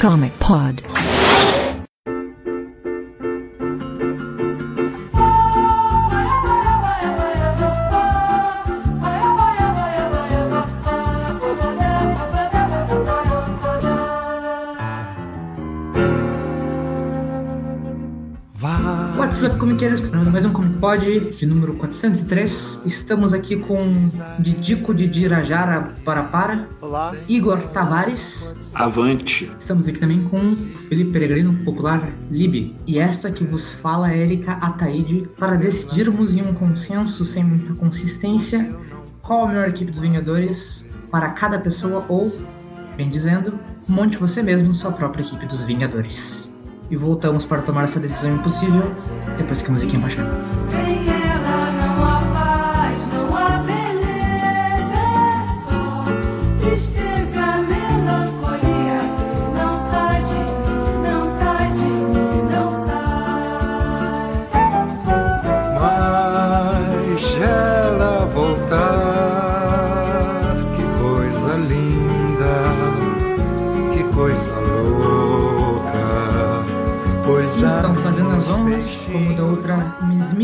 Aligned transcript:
Comic 0.00 0.32
Pod. 0.38 0.89
Pod 20.80 21.30
de 21.32 21.46
número 21.46 21.74
403. 21.74 22.80
Estamos 22.86 23.34
aqui 23.34 23.54
com 23.54 24.08
Didico 24.38 24.94
de 24.94 25.06
Dirajara 25.06 25.92
para 26.02 26.22
para. 26.22 26.68
Olá. 26.80 27.14
Igor 27.28 27.60
Tavares. 27.68 28.56
Avante. 28.74 29.52
Estamos 29.58 29.86
aqui 29.86 29.98
também 29.98 30.22
com 30.22 30.54
Felipe 30.88 31.12
Peregrino, 31.12 31.52
popular 31.66 32.10
Lib. 32.30 32.74
E 32.86 32.98
esta 32.98 33.30
que 33.30 33.44
vos 33.44 33.70
fala 33.70 34.10
é 34.10 34.16
Erika 34.16 34.52
Ataide, 34.52 35.28
para 35.38 35.56
decidirmos 35.56 36.34
em 36.34 36.40
um 36.40 36.54
consenso 36.54 37.26
sem 37.26 37.44
muita 37.44 37.74
consistência 37.74 38.74
qual 39.20 39.44
a 39.44 39.48
melhor 39.48 39.68
equipe 39.68 39.90
dos 39.90 40.00
Vingadores 40.00 40.88
para 41.10 41.28
cada 41.30 41.58
pessoa 41.58 42.06
ou, 42.08 42.32
bem 42.96 43.10
dizendo, 43.10 43.60
monte 43.86 44.16
você 44.16 44.42
mesmo 44.42 44.72
sua 44.72 44.92
própria 44.92 45.22
equipe 45.22 45.44
dos 45.44 45.60
Vingadores. 45.60 46.49
E 46.90 46.96
voltamos 46.96 47.44
para 47.44 47.62
tomar 47.62 47.84
essa 47.84 48.00
decisão 48.00 48.34
impossível 48.34 48.82
depois 49.38 49.62
que 49.62 49.68
a 49.68 49.72
musiquinha 49.72 50.00
baixar. 50.00 50.26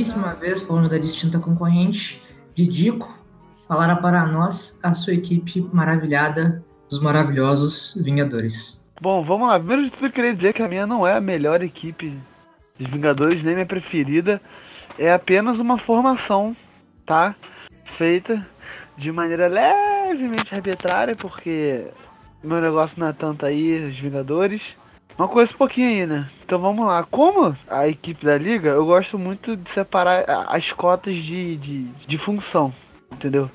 Mesmíssima 0.07 0.35
vez, 0.35 0.63
falando 0.63 0.89
da 0.89 0.99
distinta 0.99 1.39
concorrente, 1.39 2.23
Didico, 2.55 3.19
falará 3.67 3.97
para 3.97 4.25
nós 4.27 4.79
a 4.83 4.95
sua 4.95 5.15
equipe 5.15 5.69
maravilhada 5.73 6.65
dos 6.89 7.01
maravilhosos 7.01 7.99
Vingadores. 8.03 8.85
Bom, 9.01 9.23
vamos 9.23 9.49
lá. 9.49 9.59
Primeiro 9.59 9.85
de 9.85 9.91
tudo, 9.91 10.07
eu 10.07 10.13
queria 10.13 10.35
dizer 10.35 10.53
que 10.55 10.63
a 10.63 10.69
minha 10.69 10.87
não 10.87 11.07
é 11.07 11.17
a 11.17 11.21
melhor 11.21 11.63
equipe 11.63 12.17
dos 12.79 12.89
Vingadores, 12.89 13.43
nem 13.43 13.55
minha 13.55 13.67
preferida. 13.67 14.41
É 14.99 15.13
apenas 15.13 15.59
uma 15.59 15.77
formação, 15.77 16.57
tá? 17.05 17.35
Feita 17.85 18.47
de 18.97 19.11
maneira 19.13 19.49
levemente 19.49 20.55
arbitrária, 20.55 21.15
porque 21.15 21.89
meu 22.43 22.61
negócio 22.61 22.99
não 22.99 23.09
é 23.09 23.13
tanto 23.13 23.45
aí, 23.45 23.87
os 23.89 23.99
Vingadores. 23.99 24.63
Uma 25.19 25.29
coisa 25.29 25.53
um 25.53 25.57
pouquinho 25.57 25.89
aí, 25.89 26.07
né? 26.07 26.29
Então 26.45 26.59
vamos 26.59 26.87
lá. 26.87 27.03
Como 27.05 27.57
a 27.69 27.89
equipe 27.89 28.25
da 28.25 28.37
liga, 28.37 28.69
eu 28.71 28.85
gosto 28.85 29.19
muito 29.19 29.57
de 29.57 29.71
separar 29.71 30.25
as 30.49 30.73
cotas 30.73 31.15
de, 31.15 31.57
de, 31.57 31.85
de 32.07 32.19
função, 32.19 32.73
entendeu? 33.11 33.51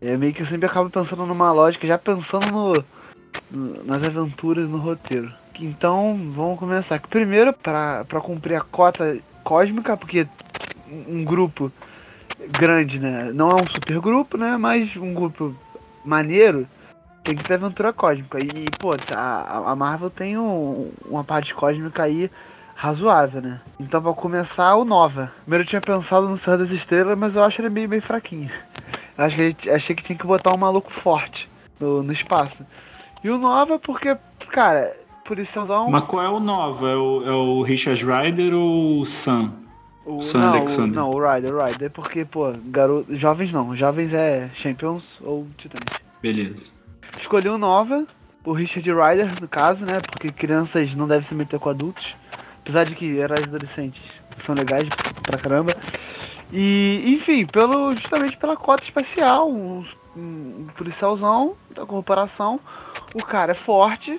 É 0.00 0.16
meio 0.16 0.34
que 0.34 0.42
eu 0.42 0.46
sempre 0.46 0.66
acabo 0.66 0.90
pensando 0.90 1.24
numa 1.24 1.52
lógica, 1.52 1.86
já 1.86 1.96
pensando 1.96 2.46
no, 2.50 2.84
no- 3.50 3.84
nas 3.84 4.02
aventuras 4.02 4.68
no 4.68 4.78
roteiro. 4.78 5.32
Então 5.60 6.18
vamos 6.34 6.58
começar. 6.58 7.00
Primeiro, 7.00 7.52
para 7.52 8.04
cumprir 8.20 8.56
a 8.56 8.60
cota 8.60 9.16
cósmica, 9.44 9.96
porque 9.96 10.26
um 10.90 11.24
grupo 11.24 11.70
grande, 12.50 12.98
né? 12.98 13.30
Não 13.32 13.50
é 13.52 13.54
um 13.54 13.68
super 13.68 14.00
grupo, 14.00 14.36
né? 14.36 14.56
Mas 14.56 14.96
um 14.96 15.14
grupo 15.14 15.54
maneiro 16.04 16.66
tem 17.24 17.34
que 17.34 17.42
ter 17.42 17.54
aventura 17.54 17.92
cósmica. 17.92 18.38
E, 18.38 18.66
pô, 18.78 18.90
a, 19.16 19.70
a 19.70 19.74
Marvel 19.74 20.10
tem 20.10 20.36
um- 20.38 20.92
uma 21.06 21.24
parte 21.24 21.54
cósmica 21.54 22.02
aí 22.04 22.30
razoável, 22.76 23.40
né? 23.40 23.60
Então, 23.80 24.02
pra 24.02 24.12
começar, 24.12 24.74
o 24.76 24.84
Nova. 24.84 25.32
Primeiro 25.42 25.64
eu 25.64 25.68
tinha 25.68 25.80
pensado 25.80 26.28
no 26.28 26.36
Senhor 26.36 26.58
das 26.58 26.70
Estrelas, 26.70 27.16
mas 27.18 27.34
eu 27.34 27.42
acho 27.42 27.60
ele 27.62 27.70
meio, 27.70 27.88
meio 27.88 28.02
fraquinho. 28.02 28.50
Eu 29.16 29.24
acho 29.24 29.36
que 29.36 29.42
gente- 29.48 29.70
achei 29.70 29.96
que 29.96 30.02
tinha 30.02 30.18
que 30.18 30.26
botar 30.26 30.52
um 30.52 30.58
maluco 30.58 30.92
forte 30.92 31.48
no, 31.80 32.02
no 32.02 32.12
espaço. 32.12 32.64
E 33.22 33.30
o 33.30 33.38
Nova, 33.38 33.78
porque, 33.78 34.16
cara, 34.50 34.94
por 35.24 35.38
isso 35.38 35.58
usar 35.60 35.80
um. 35.82 35.90
Mas 35.90 36.04
qual 36.04 36.22
é 36.22 36.28
o 36.28 36.38
Nova? 36.40 36.90
É 36.90 36.96
o, 36.96 37.22
é 37.26 37.30
o 37.30 37.62
Richard 37.62 38.04
Rider 38.04 38.52
ou 38.54 39.00
o 39.00 39.06
Sam? 39.06 39.52
O, 40.04 40.20
Sam 40.20 40.40
não, 40.40 40.48
Alexander. 40.50 40.92
O, 40.92 40.94
não, 40.96 41.10
o 41.10 41.18
Ryder, 41.32 41.54
o 41.54 41.64
Ryder, 41.64 41.90
porque, 41.90 42.24
pô, 42.26 42.52
garoto, 42.66 43.14
jovens 43.16 43.50
não, 43.50 43.74
jovens 43.74 44.12
é 44.12 44.50
Champions 44.54 45.02
ou 45.22 45.46
Titãs. 45.56 45.80
Beleza. 46.20 46.73
Escolhi 47.18 47.48
o 47.48 47.58
Nova, 47.58 48.06
o 48.44 48.52
Richard 48.52 48.88
Ryder, 48.90 49.40
no 49.40 49.48
caso, 49.48 49.84
né, 49.84 50.00
porque 50.00 50.30
crianças 50.30 50.94
não 50.94 51.08
devem 51.08 51.24
se 51.24 51.34
meter 51.34 51.58
com 51.58 51.70
adultos, 51.70 52.14
apesar 52.60 52.84
de 52.84 52.94
que 52.94 53.06
heróis 53.06 53.44
adolescentes 53.44 54.02
são 54.44 54.54
legais 54.54 54.88
pra 55.22 55.38
caramba. 55.38 55.74
E, 56.52 57.02
enfim, 57.06 57.46
pelo, 57.46 57.92
justamente 57.92 58.36
pela 58.36 58.56
cota 58.56 58.84
espacial, 58.84 59.50
um, 59.50 59.84
um 60.16 60.66
policialzão 60.76 61.54
da 61.74 61.86
corporação, 61.86 62.60
o 63.14 63.24
cara 63.24 63.52
é 63.52 63.54
forte, 63.54 64.16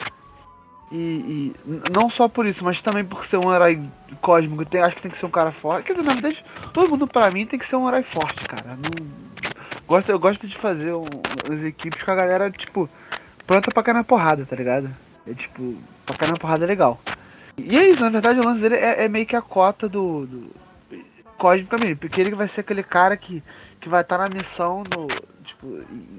e, 0.92 0.96
e 0.96 1.56
não 1.92 2.10
só 2.10 2.28
por 2.28 2.46
isso, 2.46 2.64
mas 2.64 2.82
também 2.82 3.04
por 3.04 3.26
ser 3.26 3.38
um 3.38 3.54
herói 3.54 3.82
cósmico, 4.22 4.66
tem, 4.66 4.82
acho 4.82 4.96
que 4.96 5.02
tem 5.02 5.12
que 5.12 5.18
ser 5.18 5.26
um 5.26 5.32
cara 5.32 5.52
forte. 5.52 5.86
Quer 5.86 5.94
dizer, 5.94 6.06
na 6.06 6.14
verdade, 6.14 6.44
todo 6.74 6.90
mundo 6.90 7.08
pra 7.08 7.32
mim 7.32 7.46
tem 7.46 7.60
que 7.60 7.68
ser 7.68 7.76
um 7.76 7.88
herói 7.88 8.04
forte, 8.04 8.46
cara. 8.46 8.78
Não, 8.78 9.25
gosto, 9.88 10.10
eu 10.10 10.20
gosto 10.20 10.48
de 10.48 10.58
fazer 10.58 10.94
um, 10.94 11.06
as 11.52 11.64
equipes 11.64 12.04
com 12.04 12.12
a 12.12 12.16
galera, 12.16 12.52
tipo, 12.52 12.90
pronta 13.46 13.72
pra 13.72 13.84
cair 13.84 13.94
na 13.94 14.04
porrada, 14.04 14.46
tá 14.46 14.56
ligado? 14.56 14.90
É 15.28 15.34
tipo, 15.34 15.76
pra 16.06 16.16
cair 16.16 16.32
na 16.32 16.38
porrada 16.38 16.66
é 16.66 16.68
legal. 16.68 17.00
E 17.58 17.78
é 17.78 17.90
isso, 17.90 18.02
na 18.04 18.10
verdade, 18.10 18.40
o 18.40 18.44
lance 18.46 18.60
dele 18.60 18.76
é, 18.76 19.06
é 19.06 19.08
meio 19.08 19.26
que 19.26 19.36
a 19.36 19.42
cota 19.42 19.88
do, 19.88 20.26
do 20.26 20.52
cósmico 21.38 21.80
mesmo, 21.80 21.98
porque 21.98 22.20
ele 22.20 22.36
vai 22.36 22.48
ser 22.48 22.62
aquele 22.62 22.84
cara 22.84 23.16
que, 23.16 23.42
que 23.80 23.88
vai 23.88 24.02
estar 24.02 24.18
na 24.18 24.30
missão 24.30 24.84
no, 24.96 25.08
tipo, 25.44 25.68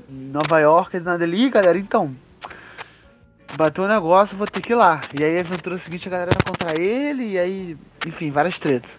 em 0.08 0.30
Nova 0.30 0.58
York, 0.60 0.96
e 0.96 1.00
nada 1.00 1.24
ali, 1.24 1.44
"Ih, 1.46 1.50
galera, 1.50 1.78
então, 1.78 2.14
bateu 3.56 3.84
um 3.84 3.88
negócio, 3.88 4.36
vou 4.36 4.46
ter 4.46 4.60
que 4.60 4.72
ir 4.72 4.76
lá. 4.76 5.00
E 5.18 5.22
aí 5.22 5.36
a 5.36 5.40
aventura 5.40 5.78
seguinte 5.78 6.08
a 6.08 6.10
galera 6.10 6.30
tá 6.30 6.42
contra 6.44 6.80
ele, 6.80 7.32
e 7.32 7.38
aí, 7.38 7.76
enfim, 8.06 8.30
várias 8.30 8.58
tretas. 8.58 8.90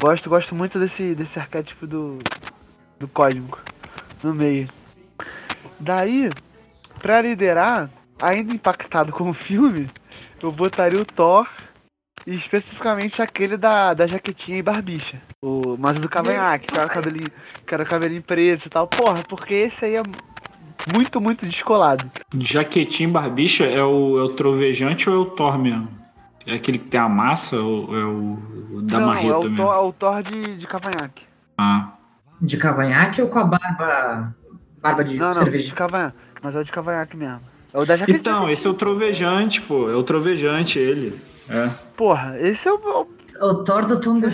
Gosto, 0.00 0.28
gosto 0.28 0.54
muito 0.54 0.78
desse, 0.78 1.14
desse 1.14 1.38
arquétipo 1.38 1.86
do, 1.86 2.18
do 2.98 3.08
cósmico 3.08 3.60
no 4.22 4.34
meio. 4.34 4.68
Daí, 5.78 6.30
pra 7.00 7.20
liderar, 7.20 7.90
ainda 8.20 8.54
impactado 8.54 9.12
com 9.12 9.28
o 9.28 9.34
filme, 9.34 9.88
eu 10.42 10.50
botaria 10.50 11.00
o 11.00 11.04
Thor 11.04 11.46
e 12.26 12.34
especificamente 12.34 13.22
aquele 13.22 13.56
da, 13.56 13.94
da 13.94 14.06
jaquetinha 14.06 14.58
e 14.58 14.62
barbicha. 14.62 15.20
O 15.42 15.76
mas 15.78 15.98
do 15.98 16.08
cavanhaque, 16.08 16.66
que 16.66 16.76
era 16.76 16.86
o 16.86 16.90
cabelinho, 16.90 17.30
que 17.66 17.74
era 17.74 17.82
o 17.82 17.86
cabelinho 17.86 18.22
preto 18.22 18.66
e 18.66 18.68
tal. 18.68 18.86
Porra, 18.86 19.22
porque 19.28 19.54
esse 19.54 19.84
aí 19.84 19.96
é 19.96 20.02
muito, 20.92 21.20
muito 21.20 21.46
descolado. 21.46 22.10
Jaquetinho 22.38 23.10
barbicha 23.10 23.64
é 23.64 23.82
o, 23.82 24.18
é 24.18 24.22
o 24.22 24.28
trovejante 24.30 25.08
ou 25.08 25.16
é 25.16 25.18
o 25.18 25.26
Thor 25.26 25.58
mesmo? 25.58 25.88
É 26.46 26.54
aquele 26.54 26.78
que 26.78 26.86
tem 26.86 27.00
a 27.00 27.08
massa 27.08 27.60
ou 27.60 27.96
é 27.96 28.04
o, 28.04 28.38
o 28.72 28.82
da 28.82 29.00
Não, 29.00 29.08
marreta 29.08 29.28
é 29.28 29.36
o 29.36 29.42
mesmo? 29.42 29.56
Thor, 29.56 29.74
é 29.74 29.78
o 29.78 29.92
Thor 29.92 30.22
de, 30.22 30.56
de 30.56 30.66
cavanhaque. 30.66 31.22
Ah, 31.58 31.92
De 32.40 32.56
cavanhaque 32.56 33.22
ou 33.22 33.28
com 33.28 33.38
a 33.38 33.44
barba. 33.44 34.34
Barba 34.80 35.04
de 35.04 35.16
Não, 35.16 35.26
não, 35.26 35.32
de 35.32 35.38
cerveja? 35.38 35.74
cavanhaque. 35.74 36.16
Mas 36.42 36.54
é 36.54 36.60
o 36.60 36.64
de 36.64 36.72
cavanhaque 36.72 37.16
mesmo. 37.16 37.40
É 37.72 37.78
o 37.78 37.84
da 37.84 37.96
jaquetinha. 37.96 38.18
então, 38.20 38.48
esse 38.50 38.66
é 38.66 38.70
o 38.70 38.74
trovejante, 38.74 39.60
pô. 39.62 39.90
É 39.90 39.94
o 39.94 40.02
trovejante, 40.02 40.78
ele. 40.78 41.20
É. 41.48 41.68
Porra, 41.96 42.36
esse 42.40 42.68
é 42.68 42.72
o, 42.72 43.06
O 43.40 43.54
Thor 43.64 43.86
do 43.86 44.00
Tom 44.00 44.18
de 44.18 44.28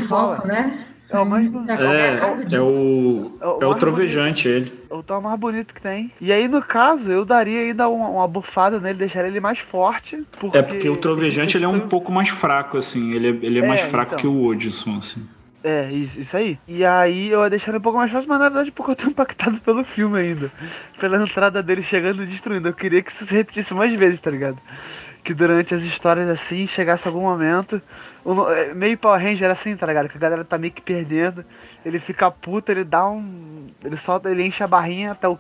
né? 0.47 0.87
é 1.11 1.19
o 1.19 1.27
mais 1.27 1.51
É, 1.69 1.73
É, 1.75 2.57
é 2.57 2.61
o. 2.61 3.33
É 3.41 3.47
o 3.47 3.59
É 3.61 3.67
o 3.67 3.69
mais 3.69 3.81
trovejante, 3.81 4.49
ele. 4.49 4.73
É 4.91 4.95
o 4.95 5.03
Thor 5.03 5.21
mais 5.21 5.39
bonito 5.39 5.75
que 5.75 5.81
tem. 5.81 6.11
E 6.21 6.33
aí, 6.33 6.49
no 6.49 6.63
caso, 6.63 7.11
eu 7.11 7.25
daria 7.25 7.61
ainda 7.61 7.89
uma, 7.89 8.09
uma 8.09 8.29
bufada 8.29 8.81
nele, 8.81 8.99
deixaria 8.99 9.29
ele 9.31 9.41
mais 9.41 9.59
forte. 9.59 10.23
Porque 10.41 10.57
É 10.57 10.63
porque 10.63 10.89
o 10.89 10.97
trovejante 10.97 11.57
ele 11.57 11.65
é 11.65 11.69
um 11.69 11.81
pouco 11.81 12.11
mais 12.11 12.29
fraco, 12.31 12.79
assim. 12.79 13.13
Ele 13.13 13.27
é, 13.29 13.47
ele 13.47 13.61
é, 13.61 13.65
É, 13.65 13.69
mais 13.69 13.81
fraco 13.83 14.15
então. 14.15 14.19
que 14.19 14.27
o 14.27 14.47
Odisson, 14.47 14.97
assim. 14.97 15.27
É, 15.65 15.89
isso, 15.93 16.21
isso 16.21 16.37
aí. 16.37 16.59
E 16.67 16.85
aí 16.85 17.29
eu 17.31 17.41
ia 17.43 17.51
deixar 17.51 17.71
ele 17.71 17.79
um 17.79 17.83
pouco 17.83 17.97
mais 17.99 18.11
fácil, 18.11 18.29
mas 18.29 18.39
na 18.39 18.49
verdade 18.49 18.73
porque 18.73 18.91
eu 18.93 18.97
tô 18.97 19.07
impactado 19.11 19.61
pelo 19.61 19.85
filme 19.85 20.19
ainda. 20.19 20.51
Pela 20.99 21.23
entrada 21.23 21.63
dele 21.63 21.83
chegando 21.83 22.23
e 22.23 22.27
destruindo. 22.27 22.69
Eu 22.69 22.75
queria 22.75 23.01
que 23.03 23.13
isso 23.13 23.25
se 23.25 23.35
repetisse 23.35 23.73
mais 23.73 23.95
vezes, 23.95 24.21
tá 24.21 24.31
ligado? 24.31 24.59
Que 25.23 25.33
durante 25.33 25.73
as 25.73 25.83
histórias 25.83 26.29
assim, 26.29 26.67
chegasse 26.67 27.07
algum 27.07 27.21
momento. 27.21 27.81
o 28.25 28.51
é, 28.51 28.75
Meio 28.75 28.99
Power 28.99 29.23
Ranger 29.23 29.51
assim, 29.53 29.77
tá 29.77 29.87
ligado? 29.87 30.09
Que 30.09 30.17
a 30.17 30.21
galera 30.21 30.45
tá 30.45 30.59
meio 30.59 30.73
que 30.73 30.83
perdendo. 30.83 31.45
Ele 31.87 32.01
fica 32.01 32.29
puto, 32.29 32.73
ele 32.73 32.83
dá 32.83 33.07
um. 33.09 33.69
Ele 33.85 33.97
solta, 33.97 34.29
ele 34.31 34.43
enche 34.45 34.65
a 34.65 34.67
barrinha 34.67 35.13
até 35.13 35.29
o. 35.29 35.39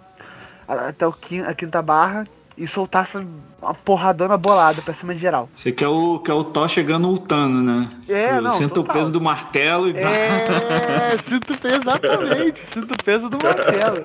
a- 0.68 0.88
Até 0.90 1.04
o 1.04 1.12
quin- 1.12 1.42
a 1.42 1.52
quinta 1.52 1.82
barra. 1.82 2.22
E 2.56 2.68
soltasse 2.68 3.18
uma 3.62 3.74
porradona 3.74 4.36
bolada 4.36 4.82
pra 4.82 4.92
cima 4.92 5.14
de 5.14 5.20
geral. 5.20 5.48
Você 5.54 5.70
quer 5.70 5.88
o, 5.88 6.18
quer 6.18 6.32
o 6.34 6.44
Thor 6.44 6.68
chegando 6.68 7.08
ultando, 7.08 7.62
né? 7.62 7.88
É, 8.08 8.40
não, 8.40 8.50
Senta 8.50 8.80
o 8.80 8.84
peso 8.84 9.10
do 9.12 9.20
martelo 9.20 9.88
e 9.88 9.96
É, 9.96 11.16
sinto 11.22 11.54
o 11.54 11.58
peso, 11.58 11.76
exatamente. 11.76 12.60
Sinto 12.72 12.92
o 12.92 13.04
peso 13.04 13.28
do 13.30 13.38
martelo. 13.42 14.04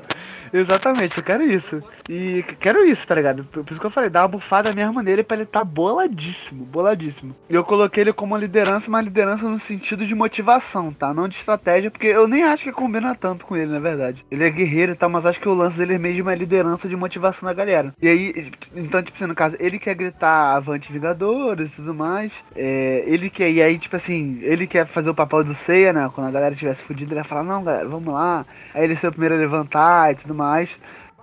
Exatamente, 0.53 1.17
eu 1.17 1.23
quero 1.23 1.43
isso. 1.43 1.83
E 2.09 2.43
quero 2.59 2.85
isso, 2.85 3.05
tá 3.05 3.15
ligado? 3.15 3.43
Por 3.45 3.65
isso 3.69 3.79
que 3.79 3.85
eu 3.85 3.91
falei, 3.91 4.09
dar 4.09 4.21
uma 4.21 4.27
bufada 4.29 4.73
mesmo 4.73 5.01
nele 5.01 5.23
pra 5.23 5.35
ele 5.37 5.45
tá 5.45 5.63
boladíssimo, 5.63 6.65
boladíssimo. 6.65 7.35
E 7.49 7.53
eu 7.53 7.63
coloquei 7.63 8.03
ele 8.03 8.13
como 8.13 8.37
liderança, 8.37 8.87
uma 8.87 9.01
liderança 9.01 9.47
no 9.47 9.59
sentido 9.59 10.05
de 10.05 10.15
motivação, 10.15 10.91
tá? 10.93 11.13
Não 11.13 11.27
de 11.27 11.35
estratégia, 11.35 11.91
porque 11.91 12.07
eu 12.07 12.27
nem 12.27 12.43
acho 12.43 12.63
que 12.63 12.71
combina 12.71 13.15
tanto 13.15 13.45
com 13.45 13.55
ele, 13.55 13.71
na 13.71 13.79
verdade. 13.79 14.25
Ele 14.31 14.43
é 14.43 14.49
guerreiro 14.49 14.93
e 14.93 14.95
tal, 14.95 15.09
mas 15.09 15.25
acho 15.25 15.39
que 15.39 15.49
o 15.49 15.53
lance 15.53 15.77
dele 15.77 15.95
é 15.95 15.99
meio 15.99 16.15
de 16.15 16.21
uma 16.21 16.35
liderança 16.35 16.87
de 16.87 16.95
motivação 16.95 17.47
da 17.47 17.53
galera. 17.53 17.93
E 18.01 18.07
aí, 18.07 18.51
então, 18.75 19.01
tipo 19.01 19.17
assim, 19.17 19.27
no 19.27 19.35
caso, 19.35 19.46
ele 19.59 19.79
quer 19.79 19.95
gritar 19.95 20.55
Avante 20.55 20.91
Vingadores 20.91 21.69
e 21.69 21.75
tudo 21.75 21.93
mais. 21.93 22.31
É, 22.55 23.03
ele 23.05 23.29
quer, 23.29 23.49
e 23.51 23.61
aí, 23.61 23.77
tipo 23.77 23.95
assim, 23.95 24.39
ele 24.41 24.67
quer 24.67 24.85
fazer 24.85 25.09
o 25.09 25.15
papel 25.15 25.43
do 25.43 25.53
Seiya, 25.53 25.93
né? 25.93 26.09
Quando 26.13 26.27
a 26.27 26.31
galera 26.31 26.55
tivesse 26.55 26.83
fudido, 26.83 27.13
ele 27.13 27.19
ia 27.19 27.23
falar, 27.23 27.43
não, 27.43 27.63
galera, 27.63 27.87
vamos 27.87 28.13
lá. 28.13 28.45
Aí 28.73 28.83
ele 28.83 28.95
ser 28.95 29.07
o 29.07 29.11
primeiro 29.11 29.35
a 29.35 29.37
levantar 29.37 30.11
e 30.11 30.15
tudo 30.15 30.33
mais. 30.33 30.69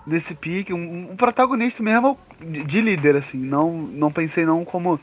Nesse 0.06 0.34
pique, 0.34 0.72
um, 0.72 1.12
um 1.12 1.16
protagonista 1.16 1.82
mesmo 1.82 2.18
de, 2.40 2.64
de 2.64 2.80
líder, 2.80 3.16
assim. 3.16 3.38
Não, 3.38 3.72
não 3.72 4.12
pensei 4.12 4.44
não 4.44 4.64
como 4.64 5.00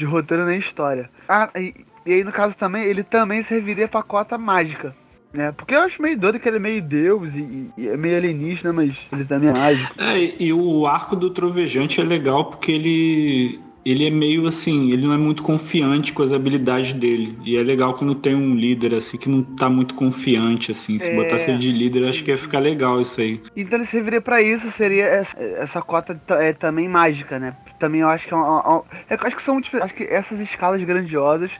de 0.00 0.06
roteiro 0.06 0.46
nem 0.46 0.58
história. 0.58 1.10
Ah, 1.28 1.50
e, 1.54 1.74
e 2.06 2.14
aí 2.14 2.24
no 2.24 2.32
caso 2.32 2.54
também, 2.56 2.84
ele 2.84 3.02
também 3.02 3.42
serviria 3.42 3.86
pra 3.86 4.02
cota 4.02 4.38
mágica. 4.38 4.94
Né? 5.32 5.52
Porque 5.52 5.74
eu 5.74 5.80
acho 5.80 6.02
meio 6.02 6.18
doido 6.18 6.40
que 6.40 6.48
ele 6.48 6.56
é 6.56 6.60
meio 6.60 6.82
deus 6.82 7.34
e, 7.34 7.70
e- 7.78 7.88
é 7.88 7.96
meio 7.96 8.16
alienígena, 8.16 8.72
mas 8.72 8.96
ele 9.12 9.24
também 9.24 9.50
é 9.50 9.52
mágico. 9.52 9.94
É, 9.96 10.42
e- 10.42 10.52
o 10.52 10.86
arco 10.86 11.14
do 11.14 11.30
Trovejante 11.30 12.00
é 12.00 12.04
legal 12.04 12.46
porque 12.46 12.72
ele 12.72 13.60
ele 13.82 14.06
é 14.06 14.10
meio 14.10 14.46
assim, 14.46 14.90
ele 14.92 15.06
não 15.06 15.14
é 15.14 15.16
muito 15.16 15.42
confiante 15.42 16.12
com 16.12 16.22
as 16.22 16.34
habilidades 16.34 16.92
dele. 16.92 17.38
E 17.46 17.56
é 17.56 17.62
legal 17.62 17.94
quando 17.94 18.14
tem 18.14 18.34
um 18.34 18.54
líder 18.54 18.92
assim 18.92 19.16
que 19.16 19.26
não 19.26 19.42
tá 19.42 19.70
muito 19.70 19.94
confiante 19.94 20.70
assim. 20.70 20.98
Se 20.98 21.08
É, 21.10 21.14
botasse 21.14 21.48
ele 21.50 21.58
de 21.58 21.72
líder, 21.72 22.06
acho 22.06 22.22
que 22.22 22.30
ia 22.30 22.36
ficar 22.36 22.58
legal 22.58 23.00
isso 23.00 23.18
aí. 23.22 23.40
Então 23.56 23.78
ele 23.78 23.86
serviria 23.86 24.20
pra 24.20 24.42
isso, 24.42 24.70
seria 24.70 25.04
essa, 25.06 25.40
essa 25.40 25.80
cota 25.80 26.20
é, 26.40 26.52
também 26.52 26.88
mágica, 26.90 27.38
né? 27.38 27.56
Também 27.78 28.02
eu 28.02 28.08
acho 28.10 28.28
que 28.28 28.34
é, 28.34 28.36
uma- 28.36 28.60
uma- 28.68 28.84
eu 29.08 29.18
acho 29.22 29.36
que 29.36 29.42
são 29.42 29.58
tipo, 29.62 29.82
acho 29.82 29.94
que 29.94 30.04
essas 30.04 30.38
escalas 30.40 30.82
grandiosas 30.84 31.50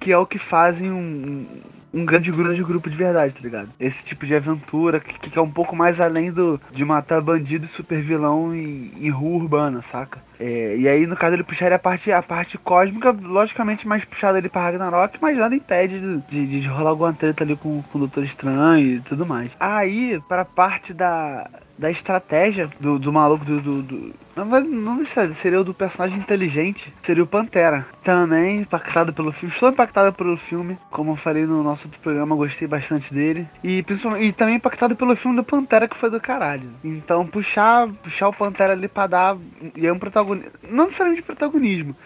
que 0.00 0.10
é 0.10 0.18
o 0.18 0.26
que 0.26 0.38
fazem 0.38 0.90
um, 0.90 1.46
um, 1.92 2.04
grande 2.04 2.30
grupo 2.30 2.54
de 2.54 2.62
grupo 2.62 2.90
de 2.90 2.96
verdade, 2.96 3.34
tá 3.34 3.40
ligado? 3.40 3.68
Esse 3.78 4.02
tipo 4.04 4.26
de 4.26 4.34
aventura 4.34 5.00
que, 5.00 5.30
que 5.30 5.38
é 5.38 5.42
um 5.42 5.50
pouco 5.50 5.74
mais 5.74 6.00
além 6.00 6.30
do 6.30 6.60
de 6.70 6.84
matar 6.84 7.20
bandido 7.20 7.66
e 7.66 7.68
super 7.68 8.00
vilão 8.02 8.54
em, 8.54 8.92
em 8.98 9.10
rua 9.10 9.42
urbana, 9.42 9.82
saca? 9.82 10.20
É, 10.40 10.76
e 10.76 10.88
aí, 10.88 11.06
no 11.06 11.16
caso, 11.16 11.34
ele 11.34 11.42
puxaria 11.42 11.76
a 11.76 11.80
parte, 11.80 12.12
a 12.12 12.22
parte 12.22 12.56
cósmica, 12.58 13.10
logicamente 13.10 13.88
mais 13.88 14.04
puxada 14.04 14.38
ali 14.38 14.48
pra 14.48 14.62
Ragnarok, 14.62 15.18
mas 15.20 15.36
nada 15.36 15.54
impede 15.54 15.98
de, 15.98 16.46
de, 16.46 16.60
de 16.60 16.68
rolar 16.68 16.90
alguma 16.90 17.12
treta 17.12 17.42
ali 17.42 17.56
com, 17.56 17.82
com 17.82 17.98
o 17.98 18.00
Doutor 18.00 18.24
Estranho 18.24 18.96
e 18.96 19.00
tudo 19.00 19.26
mais. 19.26 19.50
Aí, 19.58 20.20
pra 20.28 20.44
parte 20.44 20.94
da, 20.94 21.50
da 21.78 21.90
estratégia 21.90 22.68
do, 22.80 22.98
do 22.98 23.12
maluco 23.12 23.44
do. 23.44 23.60
do, 23.60 23.82
do 23.82 24.14
não, 24.36 24.44
não 24.44 24.96
necessariamente, 24.96 25.40
seria 25.40 25.60
o 25.60 25.64
do 25.64 25.72
personagem 25.72 26.18
inteligente, 26.18 26.92
seria 27.02 27.22
o 27.22 27.26
Pantera. 27.26 27.86
Também 28.02 28.60
impactado 28.60 29.12
pelo 29.12 29.32
filme, 29.32 29.52
estou 29.52 29.68
impactado 29.68 30.12
pelo 30.12 30.36
filme, 30.36 30.78
como 30.90 31.12
eu 31.12 31.16
falei 31.16 31.46
no 31.46 31.62
nosso 31.62 31.86
outro 31.86 32.00
programa, 32.00 32.34
gostei 32.34 32.66
bastante 32.66 33.14
dele. 33.14 33.48
E 33.62 33.82
principalmente 33.82 34.26
e 34.26 34.32
também 34.32 34.56
impactado 34.56 34.96
pelo 34.96 35.14
filme 35.16 35.36
do 35.36 35.44
Pantera, 35.44 35.88
que 35.88 35.96
foi 35.96 36.10
do 36.10 36.20
caralho. 36.20 36.70
Então 36.82 37.26
puxar, 37.26 37.88
puxar 38.02 38.28
o 38.28 38.32
Pantera 38.32 38.72
ali 38.72 38.88
pra 38.88 39.06
dar. 39.06 39.36
E 39.76 39.86
é 39.86 39.92
um 39.92 39.98
protagonismo. 39.98 40.50
Não 40.68 40.84
necessariamente 40.84 41.22
protagonismo, 41.22 41.96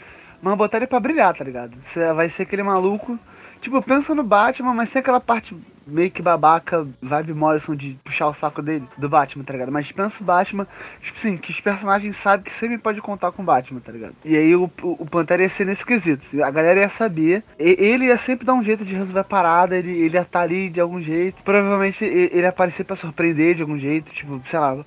mas 0.42 0.56
botar 0.56 0.76
ele 0.78 0.86
pra 0.86 1.00
brilhar, 1.00 1.34
tá 1.34 1.44
ligado? 1.44 1.76
Você 1.86 2.12
vai 2.12 2.28
ser 2.28 2.42
aquele 2.42 2.62
maluco. 2.62 3.18
Tipo, 3.60 3.80
pensa 3.80 4.12
no 4.12 4.24
Batman, 4.24 4.74
mas 4.74 4.88
sem 4.88 4.98
aquela 4.98 5.20
parte 5.20 5.54
meio 5.86 6.10
que 6.10 6.22
babaca, 6.22 6.86
vibe 7.00 7.34
Morrison 7.34 7.74
de 7.74 7.98
puxar 8.04 8.28
o 8.28 8.34
saco 8.34 8.62
dele, 8.62 8.86
do 8.96 9.08
Batman, 9.08 9.44
tá 9.44 9.52
ligado? 9.52 9.72
Mas 9.72 9.90
pensa 9.90 10.16
o 10.20 10.24
Batman, 10.24 10.66
tipo 11.00 11.18
assim, 11.18 11.36
que 11.36 11.50
os 11.50 11.60
personagens 11.60 12.16
sabem 12.16 12.44
que 12.44 12.52
sempre 12.52 12.78
pode 12.78 13.00
contar 13.00 13.32
com 13.32 13.42
o 13.42 13.44
Batman, 13.44 13.80
tá 13.80 13.92
ligado? 13.92 14.14
E 14.24 14.36
aí 14.36 14.54
o, 14.54 14.70
o, 14.82 15.06
Pantera 15.06 15.42
ia 15.42 15.48
ser 15.48 15.66
nesse 15.66 15.84
quesito. 15.84 16.42
A 16.42 16.50
galera 16.50 16.80
ia 16.80 16.88
saber, 16.88 17.44
ele 17.58 18.06
ia 18.06 18.18
sempre 18.18 18.46
dar 18.46 18.54
um 18.54 18.62
jeito 18.62 18.84
de 18.84 18.94
resolver 18.94 19.20
a 19.20 19.24
parada, 19.24 19.76
ele, 19.76 19.90
ele 19.90 20.16
ia 20.16 20.22
estar 20.22 20.40
ali 20.40 20.68
de 20.68 20.80
algum 20.80 21.00
jeito. 21.00 21.42
Provavelmente 21.42 22.04
ele 22.04 22.40
ia 22.40 22.48
aparecer 22.48 22.84
pra 22.84 22.96
surpreender 22.96 23.54
de 23.54 23.62
algum 23.62 23.78
jeito, 23.78 24.12
tipo, 24.12 24.40
sei 24.46 24.58
lá. 24.58 24.84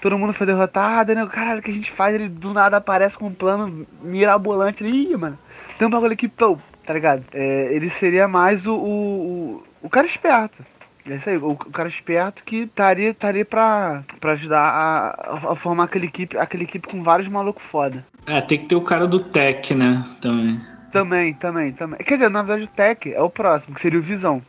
Todo 0.00 0.18
mundo 0.18 0.32
foi 0.32 0.46
derrotado, 0.46 1.14
né? 1.14 1.24
Caralho, 1.26 1.60
o 1.60 1.62
que 1.62 1.70
a 1.70 1.74
gente 1.74 1.90
faz? 1.92 2.12
Ele 2.14 2.28
do 2.28 2.52
nada 2.52 2.78
aparece 2.78 3.16
com 3.16 3.26
um 3.26 3.32
plano 3.32 3.86
mirabolante. 4.02 4.84
Ih, 4.84 5.16
mano, 5.16 5.38
tem 5.78 5.86
um 5.86 5.90
bagulho 5.90 6.12
aqui, 6.12 6.26
pô, 6.26 6.58
tá 6.84 6.92
ligado? 6.92 7.22
É, 7.32 7.72
ele 7.72 7.88
seria 7.88 8.26
mais 8.26 8.66
o, 8.66 8.74
o, 8.74 9.62
o, 9.82 9.88
cara 9.90 10.06
esperto. 10.06 10.64
É 11.04 11.14
isso 11.16 11.28
aí, 11.28 11.36
o, 11.36 11.56
cara 11.56 11.88
esperto 11.88 12.44
que 12.44 12.58
estaria 12.62 13.10
estaria 13.10 13.44
pra, 13.44 14.04
pra 14.20 14.32
ajudar 14.32 14.60
a, 14.60 15.50
a 15.52 15.56
formar 15.56 15.84
aquela 15.84 16.04
equipe, 16.04 16.38
aquela 16.38 16.62
equipe 16.62 16.86
com 16.88 17.02
vários 17.02 17.28
malucos 17.28 17.62
foda. 17.64 18.06
É, 18.26 18.40
tem 18.40 18.58
que 18.58 18.66
ter 18.68 18.76
o 18.76 18.80
cara 18.82 19.06
do 19.06 19.18
Tech, 19.18 19.74
né? 19.74 20.04
Também. 20.20 20.60
Também, 20.92 21.34
também, 21.34 21.72
também. 21.72 21.98
Quer 22.00 22.14
dizer, 22.14 22.28
na 22.30 22.42
verdade 22.42 22.70
o 22.70 22.74
Tech 22.76 23.12
é 23.12 23.20
o 23.20 23.28
próximo, 23.30 23.74
que 23.74 23.80
seria 23.80 23.98
o 23.98 24.02
Visão. 24.02 24.40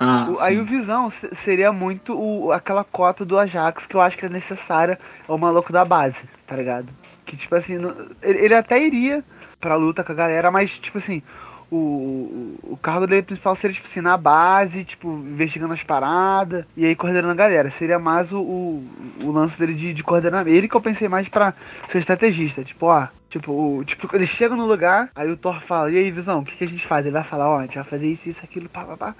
Ah, 0.00 0.28
O- 0.30 0.40
aí 0.40 0.58
o 0.58 0.64
Visão 0.64 1.10
se- 1.10 1.28
seria 1.36 1.70
muito 1.72 2.18
o, 2.18 2.50
aquela 2.50 2.82
cota 2.82 3.24
do 3.24 3.38
Ajax 3.38 3.86
que 3.86 3.94
eu 3.94 4.00
acho 4.00 4.16
que 4.18 4.24
é 4.26 4.28
necessária 4.30 4.98
ao 5.28 5.36
maluco 5.38 5.72
da 5.72 5.84
base, 5.84 6.24
tá 6.46 6.56
ligado? 6.56 6.88
Que 7.24 7.36
tipo 7.36 7.54
assim, 7.54 7.74
ele, 8.22 8.38
ele 8.46 8.54
até 8.54 8.82
iria 8.82 9.22
pra 9.60 9.76
luta 9.76 10.02
com 10.02 10.10
a 10.10 10.14
galera, 10.14 10.50
mas 10.50 10.78
tipo 10.78 10.98
assim, 10.98 11.22
o, 11.70 12.58
o, 12.62 12.76
cargo 12.76 13.06
dele 13.06 13.22
principal 13.22 13.54
seria 13.54 13.74
tipo 13.74 13.86
assim, 13.88 14.00
na 14.00 14.16
base, 14.16 14.84
tipo, 14.84 15.08
investigando 15.08 15.72
as 15.72 15.82
paradas 15.82 16.64
e 16.76 16.84
aí 16.84 16.94
coordenando 16.96 17.32
a 17.32 17.36
galera. 17.36 17.70
Seria 17.70 17.98
mais 17.98 18.32
o, 18.32 18.40
o, 18.40 18.86
o 19.22 19.30
lance 19.30 19.58
dele 19.58 19.74
de, 19.74 19.92
de 19.94 20.02
coordenar. 20.02 20.46
Ele 20.48 20.68
que 20.68 20.74
eu 20.74 20.80
pensei 20.80 21.08
mais 21.08 21.28
pra 21.28 21.54
ser 21.90 21.98
estrategista, 21.98 22.62
tipo, 22.64 22.86
ó. 22.86 23.08
Tipo, 23.28 23.52
o, 23.52 23.84
tipo, 23.84 24.08
ele 24.16 24.26
chega 24.26 24.56
no 24.56 24.66
lugar, 24.66 25.08
aí 25.14 25.30
o 25.30 25.36
Thor 25.36 25.60
fala, 25.60 25.90
e 25.90 25.96
aí, 25.96 26.10
Visão, 26.10 26.40
o 26.40 26.44
que, 26.44 26.56
que 26.56 26.64
a 26.64 26.68
gente 26.68 26.84
faz? 26.84 27.06
Ele 27.06 27.12
vai 27.12 27.22
falar, 27.22 27.48
ó, 27.48 27.58
a 27.58 27.62
gente 27.62 27.76
vai 27.76 27.84
fazer 27.84 28.10
isso, 28.10 28.28
isso, 28.28 28.40
aquilo, 28.42 28.68
pá, 28.68 28.84
pá, 28.84 28.96
pá. 28.96 29.14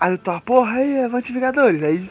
Aí 0.00 0.14
o 0.14 0.18
Thor, 0.18 0.40
porra, 0.40 0.76
aí, 0.76 1.04
Avante 1.04 1.30
Vingadores. 1.32 1.82
Aí 1.82 2.08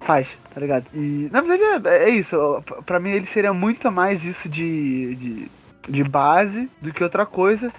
faz, 0.00 0.26
tá 0.54 0.60
ligado? 0.60 0.86
E 0.94 1.28
na 1.30 1.40
verdade 1.40 1.88
é, 1.88 2.04
é 2.04 2.08
isso. 2.10 2.36
ó, 2.36 2.60
pra- 2.60 2.82
Pra 2.82 3.00
mim 3.00 3.10
ele 3.10 3.26
seria 3.26 3.52
muito 3.52 3.90
mais 3.90 4.24
isso 4.24 4.48
de, 4.48 5.14
de, 5.16 5.50
de 5.88 6.04
base 6.04 6.68
do 6.80 6.92
que 6.92 7.02
outra 7.04 7.26
coisa. 7.26 7.72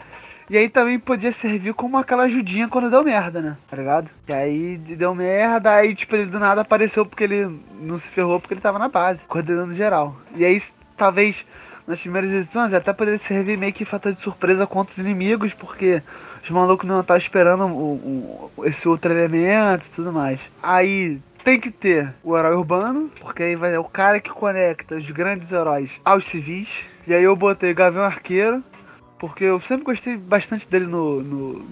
E 0.51 0.57
aí 0.57 0.67
também 0.67 0.99
podia 0.99 1.31
servir 1.31 1.73
como 1.73 1.97
aquela 1.97 2.23
ajudinha 2.23 2.67
quando 2.67 2.89
deu 2.89 3.01
merda, 3.05 3.39
né? 3.41 3.55
Tá 3.69 3.77
ligado? 3.77 4.09
E 4.27 4.33
aí 4.33 4.77
deu 4.77 5.15
merda, 5.15 5.71
aí 5.73 5.95
tipo 5.95 6.13
ele 6.13 6.25
do 6.25 6.37
nada 6.39 6.59
apareceu 6.59 7.05
porque 7.05 7.23
ele 7.23 7.49
não 7.79 7.97
se 7.97 8.07
ferrou 8.09 8.37
porque 8.37 8.53
ele 8.53 8.59
tava 8.59 8.77
na 8.77 8.89
base, 8.89 9.21
coordenando 9.29 9.73
geral. 9.73 10.13
E 10.35 10.43
aí 10.43 10.61
talvez 10.97 11.45
nas 11.87 12.01
primeiras 12.01 12.29
edições 12.31 12.73
até 12.73 12.91
poderia 12.91 13.17
servir 13.17 13.57
meio 13.57 13.71
que 13.71 13.85
fator 13.85 14.11
de 14.11 14.19
surpresa 14.19 14.67
contra 14.67 14.91
os 14.91 14.97
inimigos, 14.97 15.53
porque 15.53 16.03
os 16.43 16.49
malucos 16.49 16.85
não 16.85 16.99
estavam 16.99 17.17
esperando 17.21 17.65
o, 17.67 18.51
o- 18.57 18.65
esse 18.65 18.89
outro 18.89 19.09
elemento 19.13 19.85
e 19.87 19.95
tudo 19.95 20.11
mais. 20.11 20.37
Aí 20.61 21.17
tem 21.45 21.61
que 21.61 21.71
ter 21.71 22.13
o 22.21 22.37
herói 22.37 22.55
urbano, 22.57 23.09
porque 23.21 23.41
aí 23.41 23.55
vai 23.55 23.73
é 23.73 23.79
o 23.79 23.85
cara 23.85 24.19
que 24.19 24.29
conecta 24.29 24.95
os 24.95 25.09
grandes 25.11 25.49
heróis 25.49 25.89
aos 26.03 26.25
civis. 26.25 26.67
E 27.07 27.13
aí 27.13 27.23
eu 27.23 27.35
botei 27.37 27.73
Gavião 27.73 28.03
Arqueiro, 28.03 28.61
porque 29.21 29.43
eu 29.43 29.59
sempre 29.61 29.85
gostei 29.85 30.17
bastante 30.17 30.67
dele 30.67 30.87
no, 30.87 31.21
no- 31.21 31.65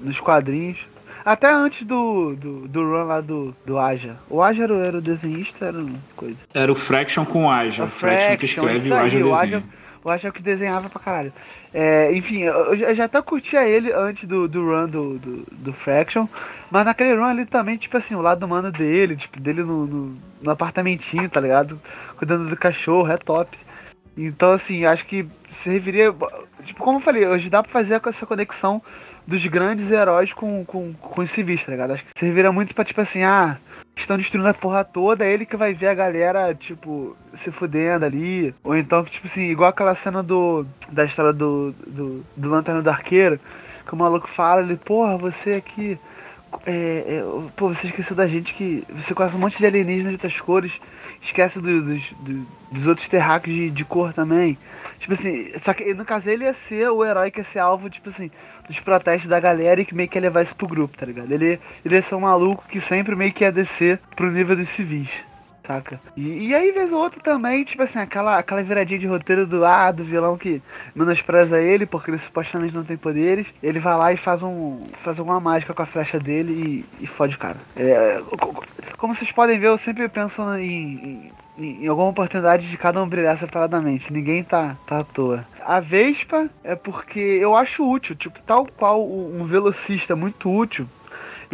nos 0.00 0.18
quadrinhos. 0.18 0.78
Até 1.22 1.52
antes 1.52 1.86
do, 1.86 2.34
do, 2.34 2.66
do 2.66 2.80
run 2.82 3.04
lá 3.04 3.20
do, 3.20 3.54
do 3.64 3.78
Aja. 3.78 4.16
O 4.28 4.42
Aja 4.42 4.62
era, 4.64 4.72
o- 4.74 4.80
era 4.82 4.96
o 4.98 5.02
desenhista, 5.02 5.66
era 5.66 5.76
uma 5.78 5.98
coisa. 6.16 6.36
Era 6.54 6.72
o 6.72 6.74
Fraction 6.74 7.26
com 7.26 7.44
o 7.44 7.50
Aja. 7.50 7.82
A 7.82 7.86
O 7.86 7.88
Fraction 7.90 8.36
que 8.38 8.44
escreve 8.46 8.88
e 8.88 8.92
o 8.92 8.96
Aja 8.96 9.18
o. 9.26 9.34
Aja- 9.34 9.62
O 10.02 10.10
Aja 10.10 10.28
é 10.28 10.30
o 10.30 10.32
que 10.34 10.42
desenhava 10.42 10.88
pra 10.90 11.00
caralho. 11.00 11.32
É, 11.72 12.10
enfim, 12.14 12.40
eu, 12.42 12.74
eu 12.74 12.94
já 12.94 13.04
até 13.04 13.20
curtia 13.22 13.66
ele 13.68 13.90
antes 13.92 14.26
do, 14.28 14.46
do 14.48 14.62
run 14.64 14.86
do, 14.86 15.18
do, 15.18 15.44
do 15.50 15.72
Fraction. 15.72 16.26
Mas 16.70 16.84
naquele 16.86 17.14
run 17.14 17.24
ali 17.24 17.44
também, 17.46 17.76
tipo 17.78 17.96
assim, 17.98 18.14
o 18.14 18.20
lado 18.22 18.44
humano 18.44 18.70
dele, 18.72 19.14
tipo, 19.16 19.38
dele 19.40 19.62
no, 19.62 19.86
no, 19.86 20.16
no 20.42 20.50
apartamentinho, 20.50 21.28
tá 21.28 21.38
ligado? 21.40 21.78
Cuidando 22.18 22.48
do 22.50 22.56
cachorro, 22.56 23.10
é 23.10 23.16
top. 23.18 23.56
Então, 24.16 24.52
assim, 24.52 24.84
acho 24.84 25.06
que 25.06 25.26
serviria. 25.52 26.14
Tipo, 26.64 26.82
como 26.82 26.98
eu 26.98 27.02
falei, 27.02 27.26
hoje 27.26 27.50
dá 27.50 27.62
pra 27.62 27.72
fazer 27.72 28.00
essa 28.06 28.26
conexão 28.26 28.82
dos 29.26 29.44
grandes 29.46 29.90
heróis 29.90 30.32
com, 30.32 30.64
com, 30.64 30.92
com 30.94 31.20
os 31.22 31.30
civis, 31.30 31.64
tá 31.64 31.72
ligado? 31.72 31.92
Acho 31.92 32.04
que 32.04 32.18
serviria 32.18 32.52
muito 32.52 32.74
pra, 32.74 32.84
tipo 32.84 33.00
assim, 33.00 33.22
ah, 33.22 33.58
estão 33.96 34.16
destruindo 34.16 34.48
a 34.48 34.54
porra 34.54 34.84
toda, 34.84 35.24
é 35.24 35.32
ele 35.32 35.46
que 35.46 35.56
vai 35.56 35.72
ver 35.72 35.88
a 35.88 35.94
galera, 35.94 36.54
tipo, 36.54 37.16
se 37.34 37.50
fudendo 37.50 38.04
ali. 38.04 38.54
Ou 38.62 38.76
então, 38.76 39.04
tipo 39.04 39.26
assim, 39.26 39.42
igual 39.42 39.70
aquela 39.70 39.94
cena 39.94 40.22
do. 40.22 40.66
Da 40.90 41.04
história 41.04 41.32
do. 41.32 41.74
do, 41.86 42.24
do 42.36 42.48
Lanterna 42.48 42.82
do 42.82 42.90
Arqueiro, 42.90 43.38
que 43.86 43.94
o 43.94 43.96
maluco 43.96 44.28
fala, 44.28 44.62
ele, 44.62 44.76
porra, 44.76 45.16
você 45.16 45.54
aqui 45.54 45.98
é, 46.66 46.72
é, 46.72 47.24
pô, 47.56 47.68
você 47.68 47.86
esqueceu 47.88 48.14
da 48.16 48.26
gente 48.26 48.54
que. 48.54 48.84
Você 48.90 49.14
conhece 49.14 49.34
um 49.36 49.38
monte 49.38 49.58
de 49.58 49.66
alienígenas 49.66 50.08
de 50.10 50.14
outras 50.14 50.40
cores. 50.40 50.72
Esquece 51.22 51.58
do- 51.60 51.82
dos, 51.82 52.10
do- 52.20 52.46
dos 52.70 52.86
outros 52.86 53.08
terráqueos 53.08 53.54
de, 53.56 53.70
de 53.70 53.84
cor 53.84 54.12
também. 54.12 54.58
Tipo 54.98 55.14
assim, 55.14 55.52
só 55.62 55.72
que 55.72 55.92
no 55.94 56.04
caso 56.04 56.28
ele 56.28 56.44
ia 56.44 56.54
ser 56.54 56.88
o 56.90 57.04
herói 57.04 57.30
que 57.30 57.40
ia 57.40 57.44
ser 57.44 57.58
alvo, 57.58 57.88
tipo 57.90 58.08
assim, 58.10 58.30
dos 58.68 58.80
protestos 58.80 59.28
da 59.28 59.38
galera 59.40 59.80
e 59.80 59.84
que 59.84 59.94
meio 59.94 60.08
que 60.08 60.16
ia 60.18 60.22
levar 60.22 60.42
isso 60.42 60.54
pro 60.56 60.66
grupo, 60.66 60.96
tá 60.96 61.06
ligado? 61.06 61.30
Ele, 61.32 61.58
ele 61.84 61.94
ia 61.94 62.02
ser 62.02 62.14
um 62.14 62.20
maluco 62.20 62.64
que 62.68 62.80
sempre 62.80 63.14
meio 63.14 63.32
que 63.32 63.44
ia 63.44 63.52
descer 63.52 63.98
pro 64.16 64.30
nível 64.30 64.56
dos 64.56 64.68
civis. 64.68 65.08
Saca? 65.66 65.98
E, 66.16 66.48
e 66.48 66.54
aí, 66.54 66.72
vez 66.72 66.92
ou 66.92 66.98
outra 66.98 67.18
também, 67.20 67.64
tipo 67.64 67.82
assim, 67.82 67.98
aquela, 67.98 68.38
aquela 68.38 68.62
viradinha 68.62 68.98
de 68.98 69.06
roteiro 69.06 69.46
do 69.46 69.64
ah, 69.64 69.90
do 69.90 70.04
vilão 70.04 70.36
que 70.36 70.60
menospreza 70.94 71.58
ele, 71.60 71.86
porque 71.86 72.10
ele 72.10 72.18
supostamente 72.18 72.74
não 72.74 72.84
tem 72.84 72.96
poderes. 72.98 73.46
Ele 73.62 73.78
vai 73.78 73.96
lá 73.96 74.12
e 74.12 74.16
faz 74.16 74.42
um. 74.42 74.80
faz 75.02 75.18
alguma 75.18 75.40
mágica 75.40 75.72
com 75.72 75.82
a 75.82 75.86
flecha 75.86 76.20
dele 76.20 76.84
e, 77.00 77.04
e 77.04 77.06
fode 77.06 77.36
o 77.36 77.38
cara. 77.38 77.56
É, 77.74 78.20
co- 78.28 78.36
co- 78.36 78.64
como 78.98 79.14
vocês 79.14 79.32
podem 79.32 79.58
ver, 79.58 79.68
eu 79.68 79.78
sempre 79.78 80.06
penso 80.08 80.42
em, 80.56 81.30
em, 81.58 81.84
em 81.84 81.88
alguma 81.88 82.08
oportunidade 82.10 82.68
de 82.68 82.76
cada 82.76 83.02
um 83.02 83.08
brilhar 83.08 83.36
separadamente. 83.38 84.12
Ninguém 84.12 84.44
tá, 84.44 84.76
tá 84.86 84.98
à 84.98 85.04
toa. 85.04 85.46
A 85.64 85.80
Vespa 85.80 86.48
é 86.62 86.74
porque 86.74 87.18
eu 87.18 87.56
acho 87.56 87.88
útil, 87.90 88.14
tipo, 88.14 88.38
tal 88.42 88.66
qual 88.66 89.02
um 89.08 89.44
velocista 89.46 90.14
muito 90.14 90.50
útil. 90.54 90.86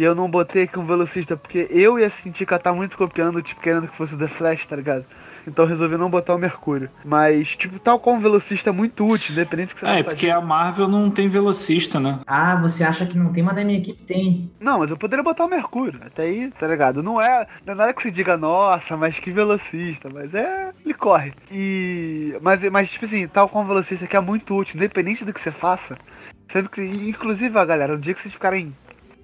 E 0.01 0.03
eu 0.03 0.15
não 0.15 0.27
botei 0.27 0.63
aqui 0.63 0.79
um 0.79 0.83
velocista 0.83 1.37
porque 1.37 1.67
eu 1.69 1.99
ia 1.99 2.09
sentir 2.09 2.43
que 2.43 2.51
ela 2.51 2.59
tá 2.59 2.73
muito 2.73 2.97
copiando, 2.97 3.39
tipo, 3.39 3.61
querendo 3.61 3.87
que 3.87 3.95
fosse 3.95 4.17
The 4.17 4.27
Flash, 4.27 4.65
tá 4.65 4.75
ligado? 4.75 5.05
Então 5.45 5.63
eu 5.65 5.69
resolvi 5.69 5.95
não 5.95 6.09
botar 6.09 6.33
o 6.33 6.39
Mercúrio. 6.39 6.89
Mas, 7.05 7.55
tipo, 7.55 7.77
tal 7.77 7.99
qual 7.99 8.15
um 8.15 8.19
velocista 8.19 8.73
muito 8.73 9.07
útil, 9.07 9.33
independente 9.33 9.69
do 9.69 9.73
que 9.75 9.81
você 9.81 9.85
É, 9.85 9.93
vai 9.93 10.03
porque 10.05 10.27
a 10.27 10.41
Marvel 10.41 10.87
não 10.87 11.11
tem 11.11 11.29
velocista, 11.29 11.99
né? 11.99 12.19
Ah, 12.25 12.55
você 12.55 12.83
acha 12.83 13.05
que 13.05 13.15
não 13.15 13.31
tem, 13.31 13.43
mas 13.43 13.55
da 13.55 13.63
minha 13.63 13.77
equipe 13.77 14.03
tem. 14.03 14.51
Não, 14.59 14.79
mas 14.79 14.89
eu 14.89 14.97
poderia 14.97 15.21
botar 15.23 15.45
o 15.45 15.47
Mercúrio. 15.47 15.99
Até 16.03 16.23
aí, 16.23 16.49
tá 16.59 16.67
ligado? 16.67 17.03
Não 17.03 17.21
é, 17.21 17.45
não 17.63 17.73
é 17.73 17.77
nada 17.77 17.93
que 17.93 18.01
se 18.01 18.09
diga, 18.09 18.35
nossa, 18.35 18.97
mas 18.97 19.19
que 19.19 19.29
velocista. 19.29 20.09
Mas 20.11 20.33
é. 20.33 20.71
Ele 20.83 20.95
corre. 20.95 21.31
E. 21.51 22.35
Mas, 22.41 22.67
mas 22.71 22.89
tipo 22.89 23.05
assim, 23.05 23.27
tal 23.27 23.47
como 23.47 23.67
velocista 23.67 24.07
que 24.07 24.17
é 24.17 24.19
muito 24.19 24.55
útil, 24.55 24.77
independente 24.77 25.23
do 25.23 25.31
que 25.31 25.39
você 25.39 25.51
faça. 25.51 25.95
Sempre 26.47 26.71
que. 26.71 26.81
Inclusive, 27.07 27.55
ó, 27.55 27.63
galera, 27.63 27.93
no 27.93 28.01
dia 28.01 28.15
que 28.15 28.19
vocês 28.19 28.33
ficarem 28.33 28.73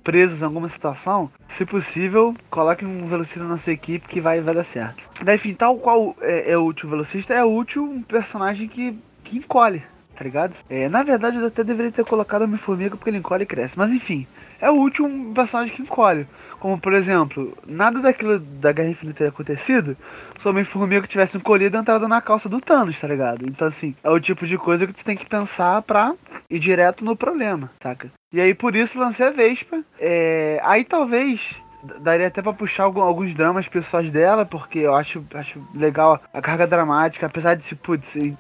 presos 0.08 0.42
em 0.42 0.46
alguma 0.46 0.70
situação, 0.70 1.30
se 1.50 1.66
possível, 1.66 2.34
coloque 2.50 2.86
um 2.86 3.08
velocista 3.08 3.44
na 3.44 3.58
sua 3.58 3.74
equipe 3.74 4.08
que 4.08 4.22
vai, 4.22 4.40
vai 4.40 4.56
dar 4.56 4.64
certo. 4.64 5.04
Daí, 5.22 5.36
enfim, 5.36 5.54
tal 5.54 5.76
qual 5.76 6.16
é, 6.22 6.54
é 6.54 6.58
útil 6.58 6.88
o 6.88 6.92
velocista, 6.92 7.34
é 7.34 7.44
útil 7.44 7.84
um 7.84 8.02
personagem 8.02 8.70
que, 8.70 8.98
que 9.22 9.36
encolhe, 9.36 9.84
tá 10.16 10.24
ligado? 10.24 10.56
É, 10.70 10.88
na 10.88 11.04
verdade, 11.04 11.36
eu 11.36 11.48
até 11.48 11.62
deveria 11.62 11.92
ter 11.92 12.06
colocado 12.06 12.44
Homem-Formiga 12.44 12.96
porque 12.96 13.10
ele 13.10 13.18
encolhe 13.18 13.44
e 13.44 13.46
cresce. 13.46 13.78
Mas 13.78 13.90
enfim, 13.90 14.26
é 14.60 14.70
útil 14.70 15.06
um 15.06 15.34
personagem 15.34 15.76
que 15.76 15.82
encolhe. 15.82 16.28
Como, 16.60 16.80
por 16.80 16.94
exemplo, 16.94 17.56
nada 17.68 18.00
daquilo 18.00 18.40
da 18.40 18.72
Guerra 18.72 18.90
Infinita 18.90 19.20
ter 19.20 19.30
acontecido 19.30 19.96
se 20.40 20.48
o 20.48 20.50
Homem-Formiga 20.50 21.08
tivesse 21.08 21.38
encolhido 21.38 21.78
e 21.78 21.80
entrado 21.80 22.08
na 22.08 22.22
calça 22.22 22.50
do 22.50 22.60
Thanos, 22.60 23.00
tá 23.00 23.08
ligado? 23.08 23.46
Então, 23.48 23.68
assim, 23.68 23.96
é 24.04 24.10
o 24.10 24.20
tipo 24.20 24.46
de 24.46 24.58
coisa 24.58 24.88
que 24.88 24.94
tu 24.94 25.06
tem 25.06 25.16
que 25.16 25.26
pensar 25.26 25.82
pra 25.84 26.14
ir 26.50 26.60
direto 26.60 27.06
no 27.06 27.16
problema, 27.16 27.72
saca? 27.82 28.12
E 28.34 28.42
aí, 28.42 28.54
por 28.54 28.76
isso, 28.76 29.00
lancei 29.00 29.28
a 29.28 29.32
Vespa. 29.32 29.82
É, 30.00 30.60
Aí, 30.64 30.84
talvez, 30.84 31.56
daria 32.00 32.28
até 32.28 32.42
pra 32.42 32.54
puxar 32.54 32.84
alguns 32.84 33.34
dramas 33.34 33.68
pessoais 33.68 34.12
dela, 34.12 34.46
porque 34.46 34.80
eu 34.80 34.96
acho, 34.96 35.24
acho 35.34 35.62
legal 35.74 36.20
a 36.34 36.42
carga 36.42 36.68
dramática, 36.68 37.26
apesar 37.26 37.56
de, 37.56 37.64
se 37.64 37.76
putz, 37.76 38.08
ser 38.08 38.36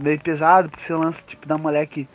meio 0.00 0.20
pesado, 0.20 0.68
porque 0.68 0.84
você 0.84 0.94
lança, 0.94 1.22
tipo, 1.26 1.46
da 1.46 1.58
mulher 1.58 1.86
que 1.86 2.08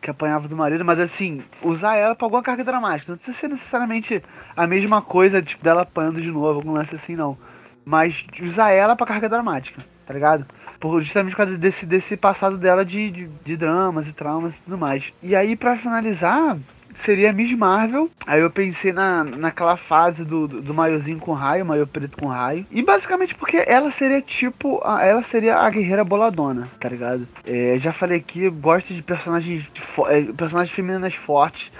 que 0.00 0.10
apanhava 0.10 0.48
do 0.48 0.56
marido, 0.56 0.84
mas 0.84 0.98
assim, 0.98 1.42
usar 1.62 1.96
ela 1.96 2.14
pra 2.14 2.26
alguma 2.26 2.42
carga 2.42 2.64
dramática. 2.64 3.12
Não 3.12 3.16
precisa 3.16 3.36
ser 3.36 3.48
necessariamente 3.48 4.22
a 4.56 4.66
mesma 4.66 5.02
coisa, 5.02 5.42
tipo, 5.42 5.62
dela 5.62 5.82
apanhando 5.82 6.20
de 6.20 6.30
novo, 6.30 6.58
algum 6.58 6.72
lance 6.72 6.94
assim, 6.94 7.16
não. 7.16 7.36
Mas 7.84 8.26
usar 8.40 8.70
ela 8.70 8.94
pra 8.94 9.06
carga 9.06 9.28
dramática, 9.28 9.82
tá 10.06 10.14
ligado? 10.14 10.46
Por, 10.78 11.02
justamente 11.02 11.32
por 11.32 11.38
causa 11.38 11.58
desse, 11.58 11.84
desse 11.84 12.16
passado 12.16 12.56
dela 12.56 12.84
de, 12.84 13.10
de, 13.10 13.30
de 13.44 13.56
dramas 13.56 14.06
e 14.06 14.12
traumas 14.12 14.54
e 14.54 14.60
tudo 14.62 14.78
mais. 14.78 15.12
E 15.22 15.34
aí, 15.34 15.56
pra 15.56 15.76
finalizar, 15.76 16.56
seria 16.98 17.32
Miss 17.32 17.52
Marvel. 17.52 18.10
Aí 18.26 18.40
eu 18.40 18.50
pensei 18.50 18.92
na, 18.92 19.24
naquela 19.24 19.76
fase 19.76 20.24
do, 20.24 20.46
do, 20.46 20.60
do 20.62 20.74
maiozinho 20.74 21.18
com 21.18 21.32
raio, 21.32 21.64
maio 21.64 21.86
preto 21.86 22.16
com 22.18 22.26
raio. 22.26 22.66
E 22.70 22.82
basicamente 22.82 23.34
porque 23.34 23.62
ela 23.66 23.90
seria 23.90 24.20
tipo. 24.20 24.80
a- 24.84 25.04
ela 25.04 25.22
seria 25.22 25.56
a 25.58 25.70
guerreira 25.70 26.04
boladona, 26.04 26.68
tá 26.80 26.88
ligado? 26.88 27.26
É, 27.46 27.76
já 27.78 27.92
falei 27.92 28.18
aqui, 28.18 28.48
gosto 28.50 28.92
de 28.92 29.02
personagens, 29.02 29.64
de 29.72 29.80
fo- 29.80 30.08
é, 30.08 30.22
personagens 30.22 30.74
femininas 30.74 31.14
fortes. 31.14 31.70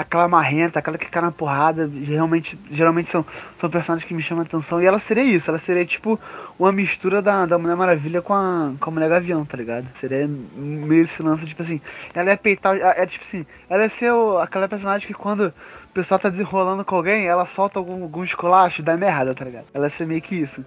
Aquela 0.00 0.28
marrenta, 0.28 0.78
aquela 0.78 0.96
que 0.96 1.06
cai 1.10 1.20
na 1.20 1.32
porrada, 1.32 1.90
realmente, 2.04 2.56
geralmente 2.70 3.10
são, 3.10 3.26
são 3.58 3.68
personagens 3.68 4.06
que 4.06 4.14
me 4.14 4.22
chamam 4.22 4.44
a 4.44 4.46
atenção. 4.46 4.80
E 4.80 4.86
ela 4.86 5.00
seria 5.00 5.24
isso, 5.24 5.50
ela 5.50 5.58
seria 5.58 5.84
tipo 5.84 6.20
uma 6.56 6.70
mistura 6.70 7.20
da, 7.20 7.44
da 7.46 7.58
Mulher 7.58 7.74
Maravilha 7.74 8.22
com 8.22 8.32
a, 8.32 8.72
com 8.78 8.90
a 8.90 8.92
Mulher 8.92 9.08
Gavião, 9.10 9.44
tá 9.44 9.56
ligado? 9.56 9.86
Seria 9.98 10.28
meio 10.54 11.02
esse 11.02 11.20
lance, 11.20 11.44
tipo 11.46 11.62
assim, 11.62 11.80
ela 12.14 12.30
ia 12.30 12.36
peitar, 12.36 12.76
é 12.76 13.04
tipo 13.06 13.24
assim, 13.24 13.44
ela 13.68 13.82
ia 13.82 13.90
ser 13.90 14.12
o- 14.12 14.38
aquela 14.38 14.68
personagem 14.68 15.04
que 15.08 15.14
quando 15.14 15.48
o 15.48 15.92
pessoal 15.92 16.20
tá 16.20 16.28
desenrolando 16.28 16.84
com 16.84 16.94
alguém, 16.94 17.26
ela 17.26 17.44
solta 17.44 17.80
algum, 17.80 18.04
algum 18.04 18.22
esculacho 18.22 18.80
e 18.80 18.84
dá 18.84 18.96
merda, 18.96 19.34
tá 19.34 19.44
ligado? 19.44 19.64
Ela 19.74 19.88
ser 19.90 20.06
meio 20.06 20.22
que 20.22 20.36
isso. 20.36 20.64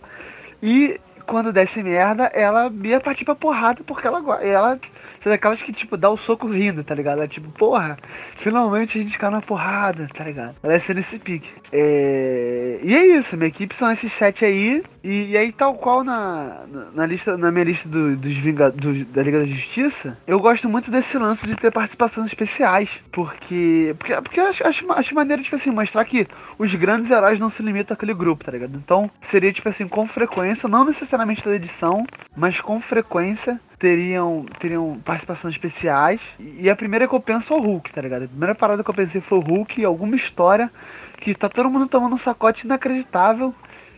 E 0.61 0.99
quando 1.25 1.53
desse 1.53 1.81
merda, 1.81 2.25
ela 2.33 2.69
ia 2.83 2.99
partir 2.99 3.23
pra 3.23 3.33
porrada 3.35 3.81
porque 3.85 4.05
ela 4.05 4.19
ela 4.43 4.79
é 5.27 5.29
daquelas 5.29 5.61
que, 5.61 5.71
tipo, 5.71 5.97
dá 5.97 6.09
o 6.09 6.17
soco 6.17 6.47
rindo, 6.47 6.83
tá 6.83 6.95
ligado? 6.95 7.19
Ela, 7.19 7.27
tipo, 7.27 7.49
porra, 7.51 7.97
finalmente 8.37 8.97
a 8.97 9.01
gente 9.01 9.17
caiu 9.17 9.31
na 9.31 9.41
porrada, 9.41 10.07
tá 10.13 10.23
ligado? 10.23 10.55
Ela 10.63 10.73
ia 10.73 10.79
ser 10.79 10.95
nesse 10.95 11.19
pique. 11.19 11.49
É... 11.71 12.79
E 12.83 12.95
é 12.95 13.05
isso, 13.17 13.37
minha 13.37 13.47
equipe 13.47 13.75
são 13.75 13.91
esses 13.91 14.11
sete 14.11 14.45
aí. 14.45 14.83
E, 15.03 15.31
e 15.31 15.37
aí, 15.37 15.51
tal 15.51 15.73
qual 15.75 16.03
na, 16.03 16.57
na, 16.93 17.05
lista, 17.07 17.35
na 17.35 17.51
minha 17.51 17.65
lista 17.65 17.89
do- 17.89 18.15
dos 18.15 18.33
Vinga, 18.37 18.69
dos- 18.69 19.03
da 19.07 19.23
Liga 19.23 19.39
da 19.39 19.45
Justiça, 19.45 20.17
eu 20.27 20.39
gosto 20.39 20.69
muito 20.69 20.91
desse 20.91 21.17
lance 21.17 21.47
de 21.47 21.55
ter 21.55 21.71
participações 21.71 22.27
especiais. 22.27 22.89
Porque. 23.11 23.95
Porque, 23.97 24.13
porque 24.21 24.39
eu 24.39 24.47
acho, 24.47 24.67
acho, 24.67 24.91
acho 24.91 25.15
maneiro, 25.15 25.41
tipo 25.41 25.55
assim, 25.55 25.71
mostrar 25.71 26.05
que 26.05 26.27
os 26.57 26.73
grandes 26.75 27.09
heróis 27.09 27.39
não 27.39 27.49
se 27.49 27.63
limitam 27.63 27.95
àquele 27.95 28.13
grupo, 28.13 28.43
tá 28.45 28.51
ligado? 28.51 28.75
Então, 28.77 29.09
seria, 29.21 29.51
tipo 29.51 29.67
assim, 29.67 29.87
com 29.87 30.05
frequência, 30.07 30.69
não 30.69 30.85
necessariamente 30.85 31.43
da 31.43 31.55
edição, 31.55 32.05
mas 32.35 32.61
com 32.61 32.79
frequência 32.79 33.59
teriam, 33.79 34.45
teriam 34.59 34.99
participações 35.03 35.55
especiais. 35.55 36.21
E 36.39 36.69
a 36.69 36.75
primeira 36.75 37.07
que 37.07 37.15
eu 37.15 37.19
penso 37.19 37.51
é 37.53 37.57
o 37.57 37.59
Hulk, 37.61 37.91
tá 37.91 38.01
ligado? 38.01 38.25
A 38.25 38.27
primeira 38.27 38.53
parada 38.53 38.83
que 38.83 38.89
eu 38.89 38.93
pensei 38.93 39.19
foi 39.19 39.39
o 39.39 39.41
Hulk, 39.41 39.83
alguma 39.83 40.15
história 40.15 40.71
que 41.19 41.33
tá 41.33 41.49
todo 41.49 41.69
mundo 41.71 41.87
tomando 41.87 42.13
um 42.13 42.19
sacote 42.19 42.65
inacreditável. 42.67 43.53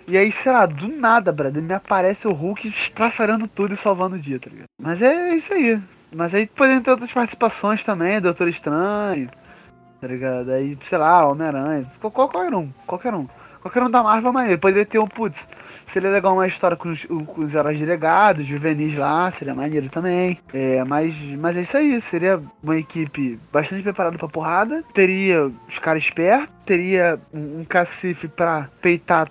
E 0.07 0.17
aí, 0.17 0.31
sei 0.31 0.51
lá, 0.51 0.65
do 0.65 0.87
nada, 0.87 1.31
brother, 1.31 1.61
me 1.61 1.73
aparece 1.73 2.27
o 2.27 2.33
Hulk 2.33 2.67
estraçarando 2.67 3.47
tudo 3.47 3.73
e 3.73 3.77
salvando 3.77 4.15
o 4.15 4.19
dia, 4.19 4.39
tá 4.39 4.49
ligado? 4.49 4.67
Mas 4.81 5.01
é 5.01 5.35
isso 5.35 5.53
aí. 5.53 5.79
Mas 6.13 6.33
aí 6.33 6.45
poderiam 6.45 6.81
ter 6.81 6.91
outras 6.91 7.11
participações 7.11 7.83
também, 7.83 8.19
Doutor 8.21 8.47
Estranho, 8.47 9.29
tá 9.99 10.07
ligado? 10.07 10.51
Aí, 10.51 10.77
sei 10.87 10.97
lá, 10.97 11.25
Homem-Aranha, 11.27 11.85
qual- 11.99 12.11
qualquer 12.11 12.53
um, 12.53 12.69
qualquer 12.85 13.13
um. 13.13 13.27
Qualquer 13.61 13.81
um 13.81 13.89
da 13.89 14.03
Marvel 14.03 14.29
é 14.29 14.33
maneiro. 14.33 14.59
Poderia 14.59 14.85
ter 14.85 14.99
um, 14.99 15.07
putz, 15.07 15.37
seria 15.87 16.09
legal 16.09 16.33
uma 16.33 16.45
história 16.45 16.75
com 16.75 16.89
os, 16.89 17.05
com 17.05 17.41
os 17.45 17.55
heróis 17.55 17.79
delegados, 17.79 18.45
juvenis 18.45 18.93
lá, 18.97 19.31
seria 19.31 19.55
maneiro 19.55 19.87
também. 19.87 20.37
É, 20.53 20.83
mas, 20.83 21.15
mas 21.39 21.55
é 21.55 21.61
isso 21.61 21.77
aí, 21.77 22.01
seria 22.01 22.41
uma 22.61 22.77
equipe 22.77 23.39
bastante 23.53 23.81
preparada 23.81 24.17
pra 24.17 24.27
porrada, 24.27 24.83
teria 24.93 25.49
os 25.65 25.79
caras 25.79 26.03
espertos, 26.03 26.49
teria 26.65 27.17
um, 27.33 27.61
um 27.61 27.63
cacife 27.63 28.27
pra 28.27 28.67
peitar 28.81 29.29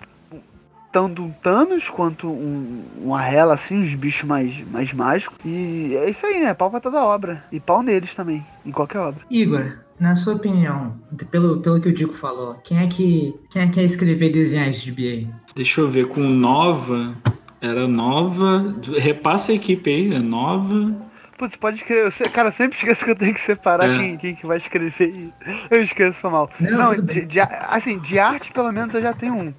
tanto 0.93 1.23
um 1.23 1.31
Thanos 1.31 1.89
quanto 1.89 2.27
um, 2.29 2.83
um 3.03 3.13
Arrela, 3.15 3.55
assim, 3.55 3.83
uns 3.83 3.93
bichos 3.95 4.23
mais, 4.29 4.53
mais 4.69 4.93
mágicos. 4.93 5.35
E 5.43 5.95
é 5.97 6.09
isso 6.09 6.25
aí, 6.25 6.39
né? 6.39 6.53
Pau 6.53 6.69
pra 6.71 6.79
toda 6.79 7.03
obra. 7.03 7.43
E 7.51 7.59
pau 7.59 7.81
neles 7.83 8.13
também, 8.15 8.45
em 8.65 8.71
qualquer 8.71 8.99
obra. 8.99 9.21
Igor, 9.29 9.79
na 9.99 10.15
sua 10.15 10.35
opinião, 10.35 10.95
pelo, 11.31 11.59
pelo 11.61 11.81
que 11.81 11.89
o 11.89 11.93
Dico 11.93 12.13
falou, 12.13 12.55
quem 12.63 12.77
é 12.79 12.87
que 12.87 13.33
quem 13.49 13.63
é 13.63 13.65
que 13.67 13.73
quer 13.73 13.83
escrever 13.83 14.27
e 14.29 14.33
desenhar 14.33 14.69
esse 14.69 14.89
GBA? 14.89 15.29
Deixa 15.55 15.81
eu 15.81 15.87
ver, 15.87 16.07
com 16.07 16.21
Nova. 16.21 17.15
Era 17.59 17.87
Nova. 17.87 18.75
Repassa 18.99 19.51
a 19.51 19.55
equipe 19.55 19.89
aí, 19.89 20.13
é 20.15 20.19
Nova. 20.19 20.95
Putz, 21.37 21.55
pode. 21.55 21.83
Eu 21.89 22.11
se- 22.11 22.29
Cara, 22.29 22.49
eu 22.49 22.51
sempre 22.53 22.77
esqueço 22.77 23.03
que 23.03 23.11
eu 23.11 23.15
tenho 23.15 23.33
que 23.33 23.41
separar 23.41 23.89
É. 23.89 23.97
quem, 23.97 24.17
quem 24.17 24.35
que 24.35 24.45
vai 24.45 24.57
escrever. 24.57 25.09
e- 25.09 25.33
Eu 25.71 25.81
esqueço, 25.81 26.19
foi 26.19 26.29
mal. 26.29 26.49
Não, 26.59 26.77
Não, 26.93 26.95
de, 27.01 27.25
de 27.25 27.39
a- 27.39 27.67
assim, 27.71 27.97
de 27.99 28.19
arte 28.19 28.51
pelo 28.51 28.71
menos 28.71 28.93
eu 28.93 29.01
já 29.01 29.13
tenho 29.13 29.33
um. 29.33 29.53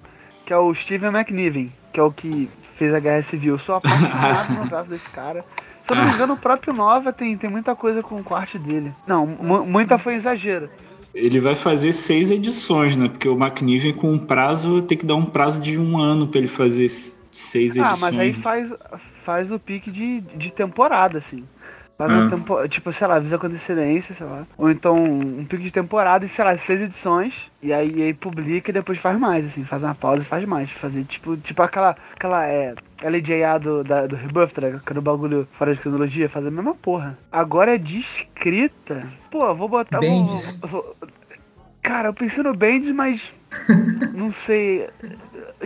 Que 0.46 0.52
é 0.52 0.58
o 0.58 0.74
Steven 0.74 1.10
McNiven, 1.10 1.72
que 1.92 1.98
é 1.98 2.02
o 2.02 2.10
que 2.12 2.48
fez 2.76 2.92
a 2.94 3.00
Guerra 3.00 3.22
Civil. 3.22 3.54
Eu 3.54 3.58
sou 3.58 3.76
apaixonado 3.76 4.52
no 4.58 4.66
braço 4.66 4.90
desse 4.90 5.08
cara. 5.10 5.44
Se 5.84 5.92
eu 5.92 5.96
não 5.96 6.04
me 6.04 6.12
engano, 6.12 6.34
o 6.34 6.38
próprio 6.38 6.72
Nova 6.74 7.12
tem, 7.12 7.36
tem 7.36 7.50
muita 7.50 7.74
coisa 7.76 8.02
com, 8.02 8.22
a 8.34 8.38
arte 8.38 8.58
dele. 8.58 8.92
Não, 9.06 9.26
mu- 9.26 9.66
muita 9.66 9.98
foi 9.98 10.14
exagero. 10.14 10.68
Ele 11.14 11.38
vai 11.40 11.54
fazer 11.54 11.92
seis 11.92 12.30
edições, 12.30 12.96
né? 12.96 13.08
Porque 13.08 13.28
o 13.28 13.34
McNiven 13.40 13.92
com 13.94 14.10
um 14.12 14.18
prazo 14.18 14.82
tem 14.82 14.98
que 14.98 15.06
dar 15.06 15.14
um 15.14 15.24
prazo 15.26 15.60
de 15.60 15.78
um 15.78 15.98
ano 15.98 16.26
pra 16.26 16.38
ele 16.38 16.48
fazer 16.48 16.88
seis 16.88 17.76
Ah, 17.78 17.80
edições. 17.82 18.00
mas 18.00 18.18
aí 18.18 18.32
faz, 18.32 18.72
faz 19.24 19.52
o 19.52 19.58
pique 19.58 19.90
de, 19.92 20.20
de 20.20 20.50
temporada, 20.50 21.18
assim. 21.18 21.44
Faz 21.96 22.10
Ah. 22.10 22.14
uma 22.14 22.30
tempo, 22.30 22.68
tipo, 22.68 22.92
sei 22.92 23.06
lá, 23.06 23.14
avisa 23.16 23.38
com 23.38 23.46
antecedência, 23.46 24.14
sei 24.16 24.26
lá. 24.26 24.44
Ou 24.58 24.68
então 24.68 24.96
um 25.04 25.44
pico 25.44 25.62
de 25.62 25.70
temporada 25.70 26.24
e, 26.26 26.28
sei 26.28 26.44
lá, 26.44 26.58
seis 26.58 26.80
edições. 26.80 27.32
E 27.62 27.72
aí, 27.72 27.92
e 27.94 28.02
aí 28.02 28.12
publica 28.12 28.70
e 28.70 28.74
depois 28.74 28.98
faz 28.98 29.16
mais, 29.18 29.44
assim, 29.46 29.62
faz 29.64 29.82
uma 29.82 29.94
pausa 29.94 30.22
e 30.22 30.26
faz 30.26 30.44
mais. 30.44 30.70
Fazer 30.72 31.04
tipo, 31.04 31.36
tipo 31.36 31.62
aquela, 31.62 31.96
aquela 32.12 32.44
é, 32.46 32.74
LJA 33.00 33.58
do, 33.58 33.84
da, 33.84 34.06
do 34.08 34.16
Rebuff, 34.16 34.52
tá 34.52 34.62
ligado? 34.62 34.98
O 34.98 35.02
bagulho 35.02 35.48
fora 35.52 35.72
de 35.72 35.80
cronologia, 35.80 36.28
fazer 36.28 36.48
a 36.48 36.50
mesma 36.50 36.74
porra. 36.74 37.16
Agora 37.30 37.74
é 37.74 37.78
de 37.78 38.00
escrita. 38.00 39.06
Pô, 39.30 39.54
vou 39.54 39.68
botar. 39.68 40.00
vou- 40.00 40.36
vou- 40.68 40.96
Cara, 41.80 42.08
eu 42.08 42.14
pensei 42.14 42.42
no 42.42 42.54
Bendis, 42.54 42.90
mas. 42.90 43.32
não 44.14 44.32
sei. 44.32 44.88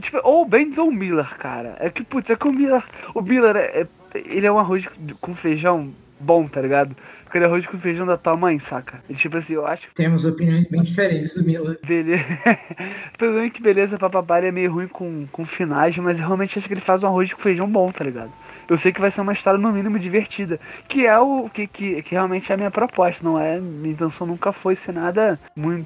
Tipo, 0.01 0.19
ou 0.25 0.43
o 0.43 0.45
Bendis 0.45 0.77
ou 0.77 0.89
o 0.89 0.93
Miller, 0.93 1.37
cara. 1.39 1.77
É 1.79 1.89
que, 1.91 2.03
putz, 2.05 2.29
é 2.29 2.37
que 2.37 2.47
o 2.47 2.53
Miller. 2.53 2.83
O 3.15 3.23
Miller 3.23 3.57
é, 3.57 3.81
é- 3.83 3.87
ele 4.15 4.47
é 4.47 4.53
um 4.53 4.59
arroz 4.59 4.87
com 5.21 5.35
feijão 5.35 5.91
bom, 6.21 6.47
tá 6.49 6.61
ligado? 6.61 6.97
Aquele 7.27 7.45
arroz 7.45 7.67
com 7.67 7.77
feijão 7.79 8.07
da 8.07 8.17
tua 8.17 8.37
mãe, 8.37 8.59
saca? 8.59 9.01
E, 9.09 9.15
tipo 9.15 9.37
assim, 9.37 9.53
eu 9.53 9.67
acho 9.67 9.89
que 9.89 9.95
Temos 9.95 10.25
opiniões 10.25 10.67
bem 10.67 10.81
diferentes 10.83 11.37
Miller. 11.45 11.79
beleza. 11.87 12.25
Tudo 13.19 13.35
bem 13.35 13.51
que 13.51 13.61
beleza, 13.63 13.99
papapá 13.99 14.39
ele 14.39 14.47
é 14.49 14.53
meio 14.53 14.73
ruim 14.73 14.89
com, 14.89 15.27
com 15.31 15.45
finais, 15.45 15.97
mas 15.99 16.19
eu 16.19 16.25
realmente 16.27 16.59
acho 16.59 16.67
que 16.67 16.73
ele 16.75 16.81
faz 16.81 17.03
um 17.03 17.07
arroz 17.07 17.33
com 17.33 17.41
feijão 17.43 17.69
bom, 17.71 17.93
tá 17.93 18.03
ligado? 18.05 18.31
Eu 18.69 18.77
sei 18.79 18.93
que 18.93 19.01
vai 19.01 19.11
ser 19.11 19.23
uma 19.23 19.33
história 19.33 19.59
no 19.59 19.73
mínimo 19.73 19.99
divertida. 19.99 20.61
Que 20.87 21.07
é 21.07 21.19
o 21.19 21.49
que, 21.49 21.67
que, 21.67 22.03
que 22.03 22.11
realmente 22.15 22.51
é 22.51 22.55
a 22.55 22.59
minha 22.59 22.71
proposta, 22.71 23.23
não 23.25 23.39
é? 23.39 23.59
Minha 23.59 23.93
intenção 23.95 24.27
nunca 24.27 24.53
foi 24.53 24.75
ser 24.75 24.93
nada 24.93 25.39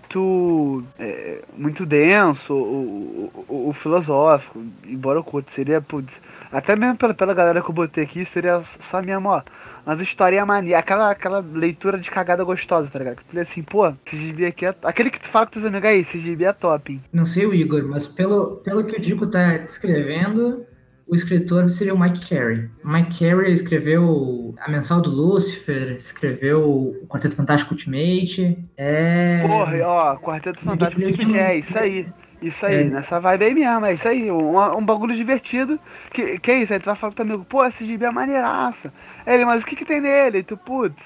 muito. 0.07 0.83
é, 0.99 1.43
muito 1.57 1.87
denso 1.87 2.55
ou, 2.55 2.67
ou- 2.67 3.45
ou- 3.49 3.67
ou 3.67 3.73
filosófico. 3.73 4.61
Embora 4.85 5.19
eu 5.19 5.25
curto, 5.25 5.51
seria, 5.51 5.81
putz. 5.81 6.13
Até 6.51 6.75
mesmo 6.77 6.97
pela, 6.97 7.15
pela 7.15 7.35
galera 7.35 7.63
que 7.63 7.69
eu 7.71 7.75
botei 7.75 8.05
aqui, 8.05 8.25
seria 8.25 8.61
só 8.91 9.01
mesmo, 9.01 9.29
ó. 9.29 9.43
Umas 9.85 10.01
histórias 10.01 10.47
mania, 10.47 10.79
aquela, 10.79 11.11
aquela 11.11 11.41
leitura 11.41 11.99
de 11.99 12.11
cagada 12.11 12.45
gostosa, 12.45 12.89
tá 12.91 12.99
ligado? 12.99 13.17
Que 13.17 13.25
tu 13.25 13.35
lê 13.35 13.41
assim, 13.43 13.63
pô, 13.63 13.89
esse 14.07 14.17
gibi 14.17 14.47
aqui 14.47 14.67
é. 14.67 14.75
Aquele 14.83 15.11
que 15.11 15.21
tu 15.21 15.29
fala 15.29 15.47
com 15.47 15.53
teus 15.53 15.65
amigos 15.65 15.89
aí, 15.89 16.01
esse 16.01 16.21
gibi 16.21 16.45
é 16.45 16.53
top, 16.53 16.93
hein? 16.93 17.03
Não 17.13 17.27
sei 17.27 17.47
o 17.47 17.55
Igor, 17.55 17.87
mas 17.89 18.07
pelo, 18.07 18.57
pelo 18.59 18.85
que 18.85 18.97
o 18.97 19.01
Dico 19.01 19.27
tá 19.27 19.57
escrevendo, 19.57 20.65
o 21.07 21.15
escritor 21.15 21.69
seria 21.69 21.95
o 21.95 21.99
Mike 21.99 22.29
Carey. 22.29 22.71
Mike 22.85 23.19
Carey 23.19 23.53
escreveu 23.53 24.55
A 24.61 24.71
Mensal 24.71 25.01
do 25.01 25.11
Lucifer, 25.11 25.97
escreveu 25.97 26.63
o 26.63 27.07
Quarteto 27.09 27.37
Fantástico 27.37 27.75
Ultimate. 27.75 28.59
É. 28.77 29.45
Porra, 29.47 29.79
ó, 29.85 30.17
Quarteto 30.17 30.61
Fantástico, 30.61 31.03
que 31.03 31.39
é? 31.39 31.59
Isso 31.59 31.77
aí. 31.77 32.07
Isso 32.43 32.67
aí, 32.67 32.83
É. 32.83 32.85
nessa 32.85 33.21
vibe 33.21 33.45
aí 33.45 33.55
mesmo, 33.55 33.87
é 33.87 33.95
isso 33.95 34.09
aí, 34.09 34.31
um, 34.31 34.59
um 34.77 34.85
bagulho 34.85 35.15
divertido. 35.15 35.79
Que, 36.13 36.39
que 36.39 36.51
é 36.51 36.59
isso? 36.63 36.73
Aí 36.73 36.81
tu 36.81 36.87
vai 36.87 36.97
falar 36.97 37.13
com 37.13 37.17
teu 37.17 37.25
amigo, 37.25 37.45
pô, 37.45 37.65
esse 37.65 37.87
gibi 37.87 38.05
é 38.05 38.11
maneiraça. 38.11 38.93
Aí 39.25 39.35
Ele, 39.35 39.45
mas 39.45 39.63
o 39.63 39.67
que 39.67 39.77
que 39.77 39.85
tem 39.85 40.01
nele? 40.01 40.39
E 40.39 40.43
tu, 40.43 40.57
putz, 40.57 40.97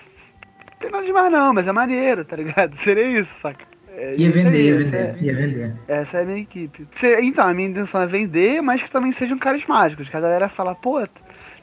não 0.73 0.79
tem 0.81 0.91
nada 0.91 1.05
demais 1.05 1.31
não, 1.31 1.53
mas 1.53 1.67
é 1.67 1.73
maneiro, 1.73 2.25
tá 2.25 2.37
ligado? 2.37 2.75
Seria 2.81 3.07
isso, 3.21 3.33
saca? 3.41 3.65
É 3.99 4.15
Ia 4.17 4.31
vender, 4.31 4.63
ia 4.63 4.79
vender, 4.79 4.97
é- 4.97 5.17
ia 5.23 5.35
vender. 5.35 5.75
Essa 5.89 6.19
é 6.19 6.23
a 6.23 6.25
minha 6.27 6.39
equipe. 6.41 6.87
Então, 7.23 7.47
a 7.49 7.55
minha 7.55 7.69
intenção 7.69 8.01
é 8.03 8.07
vender, 8.07 8.61
mas 8.61 8.83
que 8.83 8.91
também 8.91 9.11
sejam 9.11 9.39
carismáticos. 9.39 10.09
Que 10.11 10.17
a 10.17 10.21
galera 10.21 10.51
fala, 10.51 10.75
pô, 10.75 11.01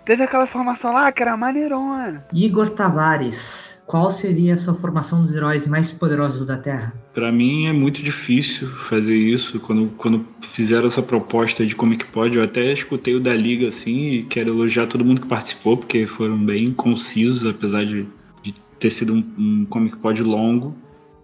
teve 0.04 0.24
aquela 0.24 0.48
formação 0.48 0.94
lá 0.94 1.12
que 1.12 1.22
era 1.22 1.38
maneirona. 1.38 2.26
Igor 2.34 2.72
Tavares, 2.72 3.84
qual 3.86 4.10
seria 4.10 4.56
a 4.56 4.58
sua 4.58 4.74
formação 4.74 5.22
dos 5.24 5.36
heróis 5.36 5.68
mais 5.68 5.92
poderosos 5.92 6.48
da 6.48 6.58
Terra? 6.58 6.94
Pra 7.14 7.32
mim 7.32 7.68
é 7.68 7.74
muito 7.74 8.02
difícil 8.02 8.68
fazer 8.68 9.16
isso. 9.16 9.60
Quando, 9.60 9.92
quando 9.98 10.26
fizeram 10.42 10.88
essa 10.88 11.02
proposta 11.02 11.66
de 11.66 11.76
Comic 11.76 12.06
Pod, 12.06 12.36
eu 12.36 12.44
até 12.44 12.72
escutei 12.74 13.14
o 13.14 13.20
da 13.20 13.36
Liga 13.36 13.68
assim 13.68 14.14
e 14.14 14.24
quero 14.24 14.50
elogiar 14.50 14.88
todo 14.88 15.06
mundo 15.06 15.22
que 15.22 15.28
participou, 15.28 15.78
porque 15.78 16.08
foram 16.08 16.38
bem 16.38 16.74
concisos, 16.74 17.46
apesar 17.46 17.86
de, 17.86 18.08
de 18.42 18.54
ter 18.80 18.90
sido 18.90 19.14
um, 19.14 19.24
um 19.38 19.66
Comic 19.66 19.98
Pod 19.98 20.24
longo. 20.24 20.76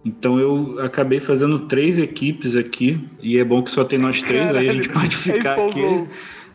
Então 0.04 0.38
eu 0.38 0.78
acabei 0.80 1.20
fazendo 1.20 1.58
três 1.60 1.98
equipes 1.98 2.54
aqui, 2.56 2.98
e 3.20 3.36
é 3.38 3.44
bom 3.44 3.62
que 3.62 3.70
só 3.70 3.84
tem 3.84 3.98
nós 3.98 4.22
três, 4.22 4.54
aí 4.54 4.68
a 4.68 4.72
gente 4.72 4.88
pode 4.88 5.14
ficar 5.16 5.54
aqui. 5.54 5.80
Empolgou. 5.80 6.08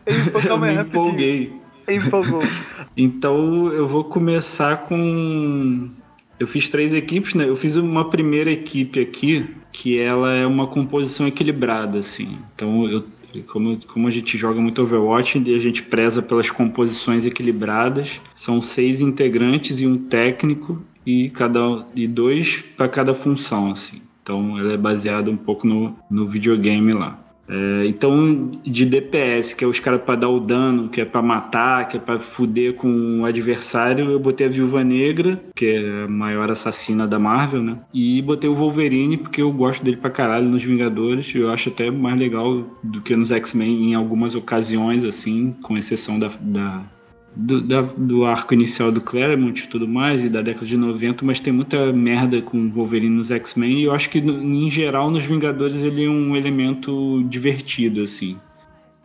Empolgou, 0.06 0.32
Eu 0.40 0.48
calma 0.48 0.66
aí, 0.66 0.76
me 0.76 0.82
empolguei. 0.82 1.52
Empolgou. 1.88 2.42
Então 2.98 3.70
eu 3.72 3.86
vou 3.86 4.04
começar 4.04 4.86
com. 4.86 5.90
Eu 6.38 6.46
fiz 6.46 6.68
três 6.68 6.92
equipes, 6.92 7.34
né? 7.34 7.48
Eu 7.48 7.56
fiz 7.56 7.76
uma 7.76 8.08
primeira 8.08 8.50
equipe 8.50 9.00
aqui, 9.00 9.46
que 9.72 9.98
ela 9.98 10.32
é 10.32 10.46
uma 10.46 10.66
composição 10.66 11.26
equilibrada, 11.26 11.98
assim. 11.98 12.38
Então 12.54 12.88
eu. 12.88 13.04
Como, 13.48 13.78
como 13.86 14.08
a 14.08 14.10
gente 14.10 14.38
joga 14.38 14.58
muito 14.62 14.80
Overwatch, 14.80 15.36
a 15.36 15.58
gente 15.58 15.82
preza 15.82 16.22
pelas 16.22 16.50
composições 16.50 17.26
equilibradas. 17.26 18.18
São 18.32 18.62
seis 18.62 19.02
integrantes 19.02 19.82
e 19.82 19.86
um 19.86 19.98
técnico 19.98 20.82
e 21.04 21.28
cada 21.28 21.86
e 21.94 22.08
dois 22.08 22.64
para 22.76 22.88
cada 22.88 23.12
função, 23.12 23.72
assim. 23.72 24.00
Então 24.22 24.58
ela 24.58 24.72
é 24.72 24.76
baseada 24.76 25.30
um 25.30 25.36
pouco 25.36 25.66
no, 25.66 25.94
no 26.10 26.26
videogame 26.26 26.92
lá. 26.92 27.25
É, 27.48 27.86
então, 27.86 28.50
de 28.64 28.84
DPS, 28.84 29.54
que 29.54 29.64
é 29.64 29.66
os 29.66 29.78
caras 29.78 30.02
pra 30.02 30.16
dar 30.16 30.28
o 30.28 30.40
dano, 30.40 30.88
que 30.88 31.00
é 31.00 31.04
pra 31.04 31.22
matar, 31.22 31.86
que 31.88 31.96
é 31.96 32.00
pra 32.00 32.18
fuder 32.18 32.74
com 32.74 33.20
o 33.20 33.24
adversário, 33.24 34.10
eu 34.10 34.18
botei 34.18 34.46
a 34.46 34.50
Viúva 34.50 34.82
Negra, 34.82 35.40
que 35.54 35.66
é 35.66 36.04
a 36.04 36.08
maior 36.08 36.50
assassina 36.50 37.06
da 37.06 37.18
Marvel, 37.18 37.62
né? 37.62 37.78
E 37.92 38.20
botei 38.22 38.50
o 38.50 38.54
Wolverine, 38.54 39.16
porque 39.16 39.40
eu 39.40 39.52
gosto 39.52 39.84
dele 39.84 39.96
pra 39.96 40.10
caralho 40.10 40.48
nos 40.48 40.64
Vingadores. 40.64 41.34
Eu 41.34 41.50
acho 41.50 41.68
até 41.68 41.90
mais 41.90 42.18
legal 42.18 42.64
do 42.82 43.00
que 43.00 43.14
nos 43.14 43.30
X-Men 43.30 43.90
em 43.90 43.94
algumas 43.94 44.34
ocasiões, 44.34 45.04
assim, 45.04 45.54
com 45.62 45.76
exceção 45.76 46.18
da. 46.18 46.30
da 46.40 46.95
do, 47.36 47.60
da- 47.60 47.82
do 47.82 48.24
arco 48.24 48.54
inicial 48.54 48.90
do 48.90 49.00
Claremont 49.00 49.62
e 49.62 49.68
tudo 49.68 49.86
mais, 49.86 50.24
e 50.24 50.28
da 50.28 50.40
década 50.40 50.66
de 50.66 50.76
90, 50.76 51.24
mas 51.24 51.38
tem 51.38 51.52
muita 51.52 51.92
merda 51.92 52.40
com 52.40 52.58
o 52.58 52.70
Wolverine 52.70 53.14
nos 53.14 53.30
X-Men, 53.30 53.80
e 53.80 53.84
eu 53.84 53.92
acho 53.92 54.08
que, 54.08 54.18
em 54.18 54.70
geral, 54.70 55.10
nos 55.10 55.24
Vingadores 55.24 55.82
ele 55.82 56.04
é 56.06 56.08
um 56.10 56.34
elemento 56.34 57.22
divertido, 57.28 58.02
assim. 58.02 58.36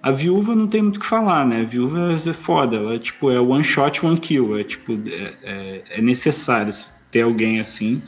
A 0.01 0.11
viúva 0.11 0.55
não 0.55 0.65
tem 0.65 0.81
muito 0.81 0.97
o 0.97 0.99
que 0.99 1.05
falar, 1.05 1.45
né? 1.45 1.61
A 1.61 1.65
viúva 1.65 2.13
é 2.25 2.33
foda, 2.33 2.77
ela 2.77 2.95
é 2.95 2.99
tipo, 2.99 3.29
é 3.29 3.39
one 3.39 3.63
shot, 3.63 4.03
one 4.03 4.17
kill, 4.17 4.57
é 4.57 4.63
tipo, 4.63 4.93
é, 5.07 5.33
é- 5.43 5.83
é 5.97 6.01
necessário 6.01 6.73
ter 7.11 7.21
alguém 7.21 7.59
assim, 7.59 8.01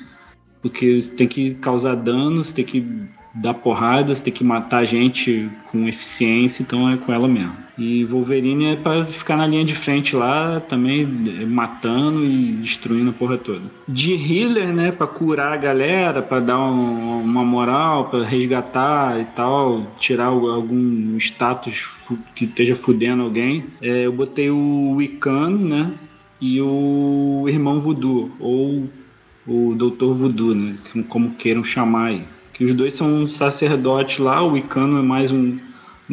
porque 0.61 0.97
tem 1.17 1.27
que 1.27 1.53
causar 1.55 1.95
danos, 1.95 2.51
tem 2.51 2.63
que 2.65 2.83
dar 3.35 3.53
porradas, 3.55 4.21
tem 4.21 4.33
que 4.33 4.43
matar 4.43 4.85
gente 4.85 5.49
com 5.71 5.87
eficiência, 5.87 6.63
então 6.63 6.89
é 6.89 6.97
com 6.97 7.11
ela 7.13 7.27
mesmo. 7.27 7.62
E 7.77 8.05
Wolverine 8.05 8.65
é 8.65 8.75
pra 8.75 9.03
ficar 9.03 9.35
na 9.35 9.47
linha 9.47 9.65
de 9.65 9.73
frente 9.73 10.15
lá, 10.15 10.59
também 10.59 11.01
eh, 11.41 11.45
matando 11.45 12.23
e 12.23 12.51
destruindo 12.61 13.09
a 13.09 13.13
porra 13.13 13.37
toda. 13.37 13.61
De 13.87 14.13
healer, 14.13 14.67
né, 14.73 14.91
pra 14.91 15.07
curar 15.07 15.53
a 15.53 15.57
galera, 15.57 16.21
pra 16.21 16.39
dar 16.39 16.59
um- 16.59 17.21
uma 17.23 17.43
moral, 17.43 18.05
pra 18.09 18.23
resgatar 18.23 19.19
e 19.19 19.25
tal, 19.25 19.87
tirar 19.99 20.27
algum 20.27 21.17
status 21.17 21.87
que 22.35 22.45
esteja 22.45 22.75
fudendo 22.75 23.23
alguém. 23.23 23.65
É, 23.81 24.05
eu 24.05 24.11
botei 24.13 24.51
o 24.51 24.93
Wicano, 24.97 25.57
né, 25.57 25.91
e 26.39 26.61
o 26.61 27.45
Irmão 27.47 27.79
Voodoo, 27.79 28.31
ou 28.39 28.87
o 29.47 29.73
Doutor 29.75 30.13
Voodoo, 30.13 30.53
né, 30.53 30.75
como 31.09 31.31
queiram 31.31 31.63
chamar 31.63 32.07
aí. 32.09 32.21
Que 32.53 32.63
os 32.65 32.73
dois 32.73 32.93
são 32.93 33.07
um 33.23 33.25
sacerdote 33.25 34.21
lá, 34.21 34.43
o 34.43 34.51
Wicano 34.51 34.99
é 34.99 35.01
mais 35.01 35.31
um, 35.31 35.57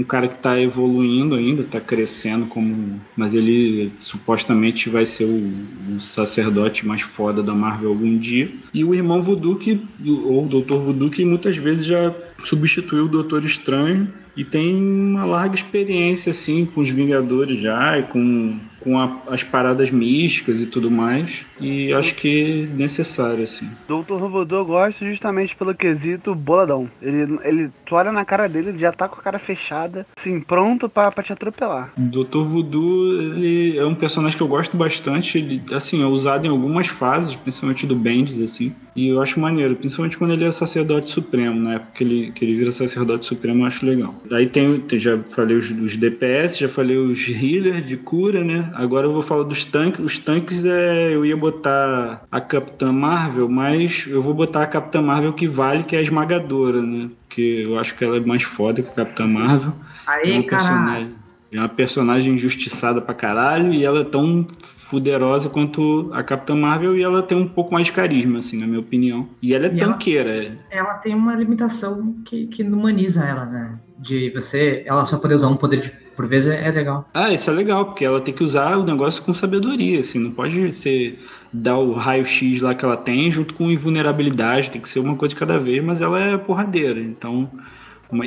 um 0.01 0.05
cara 0.05 0.27
que 0.27 0.35
está 0.35 0.59
evoluindo 0.59 1.35
ainda, 1.35 1.63
está 1.63 1.81
crescendo 1.81 2.47
como. 2.47 3.01
Mas 3.17 3.35
ele 3.35 3.93
supostamente 3.97 4.89
vai 4.89 5.05
ser 5.05 5.25
o, 5.25 5.97
o 5.97 6.01
sacerdote 6.01 6.87
mais 6.87 7.03
foda 7.03 7.43
da 7.43 7.55
Marvel 7.55 7.91
algum 7.91 8.17
dia. 8.17 8.51
E 8.73 8.83
o 8.83 8.95
irmão 8.95 9.21
Voodoo, 9.21 9.57
que, 9.57 9.81
ou 10.25 10.47
o 10.47 10.49
Doutor 10.49 10.81
Voodoo, 10.81 11.11
que 11.11 11.25
muitas 11.25 11.57
vezes 11.57 11.85
já 11.85 12.15
substituiu 12.45 13.05
o 13.05 13.09
Doutor 13.09 13.45
Estranho 13.45 14.09
e 14.35 14.45
tem 14.45 14.75
uma 14.75 15.25
larga 15.25 15.57
experiência 15.57 16.31
assim 16.31 16.65
com 16.65 16.81
os 16.81 16.89
Vingadores 16.89 17.61
já 17.61 17.99
e 17.99 18.05
com, 18.05 18.59
com 18.83 18.99
a- 18.99 19.19
as 19.29 19.43
paradas 19.43 19.91
místicas 19.91 20.61
e 20.61 20.67
tudo 20.67 20.91
mais. 20.91 21.45
E 21.61 21.93
acho 21.93 22.15
que 22.15 22.67
é 22.73 22.77
necessário 22.77 23.43
assim. 23.45 23.69
Doutor 23.87 24.21
Robodô 24.21 24.57
eu 24.59 24.65
gosto 24.65 25.05
justamente 25.07 25.55
pelo 25.57 25.75
quesito 25.75 26.35
boladão. 26.35 26.89
Ele, 27.03 27.39
ele, 27.45 27.71
tu 27.85 27.95
olha 27.95 28.11
na 28.13 28.25
cara 28.25 28.49
dele, 28.49 28.71
ele 28.71 28.79
já 28.79 28.93
tá 28.93 29.09
com 29.09 29.21
a 29.21 29.23
cara 29.23 29.39
fechada, 29.39 30.07
assim, 30.17 30.41
pronto 30.41 30.89
pra, 30.89 31.11
pra 31.11 31.23
te 31.23 31.33
atropelar. 31.33 31.93
Dr. 31.97 32.43
Voodoo, 32.43 33.13
ele 33.21 33.77
é 33.79 33.85
um 33.85 33.95
personagem 33.95 34.37
que 34.37 34.43
eu 34.43 34.49
gosto 34.49 34.77
bastante. 34.77 35.39
Ele, 35.39 35.63
assim, 35.73 36.03
é 36.03 36.07
usado 36.07 36.47
em 36.47 36.51
algumas 36.51 36.87
fases, 36.87 37.35
principalmente 37.37 37.87
do 37.87 37.95
Bendis, 37.97 38.41
assim. 38.41 38.73
E 38.97 39.09
eu 39.09 39.23
acho 39.23 39.39
maneiro, 39.39 39.77
principalmente 39.77 40.19
quando 40.19 40.33
ele 40.33 40.45
é 40.45 40.51
sacerdote 40.51 41.11
supremo, 41.11 41.59
na 41.61 41.75
época 41.75 41.93
que 41.95 42.05
ele, 42.05 42.33
que 42.33 42.45
ele 42.45 42.57
vira 42.57 42.73
sacerdote 42.73 43.25
supremo, 43.25 43.63
eu 43.63 43.67
acho 43.67 43.87
legal. 43.87 44.15
Aí 44.33 44.47
tem, 44.47 44.81
tem- 44.81 44.99
já 44.99 45.19
falei 45.19 45.57
os, 45.57 45.71
os 45.71 45.97
DPS, 45.97 46.59
já 46.59 46.69
falei 46.69 46.97
os 46.97 47.27
healers 47.29 47.87
de 47.87 47.97
cura, 47.97 48.43
né? 48.43 48.70
Agora 48.75 49.07
eu 49.07 49.13
vou 49.13 49.23
falar 49.23 49.45
dos 49.45 49.65
tanques. 49.65 50.05
Os 50.05 50.19
tanques 50.19 50.65
é. 50.65 51.15
Eu 51.15 51.25
ia 51.25 51.37
botar 51.37 52.23
a 52.31 52.41
Capitã 52.41 52.93
Marvel, 52.93 53.49
mas 53.49 54.07
eu 54.07 54.23
vou 54.23 54.35
botar 54.35 54.63
a 54.63 54.67
Capitã 54.67 55.01
Marvel 55.03 55.33
que 55.33 55.47
vale, 55.47 55.85
que 55.85 55.97
é 55.97 55.99
a 55.99 56.03
esmagadora, 56.03 56.83
né? 56.83 57.11
Porque 57.27 57.65
eu 57.67 57.79
acho 57.79 57.95
que 57.95 58.05
ela 58.05 58.17
é 58.17 58.21
mais 58.21 58.43
foda 58.43 58.83
que 58.83 58.91
a 58.91 58.95
Capitã 58.95 59.27
Marvel. 59.27 59.73
É 60.07 60.13
Aê, 60.13 60.39
um 60.39 60.47
caralho! 60.47 61.20
É 61.53 61.59
uma 61.59 61.69
personagem 61.69 62.35
injustiçada 62.35 63.01
pra 63.01 63.13
caralho 63.15 63.73
e 63.75 63.85
ela 63.85 64.01
é 64.01 64.05
tão 64.05 64.47
fuderosa 64.63 65.49
quanto 65.49 66.11
a 66.13 66.23
Capitã 66.23 66.55
Marvel 66.55 66.97
e 66.97 67.03
ela 67.03 67.23
tem 67.23 67.37
um 67.39 67.47
pouco 67.47 67.73
mais 67.73 67.87
de 67.87 67.93
carisma, 67.93 68.39
assim, 68.41 68.59
na 68.59 68.67
minha 68.67 68.81
opinião. 68.81 69.29
E 69.43 69.55
ela 69.55 69.67
é 69.67 69.73
E 69.75 69.81
ela- 69.81 69.93
tanqueira. 69.93 70.59
Ela 70.71 70.95
tem 70.95 71.15
uma 71.15 71.35
limitação 71.35 72.15
que, 72.25 72.47
que 72.47 72.63
humaniza 72.63 73.25
ela, 73.25 73.45
né? 73.47 73.79
De 73.99 74.31
você, 74.31 74.83
ela 74.87 75.05
só 75.07 75.19
poder 75.19 75.35
usar 75.35 75.49
um 75.49 75.57
poder 75.57 75.81
de, 75.81 75.91
por 76.17 76.27
vez 76.27 76.47
é, 76.47 76.67
é 76.67 76.71
legal. 76.71 77.09
Ah, 77.13 77.33
isso 77.33 77.51
é 77.51 77.53
legal, 77.53 77.85
porque 77.85 78.05
ela 78.05 78.21
tem 78.21 78.33
que 78.33 78.43
usar 78.45 78.77
o 78.79 78.85
negócio 78.85 79.23
com 79.23 79.35
sabedoria, 79.35 80.01
assim, 80.01 80.19
não 80.19 80.31
pode 80.31 80.73
ser 80.73 81.19
dar 81.53 81.79
o 81.79 81.93
raio-x 81.93 82.61
lá 82.61 82.75
que 82.75 82.85
ela 82.85 82.97
tem 82.97 83.31
junto 83.31 83.55
com 83.55 83.71
invulnerabilidade, 83.71 84.71
tem 84.71 84.81
que 84.81 84.89
ser 84.89 85.01
uma 85.01 85.17
coisa 85.17 85.35
de 85.35 85.39
cada 85.39 85.59
vez, 85.59 85.85
mas 85.85 86.01
ela 86.01 86.19
é 86.21 86.37
porradeira, 86.39 86.99
então. 87.01 87.51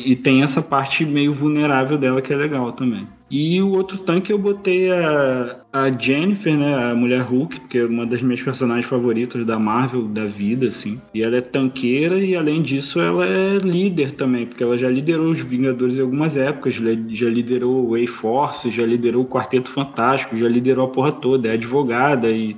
E 0.05 0.15
tem 0.15 0.43
essa 0.43 0.61
parte 0.61 1.05
meio 1.05 1.33
vulnerável 1.33 1.97
dela 1.97 2.21
que 2.21 2.33
é 2.33 2.35
legal 2.35 2.71
também. 2.71 3.07
E 3.35 3.59
o 3.63 3.71
outro 3.71 3.97
tanque 3.97 4.31
eu 4.31 4.37
botei 4.37 4.91
a, 4.91 5.61
a 5.73 5.89
Jennifer, 5.89 6.55
né, 6.55 6.91
a 6.91 6.93
mulher 6.93 7.21
Hulk, 7.21 7.61
porque 7.61 7.79
é 7.79 7.85
uma 7.85 8.05
das 8.05 8.21
minhas 8.21 8.43
personagens 8.43 8.85
favoritas 8.85 9.43
da 9.43 9.57
Marvel, 9.57 10.03
da 10.03 10.25
vida, 10.25 10.67
assim. 10.67 11.01
E 11.15 11.23
ela 11.23 11.37
é 11.37 11.41
tanqueira 11.41 12.19
e 12.19 12.35
além 12.35 12.61
disso 12.61 12.99
ela 12.99 13.25
é 13.25 13.57
líder 13.57 14.11
também, 14.11 14.45
porque 14.45 14.61
ela 14.61 14.77
já 14.77 14.87
liderou 14.87 15.31
os 15.31 15.39
Vingadores 15.39 15.97
em 15.97 16.01
algumas 16.01 16.37
épocas, 16.37 16.75
já 16.75 17.27
liderou 17.27 17.89
o 17.89 17.95
A-Force, 17.95 18.69
já 18.69 18.85
liderou 18.85 19.23
o 19.23 19.27
Quarteto 19.27 19.69
Fantástico, 19.69 20.37
já 20.37 20.47
liderou 20.47 20.85
a 20.85 20.89
porra 20.89 21.11
toda, 21.11 21.49
é 21.49 21.53
advogada 21.53 22.29
e 22.29 22.55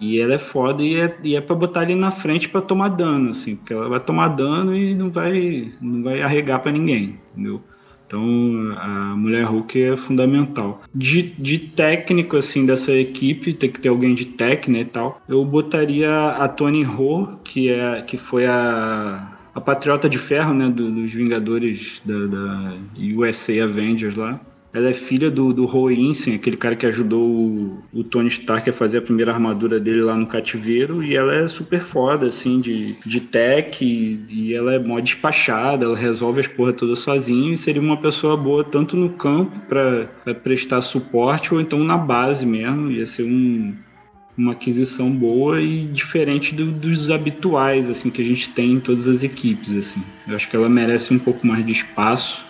e 0.00 0.20
ela 0.20 0.34
é 0.34 0.38
foda 0.38 0.82
e 0.82 0.96
é, 0.96 1.16
e 1.24 1.34
é 1.36 1.40
pra 1.40 1.54
botar 1.56 1.80
ali 1.80 1.94
na 1.94 2.10
frente 2.10 2.48
pra 2.48 2.60
tomar 2.60 2.88
dano, 2.88 3.30
assim, 3.30 3.56
porque 3.56 3.72
ela 3.72 3.88
vai 3.88 4.00
tomar 4.00 4.28
dano 4.28 4.76
e 4.76 4.94
não 4.94 5.10
vai, 5.10 5.72
não 5.80 6.02
vai 6.02 6.20
arregar 6.22 6.60
pra 6.60 6.70
ninguém, 6.72 7.18
entendeu? 7.32 7.62
Então 8.06 8.22
a 8.78 9.16
mulher 9.16 9.44
Hulk 9.46 9.82
é 9.82 9.96
fundamental. 9.96 10.80
De, 10.94 11.22
de 11.22 11.58
técnico, 11.58 12.36
assim, 12.36 12.64
dessa 12.64 12.92
equipe, 12.92 13.52
tem 13.52 13.68
que 13.68 13.80
ter 13.80 13.88
alguém 13.88 14.14
de 14.14 14.26
tech, 14.26 14.70
né, 14.70 14.80
e 14.80 14.84
tal. 14.84 15.20
Eu 15.28 15.44
botaria 15.44 16.28
a 16.28 16.46
Tony 16.46 16.84
Ho, 16.86 17.38
que, 17.42 17.68
é, 17.68 18.02
que 18.02 18.16
foi 18.16 18.46
a, 18.46 19.32
a 19.52 19.60
Patriota 19.60 20.08
de 20.08 20.18
Ferro, 20.18 20.54
né, 20.54 20.68
do- 20.68 20.88
dos 20.92 21.12
Vingadores 21.12 22.00
da, 22.04 22.26
da 22.26 22.74
USA 23.16 23.64
Avengers 23.64 24.14
lá. 24.14 24.38
Ela 24.76 24.90
é 24.90 24.92
filha 24.92 25.30
do, 25.30 25.54
do 25.54 25.64
Roy 25.64 25.98
Insinn, 25.98 26.34
aquele 26.34 26.58
cara 26.58 26.76
que 26.76 26.84
ajudou 26.84 27.26
o, 27.26 27.78
o 27.94 28.04
Tony 28.04 28.28
Stark 28.28 28.68
a 28.68 28.72
fazer 28.74 28.98
a 28.98 29.00
primeira 29.00 29.32
armadura 29.32 29.80
dele 29.80 30.02
lá 30.02 30.14
no 30.14 30.26
cativeiro. 30.26 31.02
E 31.02 31.16
ela 31.16 31.34
é 31.34 31.48
super 31.48 31.80
foda, 31.80 32.26
assim, 32.26 32.60
de, 32.60 32.94
de 33.06 33.18
tech. 33.18 33.82
E, 33.82 34.20
e 34.28 34.52
ela 34.52 34.74
é 34.74 34.78
mó 34.78 35.00
despachada, 35.00 35.86
ela 35.86 35.96
resolve 35.96 36.40
as 36.40 36.46
porra 36.46 36.74
todas 36.74 36.98
sozinha. 36.98 37.54
E 37.54 37.56
seria 37.56 37.80
uma 37.80 37.96
pessoa 37.96 38.36
boa 38.36 38.62
tanto 38.62 38.98
no 38.98 39.08
campo 39.08 39.58
pra 39.60 40.34
prestar 40.44 40.82
suporte, 40.82 41.54
ou 41.54 41.60
então 41.60 41.78
na 41.82 41.96
base 41.96 42.44
mesmo. 42.44 42.90
Ia 42.90 43.06
ser 43.06 43.22
um, 43.22 43.74
uma 44.36 44.52
aquisição 44.52 45.10
boa 45.10 45.58
e 45.58 45.86
diferente 45.86 46.54
do- 46.54 46.70
dos 46.70 47.08
habituais, 47.08 47.88
assim, 47.88 48.10
que 48.10 48.20
a 48.20 48.24
gente 48.26 48.50
tem 48.50 48.72
em 48.72 48.80
todas 48.80 49.06
as 49.06 49.22
equipes, 49.22 49.74
assim. 49.74 50.02
Eu 50.28 50.36
acho 50.36 50.50
que 50.50 50.54
ela 50.54 50.68
merece 50.68 51.14
um 51.14 51.18
pouco 51.18 51.46
mais 51.46 51.64
de 51.64 51.72
espaço. 51.72 52.44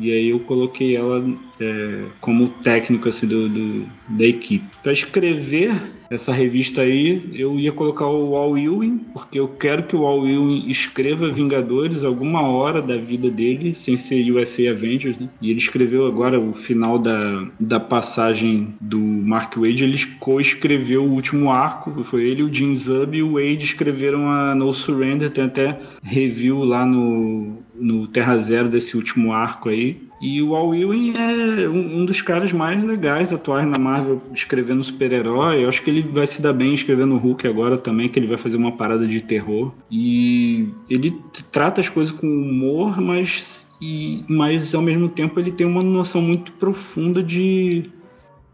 E 0.00 0.10
aí 0.10 0.28
eu 0.30 0.40
coloquei 0.40 0.96
ela 0.96 1.24
é, 1.60 2.04
como 2.20 2.48
técnico 2.62 3.08
assim, 3.08 3.26
do, 3.26 3.48
do- 3.48 3.86
da 4.08 4.24
equipe. 4.24 4.64
Para 4.82 4.92
escrever 4.92 5.72
essa 6.10 6.32
revista 6.32 6.82
aí, 6.82 7.22
eu 7.34 7.56
ia 7.56 7.70
colocar 7.70 8.06
o 8.08 8.34
Al 8.34 8.58
Ewing, 8.58 8.98
porque 9.12 9.38
eu 9.38 9.46
quero 9.46 9.84
que 9.84 9.94
o 9.94 10.04
Al 10.04 10.26
Ewing 10.26 10.68
escreva 10.68 11.30
Vingadores 11.30 12.02
alguma 12.02 12.42
hora 12.48 12.82
da 12.82 12.96
vida 12.96 13.30
dele, 13.30 13.72
sem 13.72 13.96
ser 13.96 14.28
USA 14.32 14.70
Avengers, 14.70 15.20
né? 15.20 15.28
E 15.40 15.50
ele 15.50 15.60
escreveu 15.60 16.06
agora 16.08 16.40
o 16.40 16.52
final 16.52 16.98
da, 16.98 17.46
da 17.60 17.78
passagem 17.78 18.74
do 18.80 18.98
Mark 18.98 19.54
Wade, 19.56 19.84
ele 19.84 20.04
co-escreveu 20.18 21.04
o 21.04 21.12
último 21.12 21.52
arco, 21.52 22.02
foi 22.02 22.24
ele, 22.24 22.42
o 22.42 22.52
Jim 22.52 22.74
Zub 22.74 23.16
e 23.16 23.22
o 23.22 23.34
Wade 23.34 23.64
escreveram 23.64 24.28
a 24.28 24.52
No 24.54 24.74
Surrender, 24.74 25.30
tem 25.30 25.44
até 25.44 25.78
review 26.02 26.64
lá 26.64 26.84
no, 26.84 27.58
no 27.80 28.06
Terra 28.06 28.36
Zero 28.38 28.68
desse 28.68 28.96
último 28.96 29.32
arco 29.32 29.68
aí. 29.68 30.10
E 30.20 30.42
o 30.42 30.54
Al 30.54 30.74
Ewing 30.74 31.14
é 31.16 31.68
um, 31.68 32.04
dos 32.04 32.20
caras 32.20 32.52
mais 32.52 32.82
legais 32.84 33.32
atuais 33.32 33.66
na 33.66 33.78
Marvel 33.78 34.20
escrevendo 34.34 34.84
super-herói. 34.84 35.64
Eu 35.64 35.68
acho 35.68 35.82
que 35.82 35.88
ele 35.88 36.02
vai 36.02 36.26
se 36.26 36.42
dar 36.42 36.52
bem 36.52 36.74
escrevendo 36.74 37.16
Hulk 37.16 37.46
agora 37.46 37.78
também, 37.78 38.08
que 38.08 38.18
ele 38.18 38.26
vai 38.26 38.36
fazer 38.36 38.58
uma 38.58 38.72
parada 38.72 39.06
de 39.06 39.22
terror. 39.22 39.72
E 39.90 40.68
ele 40.90 41.16
trata 41.50 41.80
as 41.80 41.88
coisas 41.88 42.12
com 42.12 42.26
humor, 42.26 43.00
mas, 43.00 43.66
e, 43.80 44.22
mas 44.28 44.74
ao 44.74 44.82
mesmo 44.82 45.08
tempo 45.08 45.40
ele 45.40 45.50
tem 45.50 45.66
uma 45.66 45.82
noção 45.82 46.20
muito 46.20 46.52
profunda 46.52 47.22
de, 47.22 47.90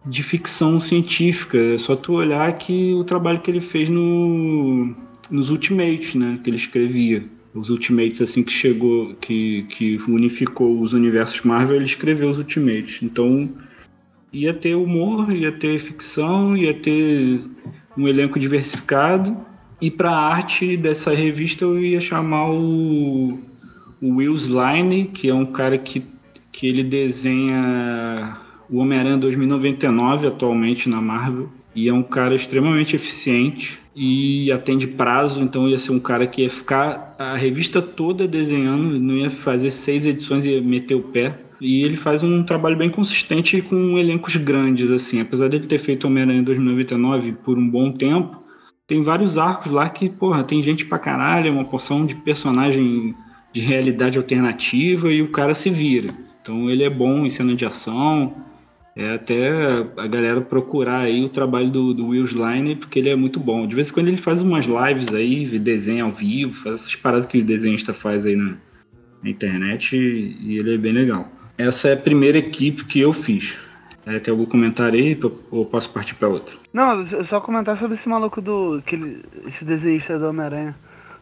de 0.07 0.23
ficção 0.23 0.79
científica. 0.79 1.59
É 1.59 1.79
só 1.79 1.97
tu 1.97 2.13
olhar 2.13 2.53
que 2.53 2.95
o 2.95 3.03
trabalho 3.03 3.41
que 3.41 3.51
ele 3.51 3.61
fez 3.61 3.89
no, 3.89 4.95
nos 5.29 5.51
Ultimates, 5.51 6.15
né? 6.15 6.39
Que 6.45 6.49
ele 6.49 6.57
escrevia 6.57 7.25
os 7.57 7.71
Ultimates 7.71 8.21
assim 8.21 8.43
que 8.43 8.53
chegou, 8.53 9.15
que, 9.15 9.65
que 9.69 9.99
unificou 10.09 10.81
os 10.81 10.93
universos 10.93 11.41
Marvel, 11.43 11.77
ele 11.77 11.87
escreveu 11.87 12.31
os 12.31 12.39
Ultimates. 12.39 13.03
Então 13.03 13.51
ia 14.33 14.53
ter 14.53 14.75
humor, 14.75 15.33
ia 15.35 15.51
ter 15.51 15.79
ficção, 15.79 16.57
ia 16.57 16.75
ter 16.75 17.41
um 17.97 18.07
elenco 18.07 18.39
diversificado. 18.39 19.37
E 19.81 19.91
para 19.91 20.11
a 20.11 20.35
arte 20.35 20.77
dessa 20.77 21.15
revista 21.15 21.65
eu 21.65 21.81
ia 21.81 22.01
chamar 22.01 22.51
o, 22.51 23.39
o 24.01 24.17
Will 24.17 24.35
Sline, 24.35 25.07
que 25.07 25.29
é 25.29 25.35
um 25.35 25.47
cara 25.47 25.79
que, 25.79 26.05
que 26.53 26.67
ele 26.67 26.83
desenha 26.83 28.37
o 28.69 28.79
Homem-Aranha 28.79 29.17
2099 29.17 30.27
atualmente 30.27 30.89
na 30.89 31.01
Marvel. 31.01 31.49
E 31.75 31.89
é 31.89 31.93
um 31.93 32.03
cara 32.03 32.35
extremamente 32.35 32.97
eficiente 32.97 33.86
e 33.99 34.53
atende 34.53 34.87
prazo, 34.87 35.41
então 35.43 35.67
ia 35.67 35.79
ser 35.79 35.91
um 35.91 35.99
cara 35.99 36.27
que 36.27 36.43
ia 36.43 36.51
ficar 36.51 37.15
a 37.19 37.35
revista 37.35 37.81
toda 37.81 38.29
desenhando, 38.29 39.01
não 39.01 39.17
ia 39.17 39.31
fazer 39.31 39.71
seis 39.71 40.07
edições 40.07 40.45
e 40.45 40.61
meter 40.61 40.95
o 40.95 41.01
pé. 41.01 41.41
E 41.59 41.83
ele 41.83 41.97
faz 41.97 42.23
um 42.23 42.43
trabalho 42.43 42.77
bem 42.77 42.91
consistente 42.91 43.63
com 43.63 43.99
elencos 43.99 44.37
grandes, 44.37 44.91
assim. 44.91 45.19
Apesar 45.21 45.49
dele 45.49 45.67
ter 45.67 45.79
feito 45.79 46.07
Homem-Aranha 46.07 46.43
2099 46.43 47.33
por 47.43 47.57
um 47.57 47.67
bom 47.67 47.91
tempo, 47.91 48.45
tem 48.87 49.01
vários 49.01 49.39
arcos 49.39 49.71
lá 49.71 49.89
que, 49.89 50.11
porra, 50.11 50.45
tem 50.45 50.63
gente 50.63 50.85
pra 50.85 50.99
caralho, 50.99 51.49
é 51.49 51.51
uma 51.51 51.65
porção 51.65 52.05
de 52.05 52.15
personagem 52.17 53.15
de 53.51 53.61
realidade 53.63 54.19
alternativa 54.19 55.11
e 55.11 55.23
o 55.23 55.31
cara 55.31 55.55
se 55.55 55.71
vira. 55.71 56.15
Então 56.43 56.69
ele 56.69 56.85
é 56.85 56.91
bom 56.91 57.25
em 57.25 57.31
cena 57.31 57.55
de 57.55 57.65
ação, 57.65 58.35
é 58.97 59.13
até 59.13 59.51
a 59.97 60.07
galera 60.07 60.41
procurar 60.41 61.01
aí 61.01 61.23
o 61.23 61.29
trabalho 61.29 61.71
do, 61.71 61.93
do 61.93 62.09
Will 62.09 62.25
Sliner, 62.25 62.79
porque 62.79 62.99
ele 62.99 63.11
é 63.11 63.15
muito 63.15 63.39
bom. 63.39 63.67
De 63.67 63.75
vez 63.75 63.91
em 63.91 63.93
quando 63.93 64.09
ele 64.09 64.17
faz 64.17 64.41
umas 64.41 64.65
lives 64.65 65.13
aí, 65.13 65.45
desenha 65.59 66.05
ao 66.05 66.11
vivo, 66.11 66.55
faz 66.55 66.81
essas 66.81 66.97
paradas 66.97 67.27
que 67.27 67.39
o 67.39 67.45
desenhista 67.45 67.93
faz 67.93 68.25
aí 68.25 68.35
na, 68.37 68.55
na 69.23 69.29
internet 69.29 69.95
e, 69.97 70.57
ele 70.59 70.75
é 70.75 70.79
bem 70.79 70.93
legal. 70.93 71.29
Essa 71.59 71.89
é 71.89 71.93
a 71.93 71.97
primeira 71.97 72.39
equipe 72.39 72.87
que 72.87 72.99
eu 73.01 73.13
fiz. 73.13 73.55
É, 74.07 74.19
tem 74.19 74.31
algum 74.33 74.47
comentário 74.47 74.99
aí 74.99 75.19
ou 75.51 75.67
posso 75.67 75.91
partir 75.91 76.15
para 76.15 76.29
outra? 76.29 76.55
Não, 76.73 77.05
só 77.25 77.41
comentar 77.41 77.77
sobre 77.77 77.97
esse 77.97 78.09
maluco 78.09 78.41
do. 78.41 78.75
Aquele, 78.79 79.23
esse 79.47 79.65
desenhista 79.65 80.19
do 80.19 80.29
Homem-Aranha. 80.29 80.77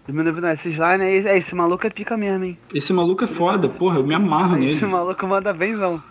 Do 0.06 0.12
1999, 0.12 0.52
Esse 0.54 0.68
slime 0.70 1.02
é, 1.04 1.16
esse- 1.16 1.28
é, 1.28 1.38
esse 1.38 1.54
maluco 1.54 1.86
é 1.86 1.90
pica 1.90 2.14
mesmo, 2.14 2.44
hein? 2.44 2.58
Esse 2.74 2.92
maluco 2.92 3.24
é 3.24 3.26
foda, 3.26 3.70
porra, 3.70 3.98
eu 3.98 4.06
me 4.06 4.14
amarro 4.14 4.56
nele. 4.58 4.74
Esse 4.74 4.84
maluco 4.84 5.26
manda 5.26 5.50
benzão. 5.52 6.02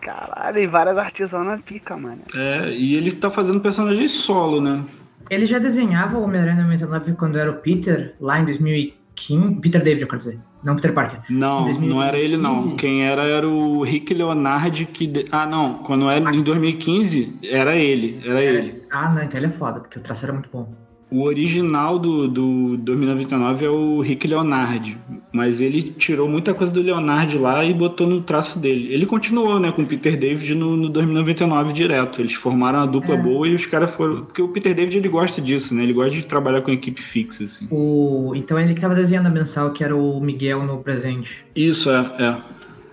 Caralho, 0.00 0.58
e 0.58 0.66
várias 0.66 0.96
artesanas 0.98 1.60
pica, 1.62 1.96
mano. 1.96 2.20
É, 2.34 2.70
e 2.70 2.94
ele 2.94 3.10
tá 3.12 3.30
fazendo 3.30 3.60
personagem 3.60 4.06
solo, 4.08 4.60
né? 4.60 4.84
Ele 5.28 5.46
já 5.46 5.58
desenhava 5.58 6.16
o 6.18 6.22
Homem-Aranha 6.22 6.62
99 6.62 7.12
quando 7.14 7.36
era 7.38 7.50
o 7.50 7.54
Peter, 7.54 8.14
lá 8.20 8.38
em 8.38 8.44
2015. 8.44 9.56
Peter 9.60 9.82
David, 9.82 10.02
eu 10.02 10.06
quero 10.08 10.18
dizer. 10.18 10.38
Não 10.62 10.76
Peter 10.76 10.92
Parker. 10.92 11.20
Não, 11.30 11.68
Em 11.68 11.88
não 11.88 12.02
era 12.02 12.18
ele 12.18 12.36
não. 12.36 12.50
2015? 12.54 12.76
Quem 12.76 13.04
era 13.04 13.24
era 13.24 13.48
o 13.48 13.82
Rick 13.82 14.12
Leonardi 14.14 14.84
que. 14.86 15.06
de- 15.06 15.26
Ah, 15.32 15.46
não. 15.46 15.74
Quando 15.78 16.08
era 16.10 16.34
em 16.34 16.42
2015, 16.42 17.38
era 17.42 17.74
ele. 17.76 18.20
Era 18.24 18.42
ele. 18.42 18.82
Ah, 18.90 19.08
não, 19.08 19.22
então 19.22 19.38
ele 19.38 19.46
é 19.46 19.50
foda, 19.50 19.80
porque 19.80 19.98
o 19.98 20.02
traço 20.02 20.24
era 20.24 20.32
muito 20.32 20.48
bom. 20.52 20.72
O 21.08 21.22
original 21.22 22.00
do, 22.00 22.26
do 22.26 22.76
2099 22.78 23.64
é 23.64 23.68
o 23.70 24.00
Rick 24.00 24.26
Leonardi. 24.26 24.98
Mas 25.32 25.60
ele 25.60 25.82
tirou 25.82 26.28
muita 26.28 26.52
coisa 26.52 26.72
do 26.72 26.82
Leonardi 26.82 27.38
lá 27.38 27.64
e 27.64 27.72
botou 27.72 28.08
no 28.08 28.20
traço 28.22 28.58
dele. 28.58 28.92
Ele 28.92 29.06
continuou, 29.06 29.60
né, 29.60 29.70
com 29.70 29.82
o 29.82 29.86
Peter 29.86 30.18
David 30.18 30.54
no, 30.54 30.76
no 30.76 30.88
2099 30.88 31.72
direto. 31.72 32.20
Eles 32.20 32.34
formaram 32.34 32.80
uma 32.80 32.86
dupla 32.88 33.14
É. 33.14 33.18
boa 33.18 33.46
e 33.46 33.54
os 33.54 33.64
caras 33.66 33.92
foram. 33.94 34.24
Porque 34.24 34.42
o 34.42 34.48
Peter 34.48 34.74
David 34.74 34.96
ele 34.98 35.08
gosta 35.08 35.40
disso, 35.40 35.72
né? 35.74 35.84
Ele 35.84 35.92
gosta 35.92 36.10
de 36.10 36.26
trabalhar 36.26 36.62
com 36.62 36.72
equipe 36.72 37.00
fixa, 37.00 37.44
assim. 37.44 37.68
O... 37.70 38.32
Então 38.34 38.58
ele 38.58 38.74
que 38.74 38.80
tava 38.80 38.94
desenhando 38.94 39.26
a 39.26 39.30
mensal, 39.30 39.70
que 39.72 39.84
era 39.84 39.94
o 39.94 40.20
Miguel 40.20 40.64
no 40.64 40.78
presente. 40.78 41.44
Isso, 41.54 41.88
é, 41.88 42.00
é. 42.18 42.36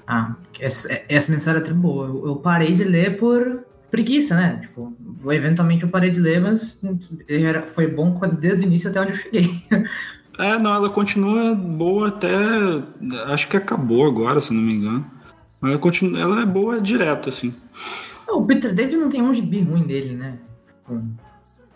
Ah, 0.06 0.36
essa, 0.60 1.02
essa 1.10 1.32
mensagem 1.32 1.62
é 1.62 1.64
tão 1.64 1.76
boa. 1.76 2.08
Eu, 2.08 2.28
eu 2.28 2.36
parei 2.36 2.76
de 2.76 2.84
ler 2.84 3.18
por 3.18 3.64
preguiça, 3.90 4.36
né? 4.36 4.60
Tipo, 4.62 4.92
eventualmente 5.32 5.84
eu 5.84 5.90
parei 5.90 6.10
de 6.10 6.20
ler, 6.20 6.42
mas 6.42 6.82
era, 7.28 7.64
foi 7.64 7.88
bom 7.88 8.20
desde 8.40 8.64
o 8.64 8.68
início 8.68 8.90
até 8.90 9.02
onde 9.02 9.12
eu 9.12 9.18
cheguei. 9.18 9.64
É, 10.40 10.58
não, 10.58 10.74
ela 10.74 10.90
continua 10.90 11.54
boa 11.54 12.08
até. 12.08 12.36
Acho 13.28 13.48
que 13.48 13.56
acabou 13.56 14.06
agora, 14.06 14.42
se 14.42 14.52
não 14.52 14.62
me 14.62 14.74
engano. 14.74 15.06
Mas 15.62 15.72
ela, 15.72 15.80
continua, 15.80 16.20
ela 16.20 16.42
é 16.42 16.46
boa 16.46 16.82
direto, 16.82 17.30
assim. 17.30 17.54
O 18.28 18.44
Peter 18.44 18.74
David 18.74 18.98
não 18.98 19.10
tem 19.10 19.22
um 19.22 19.34
gibi 19.34 19.62
ruim 19.62 19.84
dele, 19.84 20.16
né? 20.16 20.40
Máximo 20.90 21.18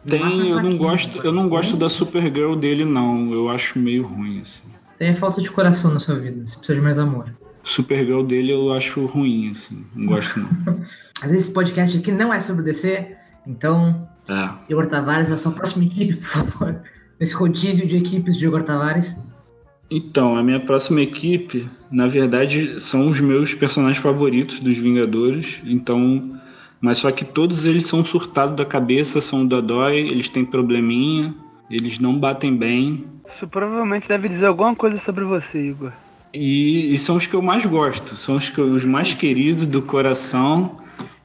é 0.06 0.10
Tem, 0.10 0.22
eu 0.22 0.48
não 0.48 0.54
fraquinho, 0.54 0.78
gosto, 0.78 1.18
eu 1.26 1.32
não 1.32 1.50
gosto 1.50 1.78
da 1.78 1.90
Supergirl 1.90 2.56
dele, 2.56 2.86
não. 2.86 3.32
Eu 3.34 3.50
acho 3.50 3.78
meio 3.78 4.06
ruim, 4.06 4.42
assim. 4.42 4.64
Tem 4.98 5.16
falta 5.16 5.42
de 5.42 5.52
coração 5.52 5.94
na 5.94 6.00
sua 6.00 6.18
vida. 6.18 6.48
Você 6.48 6.58
precisa 6.58 6.76
de 6.76 6.82
mais 6.82 6.98
amor. 6.98 7.34
Supergirl 7.64 8.24
dele 8.24 8.54
eu 8.54 8.74
acho 8.74 9.06
ruim, 9.06 9.52
assim. 9.52 9.86
Não 9.94 10.08
gosto, 10.08 10.40
não. 10.40 10.50
Mas 11.22 11.34
esse 11.34 11.52
podcast 11.52 11.98
aqui 11.98 12.12
não 12.12 12.34
é 12.34 12.40
sobre 12.40 12.64
DC, 12.64 13.16
então, 13.48 14.08
É. 14.30 14.50
Igor 14.70 14.88
Tavares, 14.88 15.32
a 15.32 15.38
sua 15.38 15.52
próxima 15.54 15.86
equipe, 15.86 16.16
por 16.16 16.26
favor. 16.26 16.82
Nesse 17.20 17.34
rodízio 17.34 17.88
de 17.88 17.98
equipes 17.98 18.38
de 18.38 18.46
Igor 18.46 18.64
Tavares. 18.64 19.16
Então, 19.90 20.36
a 20.36 20.44
minha 20.44 20.60
próxima 20.60 21.02
equipe, 21.02 21.68
na 21.90 22.08
verdade, 22.08 22.80
são 22.80 23.08
os 23.08 23.20
meus 23.22 23.54
personagens 23.54 23.98
favoritos 23.98 24.60
dos 24.60 24.78
Vingadores. 24.78 25.62
Então, 25.66 26.38
mas 26.82 27.00
só 27.00 27.10
que 27.12 27.24
todos 27.24 27.66
eles 27.66 27.86
são 27.86 28.04
surtados 28.04 28.56
da 28.56 28.66
cabeça, 28.66 29.22
são 29.22 29.46
dodói, 29.46 29.98
eles 29.98 30.30
têm 30.30 30.46
probleminha, 30.46 31.34
eles 31.72 32.00
não 32.00 32.18
batem 32.20 32.56
bem. 32.56 33.06
Isso 33.34 33.48
provavelmente 33.48 34.08
deve 34.08 34.28
dizer 34.30 34.46
alguma 34.46 34.76
coisa 34.76 35.00
sobre 35.00 35.24
você, 35.24 35.70
Igor. 35.70 35.92
E, 36.34 36.94
e 36.94 36.98
são 36.98 37.16
os 37.16 37.26
que 37.26 37.34
eu 37.34 37.42
mais 37.42 37.66
gosto, 37.66 38.16
são 38.16 38.36
os, 38.36 38.50
que, 38.50 38.62
os 38.62 38.86
mais 38.86 39.14
queridos 39.14 39.66
do 39.66 39.82
coração. 39.82 40.78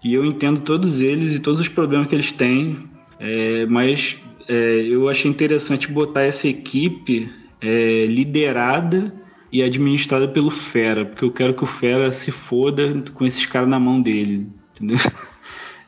E 0.03 0.15
eu 0.15 0.25
entendo 0.25 0.61
todos 0.61 1.01
eles 1.01 1.35
e 1.35 1.39
todos 1.39 1.61
os 1.61 1.69
problemas 1.69 2.07
que 2.07 2.15
eles 2.15 2.33
têm. 2.33 2.89
É, 3.19 3.67
mas 3.67 4.17
é, 4.49 4.55
eu 4.89 5.09
achei 5.09 5.31
interessante 5.31 5.91
botar 5.91 6.23
essa 6.23 6.49
equipe 6.49 7.31
é, 7.61 8.07
liderada 8.07 9.15
e 9.53 9.63
administrada 9.63 10.27
pelo 10.27 10.51
Fera, 10.51 11.05
porque 11.05 11.25
eu 11.25 11.31
quero 11.31 11.55
que 11.55 11.63
o 11.63 11.67
Fera 11.67 12.11
se 12.11 12.33
foda 12.33 13.05
com 13.15 13.25
esses 13.25 13.45
caras 13.47 13.69
na 13.69 13.79
mão 13.79 14.01
dele, 14.01 14.49
entendeu? 14.75 14.97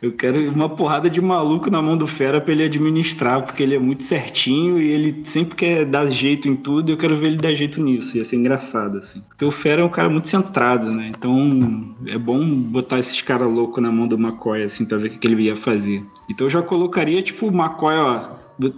Eu 0.05 0.13
quero 0.13 0.39
uma 0.51 0.69
porrada 0.69 1.09
de 1.09 1.19
maluco 1.19 1.71
na 1.71 1.81
mão 1.81 1.97
do 1.97 2.07
Fera 2.07 2.39
pra 2.39 2.53
ele 2.53 2.65
administrar, 2.65 3.43
porque 3.43 3.63
ele 3.63 3.75
é 3.75 3.79
muito 3.79 4.03
certinho 4.03 4.79
e 4.79 4.87
ele 4.87 5.23
sempre 5.25 5.57
quer 5.57 5.87
dar 5.87 6.11
jeito 6.11 6.47
em 6.47 6.55
tudo, 6.55 6.93
eu 6.93 6.97
quero 6.99 7.17
ver 7.17 7.29
ele 7.29 7.37
dar 7.39 7.55
jeito 7.55 7.83
nisso, 7.83 8.19
ia 8.19 8.25
ser 8.25 8.37
engraçado, 8.37 8.99
assim. 8.99 9.23
Porque 9.31 9.47
o 9.47 9.51
Fera 9.51 9.81
é 9.81 9.85
um 9.85 9.89
cara 9.89 10.11
muito 10.11 10.29
centrado, 10.29 10.93
né? 10.93 11.11
Então 11.17 11.95
é 12.07 12.19
bom 12.19 12.45
botar 12.45 12.99
esses 12.99 13.23
caras 13.23 13.49
loucos 13.51 13.83
na 13.83 13.91
mão 13.91 14.07
do 14.07 14.17
McCoy, 14.17 14.63
assim, 14.63 14.85
pra 14.85 14.99
ver 14.99 15.07
o 15.07 15.11
que, 15.13 15.19
que 15.19 15.27
ele 15.27 15.43
ia 15.43 15.57
fazer. 15.57 16.05
Então 16.29 16.49
eu 16.49 16.51
já 16.51 16.61
colocaria, 16.61 17.23
tipo, 17.23 17.47
o 17.47 17.49
McCoy, 17.49 17.95
ó, 17.95 18.21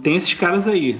tem 0.01 0.15
esses 0.15 0.33
caras 0.33 0.65
aí. 0.65 0.97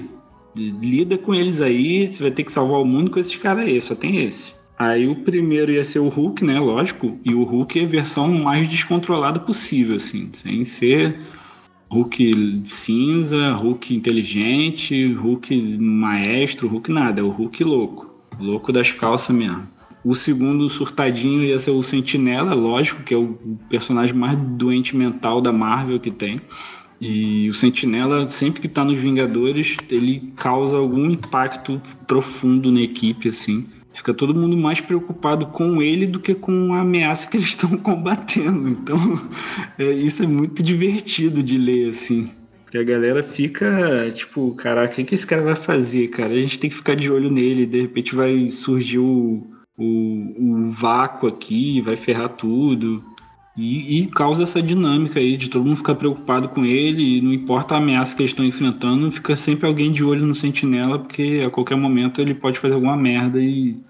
Lida 0.54 1.16
com 1.16 1.34
eles 1.34 1.62
aí, 1.62 2.06
você 2.06 2.22
vai 2.22 2.32
ter 2.32 2.44
que 2.44 2.52
salvar 2.52 2.82
o 2.82 2.84
mundo 2.84 3.10
com 3.10 3.18
esses 3.18 3.36
caras 3.36 3.64
aí, 3.64 3.80
só 3.80 3.94
tem 3.94 4.22
esse. 4.22 4.57
Aí 4.78 5.08
o 5.08 5.16
primeiro 5.16 5.72
ia 5.72 5.82
ser 5.82 5.98
o 5.98 6.08
Hulk, 6.08 6.44
né? 6.44 6.60
Lógico. 6.60 7.18
E 7.24 7.34
o 7.34 7.42
Hulk 7.42 7.80
é 7.80 7.84
a 7.84 7.88
versão 7.88 8.32
mais 8.32 8.68
descontrolada 8.68 9.40
possível, 9.40 9.96
assim. 9.96 10.30
Sem 10.32 10.64
ser 10.64 11.18
Hulk 11.90 12.62
cinza, 12.66 13.52
Hulk 13.54 13.94
inteligente, 13.94 15.12
Hulk 15.14 15.78
maestro, 15.78 16.68
Hulk 16.68 16.92
nada. 16.92 17.20
É 17.20 17.24
o 17.24 17.30
Hulk 17.30 17.64
louco. 17.64 18.14
Louco 18.38 18.72
das 18.72 18.92
calças 18.92 19.34
mesmo. 19.34 19.66
O 20.04 20.14
segundo 20.14 20.70
surtadinho 20.70 21.42
ia 21.42 21.58
ser 21.58 21.72
o 21.72 21.82
Sentinela, 21.82 22.54
lógico, 22.54 23.02
que 23.02 23.12
é 23.12 23.16
o 23.16 23.36
personagem 23.68 24.14
mais 24.14 24.36
doente 24.36 24.96
mental 24.96 25.40
da 25.40 25.52
Marvel 25.52 25.98
que 25.98 26.10
tem. 26.10 26.40
E 27.00 27.48
o 27.50 27.54
Sentinela, 27.54 28.28
sempre 28.28 28.60
que 28.60 28.68
tá 28.68 28.84
nos 28.84 28.96
Vingadores, 28.96 29.76
ele 29.90 30.32
causa 30.36 30.76
algum 30.76 31.10
impacto 31.10 31.80
profundo 32.06 32.70
na 32.70 32.80
equipe, 32.80 33.28
assim. 33.28 33.66
Fica 33.98 34.14
todo 34.14 34.32
mundo 34.32 34.56
mais 34.56 34.80
preocupado 34.80 35.46
com 35.46 35.82
ele 35.82 36.06
do 36.06 36.20
que 36.20 36.32
com 36.32 36.72
a 36.72 36.82
ameaça 36.82 37.28
que 37.28 37.36
eles 37.36 37.48
estão 37.50 37.76
combatendo. 37.76 38.68
Então, 38.68 38.96
é, 39.76 39.90
isso 39.90 40.22
é 40.22 40.26
muito 40.26 40.62
divertido 40.62 41.42
de 41.42 41.58
ler, 41.58 41.88
assim. 41.88 42.30
Porque 42.62 42.78
a 42.78 42.84
galera 42.84 43.24
fica, 43.24 44.08
tipo, 44.14 44.54
caraca, 44.54 44.92
o 44.92 44.96
que, 44.96 45.02
que 45.02 45.16
esse 45.16 45.26
cara 45.26 45.42
vai 45.42 45.56
fazer, 45.56 46.06
cara? 46.08 46.32
A 46.32 46.40
gente 46.40 46.60
tem 46.60 46.70
que 46.70 46.76
ficar 46.76 46.94
de 46.94 47.10
olho 47.10 47.28
nele, 47.28 47.66
de 47.66 47.80
repente 47.80 48.14
vai 48.14 48.48
surgir 48.50 49.00
o, 49.00 49.44
o, 49.76 50.34
o 50.38 50.70
vácuo 50.70 51.28
aqui, 51.28 51.80
vai 51.80 51.96
ferrar 51.96 52.28
tudo. 52.28 53.02
E, 53.56 54.02
e 54.02 54.06
causa 54.06 54.44
essa 54.44 54.62
dinâmica 54.62 55.18
aí 55.18 55.36
de 55.36 55.48
todo 55.48 55.64
mundo 55.64 55.74
ficar 55.74 55.96
preocupado 55.96 56.50
com 56.50 56.64
ele, 56.64 57.18
e 57.18 57.20
não 57.20 57.32
importa 57.32 57.74
a 57.74 57.78
ameaça 57.78 58.14
que 58.14 58.22
eles 58.22 58.30
estão 58.30 58.44
enfrentando, 58.44 59.10
fica 59.10 59.34
sempre 59.34 59.66
alguém 59.66 59.90
de 59.90 60.04
olho 60.04 60.24
no 60.24 60.36
sentinela, 60.36 61.00
porque 61.00 61.42
a 61.44 61.50
qualquer 61.50 61.76
momento 61.76 62.20
ele 62.20 62.34
pode 62.34 62.60
fazer 62.60 62.74
alguma 62.74 62.96
merda 62.96 63.42
e 63.42 63.87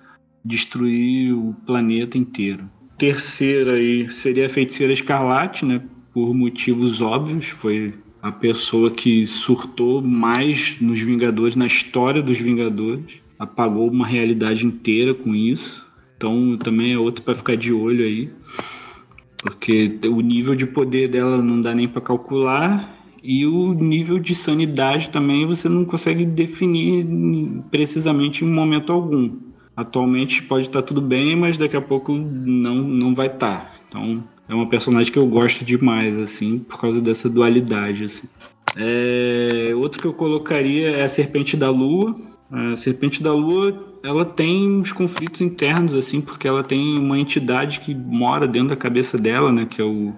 destruir 0.49 1.33
o 1.33 1.55
planeta 1.67 2.17
inteiro. 2.17 2.69
Terceira 2.97 3.75
aí 3.75 4.11
seria 4.13 4.47
a 4.47 4.51
feiticeira 4.51 4.93
escarlate, 4.93 5.65
né? 5.65 5.83
Por 6.13 6.35
motivos 6.35 7.01
óbvios, 7.01 7.47
foi 7.47 7.95
a 8.21 8.33
pessoa 8.33 8.91
que 8.91 9.27
surtou 9.27 10.03
mais 10.03 10.81
nos 10.81 10.99
Vingadores, 11.01 11.55
na 11.55 11.67
história 11.67 12.21
dos 12.21 12.39
Vingadores, 12.39 13.21
apagou 13.39 13.89
uma 13.89 14.07
realidade 14.07 14.67
inteira 14.67 15.15
com 15.15 15.35
isso. 15.35 15.87
Então 16.17 16.57
também 16.57 16.95
é 16.95 16.99
outro 16.99 17.23
para 17.23 17.37
ficar 17.37 17.57
de 17.57 17.73
olho 17.73 18.05
aí 18.05 18.29
porque 19.43 19.99
o 20.07 20.21
nível 20.21 20.55
de 20.55 20.67
poder 20.67 21.09
dela 21.09 21.41
não 21.41 21.61
dá 21.61 21.75
nem 21.75 21.89
para 21.89 22.01
calcular 22.01 22.97
e 23.23 23.47
o 23.47 23.73
nível 23.73 24.19
de 24.19 24.35
sanidade 24.35 25.11
também 25.11 25.47
você 25.47 25.69
não 25.69 25.85
consegue 25.85 26.25
definir 26.25 27.07
precisamente 27.71 28.45
em 28.45 28.49
momento 28.49 28.93
algum. 28.93 29.31
Atualmente 29.79 30.43
pode 30.43 30.67
estar 30.67 30.83
tudo 30.83 31.01
bem, 31.01 31.37
mas 31.37 31.57
daqui 31.57 31.77
a 31.77 31.81
pouco 31.81 32.13
não, 32.13 32.75
não 32.75 33.15
vai 33.15 33.29
estar. 33.29 33.73
Então 33.89 34.25
é 34.49 34.53
uma 34.53 34.69
personagem 34.69 35.13
que 35.13 35.19
eu 35.21 35.27
gosto 35.29 35.65
demais, 35.65 36.19
assim, 36.19 36.59
por 36.59 36.81
causa 36.81 37.01
dessa 37.01 37.31
dualidade. 37.31 38.03
Assim. 38.03 38.27
É, 38.77 39.73
outro 39.77 40.03
que 40.03 40.09
eu 40.09 40.13
colocaria 40.13 40.91
é 40.91 41.05
a 41.05 41.09
Serpente 41.09 41.57
da 41.57 41.71
Lua. 41.71 42.17
A 42.51 42.75
Serpente 42.75 43.23
da 43.23 43.33
Lua 43.33 43.73
ela 44.03 44.25
tem 44.25 44.69
uns 44.69 44.91
conflitos 44.91 45.43
internos, 45.43 45.95
assim, 45.95 46.21
porque 46.21 46.49
ela 46.49 46.65
tem 46.65 46.99
uma 46.99 47.17
entidade 47.17 47.79
que 47.79 47.95
mora 47.95 48.49
dentro 48.49 48.71
da 48.71 48.77
cabeça 48.77 49.17
dela, 49.17 49.53
né? 49.53 49.65
Que 49.65 49.81
é 49.81 49.85
o, 49.85 50.13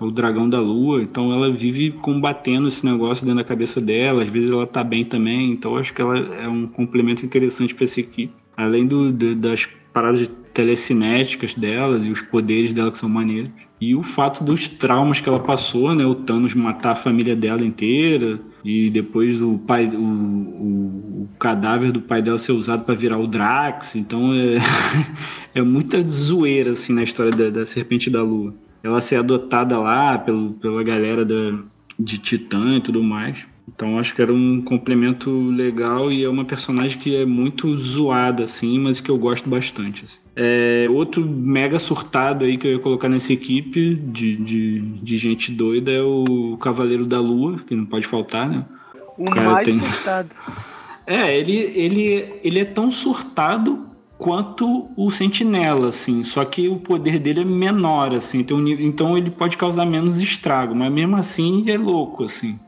é 0.00 0.04
o 0.04 0.10
dragão 0.10 0.50
da 0.50 0.60
lua. 0.60 1.00
Então 1.00 1.32
ela 1.32 1.52
vive 1.52 1.92
combatendo 1.92 2.66
esse 2.66 2.84
negócio 2.84 3.24
dentro 3.24 3.38
da 3.38 3.48
cabeça 3.48 3.80
dela. 3.80 4.24
Às 4.24 4.28
vezes 4.28 4.50
ela 4.50 4.66
tá 4.66 4.82
bem 4.82 5.04
também. 5.04 5.52
Então 5.52 5.76
acho 5.76 5.94
que 5.94 6.02
ela 6.02 6.18
é 6.18 6.48
um 6.48 6.66
complemento 6.66 7.24
interessante 7.24 7.72
para 7.72 7.84
essa 7.84 8.00
equipe. 8.00 8.39
Além 8.60 8.86
do, 8.86 9.10
do, 9.10 9.34
das 9.34 9.68
paradas 9.92 10.30
telecinéticas 10.52 11.54
dela 11.54 11.98
e 11.98 12.10
os 12.10 12.20
poderes 12.20 12.72
dela 12.72 12.90
que 12.90 12.98
são 12.98 13.08
maneiros. 13.08 13.50
E 13.80 13.94
o 13.94 14.02
fato 14.02 14.44
dos 14.44 14.68
traumas 14.68 15.20
que 15.20 15.28
ela 15.28 15.40
passou, 15.40 15.94
né? 15.94 16.04
O 16.04 16.14
Thanos 16.14 16.54
matar 16.54 16.92
a 16.92 16.96
família 16.96 17.34
dela 17.34 17.64
inteira 17.64 18.38
e 18.62 18.90
depois 18.90 19.40
o 19.40 19.58
pai, 19.58 19.86
o, 19.86 19.98
o, 19.98 21.22
o 21.22 21.28
cadáver 21.38 21.90
do 21.90 22.00
pai 22.00 22.20
dela 22.20 22.38
ser 22.38 22.52
usado 22.52 22.84
para 22.84 22.94
virar 22.94 23.18
o 23.18 23.26
Drax. 23.26 23.96
Então 23.96 24.34
é, 24.34 24.58
é 25.54 25.62
muita 25.62 26.06
zoeira 26.06 26.72
assim 26.72 26.92
na 26.92 27.02
história 27.02 27.32
da, 27.32 27.48
da 27.48 27.64
Serpente 27.64 28.10
da 28.10 28.22
Lua. 28.22 28.54
Ela 28.82 29.00
ser 29.00 29.16
adotada 29.16 29.78
lá 29.78 30.18
pelo, 30.18 30.52
pela 30.54 30.82
galera 30.82 31.24
da, 31.24 31.58
de 31.98 32.18
Titã 32.18 32.76
e 32.76 32.80
tudo 32.80 33.02
mais. 33.02 33.46
Então 33.74 33.98
acho 33.98 34.14
que 34.14 34.20
era 34.20 34.32
um 34.32 34.60
complemento 34.60 35.30
legal 35.50 36.10
e 36.10 36.24
é 36.24 36.28
uma 36.28 36.44
personagem 36.44 36.98
que 36.98 37.14
é 37.16 37.24
muito 37.24 37.76
zoada, 37.78 38.44
assim, 38.44 38.78
mas 38.78 39.00
que 39.00 39.10
eu 39.10 39.16
gosto 39.16 39.48
bastante. 39.48 40.04
assim. 40.04 40.16
É, 40.36 40.86
outro 40.90 41.24
mega 41.24 41.78
surtado 41.78 42.44
aí 42.44 42.56
que 42.56 42.66
eu 42.66 42.72
ia 42.72 42.78
colocar 42.78 43.08
nessa 43.08 43.32
equipe 43.32 43.94
de, 43.94 44.36
de, 44.36 44.80
de 44.80 45.16
gente 45.16 45.52
doida 45.52 45.90
é 45.90 46.02
o 46.02 46.56
Cavaleiro 46.60 47.06
da 47.06 47.20
Lua, 47.20 47.58
que 47.66 47.74
não 47.74 47.86
pode 47.86 48.06
faltar, 48.06 48.48
né? 48.48 48.64
O 49.16 49.30
Cara, 49.30 49.52
mais 49.52 49.64
tem- 49.64 49.78
surtado. 49.78 50.30
É, 51.06 51.36
ele, 51.36 51.56
ele, 51.56 52.24
ele 52.44 52.60
é 52.60 52.64
tão 52.64 52.88
surtado 52.88 53.84
quanto 54.16 54.88
o 54.96 55.10
Sentinela, 55.10 55.88
assim, 55.88 56.22
só 56.22 56.44
que 56.44 56.68
o 56.68 56.76
poder 56.76 57.18
dele 57.18 57.40
é 57.40 57.44
menor, 57.44 58.14
assim, 58.14 58.44
nível- 58.58 58.86
então 58.86 59.18
ele 59.18 59.28
pode 59.30 59.56
causar 59.56 59.84
menos 59.86 60.20
estrago, 60.20 60.72
mas 60.72 60.92
mesmo 60.92 61.16
assim 61.16 61.64
é 61.68 61.76
louco, 61.76 62.24
assim. 62.24 62.60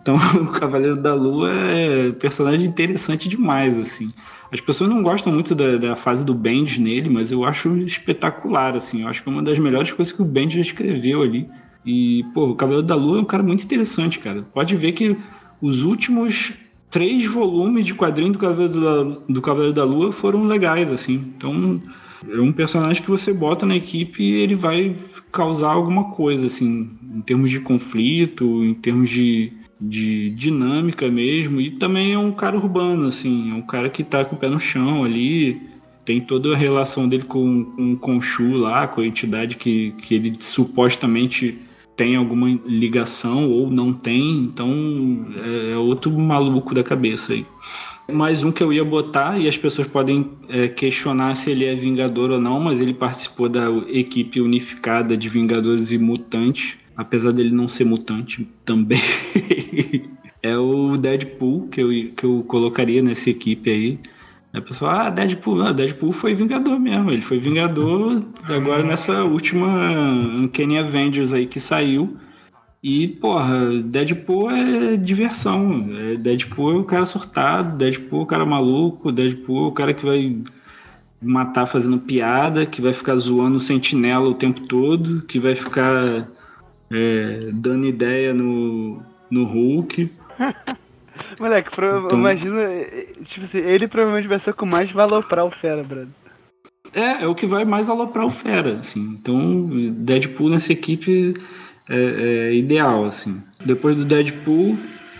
Então 0.00 0.16
o 0.42 0.48
Cavaleiro 0.48 0.96
da 0.96 1.14
Lua 1.14 1.50
é 1.50 2.12
personagem 2.12 2.66
interessante 2.66 3.28
demais, 3.28 3.78
assim. 3.78 4.12
As 4.52 4.60
pessoas 4.60 4.90
não 4.90 5.02
gostam 5.02 5.32
muito 5.32 5.54
da, 5.54 5.76
da 5.76 5.96
fase 5.96 6.24
do 6.24 6.34
Bendis 6.34 6.78
nele, 6.78 7.08
mas 7.08 7.32
eu 7.32 7.44
acho 7.44 7.76
espetacular, 7.78 8.76
assim. 8.76 9.02
Eu 9.02 9.08
acho 9.08 9.22
que 9.22 9.28
é 9.28 9.32
uma 9.32 9.42
das 9.42 9.58
melhores 9.58 9.92
coisas 9.92 10.12
que 10.12 10.22
o 10.22 10.24
Bendis 10.24 10.54
já 10.54 10.60
escreveu 10.60 11.22
ali. 11.22 11.48
E, 11.84 12.24
pô, 12.34 12.50
o 12.50 12.54
Cavaleiro 12.54 12.86
da 12.86 12.94
Lua 12.94 13.18
é 13.18 13.20
um 13.22 13.24
cara 13.24 13.42
muito 13.42 13.64
interessante, 13.64 14.18
cara. 14.18 14.42
Pode 14.42 14.76
ver 14.76 14.92
que 14.92 15.16
os 15.60 15.82
últimos 15.82 16.52
três 16.90 17.24
volumes 17.24 17.84
de 17.84 17.94
quadrinho 17.94 18.32
do 18.32 18.38
Cavaleiro 18.38 18.80
da, 18.80 19.02
do 19.28 19.40
Cavaleiro 19.40 19.74
da 19.74 19.84
Lua 19.84 20.12
foram 20.12 20.44
legais, 20.44 20.92
assim. 20.92 21.32
Então, 21.36 21.80
é 22.28 22.40
um 22.40 22.52
personagem 22.52 23.02
que 23.02 23.10
você 23.10 23.32
bota 23.32 23.66
na 23.66 23.76
equipe 23.76 24.22
e 24.22 24.34
ele 24.42 24.54
vai 24.54 24.94
causar 25.32 25.72
alguma 25.72 26.12
coisa, 26.12 26.46
assim, 26.46 26.90
em 27.02 27.20
termos 27.20 27.50
de 27.50 27.60
conflito, 27.60 28.64
em 28.64 28.74
termos 28.74 29.08
de, 29.10 29.52
de 29.80 30.30
dinâmica 30.30 31.10
mesmo. 31.10 31.60
E 31.60 31.70
também 31.70 32.12
é 32.12 32.18
um 32.18 32.32
cara 32.32 32.56
urbano, 32.56 33.06
assim, 33.06 33.50
é 33.50 33.54
um 33.54 33.62
cara 33.62 33.88
que 33.90 34.02
tá 34.02 34.24
com 34.24 34.36
o 34.36 34.38
pé 34.38 34.48
no 34.48 34.60
chão 34.60 35.04
ali. 35.04 35.60
tem 36.04 36.20
toda 36.20 36.52
a 36.52 36.56
relação 36.56 37.08
dele 37.08 37.24
com, 37.24 37.64
com 37.64 37.92
o 37.94 37.96
Khonshu 37.98 38.56
lá, 38.56 38.86
com 38.86 39.00
a 39.00 39.06
entidade 39.06 39.56
que, 39.56 39.92
que 39.98 40.14
ele 40.14 40.36
supostamente 40.38 41.66
tem 41.96 42.14
alguma 42.14 42.48
ligação 42.66 43.50
ou 43.50 43.70
não 43.70 43.92
tem, 43.92 44.42
então 44.42 45.26
é, 45.42 45.72
é 45.72 45.76
outro 45.76 46.12
maluco 46.12 46.74
da 46.74 46.84
cabeça 46.84 47.32
aí. 47.32 47.46
Mais 48.12 48.44
um 48.44 48.52
que 48.52 48.62
eu 48.62 48.72
ia 48.72 48.84
botar, 48.84 49.40
e 49.40 49.48
as 49.48 49.56
pessoas 49.56 49.88
podem 49.88 50.30
é, 50.48 50.68
questionar 50.68 51.34
se 51.34 51.50
ele 51.50 51.64
é 51.64 51.74
Vingador 51.74 52.30
ou 52.30 52.40
não, 52.40 52.60
mas 52.60 52.78
ele 52.78 52.94
participou 52.94 53.48
da 53.48 53.68
equipe 53.88 54.40
unificada 54.40 55.16
de 55.16 55.28
Vingadores 55.28 55.90
e 55.90 55.98
Mutantes, 55.98 56.76
apesar 56.96 57.32
dele 57.32 57.50
não 57.50 57.68
ser 57.68 57.84
mutante 57.84 58.48
também. 58.64 59.00
é 60.42 60.56
o 60.56 60.96
Deadpool, 60.96 61.68
que 61.68 61.80
eu, 61.80 61.88
que 62.14 62.24
eu 62.24 62.44
colocaria 62.46 63.02
nessa 63.02 63.30
equipe 63.30 63.70
aí. 63.70 63.98
A 64.52 64.60
pessoa, 64.60 65.06
ah, 65.06 65.10
Deadpool, 65.10 65.62
ah, 65.62 65.72
Deadpool 65.72 66.12
foi 66.12 66.34
Vingador 66.34 66.80
mesmo. 66.80 67.10
Ele 67.10 67.20
foi 67.20 67.38
Vingador 67.38 68.22
agora 68.44 68.82
nessa 68.82 69.24
última 69.24 69.66
Uncanny 69.66 70.78
Avengers 70.78 71.32
aí 71.34 71.46
que 71.46 71.60
saiu. 71.60 72.16
E, 72.82 73.08
porra, 73.08 73.82
Deadpool 73.82 74.50
é 74.50 74.96
diversão. 74.96 75.88
É, 75.92 76.16
Deadpool 76.16 76.72
é 76.72 76.76
o 76.76 76.84
cara 76.84 77.04
surtado, 77.04 77.76
Deadpool 77.76 78.20
é 78.20 78.22
o 78.22 78.26
cara 78.26 78.46
maluco, 78.46 79.12
Deadpool 79.12 79.66
é 79.66 79.68
o 79.68 79.72
cara 79.72 79.92
que 79.92 80.06
vai 80.06 80.38
matar 81.20 81.66
fazendo 81.66 81.98
piada, 81.98 82.64
que 82.64 82.80
vai 82.80 82.92
ficar 82.92 83.16
zoando 83.16 83.56
o 83.56 83.60
sentinela 83.60 84.28
o 84.28 84.34
tempo 84.34 84.60
todo, 84.62 85.22
que 85.22 85.38
vai 85.38 85.54
ficar 85.54 86.28
é, 86.90 87.50
dando 87.52 87.86
ideia 87.86 88.32
no, 88.34 89.02
no 89.30 89.44
Hulk. 89.44 90.10
Moleque, 91.40 91.70
pro, 91.70 92.04
Então- 92.06 92.18
imagina, 92.18 92.60
eh, 92.62 93.08
tipo 93.24 93.44
assim, 93.46 93.58
ele 93.58 93.88
provavelmente 93.88 94.28
vai 94.28 94.38
ser 94.38 94.50
o 94.50 94.54
que 94.54 94.64
mais 94.66 94.90
vai 94.92 95.04
aloprar 95.04 95.44
o 95.44 95.50
Fera, 95.50 95.82
brother. 95.82 96.08
É, 96.94 97.24
é 97.24 97.26
o 97.26 97.34
que 97.34 97.46
vai 97.46 97.64
mais 97.64 97.88
aloprar 97.88 98.26
o 98.26 98.30
Fera, 98.30 98.78
assim. 98.78 99.00
Então, 99.20 99.68
Deadpool 99.92 100.50
nessa 100.50 100.72
equipe 100.72 101.34
é, 101.88 102.48
é 102.50 102.54
ideal, 102.54 103.04
assim. 103.04 103.42
Depois 103.64 103.96
do 103.96 104.04
Deadpool, 104.04 104.76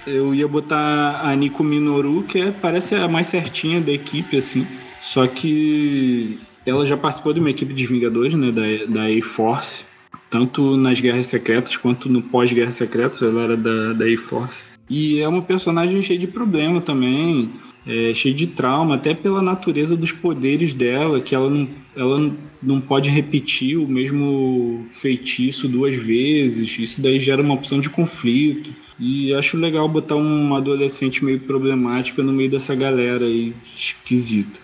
eu 0.06 0.34
ia 0.34 0.46
botar 0.46 1.20
a 1.22 1.34
Nico 1.34 1.64
Minoru, 1.64 2.22
que 2.22 2.40
é, 2.40 2.50
parece 2.52 2.94
a 2.94 3.08
mais 3.08 3.26
certinha 3.26 3.80
da 3.80 3.90
equipe, 3.90 4.36
assim. 4.36 4.66
Só 5.02 5.26
que 5.26 6.38
ela 6.64 6.84
já 6.86 6.96
participou 6.96 7.32
de 7.32 7.40
uma 7.40 7.50
equipe 7.50 7.72
de 7.74 7.86
Vingadores, 7.86 8.34
né, 8.34 8.50
da, 8.52 8.62
da 8.92 9.06
A-Force. 9.06 9.84
Tanto 10.30 10.76
nas 10.76 11.00
Guerras 11.00 11.26
Secretas 11.26 11.76
quanto 11.76 12.08
no 12.08 12.22
pós-Guerras 12.22 12.74
Secretas, 12.74 13.22
ela 13.22 13.42
era 13.42 13.56
da, 13.56 13.92
da 13.92 14.04
A-Force. 14.04 14.66
E 14.88 15.20
é 15.20 15.28
uma 15.28 15.42
personagem 15.42 16.00
cheia 16.02 16.18
de 16.18 16.26
problema 16.26 16.80
também, 16.80 17.52
é, 17.86 18.12
cheia 18.14 18.34
de 18.34 18.46
trauma, 18.48 18.94
até 18.96 19.14
pela 19.14 19.42
natureza 19.42 19.96
dos 19.96 20.12
poderes 20.12 20.74
dela, 20.74 21.20
que 21.20 21.34
ela 21.34 21.50
não, 21.50 21.68
ela 21.96 22.32
não 22.62 22.80
pode 22.80 23.10
repetir 23.10 23.76
o 23.76 23.86
mesmo 23.86 24.86
feitiço 24.90 25.68
duas 25.68 25.94
vezes. 25.94 26.78
Isso 26.78 27.00
daí 27.00 27.20
gera 27.20 27.42
uma 27.42 27.54
opção 27.54 27.80
de 27.80 27.90
conflito. 27.90 28.70
E 28.98 29.34
acho 29.34 29.56
legal 29.56 29.88
botar 29.88 30.16
uma 30.16 30.58
adolescente 30.58 31.24
meio 31.24 31.40
problemática 31.40 32.22
no 32.22 32.32
meio 32.32 32.50
dessa 32.50 32.74
galera 32.74 33.26
aí 33.26 33.54
esquisita. 33.62 34.58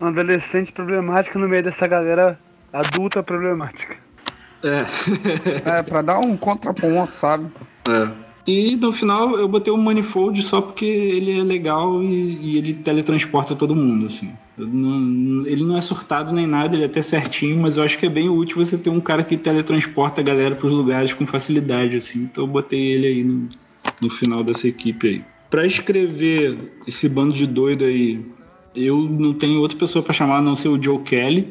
Um 0.00 0.06
adolescente 0.06 0.72
problemático 0.72 1.38
no 1.38 1.48
meio 1.48 1.62
dessa 1.62 1.86
galera 1.86 2.38
adulta 2.72 3.22
problemática. 3.22 4.03
É. 4.64 5.78
É, 5.78 5.82
pra 5.82 6.00
dar 6.02 6.18
um 6.20 6.36
contraponto, 6.36 7.14
sabe? 7.14 7.46
É. 7.88 8.08
E 8.46 8.76
no 8.76 8.92
final 8.92 9.38
eu 9.38 9.48
botei 9.48 9.72
o 9.72 9.76
Manifold 9.76 10.42
só 10.42 10.60
porque 10.60 10.84
ele 10.84 11.38
é 11.38 11.42
legal 11.42 12.02
e, 12.02 12.38
e 12.42 12.58
ele 12.58 12.74
teletransporta 12.74 13.54
todo 13.54 13.74
mundo, 13.74 14.06
assim. 14.06 14.32
Não- 14.56 15.46
ele 15.46 15.64
não 15.64 15.76
é 15.76 15.80
surtado 15.80 16.32
nem 16.32 16.46
nada, 16.46 16.74
ele 16.76 16.82
é 16.82 16.86
até 16.86 17.00
certinho, 17.00 17.56
mas 17.60 17.76
eu 17.76 17.82
acho 17.82 17.98
que 17.98 18.04
é 18.06 18.10
bem 18.10 18.28
útil 18.28 18.64
você 18.64 18.76
ter 18.76 18.90
um 18.90 19.00
cara 19.00 19.22
que 19.24 19.36
teletransporta 19.36 20.20
a 20.20 20.24
galera 20.24 20.54
pros 20.54 20.72
lugares 20.72 21.14
com 21.14 21.24
facilidade, 21.26 21.96
assim. 21.96 22.24
Então 22.24 22.44
eu 22.44 22.48
botei 22.48 22.80
ele 22.92 23.06
aí 23.06 23.24
no, 23.24 23.48
no 24.00 24.10
final 24.10 24.44
dessa 24.44 24.68
equipe 24.68 25.08
aí. 25.08 25.24
Pra 25.48 25.66
escrever 25.66 26.58
esse 26.86 27.08
bando 27.08 27.32
de 27.32 27.46
doido 27.46 27.84
aí, 27.84 28.24
eu 28.76 28.98
não 29.08 29.32
tenho 29.32 29.60
outra 29.60 29.78
pessoa 29.78 30.02
pra 30.02 30.12
chamar 30.12 30.38
a 30.38 30.42
não 30.42 30.54
ser 30.56 30.68
o 30.68 30.82
Joe 30.82 30.98
Kelly. 30.98 31.48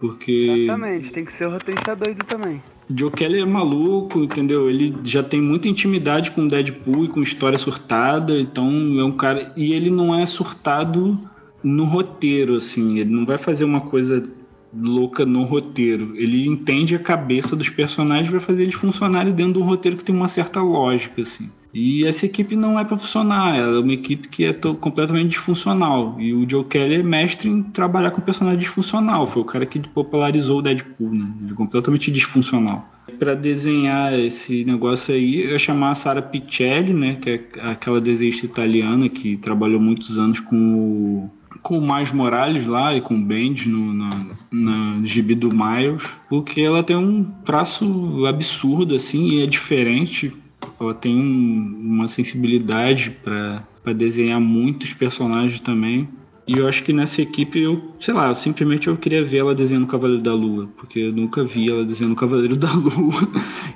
Porque 0.00 0.62
Exatamente, 0.64 1.12
tem 1.12 1.24
que 1.26 1.32
ser 1.32 1.46
o 1.46 1.50
roteirista 1.50 1.94
doido 1.94 2.24
também. 2.24 2.62
Joe 2.96 3.10
Kelly 3.10 3.40
é 3.40 3.44
maluco, 3.44 4.24
entendeu? 4.24 4.70
Ele 4.70 4.96
já 5.04 5.22
tem 5.22 5.40
muita 5.40 5.68
intimidade 5.68 6.30
com 6.30 6.42
o 6.42 6.48
Deadpool 6.48 7.04
e 7.04 7.08
com 7.08 7.22
história 7.22 7.58
surtada, 7.58 8.40
então 8.40 8.66
é 8.98 9.04
um 9.04 9.12
cara. 9.12 9.52
E 9.54 9.74
ele 9.74 9.90
não 9.90 10.14
é 10.14 10.24
surtado 10.24 11.20
no 11.62 11.84
roteiro, 11.84 12.54
assim. 12.54 12.98
Ele 12.98 13.10
não 13.10 13.26
vai 13.26 13.36
fazer 13.36 13.64
uma 13.64 13.82
coisa 13.82 14.26
louca 14.74 15.26
no 15.26 15.42
roteiro. 15.44 16.16
Ele 16.16 16.46
entende 16.46 16.94
a 16.94 16.98
cabeça 16.98 17.54
dos 17.54 17.68
personagens 17.68 18.28
e 18.28 18.32
vai 18.32 18.40
fazer 18.40 18.62
eles 18.62 18.74
funcionarem 18.74 19.34
dentro 19.34 19.54
de 19.54 19.58
um 19.58 19.64
roteiro 19.64 19.98
que 19.98 20.04
tem 20.04 20.14
uma 20.14 20.28
certa 20.28 20.62
lógica, 20.62 21.20
assim. 21.20 21.50
E 21.72 22.04
essa 22.04 22.26
equipe 22.26 22.56
não 22.56 22.78
é 22.78 22.84
pra 22.84 22.96
funcionar, 22.96 23.56
ela 23.56 23.76
é 23.76 23.80
uma 23.80 23.92
equipe 23.92 24.28
que 24.28 24.44
é 24.44 24.52
completamente 24.52 25.30
disfuncional. 25.30 26.16
E 26.18 26.34
o 26.34 26.48
Joe 26.48 26.64
Kelly 26.64 26.96
é 26.96 27.02
mestre 27.02 27.48
em 27.48 27.62
trabalhar 27.62 28.10
com 28.10 28.20
personagem 28.20 28.58
disfuncional. 28.58 29.26
Foi 29.26 29.42
o 29.42 29.44
cara 29.44 29.64
que 29.64 29.78
popularizou 29.78 30.58
o 30.58 30.62
Deadpool, 30.62 31.12
né? 31.12 31.32
Ele 31.42 31.52
é 31.52 31.54
completamente 31.54 32.10
disfuncional. 32.10 32.88
Pra 33.18 33.34
desenhar 33.34 34.18
esse 34.18 34.64
negócio 34.64 35.14
aí, 35.14 35.42
eu 35.42 35.50
ia 35.52 35.58
chamar 35.58 35.90
a 35.90 35.94
Sara 35.94 36.22
Pichelli, 36.22 36.92
né? 36.92 37.14
Que 37.14 37.30
é 37.30 37.70
aquela 37.70 38.00
desenhista 38.00 38.46
italiana 38.46 39.08
que 39.08 39.36
trabalhou 39.36 39.80
muitos 39.80 40.18
anos 40.18 40.40
com 40.40 40.56
o 40.56 41.30
com 41.62 41.78
o 41.78 41.94
Miles 41.94 42.12
Morales 42.12 42.66
lá 42.66 42.94
e 42.94 43.00
com 43.00 43.14
o 43.14 43.22
Bendis 43.22 43.66
no, 43.66 43.92
na, 43.92 44.26
na 44.50 45.04
gibi 45.04 45.34
do 45.34 45.50
Miles, 45.50 46.04
porque 46.28 46.60
ela 46.60 46.82
tem 46.82 46.96
um 46.96 47.24
traço 47.44 48.24
absurdo, 48.26 48.94
assim, 48.94 49.28
e 49.28 49.42
é 49.42 49.46
diferente. 49.46 50.32
Ela 50.80 50.94
tem 50.94 51.14
um- 51.14 51.78
uma 51.82 52.08
sensibilidade 52.08 53.10
para 53.22 53.92
desenhar 53.92 54.40
muitos 54.40 54.92
personagens 54.94 55.60
também. 55.60 56.08
E 56.48 56.56
eu 56.58 56.66
acho 56.66 56.82
que 56.82 56.92
nessa 56.92 57.22
equipe 57.22 57.60
eu, 57.60 57.94
sei 58.00 58.12
lá, 58.14 58.34
simplesmente 58.34 58.88
eu 58.88 58.96
queria 58.96 59.22
ver 59.24 59.38
ela 59.38 59.54
desenhando 59.54 59.84
o 59.84 59.86
Cavaleiro 59.86 60.22
da 60.22 60.34
Lua, 60.34 60.68
porque 60.76 60.98
eu 60.98 61.12
nunca 61.12 61.44
vi 61.44 61.70
ela 61.70 61.84
desenhando 61.84 62.14
o 62.14 62.16
Cavaleiro 62.16 62.56
da 62.56 62.72
Lua. 62.74 63.28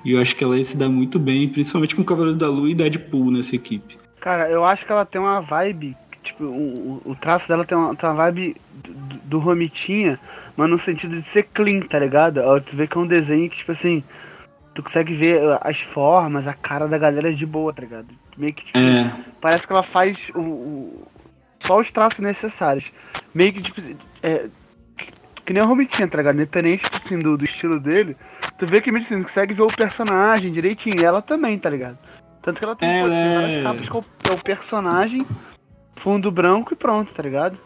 e 0.05 0.13
eu 0.13 0.21
acho 0.21 0.35
que 0.35 0.43
ela 0.43 0.61
se 0.65 0.77
dar 0.77 0.89
muito 0.89 1.19
bem, 1.19 1.49
principalmente 1.49 1.95
com 1.95 2.03
o 2.03 2.05
Cavaleiro 2.05 2.37
da 2.39 2.49
Lua 2.49 2.69
e 2.71 2.75
Deadpool 2.75 3.31
nessa 3.31 3.55
equipe. 3.55 3.97
Cara, 4.21 4.49
eu 4.51 4.65
acho 4.65 4.85
que 4.87 4.91
ela 4.91 5.05
tem 5.05 5.21
uma 5.21 5.41
vibe, 5.41 5.95
tipo, 6.23 6.43
o, 6.45 7.03
o- 7.05 7.15
traço 7.15 7.47
dela 7.47 7.65
tem 7.65 7.77
uma, 7.77 7.95
tem 7.95 8.09
uma 8.09 8.17
vibe 8.17 8.57
do, 8.83 9.17
do 9.25 9.39
Romitinha, 9.39 10.19
mas 10.57 10.69
no 10.71 10.79
sentido 10.79 11.15
de 11.21 11.29
ser 11.29 11.45
clean, 11.55 11.81
tá 11.83 11.99
ligado? 11.99 12.41
Tu 12.63 12.75
vê 12.75 12.87
que 12.89 12.97
é 12.97 13.01
um 13.01 13.07
desenho 13.07 13.49
que, 13.51 13.59
tipo 13.59 13.71
assim, 13.73 14.03
tu 14.75 14.83
consegue 14.83 15.15
ver 15.15 15.41
uh, 15.43 15.59
as 15.61 15.81
formas, 15.81 16.47
a 16.47 16.53
cara 16.53 16.87
da 16.89 16.99
galera 16.99 17.33
de 17.33 17.47
boa, 17.47 17.73
tá 17.73 17.83
ligado? 17.83 18.09
Meio 18.37 18.53
que, 18.53 18.65
tipo, 18.67 18.79
É, 18.79 19.11
parece 19.41 19.67
que 19.67 19.73
ela 19.73 19.83
faz 19.83 20.31
o, 20.35 20.41
o- 20.41 21.09
só 21.61 21.79
os 21.79 21.91
traços 21.91 22.19
necessários. 22.21 22.91
Meio 23.35 23.53
que, 23.53 23.63
tipo, 23.63 23.81
é, 24.23 24.47
que 25.45 25.53
nem 25.53 25.63
o 25.63 25.67
Romitinha, 25.67 26.09
tá 26.09 26.19
ligado? 26.19 26.35
Independente 26.37 26.85
assim, 27.05 27.19
do, 27.19 27.37
do 27.37 27.45
estilo 27.45 27.79
dele, 27.79 28.17
tu 28.59 28.67
vê 28.67 28.81
que 28.81 28.91
meio 28.91 29.05
assim, 29.05 29.23
consegue 29.23 29.55
ver 29.55 29.63
o 29.63 29.69
personagem 29.69 30.51
direitinho. 30.51 31.05
Ela 31.05 31.23
também, 31.23 31.59
tá 31.59 31.71
ligado? 31.71 31.99
Tanto 32.43 32.59
que 32.59 32.65
ela 32.65 32.77
tem, 32.77 32.89
pô, 33.01 33.07
Ela 33.07 33.09
tem 33.09 33.19
é- 33.19 33.35
várias 33.35 33.63
capas 33.63 33.87
é 33.87 33.91
que 34.25 34.31
é 34.31 34.35
o 34.35 34.39
personagem, 34.39 35.27
fundo 35.97 36.31
branco 36.31 36.73
e 36.75 36.77
pronto, 36.77 37.13
tá 37.15 37.23
ligado? 37.23 37.57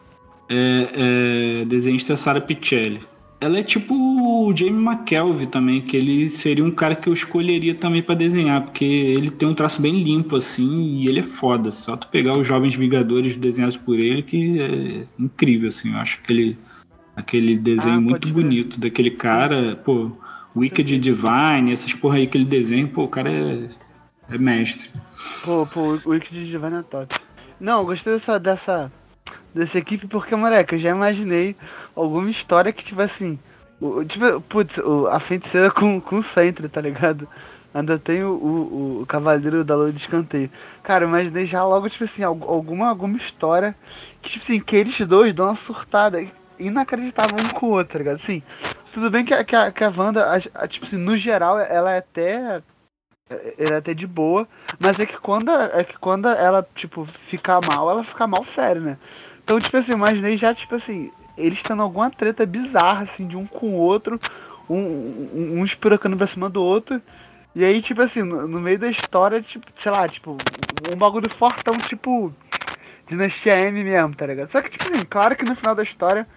é, 0.51 1.63
é 1.63 1.65
desenhista 1.67 2.17
Sara 2.17 2.41
Pichelli. 2.41 3.01
Ela 3.41 3.59
é 3.59 3.63
tipo 3.63 3.95
o 3.95 4.55
Jamie 4.57 4.85
McKelvey 4.85 5.47
também, 5.47 5.81
que 5.81 5.97
ele 5.97 6.29
seria 6.29 6.65
um 6.65 6.73
cara 6.73 6.97
que 6.97 7.09
eu 7.09 7.13
escolheria 7.13 7.75
também 7.75 8.03
pra 8.03 8.17
desenhar, 8.17 8.63
porque 8.63 8.85
ele 8.85 9.31
tem 9.31 9.49
um 9.49 9.55
traço 9.55 9.81
bem 9.81 10.03
limpo 10.03 10.35
assim, 10.35 10.97
e 10.97 11.09
ele 11.09 11.21
é 11.21 11.23
foda. 11.23 11.71
Só 11.71 11.97
tu 11.97 12.09
pegar 12.09 12.37
os 12.37 12.47
Jovens 12.47 12.75
Vingadores 12.75 13.37
desenhados 13.37 13.77
por 13.77 13.99
ele, 13.99 14.23
que 14.23 14.61
é 14.61 15.07
incrível 15.19 15.69
assim. 15.69 15.93
Eu 15.93 15.99
acho 15.99 16.19
aquele 16.23 16.59
aquele 17.15 17.57
desenho 17.57 17.97
Ah, 17.97 18.01
muito 18.01 18.29
bonito 18.29 18.79
daquele 18.79 19.11
cara, 19.11 19.77
pô, 19.77 20.13
Wicked 20.57 20.99
Divine, 20.99 21.73
essas 21.73 21.93
porra 21.93 22.17
aí 22.17 22.27
que 22.27 22.39
ele 22.39 22.45
desenha, 22.45 22.87
pô, 22.87 23.05
o 23.05 23.09
cara 23.09 23.31
é, 23.31 23.69
é 24.31 24.39
mestre. 24.39 24.89
Pô, 25.45 25.67
pô, 25.67 25.99
o 26.05 26.11
Wicked 26.11 26.47
Divine 26.47 26.77
é 26.77 26.83
top. 26.83 27.15
Não, 27.61 27.81
eu 27.81 27.87
gostei 27.87 28.13
dessa, 28.13 28.39
dessa, 28.39 28.93
dessa 29.59 29.79
equipe 29.79 30.07
porque, 30.07 30.35
moleque, 30.37 30.75
eu 30.75 30.79
já 30.79 30.91
imaginei 30.91 31.57
alguma 31.95 32.31
história 32.31 32.73
que, 32.73 32.85
tipo 32.85 33.01
assim, 33.03 33.39
o, 33.81 34.05
tipo, 34.05 34.41
putz, 34.43 34.79
o- 34.79 35.07
a 35.09 35.21
feiticeira 35.21 35.71
com, 35.71 36.01
com 36.01 36.17
o 36.17 36.23
Sentry, 36.23 36.69
tá 36.69 36.81
ligado? 36.81 37.29
Ainda 37.75 37.99
tem 37.99 38.25
o, 38.25 38.31
o, 38.31 39.03
o 39.03 39.07
Cavaleiro 39.07 39.63
da 39.63 39.77
Lua 39.77 39.93
de 39.93 39.99
Escanteio. 40.01 40.51
Cara, 40.83 41.05
eu 41.05 41.09
imaginei 41.09 41.47
já 41.47 41.63
logo, 41.65 41.89
tipo 41.91 42.05
assim, 42.05 42.23
al- 42.25 42.39
alguma, 42.43 42.89
alguma 42.89 43.17
história 43.19 43.75
que, 44.23 44.31
tipo 44.31 44.43
assim, 44.45 44.59
que 44.61 44.75
eles 44.77 44.99
dois 45.07 45.35
dão 45.35 45.47
uma 45.47 45.55
surtada 45.55 46.25
inacreditável 46.59 47.37
um 47.39 47.49
com 47.51 47.67
o 47.67 47.71
outro, 47.71 47.93
tá 47.93 47.99
ligado? 47.99 48.17
Assim, 48.17 48.43
tudo 48.93 49.11
bem 49.11 49.25
que 49.25 49.35
a, 49.35 49.45
que 49.45 49.55
a, 49.55 49.71
que 49.71 49.85
a 49.85 49.93
Wanda, 49.95 50.25
a- 50.25 50.63
a- 50.65 50.67
tipo 50.69 50.87
assim, 50.87 50.97
no 50.97 51.17
geral, 51.17 51.59
ela 51.59 51.93
é 51.93 51.99
até. 51.99 52.63
Ela 53.59 53.75
é 53.75 53.77
até 53.77 53.93
de 53.93 54.07
boa, 54.07 54.49
mas 54.81 54.99
é 54.99 55.05
que 55.05 55.19
quando 55.19 55.51
é 55.53 55.85
que 55.85 55.99
quando 55.99 56.29
ela, 56.29 56.67
tipo, 56.75 57.05
fica 57.05 57.61
mal, 57.61 57.91
ela 57.91 58.03
fica 58.03 58.27
mal 58.27 58.43
sério, 58.43 58.81
né? 58.81 58.97
Então, 59.49 59.59
tipo 59.59 59.79
assim, 59.79 59.93
imaginei 59.93 60.37
já, 60.37 60.55
tipo 60.55 60.75
assim, 60.75 61.11
eles 61.35 61.63
tendo 61.63 61.81
alguma 61.81 62.11
treta 62.11 62.45
bizarra, 62.45 63.05
assim, 63.05 63.27
de 63.27 63.35
um 63.35 63.47
com 63.47 63.69
o 63.69 63.79
outro, 63.79 64.21
um, 64.69 64.77
um, 64.77 65.55
um 65.61 65.65
espirocando 65.65 66.19
pra 66.19 66.27
cima 66.27 66.51
do 66.51 66.63
outro. 66.63 67.01
E 67.55 67.65
aí, 67.65 67.81
tipo 67.81 68.03
assim, 68.03 68.23
no, 68.23 68.47
no 68.47 68.61
meio 68.61 68.79
da 68.79 68.91
história, 68.91 69.41
tipo, 69.41 69.65
sei 69.75 69.91
lá, 69.91 70.07
tipo, 70.07 70.37
um 70.93 70.97
bagulho 70.97 71.31
fortão, 71.31 71.79
tipo, 71.79 72.31
Dinastia 73.09 73.59
M 73.69 73.83
mesmo, 73.83 74.15
tá 74.15 74.27
ligado? 74.27 74.51
Só 74.51 74.61
que, 74.61 74.69
tipo 74.69 74.85
assim, 74.87 75.03
claro 75.09 75.35
que 75.35 75.47
no 75.47 75.57
final 75.57 75.75
da 75.75 75.83
história 75.83 76.29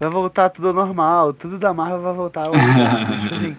vai 0.00 0.08
voltar 0.08 0.48
tudo 0.48 0.68
ao 0.68 0.74
normal, 0.74 1.34
tudo 1.34 1.58
da 1.58 1.74
Marvel 1.74 2.00
vai 2.00 2.14
voltar 2.14 2.46
ao 2.46 2.54
normal. 2.56 3.20
tipo 3.20 3.34
assim, 3.34 3.56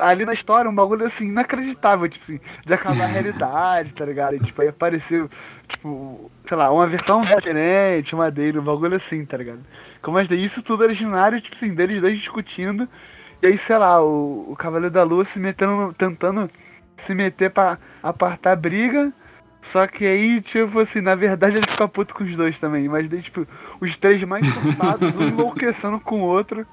ali 0.00 0.24
na 0.24 0.32
história, 0.32 0.70
um 0.70 0.74
bagulho 0.74 1.06
assim, 1.06 1.28
inacreditável, 1.28 2.08
tipo 2.08 2.24
assim, 2.24 2.40
de 2.64 2.72
acabar 2.72 3.04
a 3.04 3.06
realidade, 3.12 3.94
tá 3.94 4.04
ligado? 4.04 4.36
E, 4.36 4.40
tipo, 4.40 4.60
aí 4.62 4.68
apareceu, 4.68 5.28
tipo, 5.66 6.30
sei 6.44 6.56
lá, 6.56 6.70
uma 6.70 6.86
versão 6.86 7.20
diferente, 7.20 8.14
uma 8.14 8.30
dele, 8.30 8.58
um 8.58 8.64
bagulho 8.64 8.96
assim, 8.96 9.24
tá 9.24 9.36
ligado? 9.36 9.60
Como 10.02 10.16
mas 10.16 10.28
daí 10.28 10.44
isso 10.44 10.62
tudo 10.62 10.82
originário, 10.82 11.40
tipo 11.40 11.56
assim, 11.56 11.74
deles 11.74 12.00
dois 12.00 12.18
discutindo. 12.18 12.88
E 13.42 13.46
aí, 13.46 13.58
sei 13.58 13.78
lá, 13.78 14.02
o, 14.02 14.52
o 14.52 14.56
Cavaleiro 14.56 14.92
da 14.92 15.02
Lua 15.02 15.24
se 15.24 15.38
metendo, 15.38 15.94
tentando 15.96 16.50
se 16.96 17.14
meter 17.14 17.50
pra 17.50 17.78
apartar 18.02 18.52
a 18.52 18.56
briga. 18.56 19.12
Só 19.62 19.86
que 19.86 20.06
aí, 20.06 20.40
tipo 20.40 20.78
assim, 20.78 21.00
na 21.00 21.14
verdade 21.14 21.56
ele 21.56 21.66
fica 21.66 21.86
puto 21.88 22.14
com 22.14 22.24
os 22.24 22.34
dois 22.36 22.58
também. 22.58 22.88
Mas 22.88 23.08
daí, 23.08 23.22
tipo, 23.22 23.46
os 23.80 23.96
três 23.96 24.22
mais 24.24 24.46
surtados, 24.54 25.14
um 25.16 25.28
enlouquecendo 25.28 26.00
com 26.00 26.22
o 26.22 26.24
outro, 26.24 26.66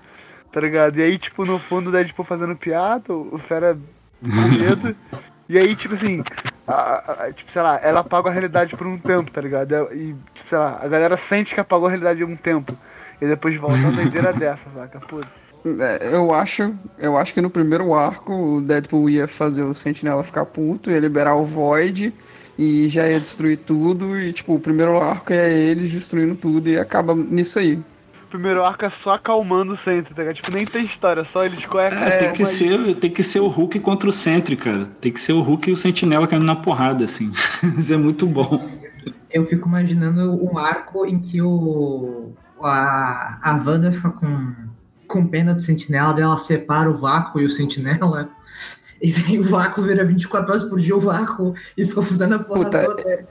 tá 0.55 0.61
ligado? 0.61 0.97
E 0.97 1.03
aí, 1.03 1.17
tipo, 1.19 1.43
no 1.45 1.59
fundo, 1.59 1.89
o 1.89 1.91
Deadpool 1.91 2.23
fazendo 2.25 2.55
piada, 2.55 3.13
o 3.13 3.37
Fera 3.37 3.77
com 4.21 4.57
medo. 4.57 4.95
E 5.47 5.59
aí, 5.59 5.75
tipo 5.75 5.93
assim, 5.93 6.23
a- 6.67 6.73
a- 6.73 7.25
a- 7.25 7.31
tipo, 7.31 7.51
sei 7.51 7.61
lá, 7.61 7.79
ela 7.83 7.99
apaga 7.99 8.29
a 8.29 8.31
realidade 8.31 8.75
por 8.75 8.87
um 8.87 8.97
tempo, 8.97 9.29
tá 9.29 9.39
ligado? 9.39 9.75
E, 9.93 10.15
tipo, 10.33 10.49
sei 10.49 10.57
lá, 10.57 10.79
a 10.81 10.87
galera 10.87 11.15
sente 11.17 11.53
que 11.53 11.61
apagou 11.61 11.85
a 11.85 11.91
realidade 11.91 12.19
por 12.25 12.31
um 12.31 12.35
tempo. 12.35 12.75
E 13.21 13.27
depois 13.27 13.55
volta 13.55 13.77
uma 13.77 13.91
doideira 13.91 14.33
dessa, 14.33 14.65
saca? 14.73 14.99
Pô, 15.01 15.21
É, 15.83 16.15
Eu 16.15 16.33
acho, 16.33 16.73
eu 16.97 17.15
acho 17.15 17.31
que 17.31 17.41
no 17.41 17.51
primeiro 17.51 17.93
arco 17.93 18.33
o 18.33 18.59
Deadpool 18.61 19.07
ia 19.07 19.27
fazer 19.27 19.61
o 19.61 19.75
Sentinela 19.75 20.23
ficar 20.23 20.45
puto, 20.45 20.89
ia 20.89 20.99
liberar 20.99 21.35
o 21.35 21.45
Void 21.45 22.11
e 22.57 22.87
já 22.89 23.07
ia 23.07 23.19
destruir 23.19 23.57
tudo. 23.57 24.19
E 24.19 24.33
tipo, 24.33 24.55
o 24.55 24.59
primeiro 24.59 24.97
arco 24.97 25.31
é 25.31 25.53
eles 25.53 25.91
destruindo 25.91 26.33
tudo 26.33 26.67
e 26.69 26.79
acaba 26.79 27.13
nisso 27.13 27.59
aí. 27.59 27.79
O 28.25 28.27
primeiro 28.27 28.63
arco 28.65 28.83
é 28.83 28.89
só 28.89 29.13
acalmando 29.13 29.73
o 29.73 29.77
centro, 29.77 30.13
tá 30.13 30.21
ligado? 30.21 30.35
Tipo, 30.35 30.51
nem 30.51 30.65
tem 30.65 30.83
história, 30.85 31.23
só 31.23 31.45
eles 31.45 31.63
correm 31.65 31.97
É, 31.97 32.17
tem 32.17 32.33
que, 32.33 32.45
ser, 32.45 32.95
tem 32.95 33.11
que 33.11 33.23
ser 33.23 33.39
o 33.39 33.47
Hulk 33.47 33.79
contra 33.79 34.09
o 34.09 34.11
Sentry, 34.11 34.57
cara. 34.57 34.85
Tem 34.99 35.11
que 35.11 35.19
ser 35.19 35.33
o 35.33 35.41
Hulk 35.41 35.69
e 35.69 35.73
o 35.73 35.77
Sentinela 35.77 36.27
caindo 36.27 36.45
na 36.45 36.55
porrada, 36.55 37.05
assim. 37.05 37.31
Isso 37.77 37.93
é 37.93 37.97
muito 37.97 38.25
bom. 38.25 38.67
Eu 39.31 39.45
fico 39.45 39.67
imaginando 39.67 40.43
um 40.43 40.57
arco 40.57 41.05
em 41.05 41.19
que 41.19 41.41
o 41.41 42.33
a, 42.61 43.37
a 43.41 43.53
Wanda 43.63 43.91
fica 43.91 44.09
com, 44.09 44.53
com 45.07 45.27
pena 45.27 45.53
do 45.53 45.61
sentinela, 45.61 46.13
daí 46.13 46.23
ela 46.23 46.37
separa 46.37 46.89
o 46.89 46.95
vácuo 46.95 47.41
e 47.41 47.45
o 47.45 47.49
sentinela. 47.49 48.29
E 49.01 49.11
daí 49.11 49.37
o 49.37 49.43
vácuo 49.43 49.83
vira 49.83 50.05
24 50.05 50.49
horas 50.49 50.63
por 50.63 50.79
dia 50.79 50.95
o 50.95 50.99
vácuo 50.99 51.53
e 51.77 51.85
fica 51.85 52.01
fudendo 52.01 52.35
a 52.35 52.39
porra 52.39 52.63
Puta, 52.63 52.83
toda. 52.85 53.27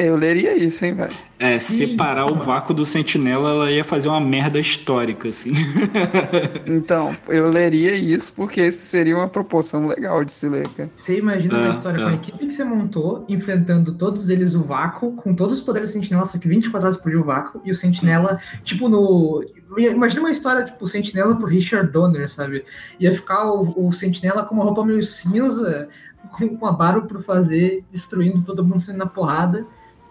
Eu 0.00 0.16
leria 0.16 0.56
isso, 0.56 0.84
hein, 0.84 0.94
velho. 0.94 1.12
É, 1.38 1.58
Sim. 1.58 1.76
separar 1.76 2.26
o 2.26 2.34
vácuo 2.38 2.74
do 2.74 2.84
Sentinela, 2.84 3.50
ela 3.50 3.70
ia 3.70 3.82
fazer 3.84 4.08
uma 4.08 4.20
merda 4.20 4.58
histórica, 4.60 5.28
assim. 5.28 5.52
Então, 6.66 7.16
eu 7.28 7.48
leria 7.48 7.94
isso 7.94 8.32
porque 8.34 8.66
isso 8.66 8.84
seria 8.86 9.16
uma 9.16 9.28
proporção 9.28 9.86
legal 9.86 10.24
de 10.24 10.32
se 10.32 10.48
ler, 10.48 10.68
cara. 10.70 10.90
Você 10.94 11.18
imagina 11.18 11.56
uma 11.58 11.68
É, 11.68 11.70
história 11.70 11.98
é. 11.98 12.02
com 12.02 12.08
a 12.10 12.14
equipe 12.14 12.46
que 12.46 12.52
você 12.52 12.64
montou, 12.64 13.24
enfrentando 13.28 13.94
todos 13.94 14.28
eles 14.28 14.54
o 14.54 14.62
vácuo, 14.62 15.12
com 15.12 15.34
todos 15.34 15.58
os 15.58 15.64
poderes 15.64 15.90
do 15.90 15.92
sentinela, 15.94 16.26
só 16.26 16.38
que 16.38 16.48
24 16.48 16.86
horas 16.88 16.96
por 17.00 17.10
dia 17.10 17.20
o 17.20 17.24
vácuo, 17.24 17.60
e 17.64 17.70
o 17.70 17.74
sentinela, 17.74 18.38
tipo, 18.62 18.88
no. 18.88 19.42
Imagina 19.78 20.20
uma 20.22 20.30
história, 20.30 20.64
tipo, 20.64 20.84
o 20.84 20.88
sentinela 20.88 21.34
por 21.36 21.48
Richard 21.48 21.90
Donner, 21.92 22.28
sabe? 22.28 22.64
Ia 22.98 23.14
ficar 23.14 23.46
o, 23.50 23.86
o 23.86 23.92
sentinela 23.92 24.44
com 24.44 24.54
uma 24.54 24.64
roupa 24.64 24.84
meio 24.84 25.02
cinza, 25.02 25.88
com 26.32 26.44
uma 26.44 26.72
barba 26.72 27.06
por 27.06 27.22
fazer, 27.22 27.84
destruindo 27.90 28.42
todo 28.42 28.64
mundo 28.64 28.80
saindo 28.80 28.98
na 28.98 29.06
porrada. 29.06 29.66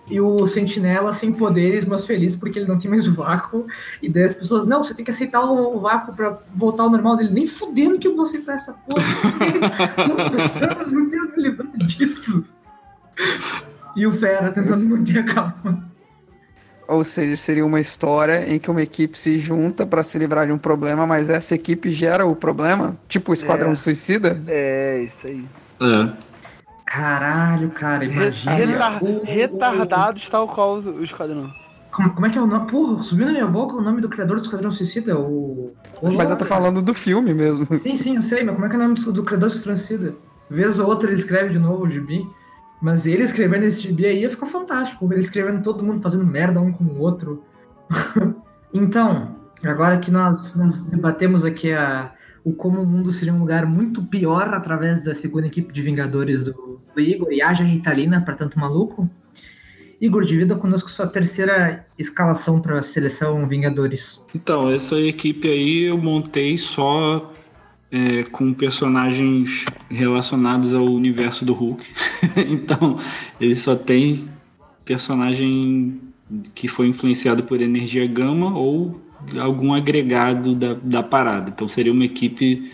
E 0.09 0.19
o 0.19 0.47
sentinela 0.47 1.13
sem 1.13 1.31
poderes, 1.31 1.85
mas 1.85 2.05
feliz 2.05 2.35
porque 2.35 2.57
ele 2.57 2.67
não 2.67 2.79
tem 2.79 2.89
mais 2.89 3.07
o 3.07 3.13
vácuo. 3.13 3.67
E 4.01 4.09
daí 4.09 4.23
as 4.23 4.35
pessoas, 4.35 4.65
não, 4.65 4.83
você 4.83 4.93
tem 4.93 5.05
que 5.05 5.11
aceitar 5.11 5.43
o, 5.43 5.77
o 5.77 5.79
vácuo 5.79 6.15
pra 6.15 6.39
voltar 6.53 6.83
ao 6.83 6.89
normal 6.89 7.15
dele. 7.15 7.31
Nem 7.31 7.45
fudendo 7.45 7.99
que 7.99 8.07
eu 8.07 8.15
vou 8.15 8.23
aceitar 8.23 8.53
essa 8.53 8.73
porra. 8.73 9.03
Anos 10.71 10.91
me 10.91 11.09
quero 11.09 11.37
me 11.37 11.43
livrar 11.43 11.67
disso? 11.77 12.45
E 13.95 14.07
o 14.07 14.11
Fera 14.11 14.51
tentando 14.51 14.89
manter 14.89 15.19
a 15.19 15.23
calma. 15.23 15.89
Ou 16.87 17.03
seja, 17.03 17.37
seria 17.37 17.63
uma 17.63 17.79
história 17.79 18.51
em 18.51 18.57
que 18.57 18.71
uma 18.71 18.81
equipe 18.81 19.15
se 19.15 19.37
junta 19.37 19.85
pra 19.85 20.03
se 20.03 20.17
livrar 20.17 20.47
de 20.47 20.53
um 20.53 20.57
problema, 20.57 21.05
mas 21.05 21.29
essa 21.29 21.53
equipe 21.53 21.91
gera 21.91 22.25
o 22.25 22.35
problema, 22.35 22.97
tipo 23.07 23.29
o 23.29 23.33
Esquadrão 23.33 23.73
É. 23.73 23.75
Suicida. 23.75 24.41
É, 24.47 25.03
isso 25.03 25.27
aí. 25.27 25.45
É. 25.81 26.28
Caralho, 26.89 27.69
cara, 27.69 28.03
imagina. 28.03 28.55
Retar- 28.55 29.03
o- 29.03 29.23
retardados 29.23 30.27
tal 30.27 30.47
qual 30.47 30.79
o 30.79 30.99
o 30.99 31.03
esquadrão. 31.03 31.47
Como, 31.91 32.13
como 32.15 32.25
é 32.25 32.29
que 32.31 32.37
é 32.37 32.41
o 32.41 32.47
nome? 32.47 32.67
Porra, 32.67 33.03
subiu 33.03 33.27
na 33.27 33.31
minha 33.31 33.47
boca 33.47 33.75
o 33.75 33.81
nome 33.81 34.01
do 34.01 34.09
criador 34.09 34.37
do 34.37 34.41
Esquadrão 34.41 34.71
Suicida, 34.71 35.17
o. 35.17 35.73
o 36.01 36.11
Mas 36.11 36.31
eu 36.31 36.37
tô 36.37 36.45
falando 36.45 36.81
do 36.81 36.93
filme 36.93 37.31
mesmo. 37.33 37.67
Sim, 37.75 37.95
sim, 37.95 38.15
eu 38.15 38.23
sei, 38.23 38.43
mas 38.43 38.55
como 38.55 38.65
é 38.65 38.69
que 38.69 38.75
é 38.75 38.79
o 38.79 38.81
nome 38.81 38.95
do, 38.95 39.13
do 39.13 39.23
criador 39.23 39.49
do 39.49 39.55
Esquadrão 39.55 39.77
Suicida? 39.77 40.15
Vez 40.49 40.79
ou 40.79 40.87
outra 40.87 41.09
ele 41.09 41.19
escreve 41.19 41.51
de 41.53 41.59
novo 41.59 41.83
o 41.85 41.89
gibi. 41.89 42.27
Mas 42.81 43.05
ele 43.05 43.23
escrevendo 43.23 43.63
esse 43.65 43.81
gibi 43.81 44.05
aí 44.07 44.21
ia 44.21 44.29
ficar 44.29 44.47
fantástico. 44.47 45.07
Ele 45.11 45.19
escrevendo 45.19 45.61
todo 45.61 45.83
mundo 45.83 46.01
fazendo 46.01 46.25
merda 46.25 46.59
um 46.59 46.71
com 46.71 46.85
o 46.85 46.99
outro. 46.99 47.43
então, 48.73 49.35
agora 49.63 49.97
que 49.97 50.09
nós, 50.09 50.55
nós 50.55 50.83
debatemos 50.83 51.45
aqui 51.45 51.71
a, 51.71 52.11
o 52.43 52.53
como 52.53 52.81
o 52.81 52.85
mundo 52.85 53.11
seria 53.11 53.33
um 53.33 53.39
lugar 53.39 53.65
muito 53.65 54.03
pior 54.03 54.53
através 54.53 55.03
da 55.03 55.13
segunda 55.13 55.47
equipe 55.47 55.73
de 55.73 55.81
Vingadores 55.81 56.43
do, 56.43 56.81
do 56.95 57.01
Igor 57.01 57.31
e 57.31 57.41
haja 57.41 57.63
Ritalina 57.63 58.21
para 58.21 58.35
tanto 58.35 58.59
maluco. 58.59 59.09
Igor, 60.01 60.23
divida 60.23 60.55
conosco 60.55 60.89
sua 60.89 61.07
terceira 61.07 61.85
escalação 61.97 62.61
para 62.61 62.79
a 62.79 62.81
seleção 62.81 63.45
Vingadores. 63.47 64.25
Então, 64.33 64.69
essa 64.69 64.97
equipe 64.97 65.47
aí 65.49 65.83
eu 65.89 65.97
montei 65.97 66.57
só 66.57 67.33
é, 67.91 68.23
com 68.23 68.53
personagens 68.53 69.65
relacionados 69.89 70.73
ao 70.73 70.85
universo 70.85 71.43
do 71.43 71.53
Hulk. 71.53 71.85
então, 72.49 72.97
ele 73.41 73.55
só 73.55 73.75
tem 73.75 74.29
personagem 74.85 75.99
que 76.55 76.67
foi 76.67 76.87
influenciado 76.87 77.43
por 77.43 77.59
energia 77.61 78.07
gama 78.07 78.57
ou 78.57 79.01
algum 79.39 79.73
agregado 79.73 80.55
da, 80.55 80.73
da 80.75 81.03
parada. 81.03 81.51
Então, 81.53 81.67
seria 81.67 81.91
uma 81.91 82.05
equipe 82.05 82.71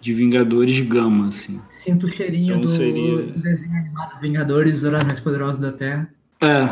de 0.00 0.14
Vingadores 0.14 0.78
gama, 0.80 1.28
assim. 1.28 1.60
Sinto 1.68 2.06
o 2.06 2.10
cheirinho 2.10 2.50
Então 2.56 2.60
do, 2.62 2.68
seria- 2.68 3.16
do 3.22 3.40
desenho 3.40 3.76
animado 3.76 4.20
Vingadores, 4.20 4.78
os 4.78 4.84
Heróis 4.84 5.04
Mais 5.04 5.20
Poderosos 5.20 5.58
da 5.58 5.72
Terra. 5.72 6.08
É. 6.40 6.68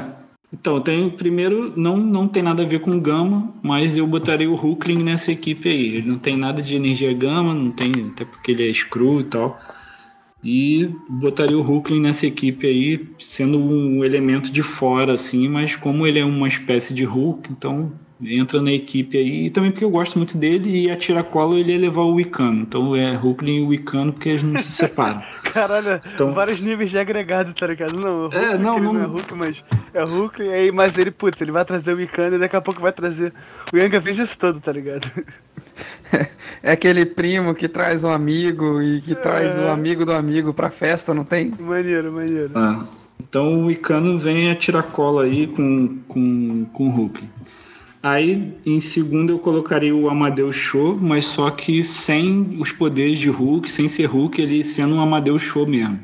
Então, 0.53 0.81
tem 0.81 1.11
primeiro, 1.11 1.73
não, 1.77 1.97
não 1.97 2.29
tem 2.29 2.43
nada 2.43 2.63
a 2.63 2.67
ver 2.67 2.79
com 2.79 2.99
gama, 3.01 3.53
mas 3.63 3.97
eu 3.97 4.07
botaria 4.07 4.49
o 4.49 4.55
Hulkling 4.55 5.03
nessa 5.03 5.33
equipe 5.33 5.69
aí. 5.69 5.97
Ele 5.97 6.09
não 6.09 6.19
tem 6.19 6.37
nada 6.37 6.63
de 6.63 6.77
energia 6.77 7.13
gama, 7.13 7.53
não 7.53 7.73
tem, 7.73 7.91
até 8.13 8.25
porque 8.25 8.53
ele 8.53 8.71
é 8.71 8.73
screw 8.73 9.21
e 9.21 9.25
tal. 9.25 9.61
E 10.45 10.89
botaria 11.09 11.59
o 11.59 11.63
Hulkling 11.63 12.01
nessa 12.01 12.27
equipe 12.27 12.65
aí, 12.67 13.09
sendo 13.19 13.59
um 13.59 14.05
elemento 14.05 14.53
de 14.53 14.63
fora, 14.63 15.15
assim, 15.15 15.49
mas 15.49 15.75
como 15.75 16.07
ele 16.07 16.21
é 16.21 16.25
uma 16.25 16.47
espécie 16.47 16.95
de 16.95 17.03
Hulk, 17.05 17.51
então 17.51 17.93
entra 18.23 18.63
na 18.63 18.73
equipe 18.73 19.19
aí. 19.19 19.47
E 19.47 19.51
também 19.51 19.71
porque 19.71 19.85
eu 19.85 19.91
gosto 19.91 20.17
muito 20.19 20.39
dele 20.39 20.85
e 20.85 20.91
a 20.91 20.97
tiracolo 20.97 21.57
ele 21.59 21.73
ia 21.73 21.79
levar 21.79 22.03
o 22.03 22.15
Wicano. 22.15 22.63
Então 22.63 22.97
é 22.97 23.15
Hulkling 23.17 23.63
e 23.65 23.67
Wicano 23.67 24.13
porque 24.13 24.31
eles 24.31 24.43
não 24.43 24.59
se 24.61 24.71
separam. 24.73 25.23
Caralho, 25.53 26.01
Então- 26.15 26.33
vários 26.33 26.61
níveis 26.61 26.91
de 26.91 26.99
agregado, 26.99 27.53
tá 27.53 27.67
ligado? 27.67 27.95
Não, 27.99 28.19
o 28.19 28.23
Hulk, 28.23 28.37
É, 28.37 28.57
não, 28.59 28.77
ele 28.77 28.85
não- 28.87 29.03
é 29.03 29.07
Hulk, 29.07 29.35
mas 29.35 29.65
é 29.93 30.03
Hulk, 30.05 30.43
e 30.43 30.49
aí, 30.53 30.73
mas 30.73 30.97
ele, 30.97 31.11
putz, 31.11 31.41
ele 31.41 31.53
vai 31.53 31.65
trazer 31.65 31.95
o 31.95 32.01
Icano 32.01 32.37
e 32.37 32.39
daqui 32.39 32.57
a 32.57 32.61
pouco 32.61 32.81
vai 32.81 32.93
trazer 32.93 33.33
o 33.73 33.77
Young 33.77 33.95
Avengers 33.97 34.35
todo, 34.37 34.61
tá 34.61 34.73
ligado? 34.73 35.11
É 36.63 36.73
aquele 36.73 37.05
primo 37.05 37.55
que 37.55 37.69
traz 37.69 38.03
um 38.05 38.11
amigo 38.11 38.81
e 38.83 39.01
que 39.01 39.15
traz 39.15 39.59
o 39.59 39.67
amigo 39.69 40.05
do 40.05 40.13
amigo 40.13 40.53
pra 40.55 40.71
festa, 40.71 41.13
não 41.13 41.25
tem? 41.25 41.53
maneiro, 41.59 42.13
maneiro. 42.13 42.51
Ah, 42.55 42.85
então 43.21 43.65
o 43.65 43.71
Icano 43.71 44.19
vem 44.19 44.51
a 44.51 44.55
tiracola 44.57 45.25
aí 45.25 45.47
com, 45.47 45.99
com, 46.09 46.65
com 46.73 46.87
o 46.87 46.91
Hulk. 46.91 47.25
Aí 48.07 48.55
em 48.65 48.81
segundo 48.81 49.33
eu 49.33 49.39
colocaria 49.41 49.95
o 49.95 50.09
Amadeus 50.09 50.55
Show, 50.55 50.97
mas 50.97 51.25
só 51.25 51.51
que 51.51 51.83
sem 51.83 52.57
os 52.61 52.71
poderes 52.71 53.19
de 53.19 53.29
Hulk, 53.29 53.69
sem 53.69 53.89
ser 53.89 54.05
Hulk, 54.05 54.41
ele 54.41 54.63
sendo 54.63 54.95
um 54.95 55.01
Amadeus 55.01 55.43
Show 55.43 55.67
mesmo. 55.67 55.99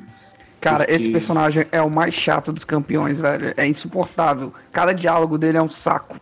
Cara, 0.61 0.79
Porque- 0.79 0.93
esse 0.95 1.09
personagem 1.11 1.65
é 1.71 1.81
o 1.81 1.89
mais 1.89 2.13
chato 2.13 2.53
dos 2.53 2.65
campeões, 2.65 3.21
velho. 3.21 3.55
É 3.57 3.69
insuportável. 3.69 4.53
Cada 4.73 4.93
diálogo 4.93 5.39
dele 5.39 5.59
é 5.59 5.63
um 5.63 5.69
saco. 5.69 6.21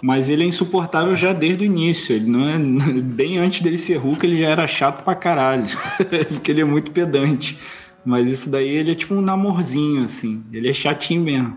Mas 0.00 0.28
ele 0.28 0.44
é 0.44 0.46
insuportável 0.46 1.16
já 1.16 1.32
desde 1.32 1.64
o 1.64 1.66
início. 1.66 2.14
Ele 2.14 2.30
não 2.30 2.48
é 2.48 2.56
bem 3.02 3.38
antes 3.38 3.60
dele 3.60 3.76
ser 3.76 3.96
Hulk, 3.96 4.24
ele 4.24 4.40
já 4.40 4.50
era 4.50 4.68
chato 4.68 5.02
pra 5.02 5.16
caralho, 5.16 5.64
porque 6.28 6.52
ele 6.52 6.60
é 6.60 6.64
muito 6.64 6.92
pedante. 6.92 7.58
Mas 8.04 8.30
isso 8.30 8.48
daí 8.48 8.68
ele 8.68 8.92
é 8.92 8.94
tipo 8.94 9.14
um 9.14 9.20
namorzinho 9.20 10.04
assim. 10.04 10.44
Ele 10.52 10.68
é 10.68 10.72
chatinho 10.72 11.22
mesmo. 11.22 11.56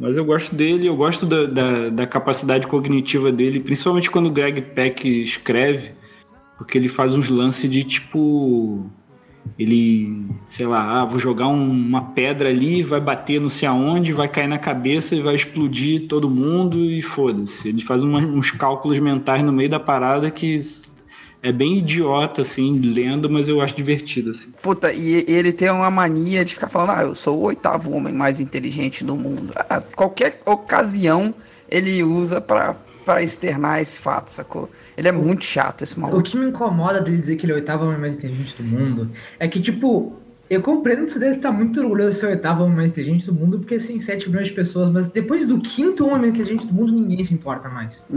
Mas 0.00 0.16
eu 0.16 0.24
gosto 0.24 0.54
dele, 0.54 0.86
eu 0.86 0.96
gosto 0.96 1.26
da, 1.26 1.44
da, 1.44 1.88
da 1.90 2.06
capacidade 2.06 2.66
cognitiva 2.66 3.30
dele, 3.30 3.60
principalmente 3.60 4.10
quando 4.10 4.26
o 4.28 4.30
Greg 4.30 4.62
Peck 4.62 5.06
escreve, 5.22 5.90
porque 6.56 6.78
ele 6.78 6.88
faz 6.88 7.14
uns 7.14 7.28
lances 7.28 7.70
de 7.70 7.84
tipo. 7.84 8.86
Ele, 9.58 10.24
sei 10.46 10.66
lá, 10.66 11.00
ah, 11.00 11.04
vou 11.04 11.18
jogar 11.18 11.48
um- 11.48 11.70
uma 11.70 12.02
pedra 12.12 12.48
ali, 12.48 12.82
vai 12.82 13.00
bater 13.00 13.40
não 13.40 13.48
sei 13.50 13.68
aonde, 13.68 14.12
vai 14.12 14.28
cair 14.28 14.46
na 14.46 14.58
cabeça 14.58 15.14
e 15.14 15.20
vai 15.20 15.34
explodir 15.34 16.06
todo 16.08 16.30
mundo 16.30 16.78
e 16.78 17.02
foda-se. 17.02 17.68
Ele 17.68 17.82
faz 17.82 18.02
uma- 18.02 18.20
uns 18.20 18.50
cálculos 18.50 18.98
mentais 18.98 19.42
no 19.42 19.52
meio 19.52 19.68
da 19.68 19.80
parada 19.80 20.30
que 20.30 20.58
é 21.42 21.50
bem 21.52 21.78
idiota, 21.78 22.42
assim, 22.42 22.78
lendo, 22.78 23.30
mas 23.30 23.48
eu 23.48 23.60
acho 23.60 23.74
divertido, 23.74 24.30
assim. 24.30 24.50
Puta, 24.62 24.92
e 24.92 25.24
ele 25.26 25.52
tem 25.52 25.70
uma 25.70 25.90
mania 25.90 26.44
de 26.44 26.54
ficar 26.54 26.68
falando, 26.68 26.98
ah, 26.98 27.02
eu 27.02 27.14
sou 27.14 27.38
o 27.38 27.42
oitavo 27.42 27.92
homem 27.92 28.12
mais 28.12 28.40
inteligente 28.40 29.04
do 29.04 29.16
mundo. 29.16 29.52
Ah, 29.56 29.80
qualquer 29.96 30.40
ocasião 30.44 31.34
ele 31.70 32.02
usa 32.02 32.40
pra, 32.40 32.74
pra 33.04 33.22
externar 33.22 33.80
esse 33.80 33.98
fato, 33.98 34.28
sacou? 34.30 34.68
Ele 34.96 35.08
é 35.08 35.12
muito 35.12 35.44
chato, 35.44 35.82
esse 35.82 35.96
O 35.96 36.00
maluco. 36.00 36.22
que 36.22 36.36
me 36.36 36.46
incomoda 36.46 37.00
dele 37.00 37.18
dizer 37.18 37.36
que 37.36 37.46
ele 37.46 37.52
é 37.52 37.54
o 37.54 37.58
oitavo 37.58 37.84
homem 37.86 37.98
mais 37.98 38.16
inteligente 38.16 38.54
do 38.60 38.64
mundo 38.64 39.10
é 39.38 39.48
que, 39.48 39.60
tipo, 39.60 40.16
eu 40.50 40.60
compreendo 40.60 41.04
que 41.04 41.12
você 41.12 41.18
deve 41.20 41.36
estar 41.36 41.52
muito 41.52 41.80
orgulhoso 41.80 42.10
de 42.10 42.16
ser 42.16 42.26
o 42.26 42.30
oitavo 42.30 42.64
homem 42.64 42.74
mais 42.76 42.90
inteligente 42.90 43.24
do 43.24 43.32
mundo, 43.32 43.58
porque 43.60 43.76
assim, 43.76 44.00
7 44.00 44.28
milhões 44.28 44.48
de 44.48 44.52
pessoas, 44.52 44.90
mas 44.90 45.06
depois 45.06 45.46
do 45.46 45.60
quinto 45.60 46.04
homem 46.06 46.18
mais 46.22 46.32
inteligente 46.32 46.66
do 46.66 46.74
mundo, 46.74 46.92
ninguém 46.92 47.24
se 47.24 47.32
importa 47.32 47.68
mais. 47.68 48.04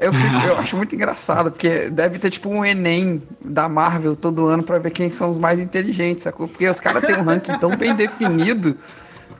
eu, 0.00 0.12
fico- 0.12 0.46
eu 0.48 0.56
acho 0.56 0.76
muito 0.76 0.94
engraçado, 0.94 1.50
porque 1.50 1.90
deve 1.90 2.18
ter 2.18 2.30
tipo 2.30 2.48
um 2.48 2.64
Enem 2.64 3.22
da 3.44 3.68
Marvel 3.68 4.16
todo 4.16 4.46
ano 4.46 4.62
pra 4.62 4.78
ver 4.78 4.90
quem 4.90 5.10
são 5.10 5.28
os 5.28 5.38
mais 5.38 5.60
inteligentes, 5.60 6.24
sacou? 6.24 6.48
Porque 6.48 6.66
os 6.68 6.80
caras 6.80 7.04
têm 7.04 7.16
um 7.16 7.22
ranking 7.22 7.58
tão 7.58 7.76
bem 7.76 7.94
definido 7.94 8.74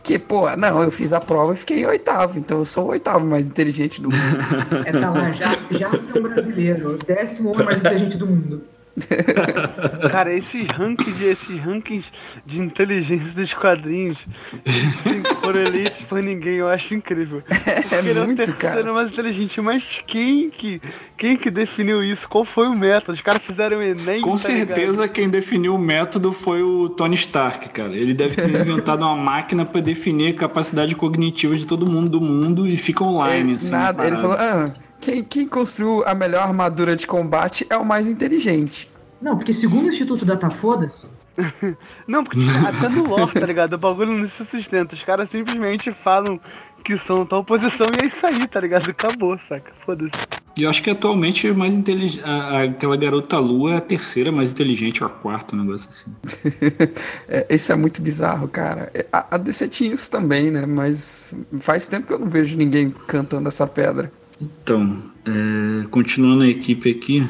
que, 0.02 0.18
pô, 0.18 0.54
não, 0.56 0.82
eu 0.82 0.90
fiz 0.90 1.14
a 1.14 1.20
prova 1.22 1.54
e 1.54 1.56
fiquei 1.56 1.86
oitavo, 1.86 2.38
então 2.38 2.58
eu 2.58 2.64
sou 2.66 2.84
o 2.84 2.88
oitavo 2.90 3.24
mais 3.24 3.46
inteligente 3.48 4.02
do 4.02 4.10
mundo. 4.10 4.84
É 4.84 4.92
tá 4.92 5.08
lá, 5.10 5.32
já, 5.32 5.56
já 5.70 5.88
é 5.88 6.18
um 6.18 6.22
brasileiro, 6.22 6.90
o 6.96 6.98
décimo 6.98 7.50
homem 7.52 7.64
mais 7.64 7.78
inteligente 7.78 8.18
do 8.18 8.26
mundo. 8.26 8.62
Cara, 10.10 10.32
esse 10.32 10.62
ranking 10.76 11.12
de, 11.12 11.24
esses 11.24 11.58
rankings 11.58 12.06
de 12.46 12.60
inteligência 12.60 13.32
dos 13.32 13.52
quadrinhos 13.54 14.18
que 14.64 15.34
foram 15.40 15.60
eleitos 15.62 16.00
por 16.02 16.22
ninguém, 16.22 16.54
eu 16.56 16.68
acho 16.68 16.94
incrível. 16.94 17.42
É 17.90 17.98
Ele 17.98 18.18
é 18.18 18.22
o 18.22 18.24
muito, 18.26 18.36
terceiro 18.38 18.58
cara. 18.58 18.92
mais 18.92 19.10
inteligente, 19.12 19.60
mas 19.60 20.02
quem 20.06 20.50
que, 20.50 20.80
quem 21.16 21.36
que 21.36 21.50
definiu 21.50 22.02
isso? 22.02 22.28
Qual 22.28 22.44
foi 22.44 22.66
o 22.66 22.74
método? 22.74 23.12
Os 23.12 23.20
caras 23.20 23.42
fizeram 23.42 23.78
o 23.78 23.82
Enem, 23.82 24.20
Com 24.20 24.36
tá 24.36 24.48
ligado? 24.48 24.66
certeza 24.66 25.08
quem 25.08 25.28
definiu 25.28 25.74
o 25.74 25.78
método 25.78 26.32
foi 26.32 26.62
o 26.62 26.88
Tony 26.88 27.14
Stark, 27.14 27.68
cara. 27.70 27.94
Ele 27.94 28.14
deve 28.14 28.34
ter 28.36 28.48
inventado 28.60 29.02
uma 29.04 29.16
máquina 29.16 29.64
pra 29.64 29.80
definir 29.80 30.34
a 30.34 30.34
capacidade 30.34 30.94
cognitiva 30.94 31.56
de 31.56 31.66
todo 31.66 31.86
mundo 31.86 32.10
do 32.10 32.20
mundo 32.20 32.66
e 32.66 32.76
fica 32.76 33.04
online, 33.04 33.54
Ele, 33.54 33.54
assim. 33.54 33.70
nada, 33.70 34.06
ele 34.06 34.16
falou, 34.16 34.36
ah, 34.38 34.72
quem, 35.04 35.22
quem 35.22 35.46
construiu 35.46 36.02
a 36.06 36.14
melhor 36.14 36.42
armadura 36.42 36.96
de 36.96 37.06
combate 37.06 37.66
é 37.68 37.76
o 37.76 37.84
mais 37.84 38.08
inteligente. 38.08 38.90
Não, 39.20 39.36
porque 39.36 39.52
segundo 39.52 39.84
o 39.84 39.88
Instituto 39.88 40.24
Datafoda-se, 40.24 41.06
Não, 42.06 42.24
porque 42.24 42.38
até 42.66 42.88
no 42.88 43.08
lore, 43.08 43.32
tá 43.32 43.46
ligado? 43.46 43.74
O 43.74 43.78
bagulho 43.78 44.12
não 44.12 44.28
se 44.28 44.44
sustenta. 44.44 44.94
Os 44.94 45.02
caras 45.02 45.28
simplesmente 45.30 45.90
falam 45.90 46.40
que 46.84 46.98
são 46.98 47.24
tal 47.24 47.42
posição 47.42 47.86
e 47.86 48.04
é 48.04 48.08
isso 48.08 48.26
aí, 48.26 48.46
tá 48.46 48.60
ligado? 48.60 48.90
Acabou, 48.90 49.38
saca? 49.38 49.72
Foda-se. 49.84 50.12
E 50.56 50.62
eu 50.62 50.70
acho 50.70 50.82
que 50.82 50.90
atualmente 50.90 51.48
é 51.48 51.52
mais 51.52 51.74
inteligente. 51.74 52.22
Aquela 52.24 52.96
garota 52.96 53.38
lua 53.38 53.72
é 53.72 53.76
a 53.78 53.80
terceira 53.80 54.30
mais 54.30 54.52
inteligente, 54.52 55.02
ou 55.02 55.08
a 55.08 55.12
quarta, 55.12 55.56
um 55.56 55.60
negócio 55.64 55.88
assim. 55.88 56.14
É, 57.26 57.46
Isso 57.52 57.72
é 57.72 57.74
muito 57.74 58.00
bizarro, 58.00 58.46
cara. 58.46 58.90
É, 58.94 59.04
A, 59.12 59.34
a 59.34 59.38
DC 59.38 59.68
tinha 59.68 59.92
isso 59.92 60.10
também, 60.10 60.50
né? 60.50 60.66
Mas 60.66 61.34
faz 61.58 61.86
tempo 61.86 62.06
que 62.06 62.12
eu 62.12 62.18
não 62.18 62.28
vejo 62.28 62.56
ninguém 62.56 62.94
cantando 63.06 63.48
essa 63.48 63.66
pedra. 63.66 64.12
Então, 64.40 64.98
é, 65.24 65.86
continuando 65.88 66.42
a 66.42 66.48
equipe 66.48 66.90
aqui, 66.90 67.26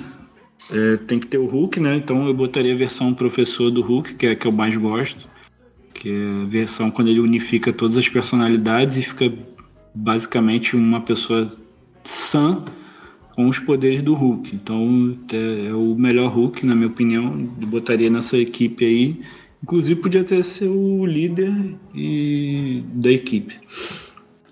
é, 0.71 0.97
tem 0.97 1.19
que 1.19 1.27
ter 1.27 1.39
o 1.39 1.47
Hulk, 1.47 1.79
né? 1.81 1.97
Então 1.97 2.27
eu 2.27 2.35
botaria 2.35 2.73
a 2.73 2.77
versão 2.77 3.13
professor 3.13 3.71
do 3.71 3.83
Hulk, 3.83 4.15
que 4.15 4.27
é 4.27 4.31
a 4.31 4.37
que 4.37 4.47
eu 4.47 4.53
mais 4.53 4.77
gosto. 4.77 5.29
Que 5.93 6.09
é 6.09 6.43
a 6.43 6.47
versão 6.47 6.91
quando 6.91 7.09
ele 7.09 7.21
unifica 7.21 7.73
todas 7.73 7.97
as 7.97 8.09
personalidades 8.09 8.99
e 8.99 9.03
fica 9.03 9.33
basicamente 9.95 10.75
uma 10.75 11.01
pessoa 11.01 11.49
sã 12.03 12.65
com 13.35 13.49
os 13.49 13.59
poderes 13.59 14.03
do 14.03 14.15
Hulk. 14.15 14.55
Então 14.55 15.17
é, 15.33 15.69
é 15.69 15.75
o 15.75 15.95
melhor 15.95 16.33
Hulk, 16.33 16.65
na 16.65 16.75
minha 16.75 16.89
opinião. 16.89 17.37
Eu 17.61 17.67
botaria 17.67 18.11
nessa 18.11 18.39
equipe 18.39 18.85
aí. 18.85 19.21
Inclusive 19.63 20.01
podia 20.01 20.25
ter 20.25 20.43
ser 20.45 20.69
o 20.69 21.07
líder 21.07 21.53
e 21.95 22.83
da 22.95 23.11
equipe. 23.11 23.59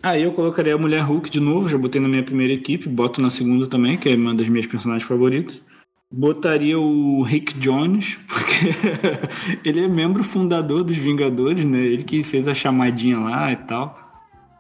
Aí 0.03 0.25
eu 0.25 0.33
colocaria 0.33 0.75
a 0.75 0.79
Mulher 0.79 1.03
Hulk 1.03 1.31
de 1.31 1.39
novo, 1.39 1.69
já 1.69 1.79
botei 1.79 2.01
na 2.01 2.09
minha 2.09 2.25
primeira 2.25 2.53
equipe, 2.53 2.89
boto 2.89 3.23
na 3.23 3.31
segunda 3.31 3.69
também, 3.69 3.97
que 3.97 4.09
é 4.09 4.17
uma 4.17 4.35
das 4.35 4.49
minhas 4.49 4.67
personagens 4.67 5.07
favoritas. 5.07 5.61
Botaria 6.13 6.79
o 6.79 7.23
Rick 7.23 7.57
Jones, 7.59 8.19
porque 8.27 9.69
ele 9.69 9.85
é 9.85 9.89
membro 9.89 10.25
fundador 10.25 10.83
dos 10.83 10.97
Vingadores, 10.97 11.65
né? 11.65 11.79
Ele 11.79 12.03
que 12.03 12.25
fez 12.25 12.49
a 12.49 12.55
chamadinha 12.55 13.19
lá 13.19 13.53
e 13.53 13.57
tal. 13.57 13.97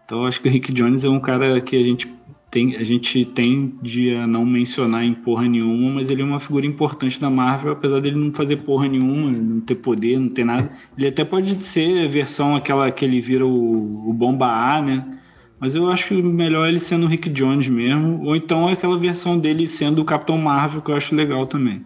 Então 0.05 0.25
acho 0.25 0.41
que 0.41 0.49
o 0.49 0.53
Rick 0.53 0.73
Jones 0.73 1.05
é 1.05 1.09
um 1.09 1.19
cara 1.19 1.61
que 1.61 1.77
a 1.77 1.83
gente 1.83 2.09
tem, 2.49 2.77
a 2.77 2.85
gente 2.85 3.25
tende 3.25 4.15
a 4.15 4.27
não 4.27 4.47
mencionar 4.47 5.03
em 5.05 5.15
porra 5.15 5.49
nenhuma, 5.49 5.91
mas 5.95 6.09
ele 6.09 6.23
é 6.23 6.25
uma 6.25 6.39
figura 6.39 6.67
importante 6.67 7.19
da 7.21 7.29
Marvel, 7.29 7.73
apesar 7.73 7.99
dele 8.01 8.17
não 8.17 8.33
fazer 8.33 8.59
porra 8.59 8.87
nenhuma, 8.87 9.31
não 9.31 9.61
ter 9.61 9.75
poder, 9.75 10.19
não 10.21 10.29
ter 10.29 10.45
nada. 10.45 10.71
Ele 10.97 11.09
até 11.09 11.25
pode 11.25 11.65
ser 11.65 12.05
a 12.05 12.09
versão 12.09 12.55
aquela 12.55 12.93
que 12.93 13.05
ele 13.05 13.21
vira 13.21 13.45
o, 13.45 14.09
o 14.09 14.13
Bomba 14.13 14.47
A, 14.47 14.81
né? 14.81 15.19
Mas 15.63 15.77
eu 15.77 15.89
acho 15.89 16.13
melhor 16.25 16.69
ele 16.69 16.81
sendo 16.81 17.07
o 17.07 17.09
Rick 17.09 17.31
Jones 17.31 17.69
mesmo, 17.69 18.25
ou 18.25 18.35
então 18.35 18.67
aquela 18.67 18.99
versão 18.99 19.39
dele 19.39 19.69
sendo 19.69 20.03
o 20.03 20.05
Capitão 20.05 20.37
Marvel, 20.37 20.83
que 20.83 20.91
eu 20.91 20.97
acho 20.97 21.15
legal 21.15 21.47
também. 21.47 21.85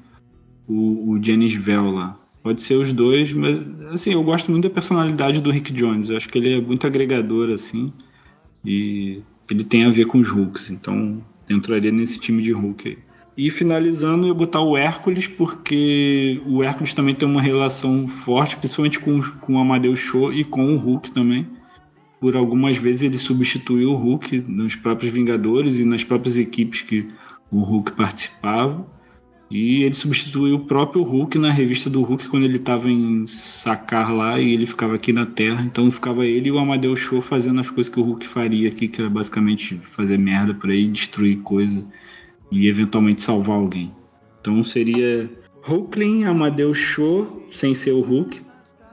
O, 0.66 1.10
o 1.10 1.22
Janis 1.22 1.52
Vell 1.52 1.90
lá. 1.90 2.18
Pode 2.42 2.62
ser 2.62 2.76
os 2.76 2.90
dois, 2.90 3.34
mas 3.34 3.68
assim, 3.92 4.14
eu 4.14 4.22
gosto 4.22 4.50
muito 4.50 4.66
da 4.66 4.70
personalidade 4.70 5.42
do 5.42 5.50
Rick 5.50 5.74
Jones. 5.74 6.08
Eu 6.08 6.16
acho 6.16 6.26
que 6.26 6.38
ele 6.38 6.54
é 6.54 6.60
muito 6.62 6.86
agregador, 6.86 7.50
assim. 7.50 7.92
E 8.64 9.20
ele 9.50 9.62
tem 9.62 9.84
a 9.84 9.90
ver 9.90 10.06
com 10.06 10.20
os 10.20 10.30
Hulks, 10.30 10.70
então 10.70 11.22
entraria 11.46 11.92
nesse 11.92 12.18
time 12.18 12.42
de 12.42 12.52
Hulk 12.52 12.88
aí. 12.88 12.98
E 13.36 13.50
finalizando, 13.50 14.26
eu 14.26 14.34
botar 14.34 14.62
o 14.62 14.74
Hércules, 14.74 15.26
porque 15.26 16.40
o 16.46 16.62
Hércules 16.64 16.94
também 16.94 17.14
tem 17.14 17.28
uma 17.28 17.42
relação 17.42 18.08
forte, 18.08 18.56
principalmente 18.56 18.98
com, 18.98 19.20
com 19.20 19.56
o 19.56 19.58
Amadeus 19.58 20.00
Show 20.00 20.32
e 20.32 20.44
com 20.44 20.74
o 20.74 20.78
Hulk 20.78 21.10
também. 21.10 21.46
Por 22.20 22.34
algumas 22.34 22.76
vezes 22.76 23.02
ele 23.02 23.18
substituiu 23.18 23.90
o 23.90 23.96
Hulk 23.96 24.44
nos 24.48 24.74
próprios 24.74 25.12
Vingadores 25.12 25.78
e 25.78 25.84
nas 25.84 26.02
próprias 26.02 26.38
equipes 26.38 26.80
que 26.82 27.06
o 27.50 27.60
Hulk 27.60 27.92
participava. 27.92 28.86
E 29.48 29.84
ele 29.84 29.94
substituiu 29.94 30.56
o 30.56 30.64
próprio 30.64 31.02
Hulk 31.02 31.38
na 31.38 31.50
revista 31.50 31.88
do 31.88 32.02
Hulk 32.02 32.28
quando 32.28 32.44
ele 32.44 32.56
estava 32.56 32.90
em 32.90 33.26
sacar 33.28 34.12
lá 34.12 34.40
e 34.40 34.52
ele 34.52 34.66
ficava 34.66 34.96
aqui 34.96 35.12
na 35.12 35.24
Terra. 35.24 35.62
Então 35.64 35.88
ficava 35.90 36.26
ele 36.26 36.48
e 36.48 36.52
o 36.52 36.58
Amadeus 36.58 36.98
Show 36.98 37.20
fazendo 37.20 37.60
as 37.60 37.70
coisas 37.70 37.92
que 37.92 38.00
o 38.00 38.02
Hulk 38.02 38.26
faria 38.26 38.68
aqui, 38.68 38.88
que 38.88 39.00
era 39.00 39.08
basicamente 39.08 39.76
fazer 39.76 40.18
merda 40.18 40.52
por 40.52 40.70
aí, 40.70 40.88
destruir 40.88 41.38
coisa 41.42 41.84
e 42.50 42.66
eventualmente 42.66 43.22
salvar 43.22 43.56
alguém. 43.56 43.92
Então 44.40 44.64
seria 44.64 45.30
Hulkling, 45.68 46.24
Amadeus 46.24 46.78
Show, 46.78 47.48
sem 47.52 47.72
ser 47.72 47.92
o 47.92 48.00
Hulk. 48.00 48.40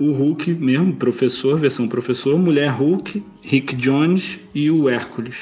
O 0.03 0.11
Hulk 0.11 0.51
mesmo, 0.55 0.93
professor, 0.93 1.57
versão 1.57 1.87
professor, 1.87 2.37
Mulher 2.37 2.69
Hulk, 2.69 3.23
Rick 3.41 3.73
Jones 3.77 4.37
e 4.53 4.69
o 4.69 4.89
Hércules. 4.89 5.37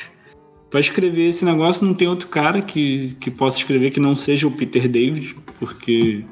Para 0.70 0.80
escrever 0.80 1.30
esse 1.30 1.43
negócio 1.43 1.84
não 1.84 1.95
tem 1.95 2.07
outro 2.07 2.28
cara 2.28 2.62
que, 2.62 3.16
que 3.20 3.32
possa 3.32 3.57
escrever 3.57 3.89
que 3.89 3.99
não 3.99 4.16
seja 4.16 4.47
o 4.47 4.51
Peter 4.51 4.88
David, 4.88 5.36
porque 5.57 6.24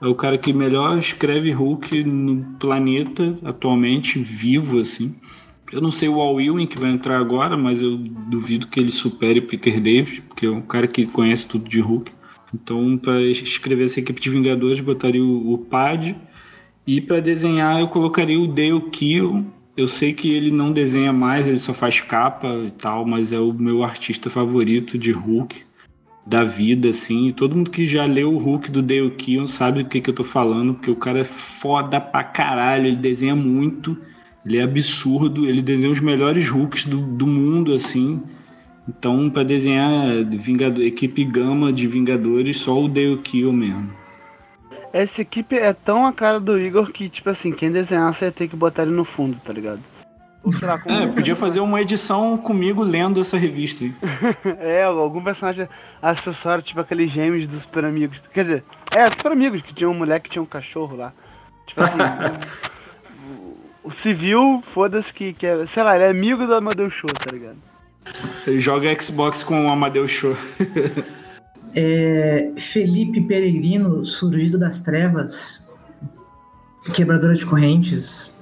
é 0.00 0.06
o 0.06 0.14
cara 0.14 0.38
que 0.38 0.52
melhor 0.52 0.96
escreve 0.96 1.50
Hulk 1.50 2.04
no 2.04 2.56
planeta 2.60 3.36
atualmente, 3.42 4.20
vivo 4.20 4.78
assim. 4.78 5.14
Eu 5.72 5.80
não 5.80 5.90
sei 5.90 6.08
o 6.08 6.20
Al 6.20 6.40
Ewing 6.40 6.66
que 6.68 6.78
vai 6.78 6.90
entrar 6.92 7.18
agora, 7.18 7.56
mas 7.56 7.80
eu 7.80 7.96
duvido 7.96 8.68
que 8.68 8.78
ele 8.78 8.92
supere 8.92 9.40
o 9.40 9.46
Peter 9.46 9.80
David, 9.80 10.22
porque 10.28 10.46
é 10.46 10.50
um 10.50 10.62
cara 10.62 10.86
que 10.86 11.04
conhece 11.04 11.48
tudo 11.48 11.68
de 11.68 11.80
Hulk. 11.80 12.12
Então, 12.54 12.96
para 12.96 13.20
escrever 13.22 13.86
essa 13.86 13.98
equipe 13.98 14.20
de 14.20 14.30
Vingadores, 14.30 14.78
botaria 14.78 15.24
o, 15.24 15.52
o 15.52 15.58
Pad. 15.58 16.14
E 16.86 17.00
para 17.00 17.20
desenhar, 17.20 17.80
eu 17.80 17.88
colocaria 17.88 18.38
o 18.38 18.46
Dale 18.46 18.80
Keown. 18.90 19.46
Eu 19.76 19.86
sei 19.86 20.12
que 20.12 20.30
ele 20.32 20.50
não 20.50 20.72
desenha 20.72 21.12
mais, 21.12 21.46
ele 21.46 21.58
só 21.58 21.72
faz 21.72 22.00
capa 22.00 22.48
e 22.66 22.70
tal, 22.70 23.06
mas 23.06 23.32
é 23.32 23.38
o 23.38 23.52
meu 23.52 23.84
artista 23.84 24.28
favorito 24.28 24.98
de 24.98 25.12
Hulk 25.12 25.62
da 26.26 26.44
vida, 26.44 26.90
assim. 26.90 27.30
Todo 27.30 27.56
mundo 27.56 27.70
que 27.70 27.86
já 27.86 28.04
leu 28.04 28.34
o 28.34 28.38
Hulk 28.38 28.70
do 28.70 28.82
Dale 28.82 29.10
Keown 29.12 29.46
sabe 29.46 29.82
do 29.82 29.88
que, 29.88 30.00
que 30.00 30.10
eu 30.10 30.14
tô 30.14 30.24
falando, 30.24 30.74
porque 30.74 30.90
o 30.90 30.96
cara 30.96 31.20
é 31.20 31.24
foda 31.24 32.00
pra 32.00 32.24
caralho, 32.24 32.86
ele 32.86 32.96
desenha 32.96 33.34
muito, 33.34 33.96
ele 34.44 34.58
é 34.58 34.62
absurdo, 34.62 35.46
ele 35.46 35.62
desenha 35.62 35.90
os 35.90 36.00
melhores 36.00 36.48
Hulks 36.48 36.84
do, 36.84 37.00
do 37.00 37.26
mundo, 37.26 37.74
assim. 37.74 38.20
Então, 38.88 39.30
para 39.30 39.44
desenhar 39.44 40.24
Vingador, 40.24 40.82
equipe 40.82 41.24
gama 41.24 41.72
de 41.72 41.86
Vingadores, 41.86 42.58
só 42.58 42.82
o 42.82 42.88
Dale 42.88 43.18
Keown 43.18 43.52
mesmo. 43.52 44.01
Essa 44.92 45.22
equipe 45.22 45.56
é 45.56 45.72
tão 45.72 46.06
a 46.06 46.12
cara 46.12 46.38
do 46.38 46.58
Igor 46.60 46.90
que, 46.92 47.08
tipo 47.08 47.30
assim, 47.30 47.50
quem 47.52 47.70
desenhasse 47.72 48.24
ia 48.24 48.32
ter 48.32 48.46
que 48.48 48.56
botar 48.56 48.82
ele 48.82 48.92
no 48.92 49.04
fundo, 49.04 49.38
tá 49.44 49.52
ligado? 49.52 49.80
Ou 50.44 50.52
sei 50.52 50.66
lá, 50.68 50.76
com 50.78 50.90
É, 50.90 51.06
podia 51.06 51.36
fazer 51.36 51.60
uma 51.60 51.80
edição 51.80 52.36
comigo 52.36 52.82
lendo 52.82 53.20
essa 53.20 53.36
revista 53.38 53.84
aí. 53.84 53.94
É, 54.60 54.82
algum 54.84 55.22
personagem 55.22 55.68
acessório, 56.02 56.62
tipo 56.62 56.80
aqueles 56.80 57.10
gêmeos 57.10 57.46
dos 57.46 57.62
Super 57.62 57.84
Amigos. 57.84 58.18
Quer 58.34 58.42
dizer, 58.44 58.64
é, 58.94 59.06
Super 59.06 59.32
Amigos, 59.32 59.62
que 59.62 59.72
tinha 59.72 59.88
um 59.88 59.94
moleque 59.94 60.24
que 60.24 60.30
tinha 60.32 60.42
um 60.42 60.46
cachorro 60.46 60.96
lá. 60.96 61.12
Tipo 61.66 61.82
assim, 61.84 61.98
o, 63.84 63.88
o- 63.88 63.90
civil, 63.90 64.62
foda-se 64.74 65.14
que, 65.14 65.32
que 65.32 65.46
é, 65.46 65.64
sei 65.68 65.82
lá, 65.84 65.94
ele 65.94 66.04
é 66.04 66.08
amigo 66.08 66.44
do 66.46 66.54
Amadeus 66.54 66.92
Show, 66.92 67.08
tá 67.10 67.30
ligado? 67.32 67.56
Ele 68.46 68.58
joga 68.60 69.00
Xbox 69.00 69.42
com 69.44 69.66
o 69.66 69.70
Amadeus 69.72 70.10
Show. 70.10 70.36
É, 71.74 72.52
Felipe 72.58 73.20
Peregrino, 73.20 74.04
surgido 74.04 74.58
das 74.58 74.82
trevas, 74.82 75.72
quebradora 76.92 77.34
de 77.34 77.46
correntes, 77.46 78.32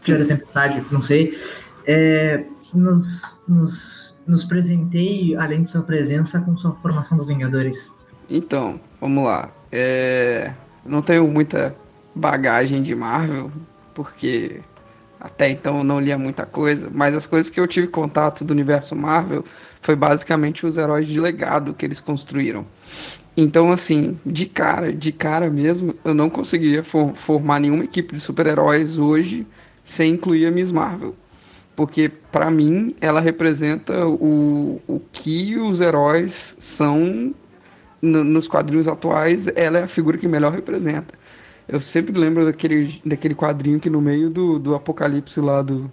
filha 0.00 0.18
da 0.18 0.24
tempestade, 0.24 0.84
não 0.90 1.02
sei, 1.02 1.38
é, 1.86 2.44
nos, 2.72 3.40
nos, 3.48 4.20
nos 4.26 4.44
presenteie, 4.44 5.34
além 5.36 5.62
de 5.62 5.68
sua 5.68 5.82
presença, 5.82 6.40
com 6.40 6.56
sua 6.56 6.74
formação 6.76 7.16
dos 7.16 7.26
Vingadores. 7.26 7.92
Então, 8.28 8.78
vamos 9.00 9.24
lá. 9.24 9.50
É, 9.72 10.52
Não 10.84 11.02
tenho 11.02 11.26
muita 11.26 11.74
bagagem 12.14 12.82
de 12.82 12.94
Marvel, 12.94 13.50
porque 13.94 14.60
até 15.20 15.50
então 15.50 15.78
eu 15.78 15.84
não 15.84 16.00
lia 16.00 16.16
muita 16.16 16.46
coisa, 16.46 16.88
mas 16.92 17.14
as 17.14 17.26
coisas 17.26 17.50
que 17.50 17.58
eu 17.58 17.66
tive 17.66 17.88
contato 17.88 18.44
do 18.44 18.52
universo 18.52 18.94
Marvel 18.94 19.44
foi 19.80 19.96
basicamente 19.96 20.66
os 20.66 20.76
heróis 20.76 21.06
de 21.06 21.20
legado 21.20 21.74
que 21.74 21.84
eles 21.84 22.00
construíram. 22.00 22.66
Então, 23.36 23.70
assim, 23.70 24.18
de 24.26 24.46
cara, 24.46 24.92
de 24.92 25.12
cara 25.12 25.48
mesmo, 25.48 25.94
eu 26.04 26.12
não 26.12 26.28
conseguiria 26.28 26.82
for- 26.82 27.14
formar 27.14 27.60
nenhuma 27.60 27.84
equipe 27.84 28.14
de 28.14 28.20
super-heróis 28.20 28.98
hoje 28.98 29.46
sem 29.84 30.14
incluir 30.14 30.46
a 30.46 30.50
Miss 30.50 30.72
Marvel. 30.72 31.14
Porque, 31.76 32.08
pra 32.32 32.50
mim, 32.50 32.94
ela 33.00 33.20
representa 33.20 34.06
o, 34.06 34.80
o 34.88 35.00
que 35.12 35.56
os 35.56 35.80
heróis 35.80 36.56
são 36.58 37.32
no- 38.02 38.24
nos 38.24 38.48
quadrinhos 38.48 38.88
atuais, 38.88 39.46
ela 39.54 39.78
é 39.78 39.82
a 39.84 39.88
figura 39.88 40.18
que 40.18 40.26
melhor 40.28 40.52
representa. 40.52 41.14
Eu 41.68 41.80
sempre 41.80 42.18
lembro 42.18 42.44
daquele, 42.44 43.00
daquele 43.04 43.34
quadrinho 43.34 43.78
que 43.78 43.90
no 43.90 44.00
meio 44.00 44.30
do, 44.30 44.58
do 44.58 44.74
apocalipse 44.74 45.40
lá 45.40 45.62
do, 45.62 45.90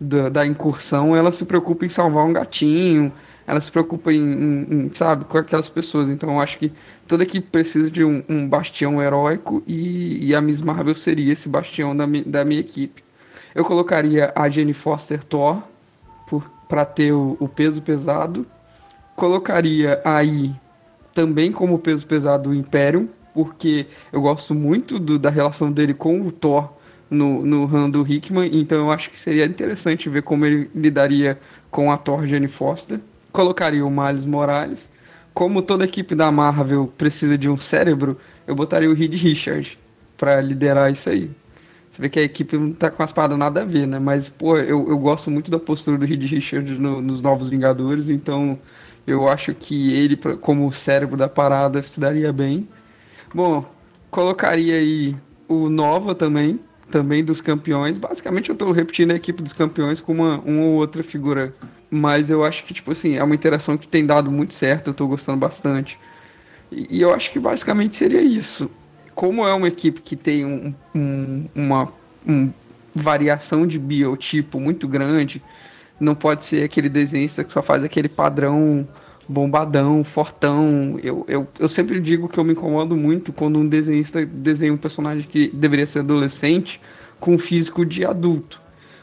da, 0.00 0.28
da 0.28 0.46
incursão, 0.46 1.14
ela 1.14 1.30
se 1.30 1.44
preocupa 1.44 1.84
em 1.84 1.88
salvar 1.88 2.24
um 2.24 2.32
gatinho, 2.32 3.12
ela 3.46 3.60
se 3.60 3.70
preocupa 3.70 4.12
em, 4.12 4.18
em- 4.20 4.66
em, 4.86 4.90
sabe, 4.94 5.24
com 5.26 5.36
aquelas 5.36 5.68
pessoas. 5.68 6.08
Então 6.08 6.30
eu 6.30 6.40
acho 6.40 6.58
que 6.58 6.72
toda 7.06 7.22
equipe 7.24 7.48
precisa 7.50 7.90
de 7.90 8.04
um, 8.04 8.22
um 8.28 8.48
bastião 8.48 9.02
heróico 9.02 9.62
e, 9.66 10.24
e 10.26 10.34
a 10.34 10.40
Miss 10.40 10.60
Marvel 10.62 10.94
seria 10.94 11.32
esse 11.32 11.48
bastião 11.48 11.96
da, 11.96 12.06
da 12.26 12.44
minha 12.44 12.60
equipe. 12.60 13.02
Eu 13.54 13.64
colocaria 13.64 14.32
a 14.34 14.48
Jenny 14.48 14.72
Foster 14.72 15.22
Thor 15.24 15.60
para 16.68 16.84
ter 16.84 17.12
o, 17.12 17.36
o 17.40 17.48
peso 17.48 17.82
pesado. 17.82 18.46
Colocaria 19.16 20.00
aí 20.04 20.52
também 21.12 21.50
como 21.52 21.78
peso 21.78 22.06
pesado 22.06 22.50
o 22.50 22.54
Imperium, 22.54 23.08
porque 23.34 23.86
eu 24.12 24.20
gosto 24.22 24.54
muito 24.54 24.98
do- 24.98 25.18
da 25.18 25.28
relação 25.30 25.70
dele 25.70 25.92
com 25.92 26.20
o 26.20 26.30
Thor 26.32 26.70
no, 27.10 27.44
no 27.44 27.64
run 27.66 27.90
do 27.90 28.06
Hickman, 28.06 28.50
então 28.52 28.78
eu 28.78 28.90
acho 28.92 29.10
que 29.10 29.18
seria 29.18 29.44
interessante 29.46 30.08
ver 30.08 30.22
como 30.22 30.46
ele 30.46 30.70
lidaria 30.74 31.38
com 31.70 31.90
a 31.92 31.96
Thor 31.98 32.26
Jane 32.26 32.48
Foster. 32.48 33.00
Colocaria 33.32 33.84
o 33.84 33.90
Miles 33.90 34.24
Morales. 34.24 34.88
Como 35.34 35.62
toda 35.62 35.84
equipe 35.84 36.14
da 36.14 36.30
Marvel 36.30 36.86
precisa 36.98 37.38
de 37.38 37.48
um 37.48 37.56
cérebro, 37.56 38.18
eu 38.46 38.54
botaria 38.54 38.90
o 38.90 38.94
Reed 38.94 39.14
Richards 39.14 39.78
para 40.16 40.40
liderar 40.40 40.90
isso 40.90 41.08
aí. 41.08 41.30
Você 41.90 42.02
vê 42.02 42.08
que 42.08 42.20
a 42.20 42.22
equipe 42.22 42.56
não 42.56 42.72
tá 42.72 42.90
com 42.90 43.02
as 43.02 43.12
paradas 43.12 43.38
nada 43.38 43.62
a 43.62 43.64
ver, 43.64 43.86
né? 43.86 43.98
Mas, 43.98 44.28
pô, 44.28 44.56
eu, 44.56 44.88
eu 44.88 44.98
gosto 44.98 45.30
muito 45.30 45.50
da 45.50 45.58
postura 45.58 45.98
do 45.98 46.04
Reed 46.06 46.22
Richards 46.24 46.78
no- 46.78 47.00
nos 47.02 47.20
Novos 47.20 47.48
Vingadores, 47.48 48.08
então 48.08 48.58
eu 49.06 49.28
acho 49.28 49.54
que 49.54 49.92
ele, 49.92 50.16
como 50.40 50.72
cérebro 50.72 51.16
da 51.16 51.28
parada, 51.28 51.82
se 51.82 51.98
daria 51.98 52.32
bem. 52.32 52.68
Bom, 53.34 53.64
colocaria 54.10 54.76
aí 54.76 55.16
o 55.48 55.68
Nova 55.68 56.14
também, 56.14 56.60
também 56.90 57.24
dos 57.24 57.40
campeões. 57.40 57.98
Basicamente 57.98 58.50
eu 58.50 58.56
tô 58.56 58.72
repetindo 58.72 59.12
a 59.12 59.14
equipe 59.16 59.42
dos 59.42 59.52
campeões 59.54 60.00
com 60.00 60.12
uma, 60.12 60.38
uma 60.40 60.62
ou 60.64 60.74
outra 60.74 61.02
figura. 61.02 61.54
Mas 61.90 62.30
eu 62.30 62.44
acho 62.44 62.64
que, 62.64 62.74
tipo 62.74 62.92
assim, 62.92 63.16
é 63.16 63.24
uma 63.24 63.34
interação 63.34 63.76
que 63.78 63.88
tem 63.88 64.06
dado 64.06 64.30
muito 64.30 64.54
certo, 64.54 64.88
eu 64.90 64.94
tô 64.94 65.06
gostando 65.08 65.38
bastante. 65.38 65.98
E, 66.70 66.98
e 66.98 67.00
eu 67.02 67.12
acho 67.14 67.30
que 67.30 67.38
basicamente 67.40 67.96
seria 67.96 68.22
isso. 68.22 68.70
Como 69.14 69.46
é 69.46 69.52
uma 69.54 69.68
equipe 69.68 70.00
que 70.00 70.16
tem 70.16 70.44
um, 70.46 70.74
um- 70.94 71.46
uma 71.54 71.88
um 72.26 72.50
variação 72.94 73.66
de 73.66 73.78
biotipo 73.78 74.60
muito 74.60 74.86
grande, 74.88 75.42
não 75.98 76.14
pode 76.14 76.42
ser 76.44 76.64
aquele 76.64 76.88
desenhista 76.88 77.44
que 77.44 77.52
só 77.52 77.62
faz 77.62 77.84
aquele 77.84 78.08
padrão 78.08 78.86
bombadão, 79.30 80.02
fortão. 80.02 80.98
Eu, 81.02 81.24
eu, 81.28 81.48
eu 81.58 81.68
sempre 81.68 82.00
digo 82.00 82.28
que 82.28 82.38
eu 82.38 82.44
me 82.44 82.52
incomodo 82.52 82.96
muito 82.96 83.32
quando 83.32 83.58
um 83.58 83.66
desenhista 83.66 84.26
desenha 84.26 84.72
um 84.72 84.76
personagem 84.76 85.26
que 85.28 85.48
deveria 85.54 85.86
ser 85.86 86.00
adolescente 86.00 86.80
com 87.20 87.34
um 87.34 87.38
físico 87.38 87.86
de 87.86 88.04
adulto. 88.04 88.60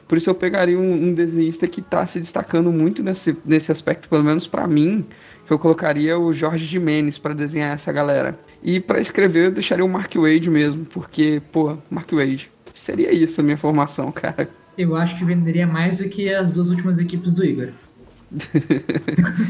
Por 0.07 0.17
isso 0.17 0.29
eu 0.29 0.35
pegaria 0.35 0.77
um, 0.77 1.09
um 1.09 1.13
desenhista 1.13 1.67
que 1.67 1.79
está 1.79 2.05
se 2.05 2.19
destacando 2.19 2.71
muito 2.71 3.03
nesse, 3.03 3.37
nesse 3.45 3.71
aspecto, 3.71 4.07
pelo 4.07 4.23
menos 4.23 4.47
para 4.47 4.67
mim, 4.67 5.05
que 5.45 5.51
eu 5.51 5.59
colocaria 5.59 6.17
o 6.17 6.33
Jorge 6.33 6.65
Jimenez 6.65 7.17
para 7.17 7.33
desenhar 7.33 7.73
essa 7.73 7.91
galera. 7.91 8.37
E 8.61 8.79
para 8.79 8.99
escrever 8.99 9.45
eu 9.45 9.51
deixaria 9.51 9.83
o 9.83 9.89
Mark 9.89 10.13
Wade 10.15 10.49
mesmo, 10.49 10.85
porque, 10.85 11.41
pô, 11.51 11.77
Mark 11.89 12.11
Wade. 12.11 12.51
Seria 12.73 13.11
isso 13.11 13.41
a 13.41 13.43
minha 13.43 13.57
formação, 13.57 14.11
cara. 14.13 14.49
Eu 14.77 14.95
acho 14.95 15.17
que 15.17 15.25
venderia 15.25 15.65
mais 15.65 15.97
do 15.97 16.07
que 16.07 16.33
as 16.33 16.51
duas 16.51 16.69
últimas 16.69 16.99
equipes 16.99 17.31
do 17.31 17.43
Igor. 17.43 17.69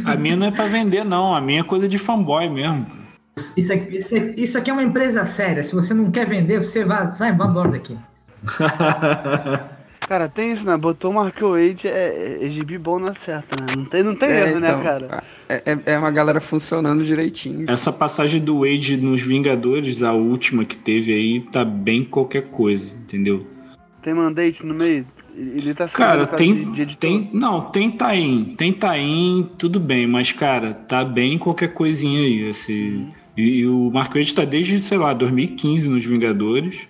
A 0.06 0.16
minha 0.16 0.36
não 0.36 0.48
é 0.48 0.52
pra 0.52 0.66
vender, 0.66 1.04
não. 1.04 1.34
A 1.34 1.42
minha 1.42 1.62
é 1.62 1.64
coisa 1.64 1.88
de 1.88 1.98
fanboy 1.98 2.50
mesmo. 2.50 2.86
Isso 3.36 3.72
aqui, 3.74 3.98
isso 3.98 4.16
aqui- 4.16 4.34
isso 4.42 4.58
aqui 4.58 4.70
é 4.70 4.74
uma 4.74 4.84
empresa 4.84 5.26
séria. 5.26 5.64
Se 5.64 5.76
você 5.76 5.94
não 5.94 6.10
quer 6.12 6.26
vender, 6.28 6.62
você 6.62 6.84
vai, 6.84 7.10
sai, 7.12 7.36
vai 7.36 7.48
embora 7.48 7.70
daqui. 7.70 7.98
Cara, 10.08 10.30
tem 10.30 10.54
isso, 10.54 10.64
né? 10.64 10.78
Botou 10.78 11.12
o 11.12 11.14
Mark 11.14 11.36
Wade, 11.42 11.86
é, 11.88 12.38
é 12.42 12.50
gibi 12.50 12.78
bom 12.78 12.98
na 12.98 13.14
certa, 13.14 13.62
né? 13.62 13.68
Não 13.76 13.84
tem, 13.86 14.04
não 14.04 14.16
tem 14.16 14.30
erro, 14.30 14.60
né, 14.60 14.82
cara? 14.82 15.22
É, 15.50 15.56
é- 15.66 15.80
é 15.94 15.98
uma 15.98 16.10
galera 16.12 16.40
funcionando 16.40 17.04
direitinho. 17.04 17.66
Essa 17.70 17.92
passagem 17.92 18.40
do 18.42 18.62
Wade 18.62 18.96
nos 18.96 19.22
Vingadores, 19.22 20.02
a 20.04 20.14
última 20.14 20.64
que 20.64 20.78
teve 20.78 21.14
aí, 21.14 21.42
tá 21.42 21.66
bem 21.66 22.06
qualquer 22.06 22.44
coisa, 22.44 22.96
entendeu? 22.96 23.46
Tem 24.02 24.14
mandate 24.14 24.66
no 24.66 24.74
meio? 24.74 25.06
Ele 25.38 25.72
tá 25.76 25.88
Cara, 25.88 26.26
tem, 26.26 26.72
de, 26.72 26.84
de 26.84 26.98
tem. 26.98 27.30
Não, 27.32 27.62
tem 27.62 27.92
Taim. 27.92 28.56
Tem 28.58 28.74
Taim, 28.74 29.48
tudo 29.56 29.80
bem, 29.80 30.08
mas, 30.08 30.32
cara, 30.32 30.74
tá 30.74 31.06
bem 31.06 31.38
qualquer 31.38 31.76
coisinha 31.76 32.22
aí. 32.22 32.50
Esse, 32.50 33.06
e, 33.38 33.60
e 33.60 33.68
o 33.68 33.92
Wade 33.92 34.34
tá 34.34 34.44
desde, 34.44 34.82
sei 34.82 34.98
lá, 34.98 35.14
2015 35.14 35.90
nos 35.90 36.04
Vingadores. 36.04 36.88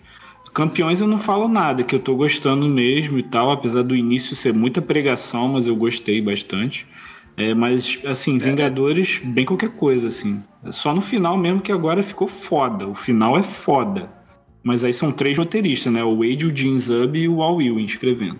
Campeões 0.53 1.01
eu 1.01 1.07
não 1.07 1.17
falo 1.17 1.47
nada, 1.47 1.83
que 1.83 1.93
eu 1.93 1.99
tô 1.99 2.15
gostando 2.15 2.67
mesmo 2.67 3.19
e 3.19 3.23
tal, 3.23 3.51
apesar 3.51 3.83
do 3.83 3.95
início 3.95 4.35
ser 4.35 4.53
muita 4.53 4.81
pregação, 4.81 5.49
mas 5.49 5.67
eu 5.67 5.75
gostei 5.75 6.21
bastante. 6.21 6.87
É, 7.35 7.53
mas, 7.53 7.99
assim, 8.05 8.37
Vingadores, 8.39 9.21
bem 9.23 9.45
qualquer 9.45 9.69
coisa, 9.69 10.07
assim. 10.07 10.41
Só 10.71 10.95
no 10.95 11.01
final 11.01 11.37
mesmo 11.37 11.61
que 11.61 11.71
agora 11.71 12.01
ficou 12.01 12.27
foda. 12.27 12.87
O 12.87 12.95
final 12.95 13.37
é 13.37 13.43
foda. 13.43 14.09
Mas 14.67 14.83
aí 14.83 14.93
são 14.93 15.13
três 15.13 15.37
roteiristas, 15.37 15.93
né? 15.93 16.03
O 16.03 16.17
Wade, 16.17 16.45
o 16.45 16.53
Jim 16.53 16.77
Zub 16.77 17.17
e 17.17 17.29
o 17.29 17.41
Al 17.41 17.61
Ewing 17.61 17.85
escrevendo. 17.85 18.37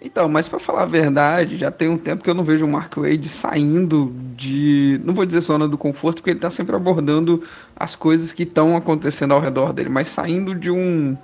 Então, 0.00 0.26
mas 0.26 0.48
pra 0.48 0.58
falar 0.58 0.84
a 0.84 0.86
verdade, 0.86 1.58
já 1.58 1.70
tem 1.70 1.90
um 1.90 1.98
tempo 1.98 2.24
que 2.24 2.30
eu 2.30 2.32
não 2.32 2.42
vejo 2.42 2.64
o 2.64 2.68
Mark 2.68 2.96
Wade 2.96 3.28
saindo 3.28 4.10
de. 4.34 4.98
Não 5.04 5.12
vou 5.12 5.26
dizer 5.26 5.42
zona 5.42 5.68
do 5.68 5.76
conforto, 5.76 6.16
porque 6.16 6.30
ele 6.30 6.38
tá 6.40 6.48
sempre 6.48 6.74
abordando 6.74 7.42
as 7.76 7.94
coisas 7.94 8.32
que 8.32 8.44
estão 8.44 8.74
acontecendo 8.74 9.34
ao 9.34 9.40
redor 9.40 9.74
dele, 9.74 9.90
mas 9.90 10.08
saindo 10.08 10.54
de 10.54 10.70
um. 10.70 11.18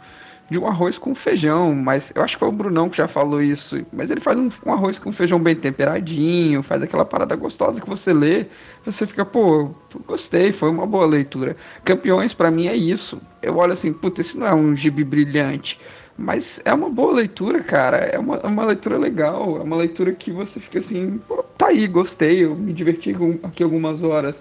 De 0.50 0.58
um 0.58 0.66
arroz 0.66 0.96
com 0.96 1.14
feijão, 1.14 1.74
mas 1.74 2.10
eu 2.14 2.22
acho 2.22 2.36
que 2.36 2.40
foi 2.40 2.48
o 2.48 2.52
Brunão 2.52 2.88
que 2.88 2.96
já 2.96 3.06
falou 3.06 3.42
isso. 3.42 3.84
Mas 3.92 4.10
ele 4.10 4.20
faz 4.20 4.38
um, 4.38 4.48
um 4.64 4.72
arroz 4.72 4.98
com 4.98 5.12
feijão 5.12 5.38
bem 5.38 5.54
temperadinho, 5.54 6.62
faz 6.62 6.82
aquela 6.82 7.04
parada 7.04 7.36
gostosa 7.36 7.80
que 7.80 7.88
você 7.88 8.14
lê, 8.14 8.46
você 8.82 9.06
fica, 9.06 9.26
pô, 9.26 9.70
gostei, 10.06 10.50
foi 10.50 10.70
uma 10.70 10.86
boa 10.86 11.04
leitura. 11.04 11.54
Campeões, 11.84 12.32
pra 12.32 12.50
mim, 12.50 12.66
é 12.66 12.74
isso. 12.74 13.20
Eu 13.42 13.56
olho 13.58 13.74
assim, 13.74 13.92
puta, 13.92 14.22
esse 14.22 14.38
não 14.38 14.46
é 14.46 14.54
um 14.54 14.74
gibi 14.74 15.04
brilhante, 15.04 15.78
mas 16.16 16.60
é 16.64 16.72
uma 16.72 16.88
boa 16.88 17.12
leitura, 17.12 17.62
cara. 17.62 17.98
É 17.98 18.18
uma, 18.18 18.36
é 18.36 18.46
uma 18.46 18.64
leitura 18.64 18.96
legal. 18.96 19.58
É 19.58 19.62
uma 19.62 19.76
leitura 19.76 20.12
que 20.12 20.32
você 20.32 20.58
fica 20.58 20.78
assim, 20.78 21.20
pô, 21.28 21.44
tá 21.56 21.66
aí, 21.66 21.86
gostei. 21.86 22.44
Eu 22.44 22.54
me 22.54 22.72
diverti 22.72 23.14
aqui 23.44 23.62
algumas 23.62 24.02
horas, 24.02 24.34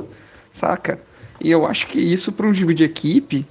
saca? 0.54 1.00
E 1.40 1.52
eu 1.52 1.68
acho 1.68 1.88
que 1.88 2.00
isso 2.00 2.32
para 2.32 2.48
um 2.48 2.54
gibi 2.54 2.74
de 2.74 2.84
equipe 2.84 3.46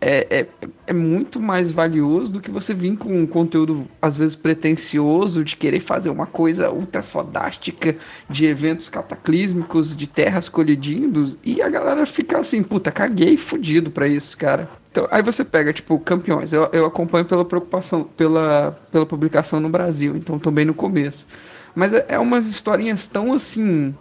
é, 0.00 0.26
é, 0.30 0.46
é 0.86 0.92
muito 0.92 1.38
mais 1.38 1.70
valioso 1.70 2.32
do 2.32 2.40
que 2.40 2.50
você 2.50 2.72
vir 2.72 2.96
com 2.96 3.20
um 3.20 3.26
conteúdo, 3.26 3.86
às 4.00 4.16
vezes, 4.16 4.34
pretencioso, 4.34 5.44
de 5.44 5.56
querer 5.56 5.80
fazer 5.80 6.08
uma 6.08 6.26
coisa 6.26 6.70
ultra 6.70 7.02
fodástica, 7.02 7.96
de 8.28 8.46
eventos 8.46 8.88
cataclísmicos, 8.88 9.94
de 9.94 10.06
terras 10.06 10.48
colidindo, 10.48 11.36
e 11.44 11.60
a 11.60 11.68
galera 11.68 12.06
fica 12.06 12.38
assim, 12.38 12.62
puta, 12.62 12.90
caguei 12.90 13.36
fudido 13.36 13.90
pra 13.90 14.08
isso, 14.08 14.36
cara. 14.38 14.68
Então, 14.90 15.06
aí 15.10 15.22
você 15.22 15.44
pega, 15.44 15.72
tipo, 15.72 15.98
campeões. 16.00 16.52
Eu, 16.52 16.68
eu 16.72 16.86
acompanho 16.86 17.24
pela 17.24 17.44
preocupação, 17.44 18.04
pela, 18.04 18.72
pela 18.90 19.06
publicação 19.06 19.60
no 19.60 19.68
Brasil, 19.68 20.16
então 20.16 20.38
tô 20.38 20.50
bem 20.50 20.64
no 20.64 20.74
começo. 20.74 21.26
Mas 21.74 21.92
é, 21.92 22.06
é 22.08 22.18
umas 22.18 22.48
historinhas 22.48 23.06
tão 23.06 23.32
assim 23.32 23.94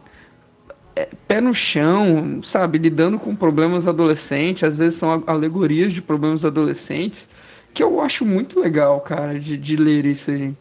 pé 1.28 1.40
no 1.40 1.54
chão, 1.54 2.42
sabe, 2.44 2.78
lidando 2.78 3.20
com 3.20 3.36
problemas 3.36 3.88
adolescentes, 3.88 4.64
às 4.64 4.76
vezes 4.76 5.00
são 5.00 5.24
alegorias 5.28 5.94
de 5.94 6.02
problemas 6.02 6.44
adolescentes, 6.44 7.30
que 7.74 7.84
eu 7.84 8.02
acho 8.02 8.26
muito 8.26 8.60
legal, 8.60 9.00
cara, 9.02 9.40
de, 9.40 9.58
de 9.58 9.76
ler 9.76 10.06
isso 10.06 10.32
aí. 10.32 10.54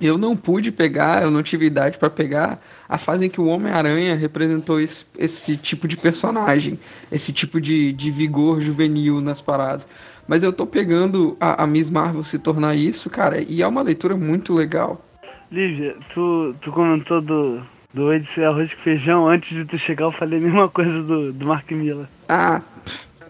Eu 0.00 0.18
não 0.18 0.36
pude 0.36 0.72
pegar, 0.72 1.22
eu 1.22 1.30
não 1.30 1.42
tive 1.42 1.66
idade 1.66 1.98
para 1.98 2.10
pegar 2.10 2.60
a 2.88 2.98
fase 2.98 3.26
em 3.26 3.30
que 3.30 3.40
o 3.40 3.46
Homem-Aranha 3.46 4.16
representou 4.16 4.80
esse, 4.80 5.04
esse, 5.16 5.56
tipo 5.56 5.86
de 5.86 5.96
personagem, 5.96 6.78
esse 7.12 7.32
tipo 7.32 7.60
de, 7.60 7.92
de 7.92 8.10
vigor 8.10 8.60
juvenil 8.60 9.20
nas 9.20 9.40
paradas. 9.40 9.86
Mas 10.26 10.42
eu 10.42 10.52
tô 10.52 10.66
pegando 10.66 11.36
a, 11.38 11.62
a 11.62 11.66
Miss 11.66 11.88
Marvel 11.88 12.24
se 12.24 12.38
tornar 12.38 12.74
isso, 12.74 13.08
cara, 13.08 13.40
e 13.40 13.62
é 13.62 13.66
uma 13.66 13.82
leitura 13.82 14.16
muito 14.16 14.52
legal. 14.52 15.04
Lívia, 15.52 15.94
tu, 16.12 16.54
tu 16.60 16.72
comentou 16.72 17.20
do, 17.20 17.62
do 17.94 18.08
Wade 18.08 18.26
ser 18.26 18.44
arroz 18.44 18.74
com 18.74 18.80
feijão. 18.80 19.28
Antes 19.28 19.56
de 19.56 19.64
tu 19.64 19.78
chegar, 19.78 20.06
eu 20.06 20.12
falei 20.12 20.40
a 20.40 20.42
mesma 20.42 20.68
coisa 20.68 21.02
do, 21.02 21.32
do 21.32 21.46
Mark 21.46 21.70
Miller. 21.70 22.06
Ah, 22.28 22.60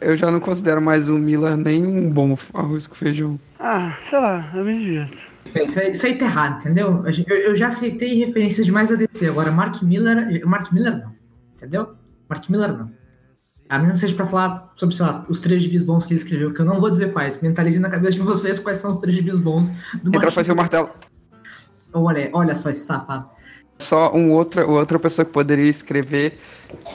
eu 0.00 0.16
já 0.16 0.30
não 0.30 0.40
considero 0.40 0.80
mais 0.80 1.08
o 1.08 1.14
Miller 1.18 1.56
nem 1.56 1.84
um 1.86 2.10
bom 2.10 2.36
arroz 2.54 2.86
com 2.86 2.94
feijão. 2.94 3.38
Ah, 3.60 3.96
sei 4.08 4.18
lá, 4.18 4.50
eu 4.54 4.64
me 4.64 4.78
divirto. 4.78 5.16
É, 5.54 5.64
Isso 5.64 5.78
aí, 5.78 5.90
isso 5.92 6.06
aí 6.06 6.16
tá 6.16 6.24
errado, 6.24 6.60
entendeu? 6.60 7.04
Eu, 7.06 7.36
eu 7.36 7.56
já 7.56 7.68
aceitei 7.68 8.14
referências 8.14 8.64
demais 8.64 8.90
a 8.90 8.96
DC. 8.96 9.28
Agora, 9.28 9.52
Mark 9.52 9.82
Miller. 9.82 10.44
Mark 10.46 10.72
Miller 10.72 10.96
não. 10.98 11.12
Entendeu? 11.56 11.94
Mark 12.28 12.48
Miller 12.48 12.72
não. 12.72 12.90
A 13.68 13.78
menos 13.78 13.94
que 13.94 14.00
seja 14.00 14.14
pra 14.14 14.26
falar 14.26 14.72
sobre, 14.74 14.94
sei 14.94 15.04
lá, 15.04 15.24
os 15.28 15.40
três 15.40 15.62
gibis 15.62 15.82
bons 15.82 16.04
que 16.04 16.12
ele 16.12 16.20
escreveu, 16.20 16.52
que 16.52 16.60
eu 16.60 16.64
não 16.64 16.80
vou 16.80 16.90
dizer 16.90 17.12
quais. 17.12 17.40
Mentalizem 17.40 17.80
na 17.80 17.90
cabeça 17.90 18.12
de 18.12 18.20
vocês 18.20 18.58
quais 18.58 18.78
são 18.78 18.92
os 18.92 18.98
três 18.98 19.16
gibis 19.16 19.38
bons 19.38 19.68
do 20.02 20.08
Entra 20.08 20.20
Mark 20.20 20.32
fazer 20.32 20.52
o 20.52 20.56
martelo. 20.56 20.90
Olha, 21.92 22.30
olha 22.32 22.56
só 22.56 22.70
esse 22.70 22.84
safado. 22.84 23.28
Só 23.78 24.14
um 24.14 24.30
outra, 24.32 24.66
outra 24.66 24.98
pessoa 24.98 25.24
que 25.24 25.32
poderia 25.32 25.68
escrever 25.68 26.38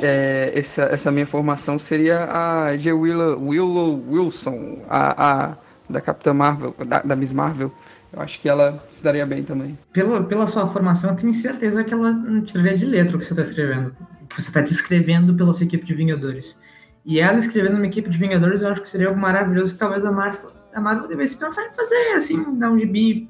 é, 0.02 0.52
essa, 0.56 0.84
essa 0.84 1.12
minha 1.12 1.28
formação 1.28 1.78
seria 1.78 2.26
a 2.26 2.76
J. 2.78 2.94
Willow, 2.94 3.48
Willow 3.48 4.04
Wilson, 4.10 4.80
a, 4.90 5.50
a 5.50 5.58
da 5.90 6.00
Capitã 6.00 6.34
Marvel, 6.34 6.74
da, 6.86 7.02
da 7.02 7.16
Miss 7.16 7.34
Marvel. 7.34 7.72
Eu 8.12 8.22
acho 8.22 8.40
que 8.40 8.50
ela 8.50 8.84
se 8.92 9.04
daria 9.04 9.26
bem 9.26 9.44
também. 9.44 9.78
Pela, 9.94 10.24
pela 10.24 10.48
sua 10.48 10.68
formação, 10.68 11.12
eu 11.12 11.16
tenho 11.16 11.34
certeza 11.34 11.84
que 11.84 11.94
ela 11.94 12.12
não 12.12 12.42
tiraria 12.42 12.78
de 12.78 12.86
letra 12.86 13.16
o 13.16 13.20
que 13.20 13.26
você 13.26 13.34
está 13.34 13.44
escrevendo. 13.44 13.96
O 14.24 14.28
que 14.28 14.42
você 14.42 14.50
está 14.50 14.62
descrevendo 14.62 15.36
pela 15.36 15.54
sua 15.54 15.66
equipe 15.66 15.86
de 15.86 15.94
Vingadores. 15.94 16.60
E 17.06 17.20
ela 17.20 17.38
escrevendo 17.38 17.76
uma 17.76 17.86
equipe 17.86 18.10
de 18.10 18.18
Vingadores, 18.18 18.62
eu 18.62 18.70
acho 18.70 18.82
que 18.82 18.90
seria 18.90 19.08
algo 19.08 19.20
maravilhoso 19.20 19.74
que 19.74 19.80
talvez 19.80 20.06
a 20.06 20.12
Marvel, 20.12 20.52
a 20.74 20.82
Marvel 20.82 21.08
devesse 21.08 21.36
pensar 21.36 21.64
em 21.68 21.74
fazer, 21.74 22.14
assim, 22.16 22.58
dar 22.58 22.72
um 22.72 22.80
gibi 22.80 23.30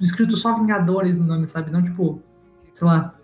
escrito 0.00 0.36
só 0.36 0.56
Vingadores 0.56 1.16
no 1.16 1.24
nome, 1.24 1.46
sabe? 1.46 1.70
Não 1.70 1.82
tipo, 1.82 2.22
sei 2.72 2.86
lá, 2.86 3.14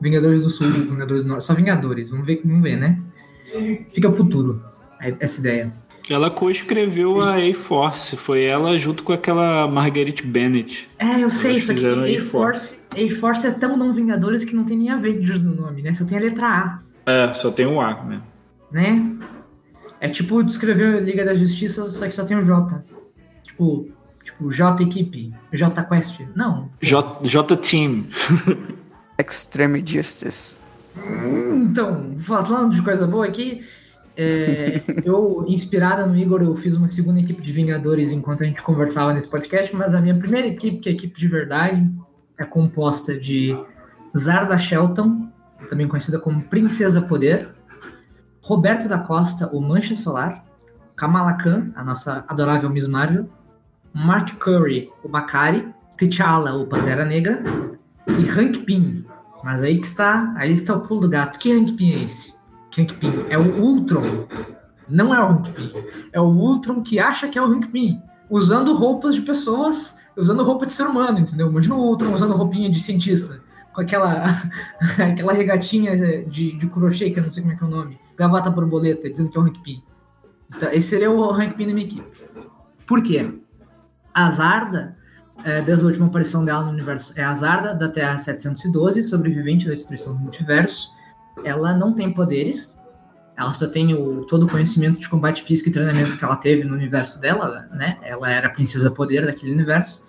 Vingadores 0.00 0.42
do 0.42 0.50
Sul, 0.50 0.68
Vingadores 0.68 1.22
do 1.22 1.28
Norte, 1.28 1.44
só 1.44 1.54
Vingadores. 1.54 2.10
Vamos 2.10 2.26
ver, 2.26 2.40
vamos 2.44 2.62
ver, 2.62 2.76
né? 2.76 3.00
Fica 3.92 4.08
pro 4.08 4.16
futuro 4.16 4.62
essa 5.00 5.40
ideia. 5.40 5.72
Ela 6.08 6.30
co-escreveu 6.30 7.20
a 7.20 7.36
A-Force, 7.36 8.16
foi 8.16 8.44
ela 8.44 8.78
junto 8.78 9.02
com 9.02 9.12
aquela 9.12 9.66
Marguerite 9.66 10.24
Bennett. 10.24 10.88
É, 10.98 11.20
eu 11.20 11.30
sei, 11.30 11.56
isso 11.56 11.72
aqui. 11.72 12.16
A-Force 12.16 12.76
A-Force 12.92 13.46
é 13.46 13.50
tão 13.50 13.76
não 13.76 13.92
Vingadores 13.92 14.44
que 14.44 14.54
não 14.54 14.64
tem 14.64 14.76
nem 14.76 14.90
Avengers 14.90 15.42
no 15.42 15.54
nome, 15.54 15.82
né? 15.82 15.92
Só 15.94 16.04
tem 16.04 16.18
a 16.18 16.20
letra 16.20 16.46
A. 16.46 17.10
É, 17.10 17.34
só 17.34 17.50
tem 17.50 17.66
um 17.66 17.80
A, 17.80 18.04
né? 18.04 18.22
né? 18.70 19.16
É 20.00 20.08
tipo 20.08 20.42
descrever 20.44 21.02
Liga 21.02 21.24
da 21.24 21.34
Justiça, 21.34 21.88
só 21.88 22.04
que 22.04 22.12
só 22.12 22.24
tem 22.24 22.36
o 22.36 22.42
J. 22.42 22.84
Tipo, 23.42 23.88
tipo 24.22 24.52
J 24.52 24.82
Equipe, 24.82 25.32
J 25.52 25.82
Quest. 25.82 26.20
Não. 26.36 26.70
J, 26.80 27.20
J 27.22 27.56
Team. 27.56 28.06
Extreme 29.18 29.82
Justice. 29.84 30.66
Então, 31.52 32.14
falando 32.18 32.74
de 32.74 32.82
coisa 32.82 33.06
boa 33.06 33.26
aqui, 33.26 33.62
é, 34.16 34.82
eu, 35.04 35.44
inspirada 35.46 36.06
no 36.06 36.16
Igor, 36.16 36.42
eu 36.42 36.56
fiz 36.56 36.74
uma 36.76 36.90
segunda 36.90 37.20
equipe 37.20 37.42
de 37.42 37.52
Vingadores 37.52 38.12
enquanto 38.12 38.42
a 38.42 38.46
gente 38.46 38.62
conversava 38.62 39.12
nesse 39.12 39.28
podcast, 39.28 39.74
mas 39.76 39.94
a 39.94 40.00
minha 40.00 40.16
primeira 40.16 40.46
equipe, 40.46 40.78
que 40.78 40.88
é 40.88 40.92
a 40.92 40.94
equipe 40.94 41.18
de 41.18 41.28
verdade, 41.28 41.90
é 42.38 42.44
composta 42.44 43.18
de 43.18 43.56
Zarda 44.16 44.58
Shelton, 44.58 45.28
também 45.68 45.86
conhecida 45.86 46.18
como 46.18 46.42
Princesa 46.42 47.02
Poder, 47.02 47.48
Roberto 48.40 48.88
da 48.88 48.98
Costa, 48.98 49.48
o 49.52 49.60
Mancha 49.60 49.96
Solar, 49.96 50.44
Kamala 50.94 51.34
Khan, 51.34 51.72
a 51.74 51.84
nossa 51.84 52.24
adorável 52.28 52.70
Miss 52.70 52.86
Marvel, 52.86 53.28
Mark 53.92 54.36
Curry, 54.38 54.90
o 55.02 55.08
Bakari, 55.08 55.68
T'Challa, 55.96 56.54
o 56.54 56.66
Pantera 56.66 57.04
Negra, 57.04 57.42
e 58.06 58.28
Hank 58.28 58.60
Pym. 58.60 59.04
Mas 59.42 59.62
aí 59.62 59.78
que 59.78 59.86
está, 59.86 60.32
aí 60.36 60.52
está 60.52 60.74
o 60.74 60.80
pulo 60.80 61.02
do 61.02 61.08
gato. 61.08 61.38
Que 61.38 61.52
Hank 61.52 61.72
Pym 61.72 61.92
é 61.92 62.04
esse? 62.04 62.34
Que 62.70 62.82
Hank 62.82 62.94
Pym 62.94 63.12
é 63.28 63.38
o 63.38 63.60
Ultron. 63.60 64.26
Não 64.88 65.14
é 65.14 65.20
o 65.20 65.28
Hank 65.28 65.52
Pym. 65.52 65.72
É 66.12 66.20
o 66.20 66.26
Ultron 66.26 66.82
que 66.82 66.98
acha 66.98 67.28
que 67.28 67.38
é 67.38 67.42
o 67.42 67.46
Hank 67.46 67.68
Pym. 67.68 68.00
Usando 68.28 68.74
roupas 68.74 69.14
de 69.14 69.22
pessoas, 69.22 69.96
usando 70.16 70.42
roupa 70.42 70.66
de 70.66 70.72
ser 70.72 70.86
humano, 70.86 71.20
entendeu? 71.20 71.48
Imagina 71.48 71.74
o 71.74 71.80
Ultron 71.80 72.12
usando 72.12 72.34
roupinha 72.34 72.70
de 72.70 72.80
cientista. 72.80 73.40
Com 73.72 73.82
aquela, 73.82 74.24
aquela 74.98 75.32
regatinha 75.32 76.24
de, 76.24 76.52
de 76.52 76.66
crochê, 76.66 77.10
que 77.10 77.18
eu 77.18 77.24
não 77.24 77.30
sei 77.30 77.42
como 77.42 77.54
é 77.54 77.56
que 77.56 77.62
é 77.62 77.66
o 77.66 77.70
nome. 77.70 77.98
Gravata 78.16 78.50
borboleta, 78.50 79.08
dizendo 79.10 79.30
que 79.30 79.36
é 79.36 79.40
o 79.40 79.44
Hank 79.44 79.62
Pym. 79.62 79.82
Então, 80.54 80.70
esse 80.72 80.88
seria 80.88 81.10
o 81.10 81.30
Hank 81.30 81.54
Pym 81.54 81.66
da 81.66 81.74
minha 81.74 81.86
equipe. 81.86 82.06
Por 82.86 83.02
quê? 83.02 83.30
A 84.14 84.30
Zarda, 84.30 84.96
é, 85.44 85.62
desde 85.62 85.84
a 85.84 85.86
última 85.86 86.06
aparição 86.06 86.44
dela 86.44 86.64
no 86.64 86.70
universo, 86.70 87.12
é 87.16 87.22
a 87.22 87.34
Zarda 87.34 87.74
da 87.74 87.88
Terra 87.88 88.18
712, 88.18 89.02
sobrevivente 89.02 89.66
da 89.66 89.74
destruição 89.74 90.14
do 90.14 90.20
multiverso. 90.20 90.90
Ela 91.44 91.74
não 91.74 91.94
tem 91.94 92.12
poderes, 92.12 92.82
ela 93.36 93.52
só 93.52 93.68
tem 93.68 93.94
o, 93.94 94.24
todo 94.24 94.46
o 94.46 94.48
conhecimento 94.48 94.98
de 94.98 95.08
combate 95.08 95.42
físico 95.42 95.68
e 95.68 95.72
treinamento 95.72 96.16
que 96.16 96.24
ela 96.24 96.36
teve 96.36 96.64
no 96.64 96.74
universo 96.74 97.20
dela, 97.20 97.68
né? 97.70 97.98
Ela 98.02 98.30
era 98.30 98.46
a 98.48 98.50
princesa 98.50 98.90
poder 98.90 99.26
daquele 99.26 99.52
universo. 99.52 100.06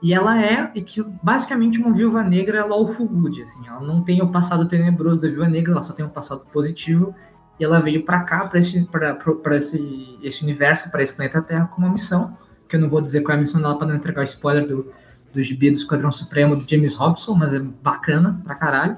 E 0.00 0.14
ela 0.14 0.40
é 0.40 0.66
que, 0.68 1.02
basicamente 1.22 1.80
uma 1.80 1.92
viúva 1.92 2.22
negra 2.22 2.64
lawful 2.64 3.08
good, 3.08 3.42
assim. 3.42 3.66
Ela 3.66 3.80
não 3.80 4.02
tem 4.02 4.22
o 4.22 4.30
passado 4.30 4.68
tenebroso 4.68 5.20
da 5.20 5.26
viúva 5.26 5.48
negra, 5.48 5.72
ela 5.72 5.82
só 5.82 5.92
tem 5.92 6.06
o 6.06 6.08
passado 6.08 6.46
positivo. 6.52 7.12
E 7.58 7.64
ela 7.64 7.80
veio 7.80 8.04
para 8.04 8.22
cá, 8.22 8.46
para 8.46 8.60
esse, 8.60 8.80
pra 8.84 9.56
esse, 9.56 10.18
esse 10.22 10.44
universo, 10.44 10.88
para 10.92 11.02
esse 11.02 11.12
planeta 11.12 11.42
Terra, 11.42 11.66
com 11.66 11.82
uma 11.82 11.90
missão. 11.90 12.36
Que 12.68 12.76
eu 12.76 12.80
não 12.80 12.88
vou 12.88 13.00
dizer 13.00 13.22
qual 13.22 13.34
é 13.34 13.38
a 13.38 13.40
missão 13.40 13.60
dela 13.60 13.76
para 13.76 13.86
não 13.88 13.96
entregar 13.96 14.24
spoiler 14.24 14.66
do, 14.66 14.92
do 15.32 15.42
gibi 15.42 15.70
do 15.70 15.76
Esquadrão 15.76 16.12
Supremo 16.12 16.56
do 16.56 16.68
James 16.68 16.94
Robson, 16.94 17.34
mas 17.34 17.54
é 17.54 17.58
bacana 17.58 18.40
pra 18.44 18.54
caralho. 18.54 18.96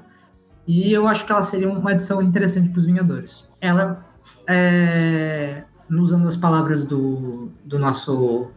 E 0.66 0.93
eu 0.93 1.09
acho 1.09 1.25
que 1.25 1.33
ela 1.33 1.43
seria 1.43 1.68
uma 1.68 1.91
adição 1.91 2.23
interessante 2.23 2.68
para 2.68 2.79
os 2.79 2.87
Vingadores. 2.87 3.49
Ela, 3.61 4.05
é, 4.47 5.64
usando 5.91 6.29
as 6.29 6.37
palavras 6.37 6.85
do, 6.85 7.51
do 7.64 7.79
nosso 7.79 8.51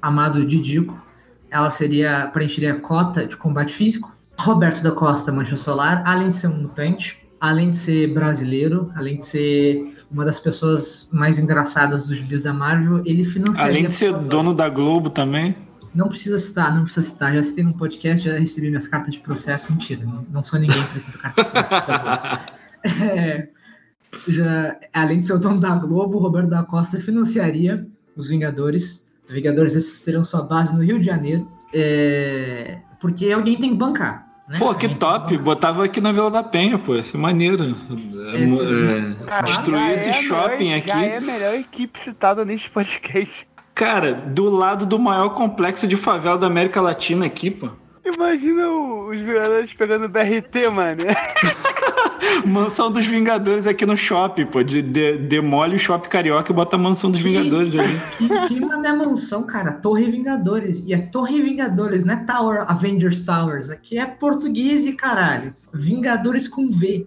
amado 0.00 0.44
Didico, 0.46 0.98
ela 1.50 1.70
seria 1.70 2.26
preencheria 2.32 2.72
a 2.72 2.80
cota 2.80 3.26
de 3.26 3.36
combate 3.36 3.74
físico. 3.74 4.16
Roberto 4.38 4.82
da 4.82 4.92
Costa, 4.92 5.32
Mancha 5.32 5.56
Solar, 5.56 6.02
além 6.06 6.28
de 6.28 6.36
ser 6.36 6.46
um 6.46 6.62
mutante, 6.62 7.18
além 7.40 7.70
de 7.70 7.76
ser 7.76 8.14
brasileiro, 8.14 8.92
além 8.94 9.18
de 9.18 9.26
ser 9.26 9.97
uma 10.10 10.24
das 10.24 10.40
pessoas 10.40 11.08
mais 11.12 11.38
engraçadas 11.38 12.04
dos 12.04 12.16
gibis 12.16 12.42
da 12.42 12.52
Marvel, 12.52 13.02
ele 13.04 13.24
financiaria... 13.24 13.72
Além 13.72 13.86
de 13.86 13.94
ser 13.94 14.12
dono 14.12 14.54
da 14.54 14.68
Globo 14.68 15.10
também. 15.10 15.54
Não 15.94 16.08
precisa 16.08 16.38
citar, 16.38 16.74
não 16.74 16.84
precisa 16.84 17.06
citar. 17.06 17.34
Já 17.34 17.42
citei 17.42 17.64
no 17.64 17.74
podcast, 17.74 18.24
já 18.24 18.38
recebi 18.38 18.68
minhas 18.68 18.86
cartas 18.86 19.14
de 19.14 19.20
processo. 19.20 19.70
Mentira, 19.70 20.04
não, 20.04 20.26
não 20.30 20.42
sou 20.42 20.58
ninguém 20.58 20.82
para 20.82 20.94
receber 20.94 21.18
carta 21.18 21.42
de 21.42 21.50
processo. 21.50 21.86
da 21.86 21.98
Globo. 21.98 22.58
É, 23.02 23.48
já, 24.28 24.78
além 24.94 25.18
de 25.18 25.26
ser 25.26 25.32
o 25.32 25.38
dono 25.38 25.58
da 25.58 25.74
Globo, 25.74 26.16
o 26.16 26.20
Roberto 26.20 26.48
da 26.48 26.62
Costa 26.62 27.00
financiaria 27.00 27.84
os 28.16 28.28
Vingadores. 28.28 29.10
Os 29.26 29.34
Vingadores 29.34 29.74
esses 29.74 30.04
terão 30.04 30.22
sua 30.22 30.42
base 30.42 30.72
no 30.72 30.82
Rio 30.82 31.00
de 31.00 31.06
Janeiro. 31.06 31.50
é, 31.74 32.78
porque 33.00 33.32
alguém 33.32 33.58
tem 33.58 33.70
que 33.70 33.76
bancar. 33.76 34.27
Né? 34.48 34.58
Pô, 34.58 34.74
que 34.74 34.88
top! 34.94 35.36
Botava 35.38 35.84
aqui 35.84 36.00
na 36.00 36.10
Vila 36.12 36.30
da 36.30 36.42
Penha, 36.42 36.78
pô. 36.78 36.94
Isso 36.96 37.16
é 37.16 37.20
maneiro. 37.20 37.64
É, 38.34 38.42
Esse- 38.42 38.62
é, 38.62 39.24
Cara, 39.26 39.42
destruir 39.42 39.90
esse 39.92 40.08
é 40.08 40.12
shopping 40.14 40.64
melhor- 40.70 40.78
aqui. 40.78 40.88
Já 40.88 41.04
é 41.04 41.16
a 41.18 41.20
melhor 41.20 41.54
equipe 41.54 42.00
citada 42.00 42.44
neste 42.44 42.70
podcast. 42.70 43.46
Cara, 43.74 44.12
do 44.14 44.48
lado 44.50 44.86
do 44.86 44.98
maior 44.98 45.30
complexo 45.30 45.86
de 45.86 45.96
favela 45.96 46.38
da 46.38 46.46
América 46.46 46.80
Latina 46.80 47.26
aqui, 47.26 47.50
pô. 47.50 47.68
Imagina 48.04 48.66
os 48.70 49.18
Vingadores 49.20 49.72
pegando 49.74 50.08
BRT, 50.08 50.68
mano. 50.72 51.02
Mansão 52.46 52.90
dos 52.90 53.04
Vingadores 53.06 53.66
aqui 53.66 53.84
no 53.84 53.96
shopping, 53.96 54.46
pô. 54.46 54.62
De, 54.62 54.80
de- 54.82 55.18
demole 55.18 55.76
o 55.76 55.78
shopping 55.78 56.08
carioca 56.08 56.50
e 56.52 56.54
bota 56.54 56.76
a 56.76 56.78
Mansão 56.78 57.10
dos 57.10 57.20
Vingadores 57.20 57.76
ali. 57.78 58.00
Que, 58.18 58.28
que 58.48 58.60
mané 58.60 58.92
mansão, 58.92 59.44
cara. 59.44 59.72
Torre 59.72 60.10
Vingadores. 60.10 60.82
E 60.86 60.92
é 60.94 60.98
Torre 60.98 61.40
Vingadores, 61.42 62.04
não 62.04 62.14
é 62.14 62.16
Tower 62.24 62.64
Avengers 62.70 63.22
Towers. 63.22 63.70
Aqui 63.70 63.98
é 63.98 64.06
português 64.06 64.86
e 64.86 64.92
caralho. 64.92 65.54
Vingadores 65.72 66.48
com 66.48 66.70
V. 66.70 67.06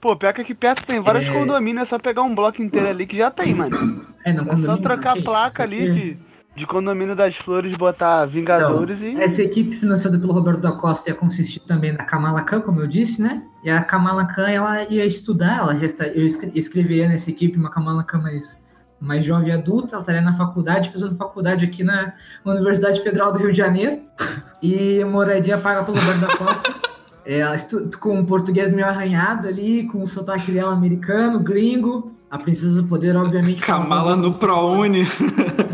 Pô, 0.00 0.14
pior 0.16 0.32
que 0.32 0.40
aqui 0.42 0.54
perto 0.54 0.86
tem 0.86 1.00
vários 1.00 1.28
É. 1.28 1.32
condomínios, 1.32 1.82
é 1.82 1.84
só 1.86 1.98
pegar 1.98 2.22
um 2.22 2.34
bloco 2.34 2.62
inteiro 2.62 2.88
ali 2.88 3.04
que 3.06 3.16
já 3.16 3.30
tem, 3.30 3.52
mano. 3.54 4.04
É, 4.24 4.32
não, 4.32 4.44
É 4.44 4.56
só 4.58 4.76
trocar 4.76 5.10
não, 5.10 5.12
a 5.12 5.16
que 5.16 5.22
placa 5.22 5.62
ali 5.64 5.90
de, 5.92 6.18
de 6.58 6.66
condomínio 6.66 7.14
das 7.14 7.36
flores, 7.36 7.76
botar 7.76 8.26
Vingadores 8.26 9.00
e. 9.00 9.16
Essa 9.16 9.42
equipe 9.42 9.76
financiada 9.76 10.18
pelo 10.18 10.32
Roberto 10.32 10.60
da 10.60 10.72
Costa 10.72 11.08
ia 11.10 11.14
consistir 11.16 11.60
também 11.60 11.92
na 11.92 12.04
Kamala 12.04 12.42
Khan, 12.42 12.60
como 12.60 12.80
eu 12.80 12.86
disse, 12.86 13.22
né? 13.22 13.42
E 13.64 13.70
a 13.70 13.82
Kamala 13.82 14.26
Khan, 14.26 14.48
ela 14.48 14.82
ia 14.84 15.06
estudar, 15.06 15.58
ela 15.58 15.76
já 15.76 15.86
está, 15.86 16.06
eu 16.06 16.26
escre- 16.26 16.52
escreveria 16.54 17.08
nessa 17.08 17.30
equipe 17.30 17.56
uma 17.56 17.70
Kamala 17.70 18.02
Khan 18.04 18.18
mais, 18.18 18.68
mais 19.00 19.24
jovem 19.24 19.48
e 19.48 19.52
adulta, 19.52 19.94
ela 19.94 20.02
estaria 20.02 20.20
na 20.20 20.34
faculdade, 20.34 20.90
fazendo 20.90 21.14
faculdade 21.14 21.64
aqui 21.64 21.84
na 21.84 22.12
Universidade 22.44 23.00
Federal 23.02 23.32
do 23.32 23.38
Rio 23.38 23.52
de 23.52 23.58
Janeiro, 23.58 24.00
e 24.62 25.04
moradia 25.04 25.56
paga 25.58 25.84
pelo 25.84 25.96
Roberto 25.96 26.20
da 26.20 26.36
Costa. 26.36 26.87
É, 27.28 27.40
Ela 27.40 27.56
com 28.00 28.18
um 28.18 28.24
português 28.24 28.72
meio 28.72 28.88
arranhado 28.88 29.46
ali, 29.46 29.86
com 29.88 30.02
o 30.02 30.06
sotaque 30.06 30.50
dela 30.50 30.72
americano, 30.72 31.38
gringo. 31.38 32.16
A 32.30 32.38
Princesa 32.38 32.80
do 32.80 32.88
Poder, 32.88 33.14
obviamente. 33.16 33.62
Kamala 33.62 34.16
no 34.16 34.32
ProUni. 34.32 35.04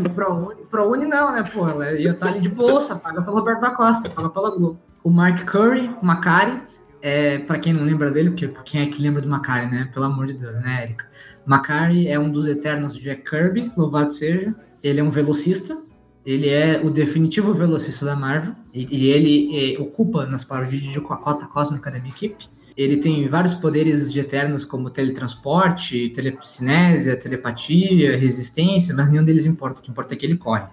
do 0.01 0.09
ProUni. 0.11 0.55
ProUni 0.69 1.05
não, 1.05 1.31
né, 1.31 1.43
pô? 1.53 1.67
Ela 1.67 1.93
ia 1.93 2.11
estar 2.11 2.27
ali 2.27 2.41
de 2.41 2.49
bolsa, 2.49 2.95
paga 2.97 3.21
pelo 3.21 3.37
Roberto 3.37 3.61
da 3.61 3.71
Costa, 3.71 4.09
paga 4.09 4.29
pela 4.29 4.51
Globo. 4.51 4.77
O 5.01 5.09
Mark 5.09 5.45
Curry, 5.45 5.89
o 6.01 6.05
Macari, 6.05 6.61
é, 7.01 7.39
pra 7.39 7.57
quem 7.57 7.71
não 7.73 7.83
lembra 7.83 8.11
dele, 8.11 8.31
porque 8.31 8.47
quem 8.65 8.81
é 8.81 8.85
que 8.87 9.01
lembra 9.01 9.21
do 9.21 9.27
Macari, 9.29 9.67
né? 9.67 9.89
Pelo 9.93 10.05
amor 10.05 10.25
de 10.25 10.33
Deus, 10.33 10.55
né, 10.55 10.83
Erika? 10.83 11.05
Macari 11.45 12.07
é 12.07 12.19
um 12.19 12.29
dos 12.29 12.47
eternos 12.47 12.97
Jack 12.97 13.29
Kirby, 13.29 13.71
louvado 13.77 14.11
seja. 14.11 14.53
Ele 14.83 14.99
é 14.99 15.03
um 15.03 15.09
velocista, 15.09 15.77
ele 16.25 16.49
é 16.49 16.81
o 16.83 16.89
definitivo 16.89 17.53
velocista 17.53 18.05
da 18.05 18.15
Marvel, 18.15 18.55
e, 18.73 18.87
e 18.89 19.07
ele 19.07 19.75
é, 19.75 19.79
ocupa, 19.79 20.25
nas 20.25 20.43
palavras 20.43 20.71
de 20.71 20.79
Didi, 20.79 20.99
com 20.99 21.13
a 21.13 21.17
cota 21.17 21.45
cósmica 21.45 21.91
da 21.91 21.99
minha 21.99 22.11
equipe. 22.11 22.47
Ele 22.75 22.97
tem 22.97 23.27
vários 23.29 23.53
poderes 23.53 24.11
de 24.11 24.19
eternos, 24.19 24.65
como 24.65 24.89
teletransporte, 24.89 26.09
telecinese, 26.09 27.15
telepatia, 27.15 28.17
resistência, 28.17 28.93
mas 28.93 29.09
nenhum 29.09 29.23
deles 29.23 29.45
importa. 29.45 29.79
O 29.79 29.83
que 29.83 29.91
importa 29.91 30.13
é 30.13 30.17
que 30.17 30.25
ele 30.25 30.35
corre. 30.35 30.65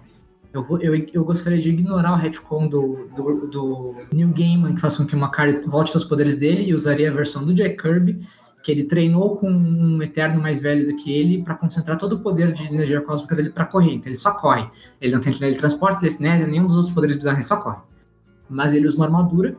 Eu, 0.51 0.61
vou, 0.61 0.79
eu, 0.79 0.93
eu 1.13 1.23
gostaria 1.23 1.59
de 1.59 1.69
ignorar 1.69 2.13
o 2.13 2.17
retcon 2.17 2.67
do, 2.67 3.07
do, 3.15 3.47
do 3.47 3.95
Neil 4.11 4.29
Gaiman, 4.29 4.75
que 4.75 4.81
faz 4.81 4.97
com 4.97 5.05
que 5.05 5.15
o 5.15 5.17
Macari 5.17 5.61
volte 5.65 5.95
aos 5.95 6.03
poderes 6.03 6.35
dele, 6.35 6.63
e 6.63 6.73
usaria 6.73 7.09
a 7.09 7.13
versão 7.13 7.45
do 7.45 7.53
Jack 7.53 7.81
Kirby, 7.81 8.27
que 8.63 8.71
ele 8.71 8.85
treinou 8.85 9.35
com 9.35 9.51
um 9.51 10.01
Eterno 10.01 10.41
mais 10.41 10.61
velho 10.61 10.87
do 10.87 10.95
que 10.95 11.11
ele 11.11 11.43
para 11.43 11.53
concentrar 11.53 11.97
todo 11.97 12.13
o 12.13 12.19
poder 12.19 12.53
de 12.53 12.65
energia 12.65 13.01
cósmica 13.01 13.35
dele 13.35 13.49
para 13.49 13.65
correr. 13.65 13.91
Então 13.91 14.09
ele 14.09 14.17
só 14.17 14.31
corre. 14.31 14.65
Ele 15.01 15.13
não 15.13 15.19
tem 15.19 15.33
teletransporte, 15.33 15.99
telecinésia, 15.99 16.47
nenhum 16.47 16.65
dos 16.65 16.77
outros 16.77 16.93
poderes 16.93 17.17
bizarros, 17.17 17.39
ele 17.39 17.47
só 17.47 17.57
corre. 17.57 17.81
Mas 18.49 18.73
ele 18.73 18.87
usa 18.87 18.95
uma 18.95 19.05
armadura. 19.05 19.57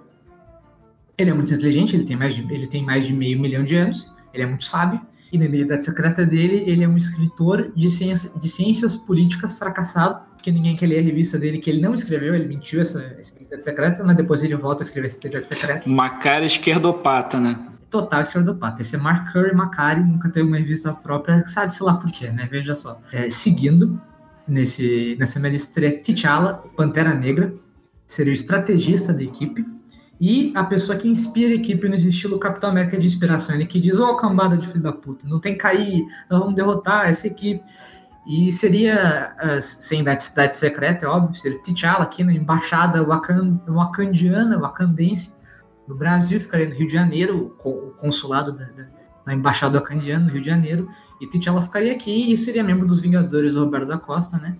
Ele 1.19 1.31
é 1.31 1.35
muito 1.35 1.53
inteligente, 1.53 1.95
ele 1.95 2.05
tem 2.05 2.17
mais 2.17 2.35
de, 2.35 2.43
ele 2.53 2.67
tem 2.67 2.83
mais 2.83 3.07
de 3.07 3.13
meio 3.13 3.39
milhão 3.39 3.63
de 3.63 3.77
anos, 3.77 4.11
ele 4.33 4.43
é 4.43 4.47
muito 4.47 4.65
sábio. 4.65 5.01
E 5.31 5.39
na 5.39 5.45
identidade 5.45 5.85
secreta 5.85 6.25
dele, 6.25 6.65
ele 6.67 6.83
é 6.83 6.89
um 6.89 6.97
escritor 6.97 7.73
de, 7.77 7.91
ciência, 7.91 8.31
de 8.39 8.49
ciências 8.49 8.95
políticas 8.95 9.59
fracassado, 9.59 10.21
porque 10.35 10.51
ninguém 10.51 10.77
quer 10.77 10.87
ler 10.87 11.01
a 11.01 11.03
revista 11.03 11.39
dele 11.39 11.59
que 11.59 11.69
ele 11.69 11.81
não 11.81 11.93
escreveu, 11.93 12.35
ele 12.35 12.47
mentiu 12.47 12.81
essa, 12.81 13.01
essa 13.19 13.35
identidade 13.35 13.65
secreta, 13.65 14.05
mas 14.05 14.17
depois 14.17 14.43
ele 14.43 14.55
volta 14.57 14.83
a 14.83 14.85
escrever 14.85 15.09
essa 15.09 15.19
identidade 15.19 15.49
secreta 15.49 15.89
Uma 15.89 16.11
cara 16.19 16.45
esquerdopata, 16.45 17.41
né? 17.41 17.59
Total 17.95 18.23
esquerdopata. 18.23 18.83
Esse 18.83 18.97
é 18.97 18.99
Mark 18.99 19.33
Curry 19.33 19.55
Macari, 19.55 20.03
nunca 20.03 20.29
teve 20.29 20.49
uma 20.49 20.57
revista 20.57 20.93
própria, 20.93 21.41
sabe-se 21.47 21.81
lá 21.81 21.95
por 21.95 22.11
quê, 22.11 22.29
né? 22.29 22.49
Veja 22.51 22.75
só. 22.75 23.01
É, 23.13 23.31
seguindo, 23.31 24.01
nesse, 24.49 25.17
nessa 25.17 25.39
minha 25.39 25.53
lista 25.53 25.81
T'Challa, 25.81 26.65
Pantera 26.77 27.15
Negra, 27.15 27.55
seria 28.05 28.33
o 28.33 28.35
estrategista 28.35 29.13
da 29.13 29.23
equipe, 29.23 29.65
e 30.21 30.53
a 30.57 30.65
pessoa 30.65 30.99
que 30.99 31.07
inspira 31.07 31.53
a 31.53 31.57
equipe 31.57 31.89
no 31.89 31.95
estilo 31.95 32.39
Capitão 32.39 32.71
América 32.71 32.99
de 32.99 33.07
inspiração, 33.07 33.55
ele 33.55 33.67
que 33.67 33.81
diz, 33.81 33.97
ô 33.99 34.17
cambada 34.17 34.57
de 34.57 34.67
filho 34.67 34.83
da 34.83 34.93
puta, 34.93 35.29
não 35.29 35.39
tem 35.39 35.53
que 35.53 35.61
cair, 35.61 36.05
nós 36.29 36.41
vamos 36.41 36.57
derrotar 36.57 37.09
essa 37.09 37.29
equipe. 37.29 37.63
E 38.27 38.51
seria, 38.51 39.35
ah, 39.39 39.61
sem 39.61 40.01
identidade 40.01 40.57
secreta, 40.57 41.07
é 41.07 41.09
óbvio, 41.09 41.35
seria 41.35 41.63
T'Challa 41.63 42.03
aqui 42.03 42.25
na 42.25 42.33
embaixada 42.33 43.05
wakan- 43.05 43.61
wakandiana, 43.69 44.59
wakandense, 44.59 45.33
no 45.87 45.95
Brasil, 45.95 46.41
ficaria 46.41 46.69
no 46.69 46.75
Rio 46.75 46.87
de 46.87 46.93
Janeiro, 46.93 47.47
o 47.47 47.51
co- 47.51 47.71
o 47.71 47.91
consulado 47.93 48.53
da, 48.53 48.65
da, 48.65 48.87
da 49.27 49.35
embaixada 49.35 49.79
wakandiana 49.79 50.25
no 50.27 50.33
Rio 50.33 50.41
de 50.41 50.49
Janeiro, 50.49 50.89
e 51.21 51.27
T'Challa 51.27 51.63
ficaria 51.63 51.93
aqui 51.93 52.33
e 52.33 52.37
seria 52.37 52.63
membro 52.65 52.87
dos 52.87 53.01
Vingadores 53.01 53.55
do 53.55 53.61
Roberto 53.61 53.87
da 53.87 53.99
Costa, 53.99 54.37
né? 54.39 54.57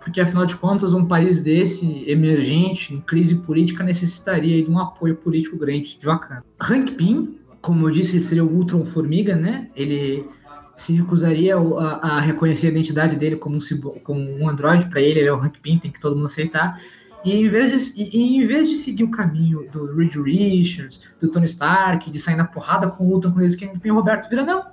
Porque, 0.00 0.20
afinal 0.20 0.46
de 0.46 0.56
contas, 0.56 0.92
um 0.92 1.04
país 1.04 1.42
desse, 1.42 2.04
emergente, 2.08 2.94
em 2.94 3.00
crise 3.00 3.34
política, 3.36 3.82
necessitaria 3.82 4.62
de 4.62 4.70
um 4.70 4.78
apoio 4.78 5.16
político 5.16 5.56
grande 5.58 5.98
de 5.98 6.06
Wakanda. 6.06 6.44
Hank 6.60 6.92
Pym, 6.92 7.38
como 7.60 7.86
eu 7.86 7.90
disse, 7.90 8.20
seria 8.20 8.44
o 8.44 8.50
Ultron 8.50 8.84
Formiga, 8.84 9.34
né? 9.34 9.68
Ele 9.74 10.24
se 10.76 10.94
recusaria 10.94 11.56
a, 11.56 12.16
a 12.16 12.20
reconhecer 12.20 12.68
a 12.68 12.70
identidade 12.70 13.16
dele 13.16 13.36
como 13.36 13.56
um, 13.56 13.90
como 14.02 14.20
um 14.20 14.48
androide, 14.48 14.86
para 14.88 15.00
ele, 15.00 15.18
ele 15.18 15.28
é 15.28 15.32
o 15.32 15.36
Hank 15.36 15.58
Pym, 15.60 15.78
tem 15.78 15.90
que 15.90 16.00
todo 16.00 16.14
mundo 16.14 16.26
aceitar. 16.26 16.80
E 17.24 17.32
em 17.34 17.48
vez 17.48 17.94
de, 17.94 18.02
e- 18.02 18.36
em 18.36 18.46
vez 18.46 18.68
de 18.68 18.76
seguir 18.76 19.04
o 19.04 19.10
caminho 19.10 19.68
do 19.72 19.86
Reed 19.96 20.14
Richards, 20.16 21.02
do 21.20 21.28
Tony 21.30 21.46
Stark, 21.46 22.10
de 22.10 22.18
sair 22.18 22.36
na 22.36 22.46
porrada 22.46 22.88
com 22.88 23.04
o 23.06 23.12
Ultron 23.12 23.32
quando 23.32 23.42
eles 23.42 23.56
querem 23.56 23.74
Hank 23.74 23.82
Pym, 23.82 23.90
Roberto 23.92 24.28
vira, 24.28 24.44
não, 24.44 24.64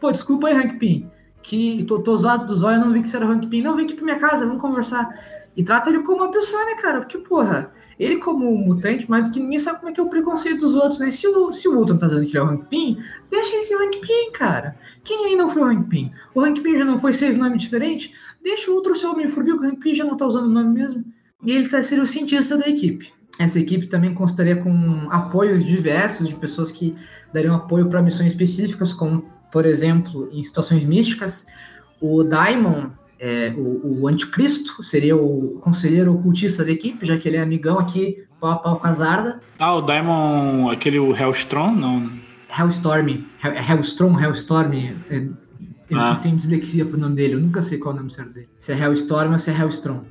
pô, 0.00 0.10
desculpa 0.10 0.48
aí, 0.48 0.54
Hank 0.54 0.78
Pym, 0.78 1.08
que 1.42 1.84
tô, 1.84 2.00
tô 2.00 2.16
zoado 2.16 2.46
dos 2.46 2.62
olhos, 2.62 2.84
não 2.84 2.92
vi 2.92 3.00
que 3.02 3.08
você 3.08 3.16
era 3.16 3.26
o 3.26 3.30
Hank 3.30 3.46
Pym, 3.46 3.62
não, 3.62 3.76
vem 3.76 3.84
aqui 3.84 3.94
pra 3.94 4.04
minha 4.04 4.18
casa, 4.18 4.44
vamos 4.46 4.60
conversar. 4.60 5.08
E 5.56 5.62
trata 5.62 5.90
ele 5.90 6.00
como 6.00 6.22
uma 6.22 6.30
pessoa, 6.30 6.64
né, 6.64 6.74
cara, 6.80 7.00
porque, 7.00 7.18
porra, 7.18 7.70
ele 7.98 8.16
como 8.16 8.50
um 8.50 8.56
mutante, 8.56 9.08
mais 9.08 9.24
do 9.28 9.30
que 9.32 9.38
ninguém 9.38 9.58
sabe 9.58 9.78
como 9.78 9.90
é 9.90 9.92
que 9.92 10.00
é 10.00 10.02
o 10.02 10.08
preconceito 10.08 10.60
dos 10.60 10.74
outros, 10.74 10.98
né, 10.98 11.10
se 11.10 11.26
o, 11.28 11.52
se 11.52 11.68
o 11.68 11.78
Ultron 11.78 11.98
tá 11.98 12.06
dizendo 12.06 12.24
que 12.26 12.30
ele 12.36 12.38
é 12.38 12.42
o 12.42 12.48
Hank 12.50 12.64
Pym, 12.68 12.98
deixa 13.30 13.54
ele 13.54 13.62
ser 13.64 13.76
o 13.76 13.82
Hank 13.84 14.00
Pym, 14.00 14.32
cara. 14.32 14.76
Quem 15.04 15.26
aí 15.26 15.36
não 15.36 15.48
foi 15.48 15.62
o 15.62 15.66
Hank 15.66 15.88
Pym? 15.88 16.10
O 16.34 16.40
Hank 16.40 16.60
Pym 16.60 16.78
já 16.78 16.84
não 16.84 16.98
foi 16.98 17.12
seis 17.12 17.36
nomes 17.36 17.60
diferentes? 17.60 18.12
Deixa 18.42 18.70
o 18.70 18.74
Ultron 18.74 18.94
ser 18.94 19.06
o 19.06 19.12
Homem-Formiga, 19.12 19.58
o 19.60 19.64
Hank 19.64 19.76
Pym 19.78 19.94
já 19.94 20.04
não 20.04 20.16
tá 20.16 20.26
usando 20.26 20.46
o 20.46 20.50
nome 20.50 20.70
mesmo. 20.70 21.04
E 21.44 21.50
ele 21.52 21.68
tá, 21.68 21.82
seria 21.82 22.02
o 22.02 22.06
cientista 22.06 22.56
da 22.56 22.68
equipe. 22.68 23.12
Essa 23.38 23.58
equipe 23.58 23.86
também 23.86 24.12
constaria 24.14 24.56
com 24.56 25.08
apoios 25.10 25.64
diversos 25.64 26.28
de 26.28 26.34
pessoas 26.34 26.70
que 26.70 26.94
dariam 27.32 27.54
apoio 27.56 27.86
para 27.88 28.02
missões 28.02 28.28
específicas, 28.28 28.92
como, 28.92 29.24
por 29.50 29.64
exemplo, 29.66 30.28
em 30.32 30.42
situações 30.44 30.84
místicas, 30.84 31.46
o 32.00 32.22
Daimon, 32.22 32.90
é, 33.18 33.54
o, 33.56 34.00
o 34.02 34.08
anticristo, 34.08 34.82
seria 34.82 35.16
o 35.16 35.58
conselheiro 35.60 36.12
ocultista 36.14 36.64
da 36.64 36.70
equipe, 36.70 37.06
já 37.06 37.16
que 37.16 37.28
ele 37.28 37.36
é 37.36 37.40
amigão 37.40 37.78
aqui, 37.78 38.24
pau 38.40 38.50
a 38.50 38.56
pau 38.56 38.76
com 38.78 38.86
a 38.86 38.92
Zarda. 38.92 39.40
Ah, 39.58 39.74
o 39.74 39.80
Daimon, 39.80 40.68
aquele 40.70 40.98
o 40.98 41.16
Hellstrom? 41.16 41.72
Não. 41.74 42.10
Hellstorm, 42.56 43.08
Hell, 43.42 43.54
Hellstrom, 43.70 44.20
Hellstorm, 44.20 44.72
é, 45.10 45.26
eu 45.88 45.98
Ah. 45.98 46.16
tenho 46.22 46.36
dislexia 46.36 46.84
pro 46.84 46.98
nome 46.98 47.16
dele, 47.16 47.34
eu 47.34 47.40
nunca 47.40 47.62
sei 47.62 47.78
qual 47.78 47.92
é 47.94 47.96
o 47.96 48.00
nome 48.00 48.12
certo 48.12 48.32
dele. 48.32 48.48
Se 48.58 48.72
é 48.72 48.78
Hellstorm 48.78 49.32
ou 49.32 49.38
se 49.38 49.50
é 49.50 49.54
Hellstrom. 49.58 50.02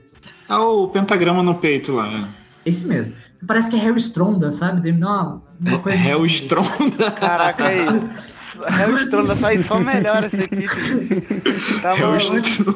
Ah, 0.53 0.65
o 0.65 0.87
pentagrama 0.89 1.41
no 1.41 1.55
peito 1.55 1.93
lá. 1.93 2.27
Esse 2.65 2.85
mesmo. 2.85 3.13
Parece 3.47 3.69
que 3.71 3.77
é 3.77 3.85
Hellstronda, 3.85 4.51
sabe? 4.51 4.81
Deve 4.81 4.99
dar 4.99 5.07
uma, 5.07 5.41
uma 5.59 5.79
coisa... 5.79 5.97
de- 5.97 6.07
Hellstrom. 6.09 6.63
Caraca, 7.19 7.65
aí. 7.65 7.79
Hellstrom 8.81 9.25
só, 9.35 9.57
só 9.59 9.79
melhora 9.79 10.25
essa 10.27 10.43
equipe. 10.43 11.31
Tá 11.81 11.95
maluco? 11.95 12.35
Hellstrom. 12.35 12.73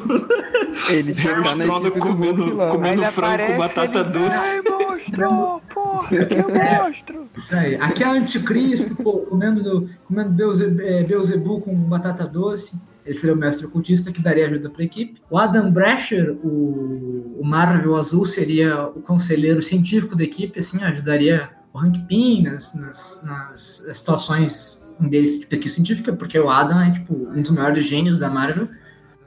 Ele 0.88 1.12
Hellstrom 1.12 1.86
equipe 1.86 2.00
do 2.00 2.00
Hulk 2.00 2.00
comendo. 2.00 2.62
Aí 2.62 2.70
comendo 2.70 3.02
frango 3.12 3.46
com 3.46 3.58
batata 3.58 4.00
ele, 4.00 4.08
doce. 4.10 4.36
Ai, 4.38 4.60
monstro, 4.62 5.62
porra, 5.74 6.08
que 6.08 6.36
monstro. 6.36 7.28
Isso 7.36 7.54
aí. 7.54 7.74
Aqui 7.76 8.02
é 8.02 8.08
o 8.08 8.12
anticristo, 8.12 8.96
pô, 8.96 9.18
comendo, 9.18 9.62
do, 9.62 9.90
comendo 10.06 10.30
Beuze, 10.30 10.64
é, 10.80 11.02
Beelzebub 11.04 11.62
com 11.62 11.74
batata 11.74 12.26
doce. 12.26 12.74
Ele 13.06 13.14
seria 13.14 13.34
o 13.34 13.38
mestre 13.38 13.66
ocultista 13.66 14.12
que 14.12 14.20
daria 14.20 14.46
ajuda 14.46 14.68
para 14.68 14.82
a 14.82 14.84
equipe. 14.84 15.22
O 15.30 15.38
Adam 15.38 15.70
Brasher, 15.70 16.36
o, 16.42 17.38
o 17.38 17.44
Marvel 17.44 17.96
Azul, 17.96 18.24
seria 18.24 18.86
o 18.88 19.00
conselheiro 19.00 19.62
científico 19.62 20.16
da 20.16 20.24
equipe, 20.24 20.58
assim, 20.58 20.82
ajudaria 20.82 21.48
o 21.72 21.78
Hank 21.78 22.06
Pym 22.06 22.42
nas, 22.42 22.74
nas, 22.74 23.20
nas 23.22 23.86
situações 23.94 24.84
deles 24.98 25.38
de 25.38 25.46
pesquisa 25.46 25.74
científica, 25.76 26.12
porque 26.12 26.38
o 26.38 26.50
Adam 26.50 26.80
é, 26.80 26.90
tipo, 26.90 27.14
um 27.14 27.40
dos 27.40 27.50
maiores 27.50 27.84
gênios 27.84 28.18
da 28.18 28.28
Marvel. 28.28 28.68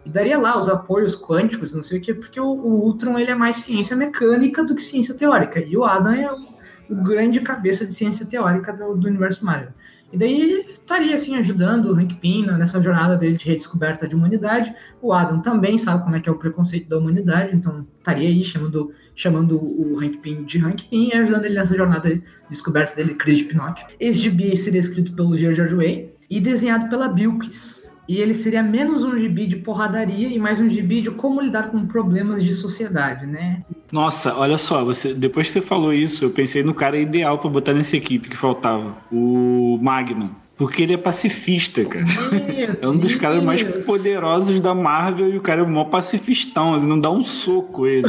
E 0.05 0.09
daria 0.09 0.37
lá 0.37 0.57
os 0.57 0.67
apoios 0.67 1.15
quânticos, 1.15 1.73
não 1.73 1.83
sei 1.83 1.99
o 1.99 2.01
quê, 2.01 2.13
porque 2.13 2.39
o, 2.39 2.47
o 2.47 2.83
Ultron 2.85 3.17
ele 3.17 3.31
é 3.31 3.35
mais 3.35 3.57
ciência 3.57 3.95
mecânica 3.95 4.63
do 4.63 4.75
que 4.75 4.81
ciência 4.81 5.15
teórica. 5.15 5.59
E 5.59 5.77
o 5.77 5.85
Adam 5.85 6.13
é 6.13 6.31
um 6.31 6.59
o 6.89 6.95
grande 6.95 7.39
cabeça 7.41 7.85
de 7.85 7.93
ciência 7.93 8.25
teórica 8.25 8.73
do, 8.73 8.95
do 8.97 9.07
universo 9.07 9.45
Marvel. 9.45 9.71
E 10.11 10.17
daí 10.17 10.41
ele 10.41 10.61
estaria 10.61 11.13
assim 11.13 11.35
ajudando 11.35 11.85
o 11.87 11.95
Hank 11.95 12.15
Pym 12.15 12.45
nessa 12.45 12.81
jornada 12.81 13.15
dele 13.15 13.37
de 13.37 13.45
redescoberta 13.45 14.07
de 14.07 14.15
humanidade. 14.15 14.73
O 15.01 15.13
Adam 15.13 15.39
também 15.39 15.77
sabe 15.77 16.03
como 16.03 16.15
é 16.15 16.19
que 16.19 16.27
é 16.27 16.31
o 16.31 16.37
preconceito 16.37 16.89
da 16.89 16.97
humanidade, 16.97 17.55
então 17.55 17.85
estaria 17.97 18.27
aí 18.27 18.43
chamando, 18.43 18.91
chamando 19.13 19.55
o 19.55 19.99
Hank 19.99 20.17
Pym 20.17 20.43
de 20.43 20.57
Hank 20.57 20.89
Pym 20.89 21.09
e 21.09 21.13
ajudando 21.13 21.45
ele 21.45 21.55
nessa 21.55 21.75
jornada 21.75 22.09
de 22.09 22.23
descoberta 22.49 22.95
dele, 22.95 23.13
crise 23.13 23.43
de 23.43 23.45
Pinóquio. 23.45 23.85
Esse 23.99 24.17
gibi 24.17 24.55
seria 24.57 24.79
escrito 24.79 25.13
pelo 25.13 25.37
George 25.37 25.75
Way 25.75 26.15
e 26.29 26.39
desenhado 26.39 26.89
pela 26.89 27.07
Bilquis. 27.07 27.83
E 28.09 28.17
ele 28.19 28.33
seria 28.33 28.63
menos 28.63 29.03
um 29.03 29.15
gibi 29.19 29.45
de 29.45 29.55
porradaria 29.57 30.29
e 30.29 30.39
mais 30.39 30.59
um 30.59 30.67
gibi 30.67 30.99
de 30.99 31.11
como 31.11 31.39
lidar 31.39 31.69
com 31.69 31.85
problemas 31.85 32.43
de 32.43 32.51
sociedade, 32.51 33.27
né? 33.27 33.61
Nossa, 33.91 34.35
olha 34.35 34.57
só, 34.57 34.83
você, 34.83 35.13
depois 35.13 35.45
que 35.45 35.53
você 35.53 35.61
falou 35.61 35.93
isso, 35.93 36.25
eu 36.25 36.31
pensei 36.31 36.63
no 36.63 36.73
cara 36.73 36.97
ideal 36.97 37.37
pra 37.37 37.47
botar 37.47 37.71
nessa 37.71 37.95
equipe 37.95 38.27
que 38.27 38.35
faltava. 38.35 38.97
O 39.11 39.77
Magnum. 39.79 40.31
Porque 40.57 40.81
ele 40.81 40.93
é 40.93 40.97
pacifista, 40.97 41.85
cara. 41.85 42.03
É 42.81 42.87
um 42.87 42.97
dos 42.97 43.13
caras 43.13 43.43
mais 43.43 43.63
poderosos 43.85 44.59
da 44.59 44.73
Marvel 44.73 45.29
e 45.29 45.37
o 45.37 45.41
cara 45.41 45.61
é 45.61 45.63
o 45.63 45.69
maior 45.69 45.85
pacifistão. 45.85 46.77
Ele 46.77 46.87
não 46.87 46.99
dá 46.99 47.11
um 47.11 47.23
soco 47.23 47.85
ele. 47.85 48.07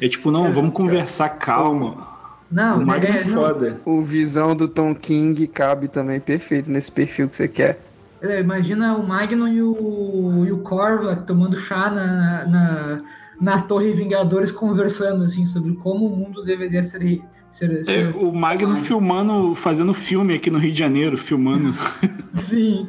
É 0.00 0.08
tipo, 0.08 0.30
não, 0.30 0.50
vamos 0.50 0.72
conversar, 0.72 1.28
calma. 1.28 2.08
Não, 2.50 2.78
o 2.78 2.86
Magnum 2.86 3.14
é, 3.14 3.20
é 3.20 3.24
não, 3.24 3.34
foda. 3.34 3.80
O 3.84 4.00
visão 4.00 4.56
do 4.56 4.66
Tom 4.66 4.94
King 4.94 5.46
cabe 5.46 5.88
também 5.88 6.18
perfeito 6.20 6.70
nesse 6.70 6.90
perfil 6.90 7.28
que 7.28 7.36
você 7.36 7.46
quer. 7.46 7.91
É, 8.22 8.40
imagina 8.40 8.94
o 8.96 9.06
Magnum 9.06 9.48
e 9.48 9.60
o, 9.60 10.44
e 10.46 10.52
o 10.52 10.58
Corva 10.58 11.16
tomando 11.16 11.56
chá 11.56 11.90
na, 11.90 12.46
na, 12.46 13.02
na 13.40 13.62
Torre 13.62 13.90
Vingadores 13.90 14.52
conversando 14.52 15.24
assim 15.24 15.44
sobre 15.44 15.74
como 15.74 16.06
o 16.06 16.16
mundo 16.16 16.44
deveria 16.44 16.84
ser. 16.84 17.20
ser, 17.50 17.80
É, 17.80 17.82
ser 17.82 18.16
o 18.16 18.32
Magnum 18.32 18.76
filmando, 18.76 19.56
fazendo 19.56 19.92
filme 19.92 20.34
aqui 20.34 20.50
no 20.50 20.58
Rio 20.58 20.72
de 20.72 20.78
Janeiro, 20.78 21.18
filmando. 21.18 21.74
Sim. 22.32 22.86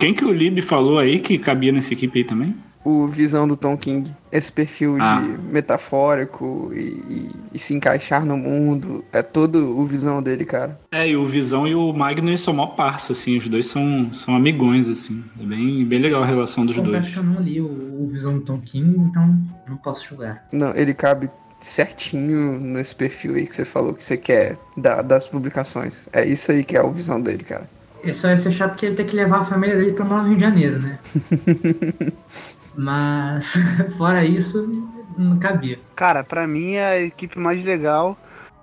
Quem 0.00 0.12
que 0.12 0.24
o 0.24 0.32
Lib 0.32 0.60
falou 0.60 0.98
aí 0.98 1.20
que 1.20 1.38
cabia 1.38 1.70
nessa 1.70 1.92
equipe 1.92 2.18
aí 2.18 2.24
também? 2.24 2.56
O 2.88 3.08
visão 3.08 3.48
do 3.48 3.56
Tom 3.56 3.76
King. 3.76 4.14
Esse 4.30 4.52
perfil 4.52 4.96
Ah. 5.00 5.20
de 5.20 5.28
metafórico 5.52 6.70
e, 6.72 6.78
e- 6.78 7.30
e 7.54 7.58
se 7.58 7.74
encaixar 7.74 8.24
no 8.24 8.36
mundo. 8.36 9.04
É 9.12 9.22
todo 9.22 9.76
o 9.76 9.84
visão 9.84 10.22
dele, 10.22 10.44
cara. 10.44 10.78
É, 10.92 11.08
e 11.08 11.16
o 11.16 11.26
Visão 11.26 11.66
e 11.66 11.74
o 11.74 11.92
Magnum 11.92 12.28
eles 12.28 12.42
são 12.42 12.54
mó 12.54 12.66
parça, 12.68 13.12
assim, 13.12 13.38
os 13.38 13.48
dois 13.48 13.66
são, 13.66 14.12
são 14.12 14.36
amigões, 14.36 14.88
assim. 14.88 15.24
É 15.40 15.44
bem, 15.44 15.84
bem 15.84 15.98
legal 16.00 16.22
a 16.22 16.26
relação 16.26 16.64
dos 16.64 16.76
Confesso 16.76 16.92
dois. 16.92 17.08
que 17.08 17.16
eu 17.16 17.22
não 17.24 17.40
li 17.42 17.60
o, 17.60 17.66
o 17.66 18.08
Visão 18.12 18.34
do 18.34 18.40
Tom 18.42 18.60
King, 18.60 18.96
então 19.00 19.36
não 19.68 19.76
posso 19.78 20.06
julgar. 20.08 20.46
Não, 20.52 20.72
ele 20.76 20.94
cabe 20.94 21.28
certinho 21.60 22.60
nesse 22.60 22.94
perfil 22.94 23.34
aí 23.34 23.46
que 23.46 23.54
você 23.56 23.64
falou 23.64 23.94
que 23.94 24.04
você 24.04 24.16
quer 24.16 24.56
da- 24.76 25.02
das 25.02 25.26
publicações. 25.26 26.06
É 26.12 26.24
isso 26.24 26.52
aí 26.52 26.62
que 26.62 26.76
é 26.76 26.80
a 26.80 26.86
visão 26.88 27.20
dele, 27.20 27.42
cara. 27.42 27.68
É 28.04 28.12
só 28.12 28.28
ia 28.28 28.36
ser 28.38 28.52
chato 28.52 28.76
que 28.76 28.86
ele 28.86 28.94
tem 28.94 29.04
que 29.06 29.16
levar 29.16 29.40
a 29.40 29.44
família 29.44 29.76
dele 29.76 29.92
pra 29.92 30.04
morar 30.04 30.22
no 30.22 30.28
Rio 30.28 30.36
de 30.36 30.42
Janeiro, 30.42 30.78
né? 30.80 30.98
Mas, 32.76 33.56
fora 33.96 34.24
isso, 34.24 34.86
não 35.16 35.38
cabia. 35.38 35.78
Cara, 35.94 36.22
pra 36.22 36.46
mim 36.46 36.74
é 36.74 36.86
a 36.86 37.00
equipe 37.00 37.38
mais 37.38 37.64
legal. 37.64 38.16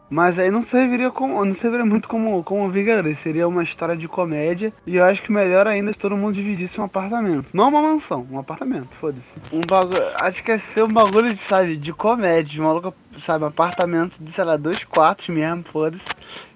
Mas 0.10 0.38
aí 0.38 0.52
não 0.52 0.62
serviria 0.62 1.10
como. 1.10 1.44
Não 1.44 1.56
serviria 1.56 1.84
muito 1.84 2.08
como, 2.08 2.44
como 2.44 2.70
Vingadores. 2.70 3.18
Seria 3.18 3.48
uma 3.48 3.64
história 3.64 3.98
de 3.98 4.08
comédia. 4.08 4.72
E 4.86 4.98
eu 4.98 5.06
acho 5.06 5.24
que 5.24 5.32
melhor 5.32 5.68
ainda 5.68 5.92
se 5.92 5.98
todo 5.98 6.16
mundo 6.16 6.36
dividisse 6.36 6.80
um 6.80 6.84
apartamento. 6.84 7.48
Não 7.52 7.70
uma 7.70 7.82
mansão, 7.82 8.28
um 8.30 8.38
apartamento, 8.38 8.90
foda-se. 9.02 9.22
Um 9.52 9.62
bagulho. 9.62 10.04
Acho 10.20 10.44
que 10.44 10.52
é 10.52 10.60
ser 10.60 10.84
um 10.84 10.94
bagulho, 10.94 11.34
de, 11.34 11.40
sabe, 11.40 11.76
de 11.76 11.92
comédia. 11.92 12.44
De 12.44 12.62
maluco, 12.62 12.94
sabe, 13.22 13.44
um 13.44 13.48
apartamento 13.48 14.16
de, 14.20 14.32
sei 14.32 14.44
lá, 14.44 14.58
dois 14.58 14.84
quartos 14.84 15.28
mesmo, 15.30 15.64
foda-se. 15.64 16.04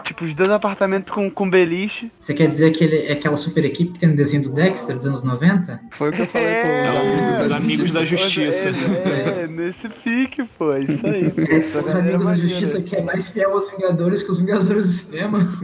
Tipo, 0.04 0.26
os 0.26 0.34
dois 0.34 0.50
apartamentos 0.50 1.14
com, 1.14 1.30
com 1.30 1.50
beliche. 1.50 2.12
Você 2.18 2.34
quer 2.34 2.48
dizer 2.48 2.72
que 2.72 2.84
ele 2.84 2.98
é 3.08 3.14
aquela 3.14 3.36
super 3.36 3.64
equipe 3.66 3.94
que 3.94 4.00
tem 4.00 4.10
no 4.10 4.16
desenho 4.16 4.44
do 4.44 4.54
Dexter 4.54 4.96
dos 4.96 5.06
anos 5.06 5.24
90? 5.24 5.80
Foi 5.92 6.10
o 6.10 6.14
que 6.14 6.22
eu 6.22 6.28
falei 6.28 6.62
com 6.62 6.82
os 6.82 6.94
É, 6.94 6.98
amigos 6.98 7.36
da 7.36 7.42
os 7.42 7.52
amigos 7.52 7.92
da 7.94 8.06
justiça. 8.06 8.72
justiça. 8.72 9.10
É, 9.10 9.44
é, 9.44 9.48
nesse 9.48 9.90
pique, 9.90 10.44
pô. 10.58 10.76
Isso 10.76 11.06
aí. 11.06 11.30
pô. 11.32 11.88
Os 11.88 11.96
amigos 11.96 12.26
da 12.26 12.36
justiça 12.36 12.82
que 12.82 12.96
é 12.96 13.02
mais 13.02 13.30
fiel 13.30 13.52
aos 13.52 13.70
Vingadores 13.72 14.24
que 14.24 14.32
os 14.32 14.40
Vingadores 14.40 14.86
do 14.86 14.92
cinema. 14.92 15.40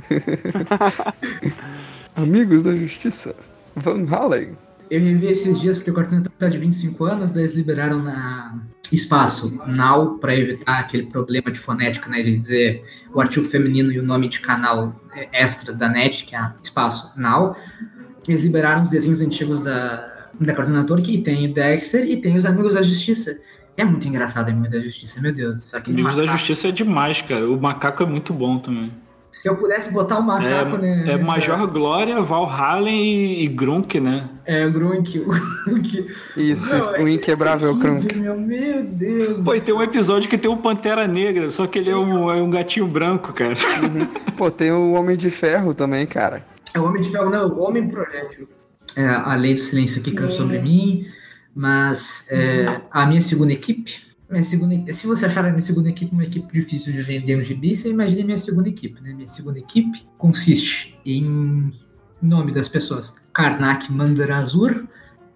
Amigos 2.16 2.64
da 2.64 2.76
justiça. 2.76 3.36
Van 3.76 4.06
Halen. 4.10 4.52
Eu 4.90 5.02
revi 5.02 5.28
esses 5.28 5.60
dias 5.60 5.78
porque 5.78 5.90
o 5.90 5.94
Network 5.96 6.30
tá 6.38 6.48
de 6.48 6.58
25 6.60 7.06
anos, 7.06 7.32
daí 7.32 7.44
eles 7.44 7.56
liberaram 7.56 8.04
na 8.04 8.60
espaço 8.96 9.60
now 9.68 10.18
para 10.20 10.36
evitar 10.36 10.80
aquele 10.80 11.04
problema 11.08 11.52
de 11.52 11.60
fonética, 11.60 12.10
né? 12.10 12.20
Ele 12.20 12.38
dizer 12.38 12.84
o 13.14 13.20
artigo 13.22 13.46
feminino 13.46 13.92
e 13.92 14.00
o 14.00 14.04
nome 14.04 14.28
de 14.28 14.40
canal 14.40 15.00
é, 15.16 15.28
extra 15.44 15.74
da 15.74 15.90
net, 15.90 16.26
que 16.26 16.36
é 16.36 16.52
espaço 16.62 17.12
now. 17.18 17.56
Eles 18.28 18.44
liberaram 18.44 18.84
os 18.84 18.90
desenhos 18.90 19.22
antigos 19.22 19.62
da, 19.62 20.28
da 20.40 20.54
Cartoon 20.54 20.74
Network 20.74 21.12
e 21.14 21.22
tem 21.22 21.50
o 21.50 21.54
Dexter 21.54 22.06
e 22.10 22.18
tem 22.18 22.36
os 22.38 22.46
Amigos 22.46 22.74
da 22.74 22.82
Justiça. 22.82 23.40
É 23.76 23.84
muito 23.84 24.08
engraçado 24.08 24.50
Amigos 24.50 24.70
da 24.72 24.80
Justiça, 24.80 25.20
meu 25.20 25.34
Deus. 25.34 25.66
Só 25.66 25.80
que 25.80 25.92
Amigos 25.92 26.16
da 26.16 26.22
macaco- 26.22 26.38
Justiça 26.38 26.68
é 26.68 26.72
demais, 26.72 27.22
cara. 27.22 27.50
O 27.50 27.60
macaco 27.60 28.04
é 28.04 28.06
muito 28.06 28.34
bom 28.34 28.60
também. 28.60 28.94
Se 29.34 29.50
eu 29.50 29.56
pudesse 29.56 29.92
botar 29.92 30.20
o 30.20 30.22
macaco, 30.22 30.78
né? 30.78 31.06
É 31.08 31.18
Major 31.18 31.66
Glória, 31.66 32.22
Valhalla 32.22 32.88
e, 32.88 33.44
e 33.44 33.48
Grunk, 33.48 34.00
né? 34.00 34.30
É, 34.46 34.64
o 34.68 34.72
Grunk. 34.72 35.20
O 35.20 35.26
Grunk. 35.26 36.06
Isso, 36.38 36.70
Não, 36.70 36.80
isso. 36.80 36.96
é 36.96 37.02
O 37.02 37.06
que 37.06 37.12
inquebrável 37.14 37.80
Krunk. 37.80 38.06
equipe, 38.06 38.20
Meu, 38.22 38.40
meu 38.40 38.84
Deus. 38.84 39.42
Pô, 39.44 39.56
e 39.56 39.60
tem 39.60 39.74
um 39.74 39.82
episódio 39.82 40.30
que 40.30 40.38
tem 40.38 40.52
um 40.52 40.58
Pantera 40.58 41.08
Negra, 41.08 41.50
só 41.50 41.66
que 41.66 41.80
ele 41.80 41.90
é 41.90 41.98
um, 41.98 42.32
é 42.32 42.36
um 42.36 42.50
gatinho 42.52 42.86
branco, 42.88 43.34
cara. 43.34 43.56
Pô, 44.38 44.52
tem 44.52 44.72
o 44.72 44.92
Homem 44.92 45.18
de 45.18 45.32
Ferro 45.32 45.74
também, 45.74 46.06
cara. 46.06 46.46
É 46.72 46.80
o 46.80 46.86
Homem 46.86 47.02
de 47.02 47.10
Ferro, 47.10 47.32
não, 47.32 47.48
o 47.50 47.60
Homem 47.64 47.88
Projétil. 47.88 48.48
É, 48.96 49.08
a 49.08 49.34
lei 49.36 49.56
do 49.56 49.60
silêncio 49.60 50.00
aqui 50.00 50.12
caiu 50.12 50.32
sobre 50.32 50.60
mim, 50.60 51.08
mas 51.56 52.28
é, 52.30 52.66
a 52.92 53.04
minha 53.08 53.22
segunda 53.22 53.52
equipe. 53.52 54.13
Minha 54.34 54.44
segunda, 54.44 54.92
se 54.92 55.06
você 55.06 55.28
achar 55.28 55.46
a 55.46 55.50
minha 55.50 55.62
segunda 55.62 55.90
equipe 55.90 56.12
uma 56.12 56.24
equipe 56.24 56.52
difícil 56.52 56.92
de 56.92 57.04
vender 57.04 57.36
no 57.36 57.44
gibi, 57.44 57.78
você 57.78 57.92
imagina 57.92 58.24
a 58.24 58.26
minha 58.26 58.38
segunda 58.38 58.68
equipe, 58.68 59.00
né? 59.00 59.14
Minha 59.14 59.28
segunda 59.28 59.60
equipe 59.60 60.08
consiste 60.18 60.98
em 61.06 61.72
nome 62.20 62.52
das 62.52 62.68
pessoas: 62.68 63.14
Karnak 63.32 63.94
Mandarazur, 63.94 64.88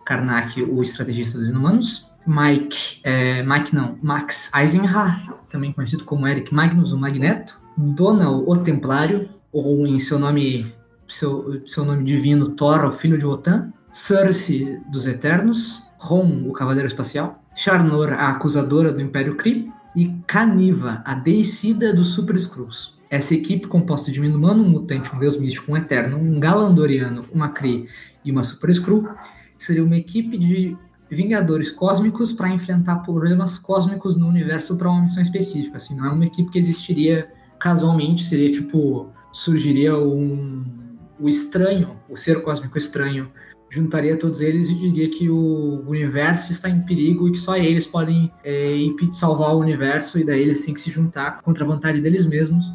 Karnak, 0.03 0.63
o 0.63 0.81
estrategista 0.81 1.37
dos 1.37 1.47
inumanos, 1.47 2.09
Mike, 2.25 2.99
é, 3.03 3.43
Mike 3.43 3.75
não, 3.75 3.99
Max 4.01 4.51
Eisenhar, 4.55 5.43
também 5.47 5.71
conhecido 5.71 6.03
como 6.03 6.27
Eric 6.27 6.51
Magnus, 6.51 6.91
o 6.91 6.97
Magneto, 6.97 7.61
Donald, 7.77 8.45
o 8.47 8.57
Templário, 8.57 9.29
ou 9.51 9.85
em 9.85 9.99
seu 9.99 10.17
nome 10.17 10.73
seu, 11.07 11.61
seu 11.67 11.85
nome 11.85 12.03
divino, 12.03 12.49
Thor, 12.49 12.83
o 12.83 12.91
filho 12.91 13.19
de 13.19 13.27
Wotan, 13.27 13.71
Cersei 13.91 14.79
dos 14.91 15.05
Eternos, 15.05 15.83
Ron, 15.99 16.47
o 16.47 16.51
Cavaleiro 16.51 16.87
Espacial, 16.87 17.43
Charnor, 17.57 18.13
a 18.13 18.29
acusadora 18.29 18.93
do 18.93 19.01
Império 19.01 19.35
Kree, 19.35 19.71
e 19.95 20.13
Caniva, 20.27 21.01
a 21.03 21.15
deicida 21.15 21.91
dos 21.91 22.09
Super 22.09 22.35
Skrulls. 22.35 22.93
Essa 23.09 23.33
equipe, 23.33 23.65
composta 23.65 24.11
de 24.11 24.21
um 24.21 24.23
inumano, 24.23 24.63
um 24.63 24.69
mutante, 24.69 25.13
um 25.13 25.17
deus 25.17 25.37
místico, 25.37 25.71
um 25.71 25.75
eterno, 25.75 26.17
um 26.19 26.39
galandoriano, 26.39 27.25
uma 27.33 27.49
Kree 27.49 27.87
e 28.23 28.31
uma 28.31 28.43
Super 28.43 28.69
Skrull, 28.69 29.09
seria 29.57 29.83
uma 29.83 29.97
equipe 29.97 30.37
de 30.37 30.77
vingadores 31.09 31.71
cósmicos 31.71 32.31
para 32.31 32.49
enfrentar 32.49 32.97
problemas 32.97 33.57
cósmicos 33.57 34.15
no 34.15 34.27
universo 34.27 34.77
para 34.77 34.91
uma 34.91 35.01
missão 35.01 35.23
específica. 35.23 35.77
Assim, 35.77 35.97
não 35.97 36.05
é 36.05 36.09
uma 36.11 36.25
equipe 36.25 36.51
que 36.51 36.59
existiria 36.59 37.27
casualmente, 37.57 38.23
seria 38.23 38.51
tipo 38.51 39.09
surgiria 39.31 39.97
um 39.97 40.85
o 41.19 41.27
estranho, 41.27 41.97
o 42.07 42.15
ser 42.15 42.43
cósmico 42.43 42.77
estranho, 42.77 43.31
juntaria 43.69 44.17
todos 44.17 44.41
eles 44.41 44.69
e 44.69 44.75
diria 44.75 45.09
que 45.09 45.29
o 45.29 45.83
universo 45.87 46.51
está 46.51 46.69
em 46.69 46.81
perigo 46.81 47.27
e 47.27 47.31
que 47.31 47.37
só 47.37 47.57
eles 47.57 47.85
podem 47.85 48.31
é, 48.43 48.77
salvar 49.11 49.55
o 49.55 49.59
universo 49.59 50.17
e 50.17 50.23
daí 50.23 50.41
eles 50.41 50.63
têm 50.63 50.73
que 50.73 50.79
se 50.79 50.89
juntar 50.89 51.41
contra 51.41 51.63
a 51.63 51.67
vontade 51.67 51.99
deles 51.99 52.25
mesmos 52.25 52.65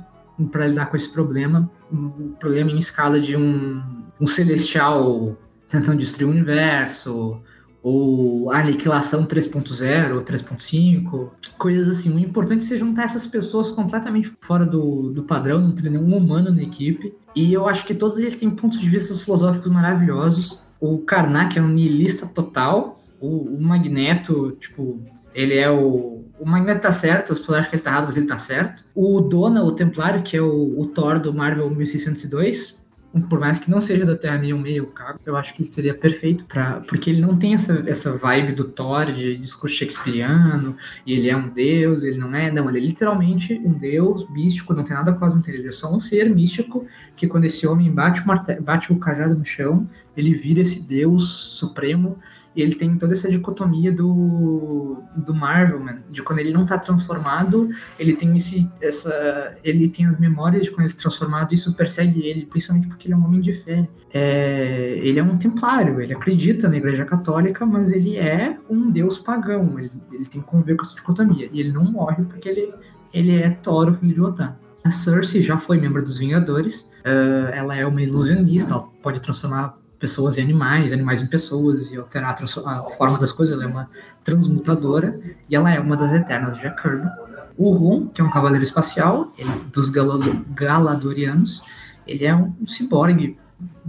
para 0.50 0.66
lidar 0.66 0.86
com 0.86 0.96
esse 0.96 1.08
problema, 1.08 1.70
um 1.92 2.32
problema 2.32 2.70
em 2.70 2.78
escala 2.78 3.20
de 3.20 3.36
um, 3.36 3.82
um 4.20 4.26
celestial 4.26 5.36
tentando 5.68 5.98
destruir 5.98 6.26
o 6.26 6.30
universo, 6.30 7.40
ou 7.82 8.52
aniquilação 8.52 9.24
3.0 9.24 10.14
ou 10.14 10.22
3.5, 10.22 11.30
coisas 11.58 11.88
assim. 11.88 12.14
O 12.14 12.18
importante 12.18 12.62
é 12.64 12.68
você 12.68 12.78
juntar 12.78 13.04
essas 13.04 13.26
pessoas 13.26 13.72
completamente 13.72 14.30
fora 14.40 14.64
do, 14.64 15.10
do 15.10 15.24
padrão, 15.24 15.60
não 15.60 15.72
ter 15.72 15.90
nenhum 15.90 16.16
humano 16.16 16.52
na 16.52 16.62
equipe. 16.62 17.12
E 17.34 17.52
eu 17.52 17.68
acho 17.68 17.84
que 17.84 17.94
todos 17.94 18.18
eles 18.18 18.36
têm 18.36 18.50
pontos 18.50 18.78
de 18.78 18.88
vista 18.88 19.12
filosóficos 19.14 19.70
maravilhosos. 19.70 20.60
O 20.82 20.98
Karnak 20.98 21.56
é 21.56 21.62
um 21.62 21.68
niilista 21.68 22.26
total. 22.26 23.00
O, 23.20 23.54
o 23.56 23.62
Magneto, 23.62 24.50
tipo, 24.58 25.00
ele 25.32 25.54
é 25.54 25.70
o. 25.70 26.24
O 26.40 26.44
Magneto 26.44 26.80
tá 26.80 26.90
certo, 26.90 27.32
as 27.32 27.38
pessoas 27.38 27.58
acham 27.58 27.70
que 27.70 27.76
ele 27.76 27.82
tá 27.84 27.90
errado, 27.92 28.06
mas 28.06 28.16
ele 28.16 28.26
tá 28.26 28.36
certo. 28.36 28.84
O 28.92 29.20
Dona, 29.20 29.62
o 29.62 29.70
Templário, 29.70 30.24
que 30.24 30.36
é 30.36 30.42
o, 30.42 30.76
o 30.76 30.86
Thor 30.86 31.20
do 31.20 31.32
Marvel 31.32 31.70
1602, 31.70 32.82
por 33.28 33.38
mais 33.38 33.58
que 33.58 33.70
não 33.70 33.80
seja 33.80 34.06
da 34.06 34.16
Terra 34.16 34.38
meio 34.38 34.58
meio 34.58 34.86
cago, 34.86 35.20
eu 35.26 35.36
acho 35.36 35.52
que 35.52 35.62
ele 35.62 35.68
seria 35.68 35.94
perfeito 35.94 36.44
para 36.46 36.80
porque 36.80 37.10
ele 37.10 37.20
não 37.20 37.36
tem 37.36 37.54
essa, 37.54 37.84
essa 37.86 38.16
vibe 38.16 38.54
do 38.54 38.64
Thor 38.64 39.12
de 39.12 39.36
discurso 39.36 39.76
shakespeariano, 39.76 40.76
e 41.06 41.12
ele 41.12 41.28
é 41.28 41.36
um 41.36 41.48
deus, 41.48 42.04
ele 42.04 42.18
não 42.18 42.34
é, 42.34 42.50
não, 42.50 42.68
ele 42.68 42.78
é 42.78 42.80
literalmente 42.80 43.54
um 43.54 43.72
deus 43.72 44.28
místico, 44.30 44.72
não 44.72 44.82
tem 44.82 44.96
nada 44.96 45.12
cósmico, 45.12 45.48
ele 45.50 45.68
é 45.68 45.72
só 45.72 45.94
um 45.94 46.00
ser 46.00 46.28
místico 46.30 46.86
que 47.14 47.26
quando 47.26 47.44
esse 47.44 47.66
homem 47.66 47.90
bate 47.92 48.22
o, 48.22 48.62
bate 48.62 48.92
o 48.92 48.96
cajado 48.96 49.36
no 49.36 49.44
chão, 49.44 49.86
ele 50.16 50.34
vira 50.34 50.60
esse 50.60 50.86
deus 50.86 51.28
supremo 51.58 52.18
e 52.54 52.60
ele 52.60 52.74
tem 52.74 52.96
toda 52.96 53.12
essa 53.14 53.30
dicotomia 53.30 53.90
do, 53.90 55.02
do 55.16 55.34
Marvel, 55.34 55.80
man, 55.80 56.02
de 56.08 56.22
quando 56.22 56.40
ele 56.40 56.52
não 56.52 56.66
tá 56.66 56.76
transformado, 56.78 57.70
ele 57.98 58.14
tem 58.14 58.36
esse, 58.36 58.70
essa, 58.80 59.56
ele 59.64 59.88
tem 59.88 60.06
as 60.06 60.18
memórias 60.18 60.64
de 60.64 60.70
quando 60.70 60.86
ele 60.86 60.94
é 60.94 60.96
transformado, 60.96 61.52
e 61.52 61.54
isso 61.54 61.74
persegue 61.74 62.26
ele, 62.26 62.44
principalmente 62.44 62.88
porque 62.88 63.06
ele 63.06 63.14
é 63.14 63.16
um 63.16 63.24
homem 63.24 63.40
de 63.40 63.54
fé. 63.54 63.88
É, 64.12 65.00
ele 65.02 65.18
é 65.18 65.22
um 65.22 65.38
templário, 65.38 66.00
ele 66.00 66.12
acredita 66.12 66.68
na 66.68 66.76
Igreja 66.76 67.06
Católica, 67.06 67.64
mas 67.64 67.90
ele 67.90 68.18
é 68.18 68.58
um 68.68 68.90
deus 68.90 69.18
pagão, 69.18 69.78
ele, 69.78 69.90
ele 70.12 70.26
tem 70.26 70.42
que 70.42 70.46
conviver 70.46 70.76
com 70.76 70.84
essa 70.84 70.94
dicotomia, 70.94 71.48
e 71.50 71.60
ele 71.60 71.72
não 71.72 71.90
morre 71.90 72.22
porque 72.24 72.48
ele, 72.48 72.74
ele 73.14 73.34
é 73.36 73.58
o 73.66 73.94
filho 73.94 74.14
de 74.14 74.20
Wotan. 74.20 74.56
A 74.84 74.90
Cersei 74.90 75.42
já 75.42 75.58
foi 75.58 75.80
membro 75.80 76.02
dos 76.02 76.18
Vingadores, 76.18 76.90
eh, 77.04 77.52
ela 77.54 77.76
é 77.76 77.86
uma 77.86 78.02
ilusionista, 78.02 78.74
ela 78.74 78.82
pode 79.00 79.22
transformar 79.22 79.78
pessoas 80.02 80.36
em 80.36 80.42
animais, 80.42 80.92
animais 80.92 81.22
em 81.22 81.28
pessoas 81.28 81.92
e 81.92 81.96
alterar 81.96 82.36
a, 82.36 82.70
a 82.70 82.90
forma 82.90 83.16
das 83.18 83.30
coisas. 83.32 83.54
Ela 83.54 83.64
é 83.64 83.72
uma 83.74 83.88
transmutadora 84.24 85.08
e 85.48 85.54
ela 85.54 85.70
é 85.72 85.78
uma 85.78 85.96
das 85.96 86.12
eternas 86.12 86.58
de 86.58 86.68
Kirby. 86.74 87.08
O 87.56 87.70
Ron, 87.72 88.08
que 88.08 88.20
é 88.20 88.24
um 88.24 88.30
cavaleiro 88.30 88.64
espacial, 88.64 89.32
ele, 89.38 89.50
dos 89.72 89.88
Gala- 89.90 90.18
Galadorianos, 90.54 91.62
ele 92.06 92.24
é 92.24 92.34
um 92.34 92.66
ciborgue 92.66 93.38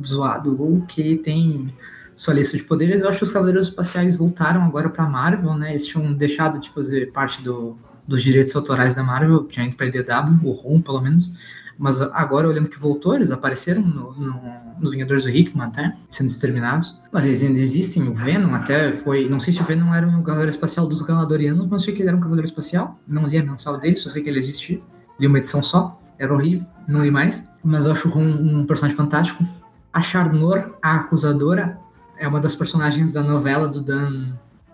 zoado, 0.05 0.85
que 0.87 1.15
tem 1.17 1.73
sua 2.15 2.35
lista 2.35 2.55
de 2.57 2.63
poderes. 2.63 3.01
Eu 3.01 3.09
acho 3.09 3.17
que 3.17 3.23
os 3.23 3.31
cavaleiros 3.31 3.69
espaciais 3.69 4.15
voltaram 4.15 4.63
agora 4.63 4.89
para 4.89 5.07
Marvel, 5.07 5.55
né? 5.55 5.71
Eles 5.71 5.87
tinham 5.87 6.13
deixado 6.13 6.59
de 6.59 6.69
fazer 6.69 7.11
parte 7.11 7.41
do, 7.41 7.75
dos 8.07 8.21
direitos 8.21 8.55
autorais 8.55 8.93
da 8.93 9.01
Marvel, 9.01 9.45
tinha 9.45 9.65
ido 9.65 9.75
para 9.75 9.87
DW, 9.89 10.47
o 10.47 10.51
Ron, 10.51 10.79
pelo 10.81 11.01
menos. 11.01 11.31
Mas 11.77 11.99
agora 12.01 12.47
eu 12.47 12.51
lembro 12.51 12.69
que 12.69 12.79
voltou, 12.79 13.15
eles 13.15 13.31
apareceram 13.31 13.81
no, 13.81 14.13
no- 14.13 14.39
nos 14.79 14.91
Vingadores 14.91 15.23
do 15.23 15.29
Hickman 15.29 15.65
até, 15.67 15.95
sendo 16.11 16.27
exterminados. 16.27 16.99
Mas 17.11 17.25
eles 17.25 17.41
ainda 17.43 17.59
existem, 17.59 18.07
o 18.07 18.13
Venom 18.13 18.53
até 18.53 18.93
foi. 18.93 19.27
Não 19.27 19.39
sei 19.39 19.53
se 19.53 19.61
o 19.61 19.63
Venom 19.65 19.93
era 19.93 20.07
um 20.07 20.21
cavaleiro 20.21 20.51
espacial 20.51 20.85
dos 20.87 21.01
Galadorianos, 21.01 21.67
mas 21.67 21.83
sei 21.83 21.93
que 21.93 22.01
ele 22.01 22.09
era 22.09 22.17
um 22.17 22.21
cavaleiro 22.21 22.47
espacial. 22.47 22.99
Não 23.07 23.25
li 23.27 23.37
a 23.37 23.43
mensal 23.43 23.77
dele, 23.77 23.95
só 23.95 24.09
sei 24.09 24.21
que 24.21 24.29
ele 24.29 24.39
existia. 24.39 24.79
Li 25.19 25.27
uma 25.27 25.37
edição 25.39 25.61
só, 25.63 25.99
era 26.19 26.33
horrível, 26.33 26.65
não 26.87 27.01
li 27.03 27.11
mais. 27.11 27.43
Mas 27.63 27.85
eu 27.85 27.91
acho 27.91 28.09
Ron 28.09 28.23
um 28.25 28.65
personagem 28.65 28.95
fantástico. 28.97 29.43
A 29.91 30.01
Charnor, 30.01 30.71
a 30.81 30.95
acusadora, 30.95 31.77
é 32.17 32.27
uma 32.27 32.39
das 32.39 32.55
personagens 32.55 33.11
da 33.11 33.21
novela 33.23 33.67
do 33.67 33.81
Dan, 33.81 34.33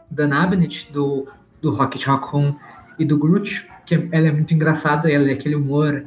Dan 0.09 0.33
Abnett, 0.33 0.91
do, 0.91 1.27
do 1.61 1.71
Rocket 1.73 2.05
Raccoon 2.05 2.55
e 2.97 3.05
do 3.05 3.17
Groot, 3.17 3.67
que 3.85 4.07
ela 4.11 4.27
é 4.27 4.31
muito 4.31 4.53
engraçada, 4.53 5.09
ela 5.11 5.29
é 5.29 5.33
aquele 5.33 5.55
humor 5.55 6.03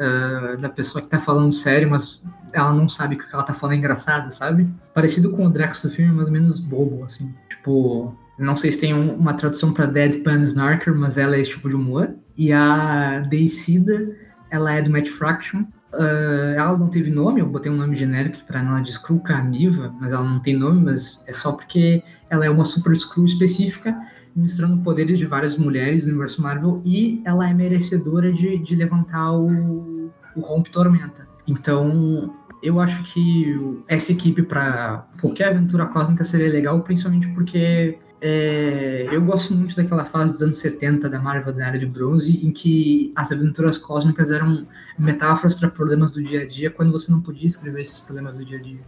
ah, 0.00 0.56
da 0.58 0.68
pessoa 0.68 1.02
que 1.02 1.08
tá 1.08 1.18
falando 1.20 1.52
sério, 1.52 1.90
mas 1.90 2.22
ela 2.52 2.72
não 2.72 2.88
sabe 2.88 3.16
que 3.16 3.24
o 3.24 3.28
que 3.28 3.34
ela 3.34 3.44
tá 3.44 3.54
falando 3.54 3.74
é 3.74 3.78
engraçado, 3.78 4.32
sabe? 4.32 4.68
Parecido 4.94 5.30
com 5.30 5.46
o 5.46 5.50
Drax 5.50 5.82
do 5.82 5.90
filme, 5.90 6.12
mas 6.12 6.28
menos 6.28 6.58
bobo, 6.58 7.04
assim. 7.04 7.32
Tipo, 7.48 8.14
não 8.38 8.56
sei 8.56 8.72
se 8.72 8.80
tem 8.80 8.92
um- 8.94 9.14
uma 9.14 9.34
tradução 9.34 9.72
pra 9.72 9.86
Deadpan 9.86 10.40
Snarker, 10.42 10.94
mas 10.94 11.16
ela 11.18 11.36
é 11.36 11.40
esse 11.40 11.50
tipo 11.50 11.68
de 11.68 11.76
humor. 11.76 12.10
E 12.36 12.50
a 12.52 13.20
Deicida, 13.28 14.16
ela 14.50 14.72
é 14.72 14.82
do 14.82 14.90
Matt 14.90 15.08
Fraction. 15.08 15.64
Ah, 15.92 16.54
ela 16.56 16.76
não 16.78 16.88
teve 16.88 17.10
nome, 17.10 17.40
eu 17.40 17.46
botei 17.46 17.70
um 17.70 17.76
nome 17.76 17.94
genérico 17.96 18.38
pra 18.46 18.60
ela 18.60 18.80
de 18.80 18.90
Skrull 18.90 19.20
Carniva, 19.20 19.92
mas 20.00 20.12
ela 20.12 20.24
não 20.24 20.38
tem 20.40 20.56
nome, 20.56 20.80
mas 20.84 21.22
é 21.28 21.32
só 21.32 21.52
porque 21.52 22.02
ela 22.28 22.44
é 22.46 22.50
uma 22.50 22.64
super 22.64 22.92
Skrull 22.94 23.26
específica, 23.26 23.96
misturando 24.34 24.82
poderes 24.82 25.18
de 25.18 25.26
várias 25.26 25.56
mulheres 25.56 26.04
no 26.04 26.10
universo 26.10 26.40
Marvel, 26.42 26.80
e 26.84 27.22
ela 27.24 27.48
é 27.48 27.54
merecedora 27.54 28.32
de, 28.32 28.58
de 28.58 28.76
levantar 28.76 29.32
o, 29.32 30.10
o 30.34 30.40
Rompe 30.40 30.70
Tormenta. 30.70 31.28
Então, 31.46 32.34
eu 32.62 32.78
acho 32.80 33.02
que 33.04 33.58
essa 33.88 34.12
equipe 34.12 34.42
para 34.42 35.06
qualquer 35.20 35.48
aventura 35.48 35.86
cósmica 35.86 36.24
seria 36.24 36.48
legal, 36.48 36.80
principalmente 36.82 37.28
porque 37.28 37.98
é, 38.20 39.08
eu 39.10 39.22
gosto 39.22 39.54
muito 39.54 39.74
daquela 39.74 40.04
fase 40.04 40.32
dos 40.32 40.42
anos 40.42 40.58
70 40.58 41.08
da 41.08 41.18
Marvel 41.18 41.54
da 41.54 41.66
Era 41.66 41.78
de 41.78 41.86
Bronze, 41.86 42.44
em 42.44 42.52
que 42.52 43.12
as 43.16 43.32
aventuras 43.32 43.78
cósmicas 43.78 44.30
eram 44.30 44.66
metáforas 44.98 45.54
para 45.54 45.70
problemas 45.70 46.12
do 46.12 46.22
dia 46.22 46.42
a 46.42 46.46
dia, 46.46 46.70
quando 46.70 46.92
você 46.92 47.10
não 47.10 47.20
podia 47.20 47.46
escrever 47.46 47.80
esses 47.80 47.98
problemas 47.98 48.36
do 48.36 48.44
dia 48.44 48.58
a 48.58 48.62
dia. 48.62 48.80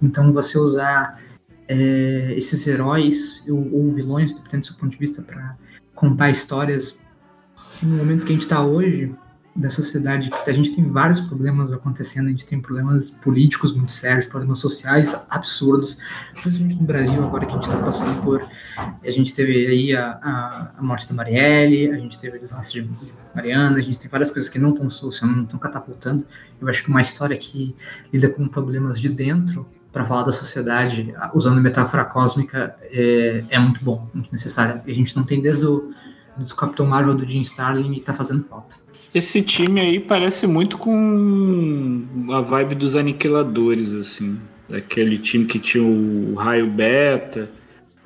Então, 0.00 0.32
você 0.32 0.58
usar 0.58 1.20
é, 1.68 2.34
esses 2.36 2.66
heróis 2.66 3.46
ou, 3.48 3.72
ou 3.72 3.92
vilões, 3.92 4.32
dependendo 4.32 4.60
do 4.60 4.66
seu 4.66 4.76
ponto 4.76 4.92
de 4.92 4.98
vista, 4.98 5.22
para 5.22 5.56
contar 5.94 6.30
histórias 6.30 6.98
no 7.82 7.96
momento 7.96 8.24
que 8.24 8.32
a 8.32 8.34
gente 8.34 8.42
está 8.42 8.64
hoje, 8.64 9.14
da 9.56 9.70
sociedade, 9.70 10.30
a 10.46 10.52
gente 10.52 10.74
tem 10.74 10.86
vários 10.86 11.20
problemas 11.22 11.72
acontecendo, 11.72 12.26
a 12.26 12.30
gente 12.30 12.44
tem 12.44 12.60
problemas 12.60 13.08
políticos 13.08 13.74
muito 13.74 13.90
sérios, 13.90 14.26
problemas 14.26 14.58
sociais 14.58 15.14
absurdos, 15.30 15.98
principalmente 16.42 16.78
no 16.78 16.86
Brasil, 16.86 17.24
agora 17.24 17.46
que 17.46 17.52
a 17.52 17.54
gente 17.54 17.66
está 17.66 17.78
passando 17.78 18.22
por. 18.22 18.46
A 18.76 19.10
gente 19.10 19.34
teve 19.34 19.66
aí 19.66 19.96
a, 19.96 20.10
a, 20.22 20.72
a 20.76 20.82
morte 20.82 21.08
da 21.08 21.14
Marielle, 21.14 21.90
a 21.90 21.96
gente 21.96 22.18
teve 22.18 22.36
o 22.36 22.40
desastre 22.40 22.82
de 22.82 23.12
Mariana, 23.34 23.78
a 23.78 23.80
gente 23.80 23.98
tem 23.98 24.10
várias 24.10 24.30
coisas 24.30 24.50
que 24.50 24.58
não 24.58 24.70
estão 24.70 24.90
solucionando, 24.90 25.38
não 25.38 25.44
estão 25.44 25.58
catapultando. 25.58 26.26
Eu 26.60 26.68
acho 26.68 26.84
que 26.84 26.90
uma 26.90 27.00
história 27.00 27.36
que 27.36 27.74
lida 28.12 28.28
com 28.28 28.46
problemas 28.46 29.00
de 29.00 29.08
dentro 29.08 29.66
para 29.96 30.04
falar 30.04 30.24
da 30.24 30.32
sociedade, 30.32 31.14
usando 31.32 31.58
metáfora 31.58 32.04
cósmica, 32.04 32.76
é, 32.82 33.42
é 33.48 33.58
muito 33.58 33.82
bom, 33.82 34.06
muito 34.12 34.30
necessário. 34.30 34.82
A 34.86 34.92
gente 34.92 35.16
não 35.16 35.24
tem 35.24 35.40
desde 35.40 35.64
o 35.64 35.90
Capitão 36.54 36.84
Marvel 36.84 37.14
do 37.14 37.26
Jim 37.26 37.40
Starlin 37.40 37.94
e 37.94 38.00
tá 38.02 38.12
fazendo 38.12 38.44
falta. 38.44 38.76
Esse 39.14 39.40
time 39.40 39.80
aí 39.80 39.98
parece 39.98 40.46
muito 40.46 40.76
com 40.76 42.04
a 42.30 42.42
vibe 42.42 42.74
dos 42.74 42.94
aniquiladores, 42.94 43.94
assim. 43.94 44.38
Daquele 44.68 45.16
time 45.16 45.46
que 45.46 45.58
tinha 45.58 45.82
o 45.82 46.34
Raio 46.34 46.66
Beta, 46.66 47.48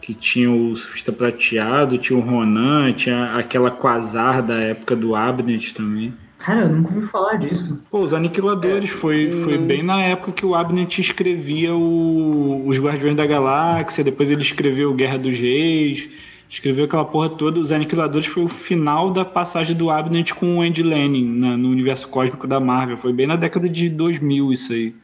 que 0.00 0.14
tinha 0.14 0.48
o 0.48 0.76
Surfista 0.76 1.10
Prateado, 1.10 1.98
tinha 1.98 2.16
o 2.16 2.22
Ronan, 2.22 2.92
tinha 2.92 3.34
aquela 3.34 3.68
Quasar 3.68 4.44
da 4.44 4.60
época 4.60 4.94
do 4.94 5.16
Abnett 5.16 5.74
também. 5.74 6.14
Cara, 6.40 6.62
eu 6.62 6.68
nunca 6.70 6.94
ouvi 6.94 7.06
falar 7.06 7.34
disso. 7.36 7.82
Pô, 7.90 8.00
os 8.02 8.14
Aniquiladores 8.14 8.88
foi, 8.90 9.30
foi 9.30 9.58
bem 9.58 9.82
na 9.82 10.02
época 10.02 10.32
que 10.32 10.46
o 10.46 10.54
Abnett 10.54 10.98
escrevia 11.00 11.74
o, 11.74 12.66
os 12.66 12.78
Guardiões 12.78 13.14
da 13.14 13.26
Galáxia, 13.26 14.02
depois 14.02 14.30
ele 14.30 14.40
escreveu 14.40 14.94
Guerra 14.94 15.18
dos 15.18 15.38
Reis, 15.38 16.08
escreveu 16.48 16.86
aquela 16.86 17.04
porra 17.04 17.28
toda. 17.28 17.60
Os 17.60 17.70
Aniquiladores 17.70 18.26
foi 18.26 18.42
o 18.42 18.48
final 18.48 19.10
da 19.10 19.22
passagem 19.24 19.76
do 19.76 19.90
Abnett 19.90 20.34
com 20.34 20.56
o 20.58 20.62
Andy 20.62 20.82
Lanning 20.82 21.26
na- 21.38 21.56
no 21.58 21.68
universo 21.68 22.08
cósmico 22.08 22.46
da 22.46 22.58
Marvel. 22.58 22.96
Foi 22.96 23.12
bem 23.12 23.26
na 23.26 23.36
década 23.36 23.68
de 23.68 23.90
2000 23.90 24.50
isso 24.50 24.72
aí. 24.72 24.94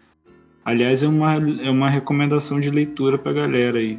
Aliás, 0.64 1.03
é 1.03 1.07
uma, 1.07 1.34
é 1.34 1.70
uma 1.70 1.89
recomendação 1.91 2.59
de 2.59 2.70
leitura 2.70 3.18
pra 3.18 3.32
galera 3.32 3.78
aí. 3.78 3.99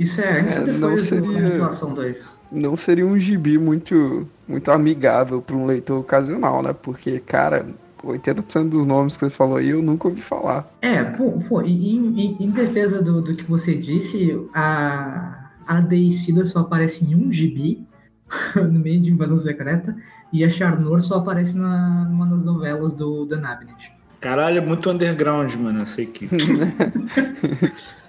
Isso 0.00 0.20
é 0.22 0.40
antes 0.40 0.56
É, 0.56 0.60
ou 0.60 0.64
depois 0.66 0.80
não 0.80 0.94
do 0.94 0.98
seria- 0.98 1.38
Aniquilação 1.46 1.92
2? 1.94 2.38
Não 2.50 2.74
seria 2.76 3.06
um 3.06 3.18
gibi 3.18 3.58
muito, 3.58 4.26
muito 4.48 4.70
amigável 4.70 5.42
para 5.42 5.54
um 5.54 5.66
leitor 5.66 6.00
ocasional, 6.00 6.62
né? 6.62 6.72
Porque, 6.72 7.20
cara, 7.20 7.66
80% 8.02 8.70
dos 8.70 8.86
nomes 8.86 9.16
que 9.18 9.26
você 9.26 9.30
falou 9.30 9.58
aí 9.58 9.68
eu 9.68 9.82
nunca 9.82 10.08
ouvi 10.08 10.22
falar. 10.22 10.66
É, 10.80 11.04
pô, 11.04 11.32
pô 11.46 11.60
em, 11.60 12.18
em- 12.18 12.36
em 12.40 12.50
defesa 12.50 13.02
do, 13.02 13.20
do 13.20 13.36
que 13.36 13.44
você 13.44 13.74
disse, 13.76 14.40
a, 14.54 15.50
a 15.66 15.80
Deicida 15.82 16.46
só 16.46 16.60
aparece 16.60 17.04
em 17.04 17.14
um 17.14 17.30
gibi, 17.30 17.86
no 18.56 18.80
meio 18.80 19.02
de 19.02 19.10
Invasão 19.10 19.38
Secreta, 19.38 19.94
e 20.32 20.42
a 20.42 20.48
Charnor 20.50 20.98
só 21.02 21.18
aparece 21.18 21.58
na, 21.58 22.06
numa 22.08 22.24
das 22.26 22.42
novelas 22.42 22.94
do 22.94 23.26
Dan 23.26 23.42
Abnett. 23.44 23.92
Caralho, 24.18 24.58
é 24.58 24.60
muito 24.60 24.88
underground, 24.90 25.54
mano, 25.56 25.82
essa 25.82 26.00
equipe. 26.00 26.36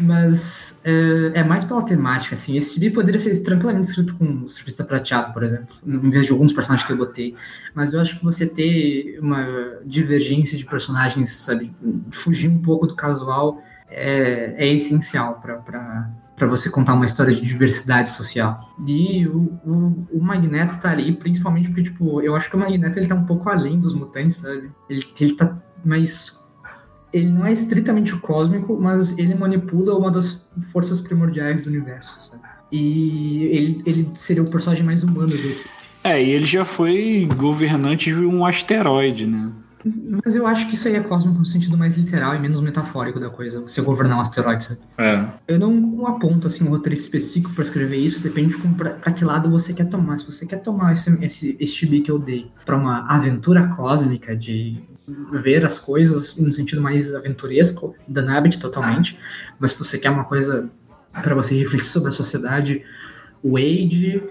Mas 0.00 0.78
é, 0.84 1.40
é 1.40 1.44
mais 1.44 1.64
pela 1.64 1.82
temática, 1.82 2.34
assim. 2.34 2.56
Esse 2.56 2.74
gibi 2.74 2.90
poderia 2.90 3.18
ser 3.18 3.38
tranquilamente 3.42 3.88
escrito 3.88 4.14
com 4.16 4.44
o 4.44 4.48
Surfista 4.48 4.84
Prateado, 4.84 5.32
por 5.32 5.42
exemplo, 5.42 5.74
em 5.86 6.10
vez 6.10 6.26
de 6.26 6.32
alguns 6.32 6.52
personagens 6.52 6.86
que 6.86 6.92
eu 6.92 6.96
botei. 6.96 7.34
Mas 7.74 7.94
eu 7.94 8.00
acho 8.00 8.18
que 8.18 8.24
você 8.24 8.46
ter 8.46 9.18
uma 9.20 9.46
divergência 9.84 10.56
de 10.56 10.64
personagens, 10.64 11.30
sabe, 11.30 11.74
fugir 12.10 12.48
um 12.48 12.58
pouco 12.58 12.86
do 12.86 12.94
casual 12.94 13.62
é, 13.88 14.54
é 14.56 14.72
essencial 14.72 15.40
para 15.40 16.46
você 16.46 16.70
contar 16.70 16.94
uma 16.94 17.06
história 17.06 17.34
de 17.34 17.40
diversidade 17.40 18.10
social. 18.10 18.74
E 18.86 19.26
o, 19.26 19.58
o, 19.64 20.06
o 20.12 20.20
Magneto 20.20 20.78
tá 20.78 20.90
ali, 20.90 21.12
principalmente 21.12 21.68
porque, 21.68 21.84
tipo, 21.84 22.20
eu 22.20 22.34
acho 22.36 22.48
que 22.48 22.56
o 22.56 22.58
Magneto 22.58 22.98
ele 22.98 23.08
tá 23.08 23.14
um 23.14 23.24
pouco 23.24 23.48
além 23.48 23.78
dos 23.80 23.92
mutantes, 23.92 24.36
sabe? 24.36 24.70
Ele, 24.88 25.04
ele 25.18 25.34
tá 25.34 25.58
mais 25.84 26.39
ele 27.12 27.30
não 27.30 27.46
é 27.46 27.52
estritamente 27.52 28.14
cósmico, 28.16 28.78
mas 28.80 29.18
ele 29.18 29.34
manipula 29.34 29.96
uma 29.96 30.10
das 30.10 30.46
forças 30.72 31.00
primordiais 31.00 31.62
do 31.62 31.68
universo, 31.68 32.18
sabe? 32.22 32.42
E 32.72 33.44
ele, 33.46 33.82
ele 33.84 34.10
seria 34.14 34.42
o 34.42 34.50
personagem 34.50 34.84
mais 34.84 35.02
humano 35.02 35.28
do 35.28 35.36
que. 35.36 35.64
É, 36.04 36.22
e 36.22 36.30
ele 36.30 36.46
já 36.46 36.64
foi 36.64 37.28
governante 37.36 38.10
de 38.10 38.24
um 38.24 38.46
asteroide, 38.46 39.26
né? 39.26 39.50
Mas 40.24 40.36
eu 40.36 40.46
acho 40.46 40.68
que 40.68 40.74
isso 40.74 40.86
aí 40.88 40.96
é 40.96 41.00
cósmico 41.00 41.38
no 41.38 41.46
sentido 41.46 41.76
mais 41.76 41.96
literal 41.96 42.34
e 42.34 42.38
menos 42.38 42.60
metafórico 42.60 43.18
da 43.18 43.30
coisa, 43.30 43.60
você 43.60 43.80
governar 43.80 44.18
um 44.18 44.20
asteroide, 44.20 44.64
sabe? 44.64 44.80
É. 44.98 45.26
Eu 45.48 45.58
não 45.58 46.06
aponto 46.06 46.46
assim 46.46 46.64
um 46.64 46.70
roteiro 46.70 46.94
específico 46.94 47.54
pra 47.54 47.64
escrever 47.64 47.96
isso, 47.96 48.22
depende 48.22 48.50
de 48.50 48.58
como, 48.58 48.74
pra, 48.74 48.90
pra 48.90 49.12
que 49.12 49.24
lado 49.24 49.50
você 49.50 49.72
quer 49.72 49.88
tomar. 49.88 50.18
Se 50.18 50.26
você 50.26 50.46
quer 50.46 50.58
tomar 50.58 50.92
esse, 50.92 51.24
esse, 51.24 51.56
esse 51.58 52.00
que 52.00 52.10
eu 52.10 52.18
dei 52.18 52.50
pra 52.64 52.76
uma 52.76 53.06
aventura 53.10 53.68
cósmica 53.68 54.36
de 54.36 54.82
ver 55.32 55.64
as 55.64 55.78
coisas 55.78 56.36
no 56.36 56.52
sentido 56.52 56.80
mais 56.80 57.14
aventuresco, 57.14 57.94
da 58.06 58.22
Nabbit 58.22 58.58
totalmente, 58.58 59.18
mas 59.58 59.72
se 59.72 59.78
você 59.78 59.98
quer 59.98 60.10
uma 60.10 60.24
coisa 60.24 60.70
pra 61.12 61.34
você 61.34 61.56
refletir 61.56 61.86
sobre 61.86 62.10
a 62.10 62.12
sociedade, 62.12 62.84
Wade, 63.42 64.22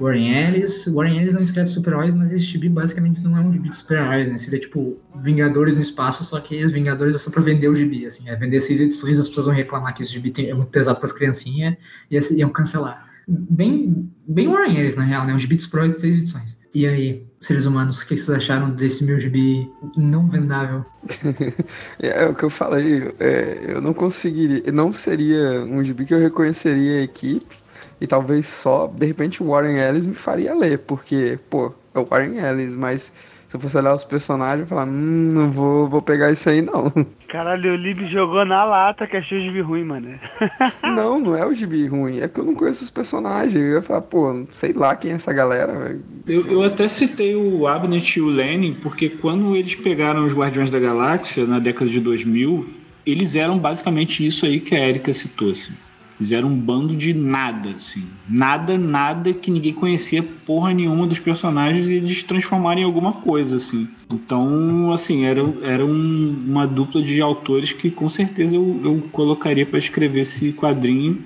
Warren 0.00 0.32
Ellis. 0.32 0.86
Warren 0.86 1.18
Ellis 1.18 1.34
não 1.34 1.42
escreve 1.42 1.68
super-heróis, 1.70 2.14
mas 2.14 2.32
esse 2.32 2.44
gibi 2.44 2.68
basicamente 2.68 3.20
não 3.20 3.36
é 3.36 3.40
um 3.40 3.52
gibi 3.52 3.68
de 3.68 3.76
super-heróis, 3.76 4.26
né? 4.26 4.36
Seria 4.38 4.58
tipo 4.58 4.98
Vingadores 5.22 5.74
no 5.74 5.82
espaço, 5.82 6.24
só 6.24 6.40
que 6.40 6.64
os 6.64 6.72
Vingadores 6.72 7.14
é 7.14 7.18
só 7.18 7.30
pra 7.30 7.42
vender 7.42 7.68
o 7.68 7.74
gibi, 7.74 8.06
assim. 8.06 8.28
É 8.28 8.34
vender 8.34 8.60
seis 8.60 8.80
edições, 8.80 9.18
as 9.18 9.28
pessoas 9.28 9.46
vão 9.46 9.54
reclamar 9.54 9.94
que 9.94 10.02
esse 10.02 10.12
gibi 10.12 10.32
é 10.38 10.54
muito 10.54 10.70
pesado 10.70 10.98
pras 10.98 11.12
criancinhas 11.12 11.76
e 12.10 12.16
assim, 12.16 12.38
iam 12.38 12.50
cancelar. 12.50 13.06
Bem, 13.28 14.10
bem 14.26 14.48
Warren 14.48 14.78
Ellis, 14.78 14.96
na 14.96 15.04
real, 15.04 15.24
né? 15.24 15.34
Um 15.34 15.38
gibi 15.38 15.56
de 15.56 15.62
super-heróis 15.62 15.94
de 15.94 16.00
seis 16.00 16.18
edições. 16.18 16.58
E 16.74 16.86
aí, 16.86 17.26
seres 17.42 17.66
humanos, 17.66 18.00
o 18.00 18.06
que 18.06 18.16
vocês 18.16 18.38
acharam 18.38 18.70
desse 18.70 19.04
meu 19.04 19.18
gibi 19.18 19.70
não 19.96 20.28
vendável? 20.28 20.84
É, 21.98 22.26
o 22.26 22.34
que 22.34 22.44
eu 22.44 22.50
falei, 22.50 23.14
é, 23.18 23.58
eu 23.68 23.80
não 23.80 23.92
conseguiria, 23.92 24.70
não 24.72 24.92
seria 24.92 25.62
um 25.62 25.82
gibi 25.84 26.04
que 26.04 26.14
eu 26.14 26.18
reconheceria 26.18 27.00
a 27.00 27.02
equipe 27.02 27.56
e 28.00 28.06
talvez 28.06 28.46
só, 28.46 28.86
de 28.86 29.06
repente, 29.06 29.42
o 29.42 29.46
Warren 29.46 29.76
Ellis 29.76 30.06
me 30.06 30.14
faria 30.14 30.54
ler, 30.54 30.78
porque, 30.80 31.38
pô, 31.48 31.72
é 31.94 31.98
o 31.98 32.04
Warren 32.04 32.38
Ellis, 32.38 32.74
mas 32.74 33.12
se 33.52 33.56
eu 33.58 33.60
fosse 33.60 33.76
olhar 33.76 33.94
os 33.94 34.02
personagens, 34.02 34.60
eu 34.60 34.66
falar, 34.66 34.86
hum, 34.86 35.32
não 35.34 35.50
vou, 35.50 35.86
vou 35.86 36.00
pegar 36.00 36.32
isso 36.32 36.48
aí 36.48 36.62
não. 36.62 36.90
Caralho, 37.28 37.74
o 37.74 37.76
Lib 37.76 38.02
jogou 38.08 38.46
na 38.46 38.64
lata 38.64 39.06
que 39.06 39.14
achou 39.14 39.36
o 39.36 39.42
gibi 39.42 39.60
ruim, 39.60 39.84
mano. 39.84 40.18
não, 40.82 41.20
não 41.20 41.36
é 41.36 41.44
o 41.44 41.52
gibi 41.52 41.86
ruim, 41.86 42.20
é 42.20 42.26
porque 42.26 42.40
eu 42.40 42.46
não 42.46 42.54
conheço 42.54 42.82
os 42.82 42.90
personagens. 42.90 43.54
Eu 43.54 43.72
ia 43.72 43.82
falar, 43.82 44.00
pô, 44.00 44.42
sei 44.52 44.72
lá 44.72 44.96
quem 44.96 45.10
é 45.10 45.14
essa 45.16 45.34
galera, 45.34 45.70
velho. 45.78 46.02
Eu, 46.26 46.46
eu 46.46 46.62
até 46.62 46.88
citei 46.88 47.36
o 47.36 47.66
Abnett 47.66 48.18
e 48.18 48.22
o 48.22 48.28
Lenin, 48.28 48.72
porque 48.80 49.10
quando 49.10 49.54
eles 49.54 49.74
pegaram 49.74 50.24
os 50.24 50.32
Guardiões 50.32 50.70
da 50.70 50.80
Galáxia, 50.80 51.46
na 51.46 51.58
década 51.58 51.90
de 51.90 52.00
2000, 52.00 52.66
eles 53.04 53.34
eram 53.34 53.58
basicamente 53.58 54.26
isso 54.26 54.46
aí 54.46 54.60
que 54.60 54.74
a 54.74 54.88
Erika 54.88 55.12
citou, 55.12 55.50
assim. 55.50 55.74
Eles 56.22 56.30
eram 56.30 56.48
um 56.50 56.56
bando 56.56 56.94
de 56.94 57.12
nada, 57.12 57.70
assim. 57.70 58.04
Nada, 58.28 58.78
nada 58.78 59.32
que 59.32 59.50
ninguém 59.50 59.72
conhecia 59.72 60.22
porra 60.22 60.72
nenhuma 60.72 61.04
dos 61.04 61.18
personagens 61.18 61.88
e 61.88 61.94
eles 61.94 62.22
transformaram 62.22 62.80
em 62.80 62.84
alguma 62.84 63.12
coisa, 63.14 63.56
assim. 63.56 63.88
Então, 64.08 64.92
assim, 64.92 65.24
era, 65.24 65.40
era 65.62 65.84
um- 65.84 66.44
uma 66.46 66.64
dupla 66.64 67.02
de 67.02 67.20
autores 67.20 67.72
que 67.72 67.90
com 67.90 68.08
certeza 68.08 68.54
eu, 68.54 68.80
eu 68.84 69.02
colocaria 69.10 69.66
para 69.66 69.80
escrever 69.80 70.20
esse 70.20 70.52
quadrinho 70.52 71.18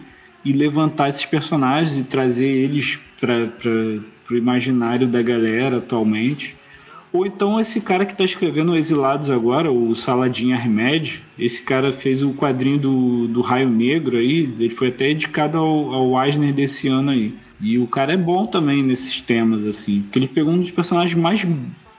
e 0.42 0.50
levantar 0.54 1.10
esses 1.10 1.26
personagens 1.26 1.98
e 1.98 2.02
trazer 2.02 2.46
eles 2.46 2.98
para 3.20 3.50
o 4.30 4.36
imaginário 4.36 5.06
da 5.06 5.20
galera 5.20 5.76
atualmente. 5.76 6.55
Ou 7.16 7.24
então 7.24 7.58
esse 7.58 7.80
cara 7.80 8.04
que 8.04 8.12
está 8.12 8.24
escrevendo 8.24 8.76
Exilados 8.76 9.30
agora, 9.30 9.72
o 9.72 9.94
Saladin 9.94 10.52
Ahmed, 10.52 11.22
esse 11.38 11.62
cara 11.62 11.90
fez 11.90 12.22
o 12.22 12.34
quadrinho 12.34 12.78
do, 12.78 13.26
do 13.28 13.40
Raio 13.40 13.70
Negro 13.70 14.18
aí, 14.18 14.52
ele 14.60 14.68
foi 14.68 14.88
até 14.88 15.06
dedicado 15.06 15.56
ao, 15.56 15.94
ao 15.94 16.22
Eisner 16.22 16.52
desse 16.52 16.88
ano 16.88 17.12
aí. 17.12 17.34
E 17.58 17.78
o 17.78 17.86
cara 17.86 18.12
é 18.12 18.18
bom 18.18 18.44
também 18.44 18.82
nesses 18.82 19.22
temas, 19.22 19.64
assim, 19.64 20.02
porque 20.02 20.18
ele 20.18 20.28
pegou 20.28 20.52
um 20.52 20.60
dos 20.60 20.70
personagens 20.70 21.18
mais 21.18 21.42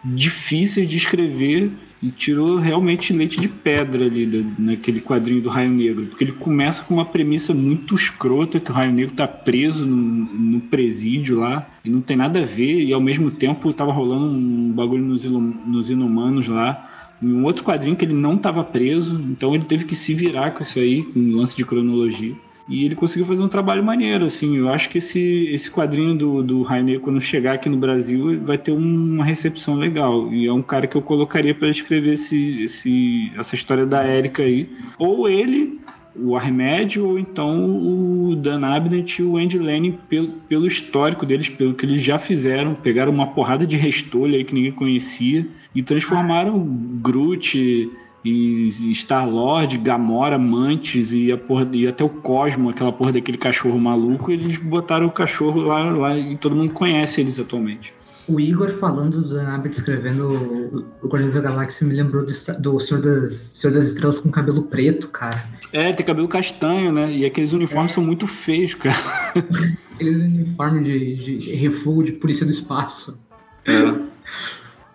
difíceis 0.06 0.88
de 0.88 0.98
escrever 0.98 1.72
e 2.02 2.10
tirou 2.10 2.58
realmente 2.58 3.12
leite 3.12 3.40
de 3.40 3.48
pedra 3.48 4.06
ali 4.06 4.26
da- 4.26 4.50
naquele 4.60 5.02
quadrinho 5.02 5.42
do 5.42 5.50
Raio 5.50 5.72
Negro, 5.72 6.06
porque 6.06 6.24
ele 6.24 6.32
começa 6.34 6.84
com 6.84 6.94
uma 6.94 7.06
premissa 7.06 7.54
muito 7.54 7.96
escrota 7.96 8.60
que 8.60 8.70
o 8.70 8.74
Raio 8.74 8.94
Negro 8.94 9.16
tá 9.16 9.28
preso 9.28 9.86
no, 9.86 9.96
no 9.96 10.60
presídio 10.62 11.40
lá 11.40 11.68
e 11.84 11.90
não 11.90 12.02
tem 12.02 12.16
nada 12.16 12.42
a 12.42 12.46
ver 12.46 12.82
e 12.84 12.94
ao 12.94 13.02
mesmo 13.02 13.32
tempo 13.32 13.72
tava 13.74 13.92
rolando 13.92 14.26
um 14.26 14.72
bagulho 14.72 15.04
nos, 15.04 15.24
nos 15.24 15.90
Inumanos 15.90 16.48
lá. 16.48 16.94
Em 17.20 17.34
um 17.34 17.44
outro 17.46 17.64
quadrinho 17.64 17.96
que 17.96 18.06
ele 18.06 18.14
não 18.14 18.36
estava 18.36 18.64
preso, 18.64 19.20
então 19.20 19.56
ele 19.56 19.64
teve 19.64 19.86
que 19.86 19.96
se 19.96 20.14
virar 20.14 20.52
com 20.52 20.62
isso 20.62 20.78
aí, 20.78 21.02
com 21.02 21.20
um 21.20 21.36
lance 21.36 21.58
de 21.58 21.66
cronologia. 21.66 22.36
E 22.68 22.84
ele 22.84 22.96
conseguiu 22.96 23.26
fazer 23.26 23.42
um 23.42 23.48
trabalho 23.48 23.84
maneiro, 23.84 24.26
assim. 24.26 24.58
Eu 24.58 24.70
acho 24.70 24.90
que 24.90 24.98
esse, 24.98 25.48
esse 25.52 25.72
quadrinho 25.72 26.16
do, 26.16 26.44
do 26.44 26.62
Rainer, 26.64 27.00
quando 27.00 27.20
chegar 27.22 27.54
aqui 27.54 27.70
no 27.70 27.78
Brasil, 27.78 28.42
vai 28.44 28.58
ter 28.58 28.72
uma 28.72 29.24
recepção 29.24 29.76
legal. 29.76 30.32
E 30.34 30.48
é 30.48 30.54
um 30.54 30.62
cara 30.62 30.86
que 30.86 30.98
eu 30.98 31.02
colocaria 31.02 31.56
para 31.56 31.70
escrever 31.70 32.16
esse, 32.16 32.64
esse, 32.64 33.32
essa 33.38 33.56
história 33.56 33.86
da 33.86 34.04
Érica 34.04 34.44
aí. 34.44 34.70
Ou 35.00 35.30
ele, 35.30 35.80
o 36.14 36.36
Armed, 36.36 37.00
ou 37.00 37.18
então 37.18 37.66
o 37.66 38.36
Dan 38.36 38.66
Abnett 38.66 39.22
e 39.22 39.26
o 39.26 39.38
Andy 39.38 39.58
Lanning, 39.58 39.98
pelo, 40.10 40.28
pelo 40.50 40.68
histórico 40.68 41.26
deles, 41.26 41.48
pelo 41.48 41.74
que 41.74 41.86
eles 41.86 42.04
já 42.04 42.20
fizeram. 42.20 42.76
Pegaram 42.76 43.14
uma 43.14 43.28
porrada 43.28 43.66
de 43.66 43.78
restolho 43.78 44.36
aí 44.36 44.44
que 44.44 44.54
ninguém 44.54 44.74
conhecia 44.74 45.48
e 45.74 45.82
transformaram 45.82 46.60
Groot 47.02 47.90
e 48.28 48.92
Star-Lord, 48.92 49.78
Gamora, 49.78 50.38
Mantis 50.38 51.14
e, 51.14 51.32
a 51.32 51.38
porra, 51.38 51.68
e 51.74 51.88
até 51.88 52.04
o 52.04 52.10
Cosmo, 52.10 52.70
aquela 52.70 52.92
porra 52.92 53.14
daquele 53.14 53.38
cachorro 53.38 53.80
maluco, 53.80 54.32
eles 54.32 54.58
botaram 54.58 55.08
o 55.08 55.12
cachorro 55.12 55.62
lá, 55.62 55.90
lá 55.92 56.18
e 56.18 56.36
todo 56.38 56.56
mundo 56.56 56.74
conhece 56.74 57.22
eles 57.22 57.40
atualmente. 57.40 57.94
O 58.28 58.42
Igor 58.42 58.70
falando 58.70 59.22
do 59.22 59.30
Dan 59.36 59.48
Abbott 59.48 59.78
escrevendo 59.78 60.86
o 61.02 61.08
Guardiões 61.08 61.36
da 61.36 61.40
Galáxia 61.40 61.88
me 61.88 61.94
lembrou 61.96 62.26
do, 62.26 62.62
do 62.62 62.80
Senhor, 62.80 63.02
das, 63.02 63.36
Senhor 63.54 63.74
das 63.74 63.88
Estrelas 63.88 64.20
com 64.20 64.30
cabelo 64.30 64.64
preto, 64.64 65.08
cara. 65.08 65.46
É, 65.72 65.94
tem 65.94 66.06
cabelo 66.06 66.28
castanho, 66.28 66.92
né? 66.92 67.10
E 67.10 67.26
aqueles 67.26 67.54
uniformes 67.54 67.94
são 67.94 68.04
muito 68.04 68.28
feios, 68.28 68.74
cara. 68.74 68.98
Aquele 69.96 70.16
uniforme 70.16 70.84
de, 70.84 71.38
de 71.38 71.56
refúgio 71.56 72.14
de 72.14 72.20
polícia 72.20 72.46
do 72.46 72.52
espaço. 72.52 73.24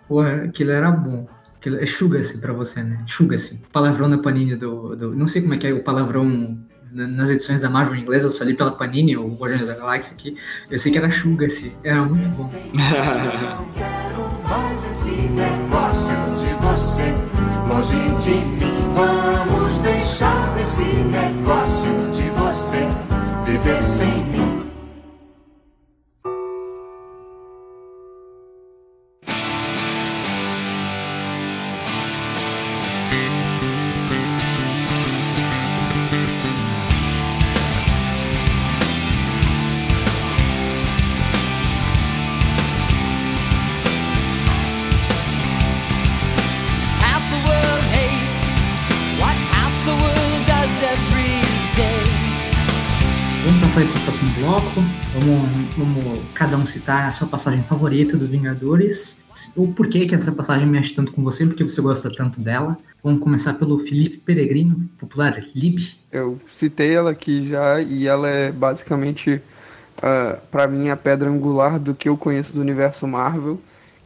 Porra, 0.07 0.43
aquilo 0.43 0.71
era 0.71 0.91
bom. 0.91 1.27
É 1.69 1.85
chuga-se 1.85 2.37
pra 2.39 2.53
você, 2.53 2.83
né? 2.83 2.99
Chuga-se. 3.07 3.61
Palavrão 3.71 4.09
da 4.09 4.17
Panini 4.17 4.55
do, 4.55 4.95
do. 4.95 5.15
Não 5.15 5.27
sei 5.27 5.41
como 5.41 5.53
é 5.53 5.57
que 5.57 5.67
é 5.67 5.73
o 5.73 5.83
palavrão 5.83 6.57
na- 6.91 7.07
nas 7.07 7.29
edições 7.29 7.59
da 7.59 7.69
Marvel 7.69 7.95
em 7.95 8.01
inglês, 8.01 8.23
eu 8.23 8.31
só 8.31 8.43
li 8.43 8.53
pela 8.53 8.71
Panini, 8.71 9.15
o 9.17 9.27
Guardiões 9.35 9.65
da 9.65 9.73
Galáxia 9.73 10.13
aqui. 10.13 10.35
Eu 10.69 10.77
sei 10.77 10.91
que 10.91 10.97
era 10.97 11.09
chuga-se. 11.09 11.73
Era 11.83 12.03
muito 12.03 12.27
bom. 12.29 12.43
Não 12.73 13.65
quero 13.73 14.43
mais 14.47 14.91
esse 14.91 15.09
negócio 15.29 16.15
de 16.37 16.53
você 16.63 17.13
longe 17.67 18.23
de 18.23 18.45
mim. 18.45 18.73
Vamos 18.95 19.79
deixar 19.81 20.55
esse 20.61 20.83
negócio 20.83 22.11
de 22.13 22.29
você 22.39 22.87
viver 23.45 23.81
sem 23.81 24.22
citar 56.73 57.07
a 57.07 57.11
sua 57.11 57.27
passagem 57.27 57.63
favorita 57.63 58.17
dos 58.17 58.27
Vingadores. 58.27 59.15
O 59.55 59.67
porquê 59.71 60.05
que 60.05 60.15
essa 60.15 60.31
passagem 60.31 60.67
mexe 60.67 60.93
tanto 60.93 61.11
com 61.11 61.23
você, 61.23 61.45
porque 61.45 61.63
você 61.63 61.81
gosta 61.81 62.11
tanto 62.11 62.39
dela. 62.39 62.77
Vamos 63.03 63.21
começar 63.21 63.53
pelo 63.53 63.79
Felipe 63.79 64.17
Peregrino, 64.17 64.89
popular 64.97 65.43
Lib. 65.55 65.79
Eu 66.11 66.39
citei 66.47 66.95
ela 66.95 67.11
aqui 67.11 67.47
já 67.47 67.81
e 67.81 68.07
ela 68.07 68.27
é 68.27 68.51
basicamente, 68.51 69.41
ah, 70.01 70.37
pra 70.51 70.67
mim, 70.67 70.89
a 70.89 70.97
pedra 70.97 71.29
angular 71.29 71.79
do 71.79 71.93
que 71.93 72.09
eu 72.09 72.17
conheço 72.17 72.53
do 72.53 72.61
universo 72.61 73.07
Marvel, 73.07 73.59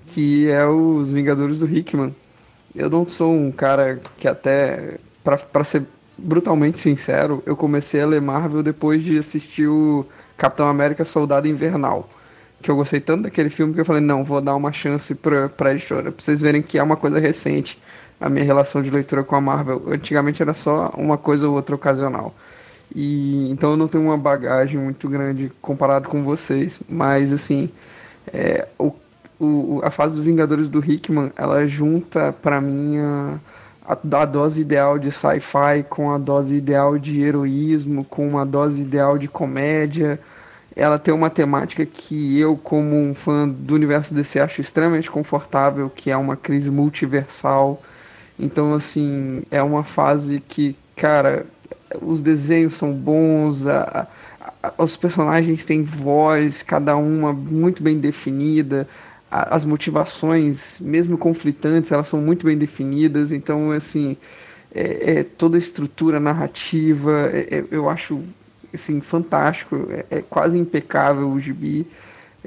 que 0.08 0.50
é 0.50 0.66
os 0.66 1.12
Vingadores 1.12 1.60
do 1.60 1.70
Hickman. 1.70 2.16
Eu 2.76 2.90
não 2.90 3.06
sou 3.06 3.34
um 3.34 3.52
cara 3.52 4.00
que 4.18 4.28
até, 4.28 4.98
pra 5.24 5.64
ser 5.64 5.84
brutalmente 6.18 6.80
sincero, 6.80 7.44
eu 7.46 7.56
comecei 7.56 8.02
a 8.02 8.06
ler 8.06 8.22
Marvel 8.22 8.64
depois 8.64 9.04
de 9.04 9.18
assistir 9.18 9.68
o 9.68 10.06
Capitão 10.38 10.68
América 10.68 11.06
Soldado 11.06 11.48
Invernal. 11.48 12.10
Que 12.62 12.72
eu 12.72 12.76
gostei 12.76 13.00
tanto 13.00 13.24
daquele 13.24 13.50
filme 13.50 13.74
que 13.74 13.82
eu 13.82 13.86
falei, 13.86 14.02
não, 14.02 14.24
vou 14.24 14.42
dar 14.42 14.56
uma 14.56 14.72
chance 14.72 15.14
pra, 15.14 15.50
pra 15.50 15.74
editora. 15.74 16.12
Pra 16.12 16.24
vocês 16.24 16.42
verem 16.42 16.62
que 16.62 16.78
é 16.78 16.84
uma 16.84 16.98
coisa 16.98 17.20
recente 17.20 17.80
a 18.20 18.30
minha 18.30 18.44
relação 18.44 18.82
de 18.82 18.90
leitura 18.90 19.24
com 19.24 19.36
a 19.36 19.42
Marvel. 19.42 19.84
Antigamente 19.88 20.42
era 20.42 20.54
só 20.54 20.92
uma 20.98 21.18
coisa 21.18 21.48
ou 21.48 21.56
outra 21.56 21.76
ocasional. 21.76 22.34
E 22.94 23.50
então 23.52 23.72
eu 23.72 23.78
não 23.78 23.88
tenho 23.88 24.04
uma 24.04 24.18
bagagem 24.18 24.80
muito 24.80 25.08
grande 25.10 25.52
comparado 25.62 26.08
com 26.08 26.24
vocês, 26.24 26.82
mas 26.88 27.34
assim, 27.34 27.70
é, 28.34 28.68
o, 28.80 28.94
o, 29.40 29.82
a 29.84 29.92
fase 29.92 30.16
dos 30.16 30.24
Vingadores 30.24 30.70
do 30.70 30.80
Hickman, 30.80 31.32
ela 31.36 31.66
junta 31.68 32.34
pra 32.42 32.62
mim 32.62 32.98
a, 32.98 33.40
a, 33.86 34.22
a 34.22 34.26
dose 34.26 34.62
ideal 34.62 34.98
de 34.98 35.12
sci-fi 35.12 35.84
com 35.90 36.12
a 36.12 36.18
dose 36.18 36.56
ideal 36.56 36.98
de 36.98 37.22
heroísmo, 37.22 38.06
com 38.06 38.28
uma 38.28 38.46
dose 38.46 38.82
ideal 38.82 39.18
de 39.18 39.28
comédia. 39.28 40.20
Ela 40.78 41.00
tem 41.00 41.12
uma 41.14 41.30
temática 41.30 41.86
que 41.88 42.38
eu, 42.40 42.56
como 42.56 42.96
um 42.96 43.14
fã 43.16 43.50
do 43.50 43.74
universo 43.74 44.14
DC, 44.14 44.40
acho 44.40 44.62
extremamente 44.62 45.10
confortável, 45.10 45.90
que 45.90 46.12
é 46.12 46.18
uma 46.18 46.38
crise 46.38 46.70
multiversal. 46.70 47.82
Então, 48.40 48.74
assim, 48.76 49.44
é 49.52 49.62
uma 49.64 49.84
fase 49.84 50.40
que, 50.40 50.76
cara, 50.96 51.48
os 52.02 52.22
desenhos 52.22 52.76
são 52.78 52.94
bons, 52.94 53.66
a- 53.68 54.08
a- 54.64 54.74
os 54.84 54.96
personagens 54.98 55.66
têm 55.66 55.82
voz, 55.84 56.62
cada 56.64 56.96
uma 56.98 57.34
muito 57.34 57.82
bem 57.84 57.98
definida, 58.00 58.88
a- 59.32 59.56
as 59.56 59.66
motivações, 59.66 60.80
mesmo 60.80 61.18
conflitantes, 61.18 61.92
elas 61.92 62.08
são 62.08 62.22
muito 62.22 62.46
bem 62.46 62.58
definidas. 62.58 63.32
Então, 63.32 63.72
assim, 63.72 64.18
é, 64.74 65.20
é 65.20 65.24
toda 65.24 65.58
a 65.58 65.60
estrutura 65.60 66.20
narrativa, 66.20 67.30
é- 67.34 67.60
é- 67.60 67.66
eu 67.72 67.90
acho 67.90 68.22
assim, 68.74 69.00
fantástico, 69.02 69.88
é, 69.90 70.06
é 70.18 70.22
quase 70.22 70.58
impecável 70.58 71.30
o 71.30 71.40
gibi, 71.40 71.88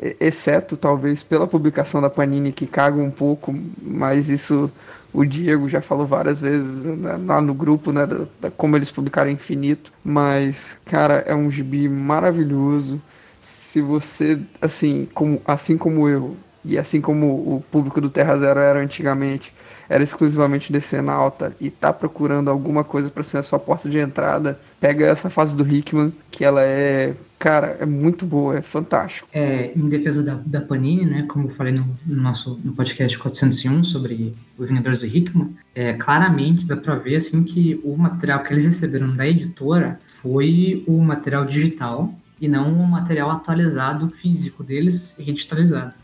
é- 0.01 0.17
exceto 0.21 0.77
talvez 0.77 1.23
pela 1.23 1.47
publicação 1.47 2.01
da 2.01 2.11
Panini 2.11 2.53
que 2.53 2.67
caga 2.67 3.01
um 3.01 3.11
pouco, 3.11 3.55
mas 3.83 4.29
isso 4.29 4.71
o 5.13 5.25
Diego 5.25 5.69
já 5.69 5.83
falou 5.83 6.07
várias 6.07 6.41
vezes 6.41 6.83
né, 6.85 7.19
lá 7.27 7.41
no 7.41 7.53
grupo, 7.55 7.93
né, 7.93 8.07
da, 8.07 8.27
da- 8.41 8.51
como 8.51 8.77
eles 8.77 8.91
publicaram 8.91 9.31
Infinito, 9.31 9.93
mas 10.05 10.79
cara, 10.85 11.25
é 11.27 11.35
um 11.35 11.51
gibi 11.51 11.89
maravilhoso. 11.89 13.01
Se 13.41 13.81
você, 13.81 14.39
assim, 14.61 15.09
como, 15.15 15.41
assim 15.47 15.77
como 15.79 16.09
eu, 16.09 16.37
e 16.65 16.79
assim 16.79 17.01
como 17.01 17.27
o 17.57 17.65
público 17.71 18.01
do 18.01 18.11
Terra 18.11 18.37
Zero 18.37 18.61
era 18.61 18.81
antigamente, 18.81 19.53
era 19.91 20.05
exclusivamente 20.05 20.73
decenalta 20.73 21.53
e 21.61 21.69
tá 21.69 21.93
procurando 21.93 22.49
alguma 22.49 22.85
coisa 22.85 23.11
para 23.11 23.25
ser 23.25 23.39
a 23.39 23.43
sua 23.43 23.59
porta 23.59 23.91
de 23.91 23.99
entrada, 23.99 24.61
pega 24.79 25.05
essa 25.05 25.29
fase 25.29 25.57
do 25.57 25.67
Hickman, 25.67 26.13
que 26.31 26.45
ela 26.45 26.63
é, 26.63 27.17
cara, 27.37 27.77
é 27.81 27.85
muito 27.85 28.25
boa, 28.25 28.57
é 28.57 28.63
fantástico. 28.63 29.29
É, 29.33 29.73
em 29.75 29.89
defesa 29.89 30.23
da, 30.23 30.41
da 30.47 30.61
Panini, 30.61 31.05
né, 31.05 31.25
como 31.29 31.47
eu 31.47 31.51
falei 31.51 31.73
no, 31.73 31.89
no 32.07 32.23
nosso 32.23 32.61
no 32.63 32.73
podcast 32.73 33.19
401 33.19 33.83
sobre 33.83 34.33
os 34.57 34.69
Vingadores 34.69 35.01
do 35.01 35.07
Hickman, 35.07 35.57
é, 35.75 35.93
claramente 35.95 36.65
dá 36.65 36.77
pra 36.77 36.95
ver 36.95 37.17
assim 37.17 37.43
que 37.43 37.81
o 37.83 37.97
material 37.97 38.45
que 38.45 38.53
eles 38.53 38.67
receberam 38.67 39.17
da 39.17 39.27
editora 39.27 39.99
foi 40.07 40.85
o 40.87 40.99
material 41.03 41.45
digital 41.45 42.15
e 42.41 42.47
não 42.47 42.73
o 42.73 42.87
material 42.87 43.29
atualizado 43.33 44.09
físico 44.11 44.63
deles 44.63 45.17
digitalizado. 45.19 45.95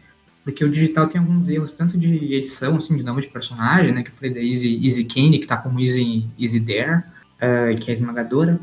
Porque 0.47 0.65
o 0.65 0.71
digital 0.71 1.09
tem 1.09 1.21
alguns 1.21 1.49
erros, 1.49 1.73
tanto 1.73 1.99
de 1.99 2.33
edição, 2.33 2.77
assim, 2.77 2.95
de 2.95 3.03
nome 3.03 3.21
de 3.21 3.27
personagem, 3.27 3.93
né, 3.93 4.05
que 4.05 4.11
eu 4.11 4.15
falei 4.15 4.33
da 4.33 4.41
Easy, 4.41 4.81
Easy 4.81 5.05
Kane, 5.05 5.41
que 5.41 5.47
tá 5.47 5.57
como 5.57 5.81
Easy, 5.81 6.25
Easy 6.39 6.61
Dare, 6.61 7.03
é, 7.41 7.75
que 7.75 7.91
é 7.91 7.95
esmagadora, 7.95 8.61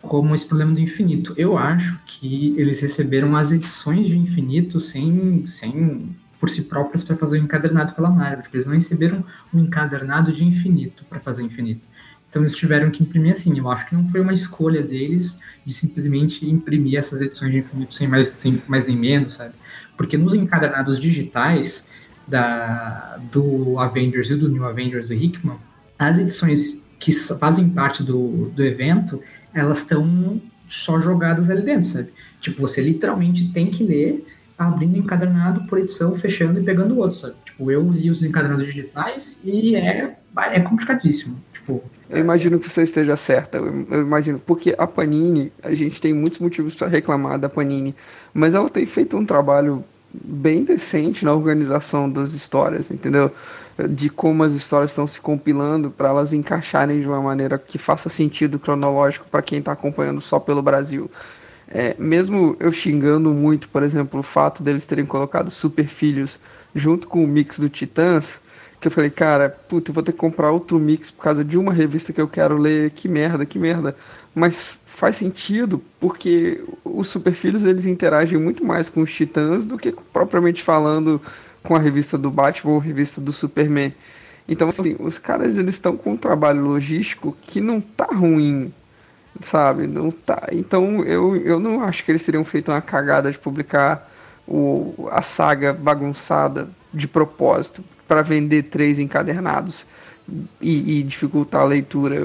como 0.00 0.34
esse 0.34 0.46
problema 0.46 0.72
do 0.72 0.80
infinito. 0.80 1.34
Eu 1.36 1.58
acho 1.58 2.00
que 2.06 2.54
eles 2.56 2.80
receberam 2.80 3.36
as 3.36 3.52
edições 3.52 4.06
de 4.06 4.16
infinito 4.16 4.80
sem, 4.80 5.46
sem 5.46 6.08
por 6.40 6.48
si 6.48 6.62
próprios 6.62 7.04
para 7.04 7.14
fazer 7.14 7.38
o 7.38 7.42
encadernado 7.44 7.92
pela 7.92 8.08
Marvel. 8.08 8.42
Tipo, 8.42 8.56
eles 8.56 8.64
não 8.64 8.72
receberam 8.72 9.22
um 9.52 9.60
encadernado 9.60 10.32
de 10.32 10.42
infinito 10.42 11.04
para 11.04 11.20
fazer 11.20 11.42
infinito. 11.42 11.82
Então 12.30 12.42
eles 12.42 12.56
tiveram 12.56 12.90
que 12.90 13.02
imprimir 13.02 13.32
assim. 13.32 13.56
Eu 13.58 13.70
acho 13.70 13.86
que 13.86 13.94
não 13.94 14.06
foi 14.08 14.22
uma 14.22 14.32
escolha 14.32 14.82
deles 14.82 15.38
de 15.66 15.72
simplesmente 15.72 16.48
imprimir 16.48 16.98
essas 16.98 17.20
edições 17.20 17.52
de 17.52 17.58
infinito 17.58 17.92
sem 17.92 18.08
mais, 18.08 18.28
sem 18.28 18.62
mais 18.66 18.86
nem 18.86 18.96
menos, 18.96 19.34
sabe? 19.34 19.54
Porque 19.96 20.16
nos 20.16 20.34
encadernados 20.34 20.98
digitais 20.98 21.88
da, 22.26 23.18
do 23.30 23.78
Avengers 23.78 24.30
e 24.30 24.36
do 24.36 24.48
New 24.48 24.64
Avengers 24.64 25.06
do 25.06 25.14
Hickman, 25.14 25.58
as 25.98 26.18
edições 26.18 26.86
que 26.98 27.12
fazem 27.12 27.68
parte 27.68 28.02
do, 28.02 28.50
do 28.50 28.64
evento, 28.64 29.22
elas 29.54 29.78
estão 29.78 30.40
só 30.68 30.98
jogadas 30.98 31.48
ali 31.48 31.62
dentro, 31.62 31.88
sabe? 31.88 32.12
Tipo, 32.40 32.60
você 32.60 32.80
literalmente 32.80 33.48
tem 33.52 33.70
que 33.70 33.84
ler 33.84 34.26
abrindo 34.58 34.96
encadernado 34.96 35.66
por 35.66 35.78
edição, 35.78 36.14
fechando 36.14 36.60
e 36.60 36.64
pegando 36.64 36.94
o 36.94 36.98
outro, 36.98 37.18
sabe? 37.18 37.34
Tipo, 37.44 37.70
eu 37.70 37.90
li 37.90 38.10
os 38.10 38.22
encadernados 38.22 38.66
digitais 38.66 39.38
e 39.44 39.76
é, 39.76 40.16
é 40.52 40.60
complicadíssimo. 40.60 41.42
Tipo, 41.52 41.82
Eu 42.08 42.18
imagino 42.18 42.58
que 42.58 42.70
você 42.70 42.82
esteja 42.82 43.16
certa, 43.16 43.58
eu, 43.58 44.02
imagino, 44.02 44.38
porque 44.38 44.74
a 44.78 44.86
Panini, 44.86 45.52
a 45.62 45.74
gente 45.74 46.00
tem 46.00 46.12
muitos 46.12 46.38
motivos 46.38 46.74
para 46.74 46.86
reclamar 46.86 47.38
da 47.38 47.48
Panini, 47.48 47.94
mas 48.32 48.54
ela 48.54 48.68
tem 48.68 48.86
feito 48.86 49.16
um 49.16 49.24
trabalho 49.24 49.84
bem 50.12 50.64
decente 50.64 51.24
na 51.24 51.34
organização 51.34 52.08
das 52.08 52.32
histórias, 52.32 52.90
entendeu? 52.90 53.30
De 53.90 54.08
como 54.08 54.44
as 54.44 54.52
histórias 54.52 54.92
estão 54.92 55.06
se 55.06 55.20
compilando 55.20 55.90
para 55.90 56.08
elas 56.08 56.32
encaixarem 56.32 57.00
de 57.00 57.08
uma 57.08 57.20
maneira 57.20 57.58
que 57.58 57.76
faça 57.76 58.08
sentido 58.08 58.58
cronológico 58.58 59.26
para 59.28 59.42
quem 59.42 59.58
está 59.58 59.72
acompanhando 59.72 60.20
só 60.20 60.38
pelo 60.38 60.62
Brasil. 60.62 61.10
É, 61.68 61.96
mesmo 61.98 62.56
eu 62.60 62.72
xingando 62.72 63.30
muito, 63.30 63.68
por 63.68 63.82
exemplo, 63.82 64.20
o 64.20 64.22
fato 64.22 64.62
deles 64.62 64.86
terem 64.86 65.04
colocado 65.04 65.50
Super 65.50 65.88
Filhos 65.88 66.38
junto 66.74 67.08
com 67.08 67.24
o 67.24 67.26
mix 67.26 67.58
do 67.58 67.68
Titãs, 67.68 68.40
que 68.80 68.88
eu 68.88 68.92
falei, 68.92 69.10
cara, 69.10 69.48
puta, 69.48 69.90
eu 69.90 69.94
vou 69.94 70.02
ter 70.02 70.12
que 70.12 70.18
comprar 70.18 70.50
outro 70.50 70.78
mix 70.78 71.10
por 71.10 71.22
causa 71.22 71.44
de 71.44 71.56
uma 71.56 71.72
revista 71.72 72.12
que 72.12 72.20
eu 72.20 72.28
quero 72.28 72.56
ler, 72.56 72.90
que 72.90 73.08
merda, 73.08 73.46
que 73.46 73.58
merda. 73.58 73.96
Mas 74.34 74.78
faz 74.84 75.16
sentido, 75.16 75.82
porque 75.98 76.62
os 76.84 77.08
Super 77.08 77.32
Filhos 77.32 77.64
eles 77.64 77.86
interagem 77.86 78.38
muito 78.38 78.64
mais 78.64 78.88
com 78.88 79.02
os 79.02 79.12
Titãs 79.12 79.64
do 79.64 79.78
que 79.78 79.92
propriamente 80.12 80.62
falando 80.62 81.20
com 81.62 81.74
a 81.74 81.78
revista 81.78 82.16
do 82.18 82.30
Batman 82.30 82.74
ou 82.74 82.78
revista 82.78 83.20
do 83.20 83.32
Superman. 83.32 83.94
Então, 84.48 84.68
assim, 84.68 84.94
os 85.00 85.18
caras 85.18 85.56
eles 85.56 85.74
estão 85.74 85.96
com 85.96 86.12
um 86.12 86.16
trabalho 86.16 86.62
logístico 86.62 87.36
que 87.42 87.60
não 87.60 87.80
tá 87.80 88.06
ruim, 88.06 88.72
sabe? 89.40 89.86
Não 89.86 90.10
tá. 90.10 90.48
Então, 90.52 91.02
eu, 91.02 91.34
eu 91.36 91.58
não 91.58 91.82
acho 91.82 92.04
que 92.04 92.12
eles 92.12 92.24
teriam 92.24 92.44
feito 92.44 92.70
uma 92.70 92.80
cagada 92.80 93.32
de 93.32 93.38
publicar 93.38 94.08
o, 94.46 95.08
a 95.10 95.22
saga 95.22 95.72
bagunçada 95.72 96.68
de 96.94 97.08
propósito 97.08 97.82
para 98.06 98.22
vender 98.22 98.64
três 98.64 98.98
encadernados 98.98 99.86
e, 100.60 100.98
e 100.98 101.02
dificultar 101.02 101.62
a 101.62 101.64
leitura, 101.64 102.16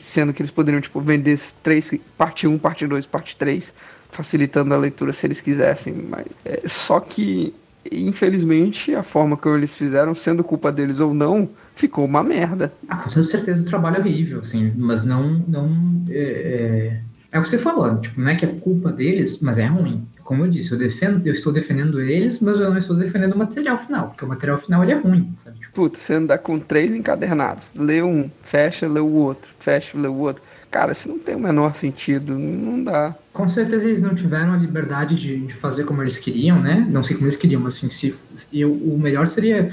sendo 0.00 0.32
que 0.32 0.42
eles 0.42 0.52
poderiam 0.52 0.80
tipo 0.80 1.00
vender 1.00 1.38
três 1.62 1.90
parte 2.16 2.46
1, 2.46 2.58
parte 2.58 2.86
2, 2.86 3.06
parte 3.06 3.36
3, 3.36 3.74
facilitando 4.10 4.74
a 4.74 4.78
leitura 4.78 5.12
se 5.12 5.26
eles 5.26 5.40
quisessem, 5.40 5.94
mas 5.94 6.26
é, 6.44 6.62
só 6.66 7.00
que 7.00 7.54
infelizmente 7.92 8.94
a 8.94 9.02
forma 9.02 9.36
como 9.36 9.56
eles 9.56 9.74
fizeram, 9.74 10.14
sendo 10.14 10.42
culpa 10.42 10.72
deles 10.72 11.00
ou 11.00 11.14
não, 11.14 11.48
ficou 11.74 12.04
uma 12.04 12.22
merda. 12.22 12.72
Ah, 12.88 12.96
com 12.96 13.22
certeza 13.22 13.62
o 13.62 13.64
trabalho 13.64 13.96
é 13.96 14.00
horrível, 14.00 14.40
assim, 14.40 14.72
mas 14.76 15.04
não. 15.04 15.44
não 15.46 16.04
é, 16.08 16.18
é, 16.18 17.00
é 17.36 17.38
o 17.38 17.42
que 17.42 17.48
você 17.48 17.58
falou, 17.58 17.92
né? 17.92 18.00
tipo, 18.00 18.20
não 18.20 18.30
é 18.30 18.34
que 18.34 18.44
é 18.44 18.48
culpa 18.48 18.90
deles, 18.90 19.40
mas 19.40 19.58
é 19.58 19.66
ruim. 19.66 20.06
Como 20.24 20.44
eu 20.44 20.50
disse, 20.50 20.72
eu, 20.72 20.78
defendo, 20.78 21.24
eu 21.24 21.32
estou 21.32 21.52
defendendo 21.52 22.00
eles, 22.00 22.40
mas 22.40 22.58
eu 22.58 22.68
não 22.70 22.78
estou 22.78 22.96
defendendo 22.96 23.34
o 23.34 23.38
material 23.38 23.78
final, 23.78 24.08
porque 24.08 24.24
o 24.24 24.28
material 24.28 24.58
final 24.58 24.82
ele 24.82 24.90
é 24.90 24.96
ruim, 24.96 25.30
sabe? 25.36 25.60
Tipo, 25.60 25.72
Puta, 25.72 26.00
você 26.00 26.14
andar 26.14 26.38
com 26.38 26.58
três 26.58 26.92
encadernados, 26.92 27.70
lê 27.76 28.02
um, 28.02 28.28
fecha, 28.42 28.88
lê 28.88 28.98
o 28.98 29.12
outro, 29.12 29.52
fecha, 29.60 29.96
lê 29.96 30.08
o 30.08 30.16
outro. 30.16 30.42
Cara, 30.68 30.90
isso 30.90 31.08
não 31.08 31.18
tem 31.18 31.36
o 31.36 31.38
menor 31.38 31.76
sentido, 31.76 32.36
não 32.36 32.82
dá. 32.82 33.14
com 33.32 33.46
certeza 33.46 33.84
eles 33.84 34.00
não 34.00 34.16
tiveram 34.16 34.52
a 34.52 34.56
liberdade 34.56 35.14
de, 35.14 35.46
de 35.46 35.54
fazer 35.54 35.84
como 35.84 36.02
eles 36.02 36.18
queriam, 36.18 36.60
né? 36.60 36.84
Não 36.90 37.04
sei 37.04 37.14
como 37.14 37.28
eles 37.28 37.36
queriam, 37.36 37.60
mas 37.60 37.76
assim, 37.76 37.88
se, 37.88 38.14
eu, 38.52 38.72
o 38.72 38.98
melhor 38.98 39.28
seria 39.28 39.70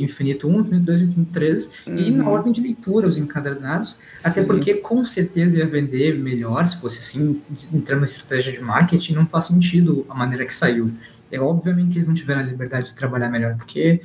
Infinito 0.00 0.48
1, 0.48 0.60
Infinito 0.60 0.86
2, 0.86 1.02
Infinito 1.02 1.32
3, 1.32 1.70
e 1.86 2.10
na 2.10 2.28
ordem 2.28 2.52
de 2.52 2.60
leitura, 2.60 3.08
os 3.08 3.18
encadernados, 3.18 3.98
até 4.20 4.40
Sim. 4.40 4.46
porque 4.46 4.74
com 4.74 5.04
certeza 5.04 5.58
ia 5.58 5.66
vender 5.66 6.18
melhor, 6.18 6.66
se 6.66 6.80
fosse 6.80 6.98
assim, 6.98 7.42
entrando 7.72 8.00
na 8.00 8.06
estratégia 8.06 8.52
de 8.52 8.60
marketing, 8.60 9.14
não 9.14 9.26
faz 9.26 9.46
sentido 9.46 10.06
a 10.08 10.14
maneira 10.14 10.44
que 10.44 10.54
saiu. 10.54 10.92
É 11.30 11.40
obviamente 11.40 11.96
eles 11.96 12.06
não 12.06 12.14
tiveram 12.14 12.40
a 12.40 12.44
liberdade 12.44 12.86
de 12.86 12.94
trabalhar 12.94 13.28
melhor, 13.28 13.56
porque 13.56 14.00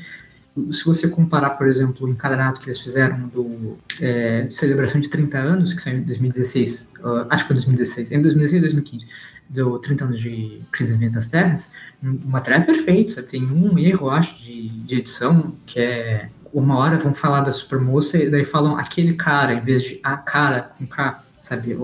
se 0.72 0.84
você 0.86 1.08
comparar, 1.08 1.52
por 1.52 1.68
exemplo, 1.68 2.08
o 2.08 2.10
encadernado 2.10 2.60
que 2.60 2.68
eles 2.68 2.80
fizeram 2.80 3.28
do 3.28 3.78
é, 4.02 4.48
celebração 4.50 5.00
de 5.00 5.08
30 5.08 5.38
anos, 5.38 5.74
que 5.74 5.82
saiu 5.82 6.00
em 6.00 6.04
2016, 6.04 6.92
ah, 7.04 7.28
acho 7.30 7.44
que 7.44 7.48
foi 7.48 7.56
2016, 7.56 8.12
em 8.12 8.22
2016 8.22 8.62
2015, 8.62 9.08
do 9.50 9.80
30 9.80 10.06
anos 10.06 10.22
de 10.22 10.62
Crise 10.72 11.04
em 11.04 11.10
das 11.10 11.28
Terras, 11.30 11.72
o 12.04 12.28
material 12.30 12.62
é 12.62 12.66
perfeito, 12.66 13.12
sabe? 13.14 13.28
tem 13.28 13.44
um 13.44 13.78
erro, 13.80 14.10
acho, 14.10 14.38
de, 14.38 14.70
de 14.70 14.96
edição, 14.96 15.54
que 15.66 15.80
é 15.80 16.30
uma 16.54 16.78
hora 16.78 16.98
vão 16.98 17.14
falar 17.14 17.42
da 17.42 17.52
supermoça 17.52 18.18
e 18.18 18.30
daí 18.30 18.46
falam 18.46 18.78
aquele 18.78 19.14
cara, 19.14 19.54
em 19.54 19.60
vez 19.62 19.84
de 19.84 20.00
a 20.04 20.16
cara 20.18 20.62
com 20.78 20.86
K, 20.86 21.24
sabe? 21.44 21.76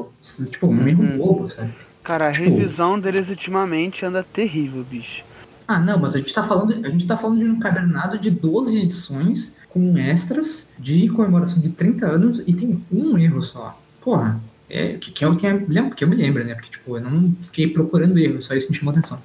Tipo, 0.51 0.67
um 0.67 0.87
erro 0.87 1.03
Uhum. 1.03 1.17
bobo, 1.17 1.49
sabe? 1.49 1.73
Cara, 2.03 2.29
a 2.29 2.31
Tipo- 2.31 2.45
revisão 2.55 2.99
deles 2.99 3.29
ultimamente 3.29 4.05
anda 4.05 4.23
terrível, 4.23 4.83
bicho. 4.83 5.23
Ah, 5.67 5.79
não, 5.79 5.97
mas 5.99 6.13
a 6.15 6.19
gente 6.19 6.31
tá 6.33 6.43
falando, 6.43 6.85
a 6.85 6.89
gente 6.89 7.07
tá 7.07 7.17
falando 7.17 7.39
de 7.39 7.45
um 7.45 7.53
encadernado 7.53 8.19
de 8.19 8.29
12 8.29 8.79
edições 8.79 9.55
com 9.69 9.97
extras 9.97 10.71
de 10.77 11.09
comemoração 11.09 11.59
de 11.59 11.69
30 11.69 12.05
anos 12.05 12.39
e 12.45 12.53
tem 12.53 12.79
um 12.91 13.17
erro 13.17 13.41
só. 13.41 13.79
Porra, 13.99 14.39
é, 14.69 14.93
que, 14.93 15.11
que, 15.11 15.23
eu, 15.25 15.35
que, 15.35 15.45
eu, 15.45 15.89
que 15.91 16.03
eu 16.03 16.07
me 16.07 16.15
lembro, 16.15 16.43
né? 16.43 16.55
Porque, 16.55 16.69
tipo, 16.71 16.97
eu 16.97 17.01
não 17.01 17.35
fiquei 17.41 17.67
procurando 17.67 18.17
erro, 18.17 18.41
só 18.41 18.53
isso 18.55 18.69
me 18.71 18.77
chamou 18.77 18.91
atenção. 18.91 19.21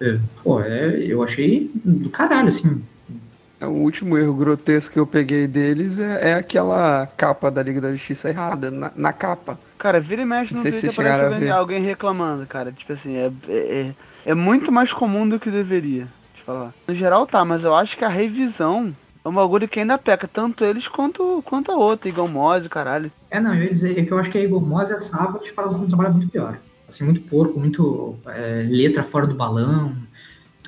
É, 0.00 0.18
pô, 0.42 0.60
é, 0.60 0.96
eu 0.98 1.22
achei 1.22 1.70
do 1.84 2.08
caralho, 2.10 2.48
assim. 2.48 2.80
O 3.60 3.66
último 3.66 4.16
erro 4.16 4.34
grotesco 4.34 4.92
que 4.92 5.00
eu 5.00 5.06
peguei 5.06 5.48
deles 5.48 5.98
é, 5.98 6.30
é 6.30 6.34
aquela 6.34 7.08
capa 7.16 7.50
da 7.50 7.60
Liga 7.60 7.80
da 7.80 7.90
Justiça 7.92 8.28
errada, 8.28 8.70
na, 8.70 8.92
na 8.94 9.12
capa. 9.12 9.58
Cara, 9.76 9.98
vira 10.00 10.22
e 10.22 10.24
mexe 10.24 10.54
no 10.54 10.62
Twitter 10.62 10.90
aparece 10.90 11.24
alguém, 11.34 11.50
alguém 11.50 11.82
reclamando, 11.82 12.46
cara. 12.46 12.70
Tipo 12.70 12.92
assim, 12.92 13.16
é, 13.16 13.32
é, 13.48 13.56
é- 13.56 13.94
é 14.26 14.34
muito 14.34 14.70
mais 14.70 14.92
comum 14.92 15.28
do 15.28 15.40
que 15.40 15.50
deveria. 15.50 16.02
Deixa 16.34 16.42
eu 16.42 16.44
falar. 16.44 16.74
No 16.86 16.94
geral 16.94 17.26
tá, 17.26 17.44
mas 17.44 17.64
eu 17.64 17.74
acho 17.74 17.96
que 17.96 18.04
a 18.04 18.08
revisão 18.08 18.94
é 19.28 19.30
um 19.30 19.34
bagulho 19.34 19.68
que 19.68 19.78
ainda 19.78 19.98
peca, 19.98 20.26
tanto 20.26 20.64
eles 20.64 20.88
quanto, 20.88 21.42
quanto 21.44 21.70
a 21.70 21.76
outra, 21.76 22.08
Igor 22.08 22.26
Mose, 22.26 22.68
caralho. 22.68 23.12
É, 23.30 23.38
não, 23.38 23.54
eu 23.54 23.64
ia 23.64 23.70
dizer 23.70 24.06
que 24.06 24.10
eu 24.10 24.18
acho 24.18 24.30
que 24.30 24.38
a 24.38 24.40
Igor 24.42 24.60
Moss 24.60 24.90
e 24.90 24.94
a 24.94 24.98
Savage 24.98 25.52
fazem 25.52 25.84
um 25.84 25.88
trabalho 25.88 26.14
muito 26.14 26.30
pior. 26.30 26.58
Assim, 26.88 27.04
muito 27.04 27.20
porco, 27.20 27.60
muito 27.60 28.16
é, 28.26 28.64
letra 28.66 29.04
fora 29.04 29.26
do 29.26 29.34
balão. 29.34 29.94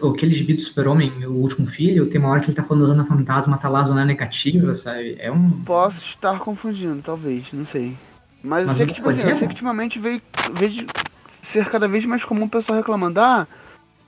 Aquele 0.02 0.32
gibi 0.32 0.54
do 0.54 0.60
Super-Homem, 0.60 1.26
o 1.26 1.32
último 1.32 1.66
filho, 1.66 2.06
tem 2.06 2.20
uma 2.20 2.30
hora 2.30 2.40
que 2.40 2.46
ele 2.46 2.56
tá 2.56 2.62
falando 2.62 2.82
da 2.82 2.88
Zona 2.88 3.04
Fantasma, 3.04 3.58
tá 3.58 3.68
lá 3.68 3.80
a 3.80 3.84
zona 3.84 4.04
negativa, 4.04 4.72
sabe? 4.72 5.16
É 5.18 5.30
um. 5.30 5.62
Posso 5.62 5.98
estar 5.98 6.38
confundindo, 6.38 7.02
talvez, 7.02 7.46
não 7.52 7.66
sei. 7.66 7.94
Mas, 8.42 8.62
eu 8.62 8.68
Mas 8.68 8.76
sei 8.76 8.86
o 8.86 8.88
que, 8.88 8.94
tipo 8.94 9.08
assim, 9.08 9.20
eu 9.20 9.34
sei 9.36 9.46
que 9.46 9.54
ultimamente 9.54 9.98
veio, 9.98 10.22
veio 10.54 10.86
ser 11.42 11.66
cada 11.68 11.86
vez 11.86 12.04
mais 12.06 12.24
comum 12.24 12.44
o 12.44 12.48
pessoal 12.48 12.78
reclamando, 12.78 13.20
ah, 13.20 13.46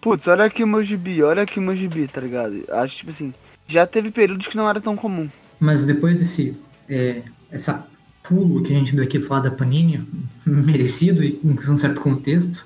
putz, 0.01 0.27
olha 0.27 0.45
aqui 0.45 0.65
o 0.65 0.67
meu 0.67 0.83
gibi, 0.83 1.23
olha 1.23 1.43
aqui 1.43 1.59
o 1.59 1.63
meu 1.63 1.77
gibi, 1.77 2.09
tá 2.09 2.23
ligado? 2.23 2.65
Acho, 2.71 2.97
tipo 2.97 3.11
assim, 3.11 3.35
já 3.67 3.87
teve 3.87 4.11
períodos 4.11 4.47
que 4.47 4.57
não 4.57 4.69
era 4.69 4.81
tão 4.81 4.97
comum. 4.97 5.29
Mas 5.61 5.85
depois 5.87 6.17
desse. 6.17 6.57
É, 6.89 7.23
essa 7.51 7.87
pulo 8.23 8.63
que 8.63 8.73
a 8.73 8.79
gente 8.79 8.95
deu 8.95 9.05
aqui 9.05 9.21
falar 9.21 9.41
da 9.41 9.51
Panini, 9.51 10.07
merecido 10.47 11.25
e 11.25 11.41
em 11.43 11.51
um 11.71 11.77
certo 11.77 12.01
contexto. 12.01 12.65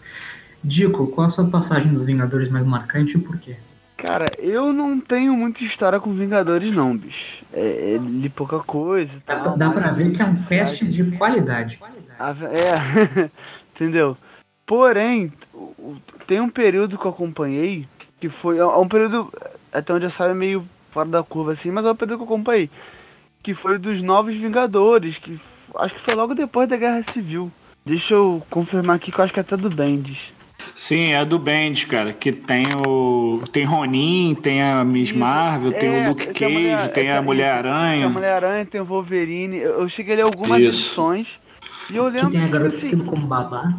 Dico, 0.62 1.06
qual 1.08 1.26
a 1.28 1.30
sua 1.30 1.44
passagem 1.46 1.92
dos 1.92 2.04
Vingadores 2.04 2.48
mais 2.48 2.66
marcante 2.66 3.16
e 3.16 3.20
por 3.20 3.38
quê? 3.38 3.56
Cara, 3.96 4.26
eu 4.38 4.72
não 4.72 5.00
tenho 5.00 5.34
muita 5.34 5.64
história 5.64 5.98
com 5.98 6.12
Vingadores, 6.12 6.70
não, 6.72 6.94
bicho. 6.96 7.42
É, 7.52 7.94
é 7.94 7.98
li 7.98 8.28
pouca 8.28 8.58
coisa 8.58 9.10
e 9.12 9.22
Dá, 9.26 9.36
tal. 9.40 9.56
dá 9.56 9.70
pra 9.70 9.90
ver 9.92 10.12
que 10.12 10.20
é 10.20 10.24
um 10.24 10.36
casting 10.42 10.90
de 10.90 11.04
qualidade. 11.16 11.78
A- 12.18 12.34
É, 12.50 13.30
entendeu? 13.74 14.16
Porém, 14.66 15.32
tem 16.26 16.40
um 16.40 16.50
período 16.50 16.98
que 16.98 17.04
eu 17.06 17.10
acompanhei, 17.10 17.86
que 18.20 18.28
foi. 18.28 18.58
É 18.58 18.66
um 18.66 18.88
período, 18.88 19.32
até 19.72 19.94
onde 19.94 20.04
eu 20.04 20.10
saio, 20.10 20.34
meio 20.34 20.66
fora 20.96 21.08
da 21.10 21.22
curva 21.22 21.52
assim, 21.52 21.70
mas 21.70 21.84
é 21.84 21.90
um 21.90 21.94
período 21.94 22.20
que 22.20 22.22
eu 22.22 22.34
acompanhei. 22.34 22.70
Que 23.42 23.52
foi 23.52 23.78
dos 23.78 24.00
Novos 24.00 24.34
Vingadores, 24.34 25.18
que 25.18 25.38
acho 25.76 25.94
que 25.94 26.00
foi 26.00 26.14
logo 26.14 26.34
depois 26.34 26.66
da 26.66 26.76
Guerra 26.78 27.02
Civil. 27.02 27.52
Deixa 27.84 28.14
eu 28.14 28.42
confirmar 28.48 28.96
aqui 28.96 29.12
que 29.12 29.18
eu 29.18 29.24
acho 29.24 29.32
que 29.32 29.38
é 29.38 29.42
até 29.42 29.58
do 29.58 29.68
Bendis. 29.68 30.32
Sim, 30.74 31.12
é 31.12 31.22
do 31.22 31.38
Bendis, 31.38 31.84
cara, 31.84 32.14
que 32.14 32.32
tem 32.32 32.64
o. 32.86 33.42
Tem 33.52 33.64
Ronin, 33.64 34.34
tem 34.34 34.62
a 34.62 34.82
Miss 34.82 35.10
Isso, 35.10 35.18
Marvel, 35.18 35.72
tem 35.72 35.90
é, 35.90 36.06
o 36.06 36.08
Luke 36.08 36.24
tem 36.24 36.30
a 36.32 36.34
Cage, 36.34 36.52
Mulher- 36.54 36.88
tem 36.92 37.06
é, 37.08 37.12
a 37.12 37.16
tem- 37.16 37.24
Mulher-Aranha. 37.26 37.96
Tem 37.98 38.04
a 38.04 38.08
Mulher-Aranha, 38.08 38.66
tem 38.66 38.80
o 38.80 38.84
Wolverine. 38.86 39.56
Eu, 39.58 39.86
cheguei 39.88 40.14
a 40.14 40.16
ler 40.16 40.22
algumas 40.22 40.58
Isso. 40.58 40.68
edições. 40.68 41.26
E 41.90 41.96
eu 41.96 42.06
Que 42.06 42.10
lembro 42.16 42.30
tem 42.30 42.42
a 42.42 42.48
garota 42.48 42.74
assim, 42.74 42.98
como 42.98 43.26
babá. 43.26 43.70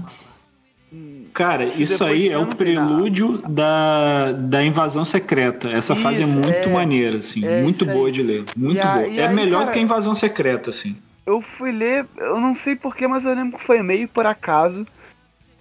Cara, 1.38 1.66
isso 1.66 2.00
depois 2.00 2.02
aí 2.14 2.30
é 2.30 2.38
o 2.40 2.48
prelúdio 2.48 3.38
da, 3.48 4.32
da 4.32 4.64
invasão 4.64 5.06
secreta. 5.06 5.70
Essa 5.70 5.96
fase 5.96 6.24
é 6.24 6.26
Isso, 6.26 6.36
muito 6.36 6.68
é. 6.68 6.72
maneira, 6.74 7.20
assim. 7.20 7.46
É 7.46 7.62
muito 7.62 7.84
isso 7.84 7.92
aí. 7.92 7.96
boa 7.96 8.12
de 8.12 8.24
ler. 8.24 8.46
Muito 8.56 8.82
a- 8.82 8.94
boa. 8.96 9.06
é 9.06 9.28
aí, 9.28 9.36
melhor 9.36 9.60
cara, 9.60 9.66
do 9.66 9.72
que 9.74 9.78
a 9.78 9.82
invasão 9.84 10.16
secreta, 10.16 10.72
assim. 10.72 10.98
eu 11.28 11.40
fui 11.40 11.72
ler, 11.72 12.08
eu 12.18 12.40
não 12.42 12.56
sei 12.56 12.76
porquê, 12.76 13.08
mas 13.08 13.24
eu 13.24 13.36
lembro 13.36 13.60
que 13.60 13.64
foi 13.64 13.84
meio 13.84 14.08
por 14.08 14.26
acaso. 14.26 14.84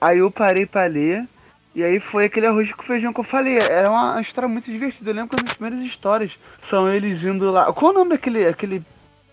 Aí 0.00 0.16
eu 0.20 0.30
parei 0.30 0.64
pra 0.64 0.86
ler. 0.86 1.26
E 1.74 1.84
aí 1.84 2.00
foi 2.00 2.24
aquele 2.24 2.46
arroz 2.46 2.72
com 2.72 2.82
feijão 2.82 3.12
que 3.12 3.20
eu 3.20 3.24
falei. 3.24 3.58
Era 3.58 3.90
uma 3.90 4.18
história 4.18 4.48
muito 4.48 4.70
divertida. 4.70 5.10
Eu 5.10 5.14
lembro 5.14 5.36
que 5.36 5.44
as 5.44 5.52
primeiras 5.58 5.84
histórias 5.84 6.30
são 6.70 6.88
eles 6.88 7.22
indo 7.22 7.50
lá. 7.50 7.70
Qual 7.70 7.90
o 7.90 7.94
nome 7.94 8.12
daquele. 8.12 8.46
Aquele, 8.46 8.82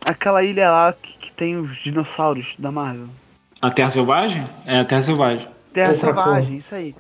aquela 0.06 0.44
ilha 0.44 0.70
lá 0.70 0.94
que, 1.02 1.18
que 1.20 1.32
tem 1.32 1.56
os 1.56 1.78
dinossauros 1.78 2.54
da 2.60 2.70
Marvel? 2.70 3.08
A 3.62 3.72
Terra 3.72 3.90
Selvagem? 3.92 4.44
É 4.66 4.80
a 4.80 4.84
Terra 4.84 5.02
Selvagem. 5.04 5.48
Terra 5.74 5.92
Outra 5.92 6.06
Selvagem, 6.06 6.58
isso 6.58 6.76
aí. 6.76 6.96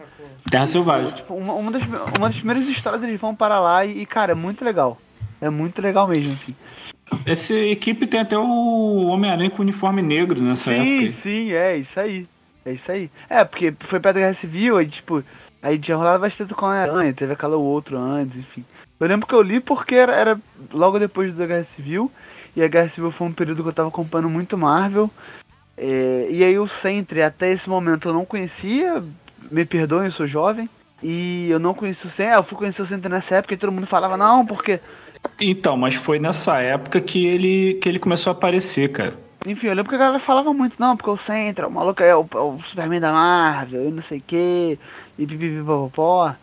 Terra 0.49 0.67
Selvagem. 0.67 1.13
Tipo, 1.13 1.35
uma, 1.35 1.53
uma, 1.53 1.71
das, 1.71 1.83
uma 1.87 2.27
das 2.27 2.35
primeiras 2.35 2.67
histórias 2.67 3.03
eles 3.03 3.19
vão 3.19 3.35
para 3.35 3.59
lá 3.59 3.85
e, 3.85 4.01
e, 4.01 4.05
cara, 4.05 4.31
é 4.31 4.35
muito 4.35 4.65
legal. 4.65 4.97
É 5.39 5.49
muito 5.49 5.81
legal 5.81 6.07
mesmo, 6.07 6.33
assim. 6.33 6.55
Essa 7.25 7.53
equipe 7.53 8.07
tem 8.07 8.19
até 8.19 8.37
o 8.37 9.07
Homem-Aranha 9.07 9.49
com 9.49 9.61
uniforme 9.61 10.01
negro 10.01 10.41
nessa 10.41 10.71
sim, 10.71 10.71
época. 10.71 11.05
aí. 11.05 11.11
sim, 11.11 11.51
é 11.51 11.77
isso 11.77 11.99
aí. 11.99 12.27
É 12.65 12.71
isso 12.71 12.91
aí. 12.91 13.09
É, 13.29 13.43
porque 13.43 13.73
foi 13.79 13.99
perto 13.99 14.15
da 14.15 14.21
Guerra 14.21 14.33
Civil, 14.33 14.77
aí, 14.77 14.87
tipo, 14.87 15.23
aí 15.61 15.77
tinha 15.77 15.97
rolado 15.97 16.19
bastante 16.19 16.53
com 16.53 16.65
a 16.65 16.73
aranha, 16.73 17.13
teve 17.13 17.33
aquela 17.33 17.57
outro 17.57 17.97
antes, 17.97 18.37
enfim. 18.37 18.65
Eu 18.99 19.07
lembro 19.07 19.27
que 19.27 19.35
eu 19.35 19.41
li 19.41 19.59
porque 19.59 19.95
era, 19.95 20.13
era 20.13 20.39
logo 20.71 20.97
depois 20.97 21.35
da 21.35 21.45
Guerra 21.45 21.65
Civil, 21.65 22.09
e 22.55 22.63
a 22.63 22.67
Guerra 22.67 22.89
Civil 22.89 23.11
foi 23.11 23.27
um 23.27 23.33
período 23.33 23.63
que 23.63 23.69
eu 23.69 23.73
tava 23.73 23.89
acompanhando 23.89 24.29
muito 24.29 24.57
Marvel. 24.57 25.09
É, 25.77 26.27
e 26.29 26.43
aí 26.43 26.57
o 26.57 26.67
Sentry, 26.67 27.21
até 27.21 27.51
esse 27.51 27.69
momento 27.69 28.07
eu 28.07 28.13
não 28.13 28.25
conhecia, 28.25 29.03
me 29.51 29.65
perdoem, 29.65 30.05
eu 30.05 30.11
sou 30.11 30.27
jovem. 30.27 30.69
E 31.01 31.49
eu 31.49 31.59
não 31.59 31.73
conheci 31.73 32.07
o 32.07 32.09
Sentry, 32.09 32.35
eu 32.35 32.43
fui 32.43 32.57
conhecer 32.57 32.81
o 32.81 32.85
Sentry 32.85 33.09
nessa 33.09 33.35
época 33.35 33.53
e 33.53 33.57
todo 33.57 33.71
mundo 33.71 33.87
falava, 33.87 34.15
não, 34.15 34.45
porque 34.45 34.79
Então, 35.39 35.75
mas 35.75 35.95
foi 35.95 36.19
nessa 36.19 36.59
época 36.61 37.01
que 37.01 37.25
ele, 37.25 37.73
que 37.75 37.89
ele 37.89 37.99
começou 37.99 38.31
a 38.31 38.33
aparecer, 38.33 38.91
cara. 38.91 39.13
Enfim, 39.45 39.67
eu 39.67 39.73
lembro 39.73 39.89
que 39.89 39.95
a 39.95 39.99
galera 39.99 40.19
falava 40.19 40.53
muito, 40.53 40.75
não, 40.79 40.95
porque 40.95 41.09
o 41.09 41.17
Central, 41.17 41.69
o 41.69 41.73
maluco 41.73 42.01
é 42.01 42.15
o, 42.15 42.25
é 42.33 42.37
o 42.37 42.59
Superman 42.63 43.01
da 43.01 43.11
Marvel, 43.11 43.89
e 43.89 43.91
não 43.91 44.01
sei 44.01 44.19
o 44.19 44.23
que, 44.25 44.79
e 45.19 45.27
pipipipopó. 45.27 46.33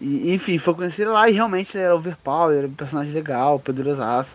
E, 0.00 0.32
enfim, 0.32 0.58
foi 0.58 0.74
conhecido 0.74 1.12
lá 1.12 1.28
e 1.28 1.32
realmente 1.32 1.76
ele 1.76 1.84
era 1.84 1.96
overpower, 1.96 2.56
era 2.56 2.66
um 2.68 2.72
personagem 2.72 3.12
legal, 3.12 3.58
poderosaço. 3.58 4.32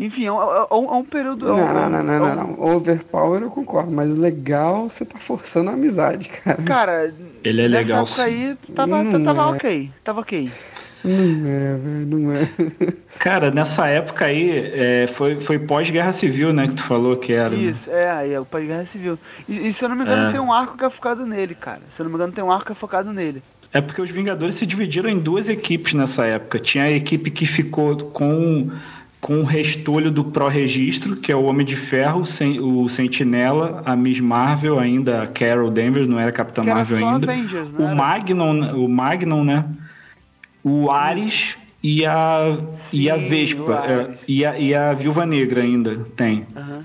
Enfim, 0.00 0.24
é 0.26 0.32
um, 0.32 0.40
é 0.40 0.74
um- 0.74 0.94
é 0.94 0.96
um 0.98 1.04
período. 1.04 1.48
é 1.48 1.52
um- 1.52 1.56
Não, 1.56 1.74
não, 1.74 1.90
não, 1.90 2.02
não, 2.02 2.14
é 2.14 2.34
não, 2.34 2.44
um- 2.44 2.56
não. 2.56 2.76
Overpower 2.76 3.42
eu 3.42 3.50
concordo, 3.50 3.90
mas 3.92 4.16
legal 4.16 4.88
você 4.88 5.04
tá 5.04 5.18
forçando 5.18 5.70
a 5.70 5.74
amizade, 5.74 6.28
cara. 6.28 6.62
Cara, 6.62 7.14
Ele 7.44 7.62
é 7.62 7.68
nessa 7.68 7.80
legal, 7.82 8.02
época 8.02 8.14
sim. 8.16 8.22
aí 8.22 8.56
tava, 8.74 8.96
Hum, 8.96 9.24
tava 9.24 9.42
é. 9.42 9.44
ok, 9.44 9.90
tava 10.02 10.20
ok. 10.20 10.50
Não 11.04 11.48
é, 11.50 11.74
velho, 11.74 12.06
não 12.06 12.32
é. 12.32 12.48
Cara, 13.18 13.50
nessa 13.50 13.88
época 13.88 14.24
aí, 14.24 14.50
é, 14.72 15.06
foi, 15.08 15.40
foi 15.40 15.58
pós-guerra 15.58 16.12
civil, 16.12 16.52
né? 16.52 16.68
Que 16.68 16.74
tu 16.76 16.84
falou 16.84 17.16
que 17.16 17.32
era. 17.32 17.50
né? 17.50 17.56
Isso, 17.56 17.90
é, 17.90 18.08
aí 18.10 18.32
é 18.32 18.38
o 18.38 18.44
Pai 18.44 18.66
Guerra 18.66 18.86
Civil. 18.86 19.18
E, 19.48 19.66
e 19.68 19.72
se 19.72 19.84
eu 19.84 19.88
não 19.88 19.96
me 19.96 20.02
engano, 20.04 20.28
É. 20.28 20.30
tem 20.32 20.40
um 20.40 20.52
arco 20.52 20.76
que 20.78 20.84
é 20.84 20.90
focado 20.90 21.26
nele, 21.26 21.56
cara. 21.56 21.80
Se 21.94 22.00
eu 22.00 22.04
não 22.04 22.10
me 22.10 22.16
engano, 22.16 22.32
tem 22.32 22.42
um 22.44 22.52
arco 22.52 22.66
que 22.66 22.72
é 22.72 22.74
focado 22.76 23.12
nele. 23.12 23.42
É 23.72 23.80
porque 23.80 24.00
os 24.00 24.10
Vingadores 24.10 24.54
se 24.54 24.64
dividiram 24.64 25.08
em 25.10 25.18
duas 25.18 25.48
equipes 25.48 25.92
nessa 25.94 26.24
época. 26.24 26.60
Tinha 26.60 26.84
a 26.84 26.90
equipe 26.90 27.32
que 27.32 27.46
ficou 27.46 27.96
com, 27.96 28.70
com 29.22 29.38
o 29.38 29.44
restolho 29.44 30.10
do 30.10 30.24
pró-registro, 30.24 31.14
que 31.14 31.30
é 31.30 31.36
o 31.36 31.44
Homem 31.44 31.64
de 31.64 31.76
Ferro, 31.76 32.24
o 32.60 32.88
Sentinela, 32.88 33.80
a 33.86 33.94
Miss 33.94 34.18
Marvel, 34.18 34.80
ainda 34.80 35.22
a 35.22 35.28
Carol 35.28 35.70
Danvers, 35.70 36.08
não 36.08 36.18
era 36.18 36.32
Capitã 36.32 36.62
era 36.62 36.74
Marvel 36.74 36.96
ainda. 36.96 37.32
Avengers, 37.32 37.70
né? 37.70 37.78
O 37.78 37.96
Magnum, 37.96 38.84
o 38.84 38.88
Magnum, 38.88 39.44
né? 39.44 39.64
O 40.64 40.90
Ares 40.90 41.56
e 41.80 42.04
a, 42.04 42.58
e 42.92 43.08
a 43.08 43.14
Sim, 43.14 43.28
Vespa. 43.28 43.84
é, 43.86 44.18
e, 44.26 44.44
a, 44.44 44.58
e 44.58 44.74
a 44.74 44.92
Viúva 44.92 45.24
Negra 45.24 45.62
ainda 45.62 45.98
tem. 46.16 46.44
Aham. 46.56 46.84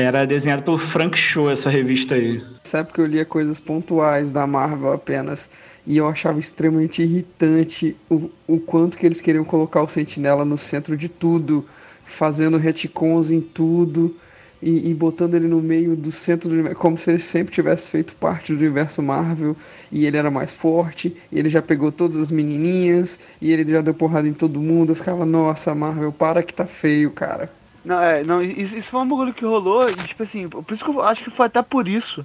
Era 0.00 0.24
desenhado 0.24 0.62
pelo 0.62 0.78
Frank 0.78 1.18
Show 1.18 1.50
essa 1.50 1.68
revista 1.68 2.14
aí. 2.14 2.40
Nessa 2.64 2.78
época 2.78 3.02
eu 3.02 3.06
lia 3.06 3.24
coisas 3.24 3.58
pontuais 3.58 4.30
da 4.30 4.46
Marvel 4.46 4.92
apenas. 4.92 5.50
E 5.84 5.96
eu 5.96 6.06
achava 6.06 6.38
extremamente 6.38 7.02
irritante 7.02 7.96
o, 8.08 8.30
o 8.46 8.60
quanto 8.60 8.96
que 8.96 9.04
eles 9.04 9.20
queriam 9.20 9.44
colocar 9.44 9.82
o 9.82 9.88
Sentinela 9.88 10.44
no 10.44 10.56
centro 10.56 10.96
de 10.96 11.08
tudo, 11.08 11.66
fazendo 12.04 12.58
retcons 12.58 13.32
em 13.32 13.40
tudo 13.40 14.14
e, 14.62 14.88
e 14.88 14.94
botando 14.94 15.34
ele 15.34 15.48
no 15.48 15.60
meio 15.60 15.96
do 15.96 16.12
centro 16.12 16.48
do 16.48 16.54
universo, 16.54 16.78
como 16.78 16.96
se 16.96 17.10
ele 17.10 17.18
sempre 17.18 17.52
tivesse 17.52 17.88
feito 17.88 18.14
parte 18.14 18.52
do 18.52 18.58
universo 18.60 19.02
Marvel 19.02 19.56
e 19.90 20.06
ele 20.06 20.16
era 20.16 20.30
mais 20.30 20.54
forte, 20.54 21.16
e 21.32 21.40
ele 21.40 21.48
já 21.48 21.60
pegou 21.60 21.90
todas 21.90 22.18
as 22.18 22.30
menininhas 22.30 23.18
e 23.40 23.50
ele 23.50 23.68
já 23.68 23.80
deu 23.80 23.94
porrada 23.94 24.28
em 24.28 24.32
todo 24.32 24.60
mundo. 24.60 24.92
Eu 24.92 24.96
ficava, 24.96 25.26
nossa, 25.26 25.74
Marvel, 25.74 26.12
para 26.12 26.40
que 26.40 26.54
tá 26.54 26.66
feio, 26.66 27.10
cara. 27.10 27.57
Não, 27.84 28.00
é, 28.02 28.22
não, 28.24 28.42
isso, 28.42 28.76
isso 28.76 28.90
foi 28.90 29.00
um 29.00 29.08
bagulho 29.08 29.32
que 29.32 29.44
rolou, 29.44 29.88
e 29.88 29.94
tipo 29.94 30.22
assim, 30.22 30.48
por 30.48 30.72
isso 30.72 30.84
que 30.84 30.90
eu 30.90 31.02
acho 31.02 31.24
que 31.24 31.30
foi 31.30 31.46
até 31.46 31.62
por 31.62 31.86
isso, 31.88 32.24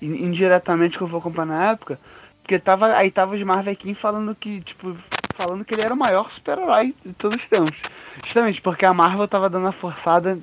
in- 0.00 0.24
indiretamente 0.26 0.96
que 0.96 1.02
eu 1.04 1.08
vou 1.08 1.20
comprar 1.20 1.44
na 1.44 1.70
época, 1.70 1.98
porque 2.42 2.58
tava, 2.58 2.94
aí 2.94 3.10
tava 3.10 3.34
os 3.34 3.42
Marvequim 3.42 3.94
falando 3.94 4.34
que, 4.34 4.60
tipo, 4.60 4.96
falando 5.34 5.64
que 5.64 5.74
ele 5.74 5.82
era 5.82 5.94
o 5.94 5.96
maior 5.96 6.30
super-herói 6.30 6.94
de 7.04 7.12
todos 7.12 7.40
os 7.40 7.48
tempos. 7.48 7.76
Justamente 8.24 8.60
porque 8.60 8.84
a 8.84 8.92
Marvel 8.94 9.26
tava 9.28 9.48
dando 9.50 9.66
a 9.66 9.72
forçada 9.72 10.38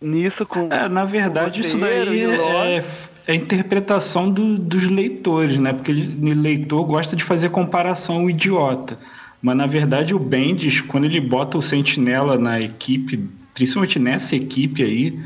nisso 0.00 0.46
com. 0.46 0.68
É, 0.70 0.88
na 0.88 1.04
verdade, 1.04 1.60
isso 1.60 1.78
daí 1.78 2.22
é, 2.22 2.76
é 3.26 3.32
a 3.32 3.34
interpretação 3.34 4.30
do- 4.30 4.58
dos 4.58 4.86
leitores, 4.86 5.58
né? 5.58 5.72
Porque 5.72 5.92
o 5.92 6.34
leitor 6.40 6.84
gosta 6.84 7.14
de 7.16 7.24
fazer 7.24 7.50
comparação 7.50 8.28
idiota. 8.30 8.98
Mas 9.42 9.56
na 9.56 9.66
verdade 9.66 10.14
o 10.14 10.18
Bendis, 10.18 10.80
quando 10.82 11.04
ele 11.04 11.20
bota 11.20 11.56
o 11.56 11.62
Sentinela 11.62 12.38
na 12.38 12.60
equipe, 12.60 13.28
principalmente 13.54 13.98
nessa 13.98 14.36
equipe 14.36 14.82
aí, 14.82 15.18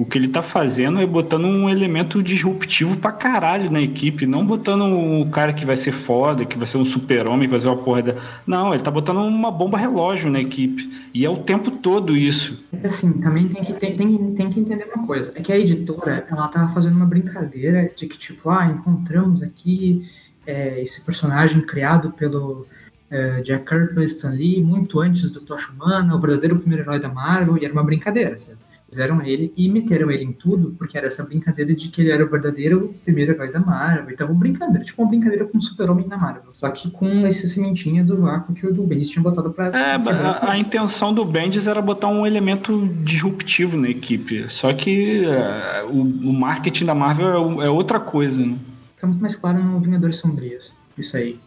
O 0.00 0.04
que 0.06 0.16
ele 0.16 0.28
tá 0.28 0.42
fazendo 0.42 0.98
é 0.98 1.06
botando 1.06 1.44
um 1.44 1.68
elemento 1.68 2.22
disruptivo 2.22 2.96
pra 2.96 3.12
caralho 3.12 3.70
na 3.70 3.82
equipe, 3.82 4.24
não 4.24 4.46
botando 4.46 4.84
o 4.84 5.28
cara 5.28 5.52
que 5.52 5.66
vai 5.66 5.76
ser 5.76 5.92
foda, 5.92 6.46
que 6.46 6.56
vai 6.56 6.66
ser 6.66 6.78
um 6.78 6.86
super-homem, 6.86 7.46
que 7.46 7.50
vai 7.50 7.60
ser 7.60 7.66
uma 7.66 7.76
porra 7.76 8.02
da... 8.04 8.14
Não, 8.46 8.72
ele 8.72 8.82
tá 8.82 8.90
botando 8.90 9.18
uma 9.18 9.50
bomba 9.50 9.76
relógio 9.76 10.30
na 10.30 10.40
equipe. 10.40 10.90
E 11.12 11.26
é 11.26 11.28
o 11.28 11.36
tempo 11.36 11.70
todo 11.70 12.16
isso. 12.16 12.66
É 12.82 12.86
assim, 12.88 13.12
também 13.12 13.46
tem 13.48 13.62
que, 13.62 13.74
tem, 13.74 13.94
tem, 13.94 14.34
tem 14.34 14.48
que 14.48 14.60
entender 14.60 14.88
uma 14.94 15.06
coisa. 15.06 15.32
É 15.34 15.42
que 15.42 15.52
a 15.52 15.58
editora, 15.58 16.26
ela 16.30 16.48
tava 16.48 16.72
fazendo 16.72 16.96
uma 16.96 17.04
brincadeira 17.04 17.92
de 17.94 18.06
que, 18.06 18.16
tipo, 18.16 18.48
ah, 18.48 18.74
encontramos 18.74 19.42
aqui 19.42 20.08
é, 20.46 20.80
esse 20.80 21.04
personagem 21.04 21.60
criado 21.60 22.10
pelo 22.12 22.66
é, 23.10 23.42
Jack 23.42 23.64
Kirby 23.64 23.94
pelo 23.94 24.04
Stan 24.04 24.30
Lee 24.30 24.62
muito 24.62 25.00
antes 25.00 25.30
do 25.30 25.40
Tocha 25.40 25.70
Humana, 25.72 26.14
o 26.14 26.20
verdadeiro 26.20 26.58
primeiro 26.58 26.84
herói 26.84 27.00
da 27.00 27.08
Marvel, 27.08 27.58
e 27.58 27.64
era 27.64 27.72
uma 27.72 27.84
brincadeira, 27.84 28.38
sabe? 28.38 28.58
Fizeram 28.90 29.22
ele 29.22 29.52
e 29.56 29.68
meteram 29.68 30.10
ele 30.10 30.24
em 30.24 30.32
tudo, 30.32 30.74
porque 30.76 30.98
era 30.98 31.06
essa 31.06 31.22
brincadeira 31.22 31.72
de 31.72 31.88
que 31.88 32.00
ele 32.00 32.10
era 32.10 32.24
o 32.24 32.28
verdadeiro 32.28 32.92
primeiro 33.04 33.30
herói 33.30 33.52
da 33.52 33.60
Marvel. 33.60 34.10
E 34.10 34.12
estavam 34.14 34.34
brincando, 34.34 34.74
era 34.74 34.84
tipo 34.84 35.00
uma 35.00 35.08
brincadeira 35.08 35.44
com 35.44 35.58
o 35.58 35.62
super-homem 35.62 36.08
na 36.08 36.18
Marvel. 36.18 36.52
Só 36.52 36.68
que 36.70 36.90
com 36.90 37.24
esse 37.24 37.46
sementinha 37.46 38.02
do 38.02 38.22
vácuo 38.22 38.52
que 38.52 38.66
o 38.66 38.74
do 38.74 38.82
Bendis 38.82 39.08
tinha 39.08 39.22
botado 39.22 39.52
pra. 39.52 39.66
É, 39.66 39.94
a, 39.94 40.50
a 40.50 40.58
intenção 40.58 41.14
do 41.14 41.24
Bendis 41.24 41.68
era 41.68 41.80
botar 41.80 42.08
um 42.08 42.26
elemento 42.26 42.88
disruptivo 43.04 43.76
na 43.76 43.88
equipe. 43.88 44.46
Só 44.48 44.72
que 44.72 45.24
é, 45.24 45.84
o, 45.84 46.00
o 46.00 46.32
marketing 46.32 46.86
da 46.86 46.94
Marvel 46.94 47.62
é 47.62 47.66
é, 47.66 47.70
outra 47.70 48.00
coisa, 48.00 48.44
né? 48.44 48.58
Fica 48.96 49.06
muito 49.06 49.20
mais 49.20 49.36
claro 49.36 49.62
no 49.62 49.78
Vingadores 49.78 50.16
Sombrios. 50.16 50.72
Isso 50.98 51.16
aí. 51.16 51.38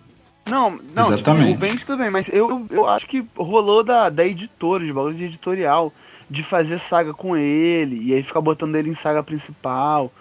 Não, 0.45 0.72
não, 0.72 1.03
tipo, 1.03 1.14
Exatamente. 1.15 1.56
o 1.56 1.57
Bendis 1.57 1.86
também, 1.86 2.10
mas 2.10 2.28
eu, 2.30 2.65
eu 2.70 2.88
acho 2.88 3.07
que 3.07 3.26
rolou 3.36 3.84
da, 3.84 4.10
da 4.10 4.26
editora, 4.26 4.86
de 4.86 4.91
bagulho 4.91 5.15
de 5.15 5.24
editorial, 5.26 5.94
de 6.30 6.44
fazer 6.44 6.80
saga 6.80 7.14
com 7.14 7.38
ele, 7.38 8.02
e 8.03 8.14
aí 8.14 8.22
ficar 8.24 8.41
botando 8.41 8.76
ele 8.76 8.90
em 8.90 8.95
saga 8.95 9.24
principal. 9.24 10.11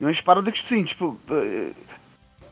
E 0.00 0.04
umas 0.04 0.20
paradas 0.20 0.52
que, 0.52 0.60
tipo 0.60 0.74
assim, 0.74 0.84
tipo. 0.84 1.18
eh, 1.30 1.70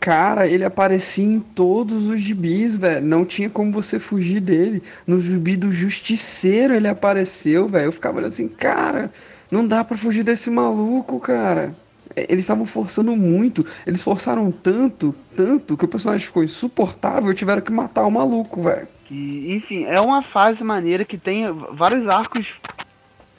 Cara, 0.01 0.49
ele 0.49 0.65
aparecia 0.65 1.25
em 1.27 1.39
todos 1.41 2.09
os 2.09 2.19
gibis, 2.21 2.77
velho. 2.77 3.05
Não 3.05 3.25
tinha 3.25 3.51
como 3.51 3.71
você 3.71 4.01
fugir 4.01 4.41
dele. 4.41 4.83
No 5.07 5.21
gibi 5.21 5.57
do 5.57 5.71
Justiceiro 5.71 6.75
ele 6.75 6.89
apareceu, 6.89 7.69
velho. 7.69 7.87
Eu 7.87 7.93
ficava 7.93 8.17
olhando 8.17 8.29
assim, 8.29 8.49
cara, 8.49 9.13
não 9.51 9.67
dá 9.67 9.85
pra 9.85 9.99
fugir 9.99 10.23
desse 10.25 10.51
maluco, 10.51 11.21
cara. 11.21 11.75
Eles 12.17 12.41
estavam 12.41 12.67
forçando 12.67 13.15
muito. 13.17 13.65
Eles 13.87 14.03
forçaram 14.03 14.51
tanto, 14.51 15.15
tanto, 15.37 15.77
que 15.77 15.85
o 15.85 15.89
personagem 15.89 16.27
ficou 16.27 16.43
insuportável 16.43 17.31
e 17.31 17.35
tiveram 17.35 17.63
que 17.63 17.73
matar 17.73 18.07
o 18.07 18.11
maluco, 18.11 18.63
velho. 18.63 18.89
Enfim, 19.11 19.85
é 19.85 20.01
uma 20.01 20.23
fase 20.23 20.63
maneira 20.63 21.05
que 21.05 21.19
tem 21.19 21.51
vários 21.73 22.07
arcos, 22.07 22.55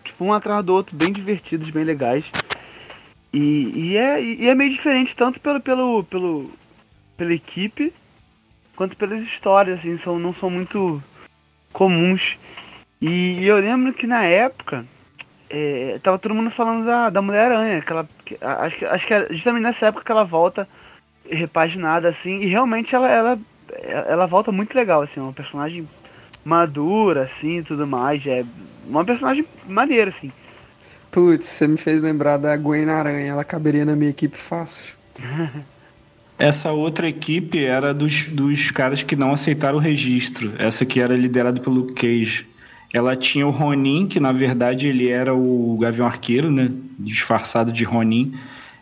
tipo, 0.03 0.25
um 0.25 0.33
atrás 0.33 0.63
do 0.65 0.73
outro, 0.73 0.95
bem 0.95 1.11
divertidos, 1.11 1.69
bem 1.69 1.83
legais. 1.83 2.25
E, 3.33 3.71
e, 3.73 3.97
é, 3.97 4.21
e 4.21 4.47
é 4.47 4.53
meio 4.53 4.71
diferente 4.71 5.15
tanto 5.15 5.39
pelo, 5.39 5.61
pelo, 5.61 6.03
pelo, 6.03 6.51
pela 7.15 7.33
equipe, 7.33 7.93
quanto 8.75 8.97
pelas 8.97 9.21
histórias, 9.21 9.79
assim, 9.79 9.97
são, 9.97 10.19
não 10.19 10.33
são 10.33 10.49
muito 10.49 11.01
comuns. 11.71 12.37
E, 13.01 13.39
e 13.39 13.47
eu 13.47 13.57
lembro 13.57 13.93
que 13.93 14.05
na 14.05 14.25
época, 14.25 14.85
é, 15.49 15.99
tava 16.03 16.19
todo 16.19 16.35
mundo 16.35 16.51
falando 16.51 16.85
da, 16.85 17.09
da 17.09 17.21
Mulher-Aranha, 17.21 17.81
que 17.81 17.91
ela, 17.91 18.07
que- 18.37 18.45
acho, 18.45 18.77
que, 18.77 18.85
acho 18.85 19.07
que 19.07 19.13
é 19.13 19.27
justamente 19.31 19.63
nessa 19.63 19.87
época 19.87 20.05
que 20.05 20.11
ela 20.11 20.23
volta 20.25 20.67
repaginada, 21.29 22.09
assim, 22.09 22.39
e 22.41 22.47
realmente 22.47 22.93
ela, 22.95 23.09
ela, 23.09 23.39
ela 24.07 24.25
volta 24.25 24.51
muito 24.51 24.75
legal, 24.75 25.01
assim, 25.01 25.19
uma 25.19 25.33
personagem 25.33 25.87
madura, 26.43 27.23
assim, 27.23 27.59
e 27.59 27.63
tudo 27.63 27.85
mais, 27.87 28.25
é 28.25 28.43
uma 28.87 29.05
personagem 29.05 29.45
maneira, 29.67 30.09
assim. 30.09 30.31
Putz, 31.11 31.45
você 31.45 31.67
me 31.67 31.77
fez 31.77 32.01
lembrar 32.01 32.37
da 32.37 32.55
Gwen 32.55 32.89
Aranha. 32.89 33.31
Ela 33.31 33.43
caberia 33.43 33.83
na 33.83 33.95
minha 33.95 34.09
equipe 34.09 34.37
fácil. 34.37 34.95
Essa 36.39 36.71
outra 36.71 37.07
equipe 37.07 37.63
era 37.63 37.93
dos, 37.93 38.27
dos 38.27 38.71
caras 38.71 39.03
que 39.03 39.15
não 39.15 39.31
aceitaram 39.31 39.77
o 39.77 39.81
registro. 39.81 40.53
Essa 40.57 40.85
que 40.85 40.99
era 40.99 41.15
liderada 41.15 41.61
pelo 41.61 41.93
Cage. 41.93 42.47
Ela 42.93 43.15
tinha 43.15 43.47
o 43.47 43.51
Ronin, 43.51 44.05
que 44.07 44.19
na 44.19 44.31
verdade 44.31 44.87
ele 44.87 45.07
era 45.07 45.33
o 45.33 45.77
Gavião 45.79 46.05
Arqueiro, 46.05 46.51
né? 46.51 46.69
Disfarçado 46.99 47.71
de 47.71 47.83
Ronin. 47.83 48.33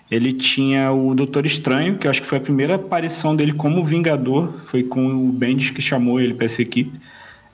Ele 0.10 0.34
tinha 0.34 0.92
o 0.92 1.14
Doutor 1.14 1.46
Estranho, 1.46 1.98
que 1.98 2.08
eu 2.08 2.12
acho 2.12 2.22
que 2.22 2.28
foi 2.28 2.40
a 2.40 2.42
primeira 2.42 2.76
aparição 2.76 3.36
dele 3.36 3.54
como 3.54 3.84
Vingador. 3.84 4.52
Foi 4.64 4.82
com 4.82 5.06
o 5.06 5.32
Bendis 5.32 5.70
que 5.70 5.82
chamou 5.82 6.20
ele 6.20 6.34
para 6.34 6.46
essa 6.46 6.62
equipe. 6.62 7.00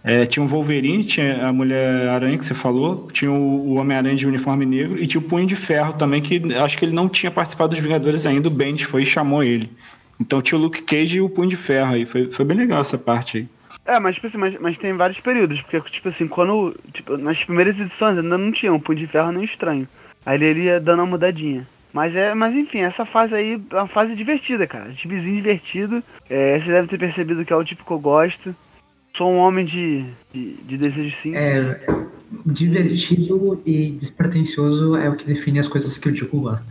É, 0.08 0.24
tinha 0.24 0.44
o 0.44 0.48
Wolverine, 0.48 1.04
tinha 1.04 1.48
a 1.48 1.52
Mulher-Aranha 1.52 2.38
que 2.38 2.46
você 2.46 2.54
falou, 2.54 3.08
tinha 3.12 3.32
o, 3.32 3.74
Homem-Aranha 3.74 4.16
de 4.16 4.28
uniforme 4.28 4.64
negro 4.64 5.02
e 5.02 5.08
tinha 5.08 5.20
o 5.20 5.24
Punho 5.24 5.48
de 5.48 5.56
Ferro 5.56 5.94
também, 5.94 6.22
que 6.22 6.40
acho 6.54 6.78
que 6.78 6.86
ele 6.86 6.94
não 6.94 7.10
tinha 7.10 7.32
participado 7.32 7.72
dos 7.72 7.80
Vingadores 7.80 8.28
ainda, 8.28 8.48
o 8.48 8.52
Bendis 8.52 8.86
foi 8.86 9.02
e 9.02 9.06
chamou 9.06 9.44
ele. 9.44 9.68
Então 10.20 10.44
tinha 10.44 10.60
o 10.60 10.62
Luke 10.62 10.84
Cage 10.84 11.18
e 11.18 11.22
o 11.22 11.28
Punho 11.28 11.50
de 11.50 11.56
Ferro 11.56 11.96
aí, 11.96 12.06
foi, 12.06 12.32
foi 12.32 12.46
bem 12.46 12.56
legal 12.56 12.82
essa 12.82 13.00
parte 13.00 13.40
aí. 13.40 13.48
É, 13.86 14.00
mas, 14.00 14.16
tipo 14.16 14.26
assim, 14.26 14.38
mas, 14.38 14.60
mas 14.60 14.78
tem 14.78 14.94
vários 14.94 15.20
períodos, 15.20 15.62
porque, 15.62 15.80
tipo 15.92 16.08
assim, 16.10 16.28
quando, 16.28 16.76
tipo, 16.92 17.16
nas 17.18 17.44
primeiras 17.44 17.80
edições 17.80 18.18
ainda 18.18 18.38
não 18.38 18.52
tinha 18.52 18.74
um 18.74 18.80
Punho 18.80 18.98
de 18.98 19.08
Ferro 19.08 19.32
nem 19.32 19.44
Estranho. 19.44 19.88
Aí 20.26 20.44
ele 20.44 20.64
ia 20.64 20.80
dando 20.80 21.02
uma 21.02 21.06
mudadinha. 21.06 21.68
Mas 21.94 22.14
é, 22.14 22.34
mas 22.34 22.54
enfim, 22.54 22.80
essa 22.80 23.06
fase 23.06 23.34
aí 23.34 23.62
é 23.70 23.76
uma 23.76 23.88
fase 23.88 24.16
divertida, 24.16 24.68
cara. 24.68 24.92
Tipizinho 24.92 25.36
divertido. 25.36 26.04
É, 26.30 26.60
você 26.60 26.70
deve 26.70 26.90
ter 26.90 26.98
percebido 26.98 27.46
que 27.46 27.54
é 27.54 27.56
o 27.56 27.64
tipo 27.64 27.86
que 27.86 27.92
eu 27.92 28.00
gosto. 28.00 28.54
Sou 29.16 29.32
um 29.32 29.38
homem 29.38 29.64
de, 29.64 30.04
de, 30.34 30.56
de 30.56 30.78
desejo 30.78 31.16
sim. 31.22 31.34
É, 31.34 31.86
divertido 32.46 33.62
e 33.66 33.92
despretensioso 33.92 34.98
é 34.98 35.10
o 35.10 35.16
que 35.16 35.26
define 35.26 35.60
as 35.60 35.70
coisas 35.70 35.98
que 35.98 36.10
o 36.10 36.12
Dico 36.12 36.38
gosta. 36.38 36.68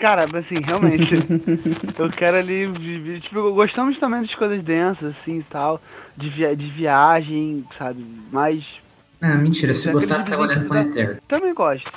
Cara, 0.00 0.26
assim, 0.38 0.56
realmente. 0.64 1.14
eu 1.98 2.10
quero 2.10 2.36
ali. 2.36 2.66
viver- 2.66 3.20
Tipo, 3.20 3.52
gostamos 3.52 3.98
também 3.98 4.20
das 4.20 4.34
coisas 4.34 4.62
densas, 4.62 5.10
assim 5.16 5.38
e 5.38 5.42
tal. 5.44 5.80
De, 6.16 6.28
via 6.28 6.54
de 6.56 6.66
viagem, 6.66 7.64
sabe? 7.76 8.04
Mas 8.30 8.80
Ah, 9.20 9.34
mentira, 9.36 9.72
se 9.74 9.90
gostasse, 9.90 10.26
tava 10.26 10.42
olhando 10.42 10.66
Planetário. 10.68 11.18
também 11.28 11.54
gosto. 11.54 11.90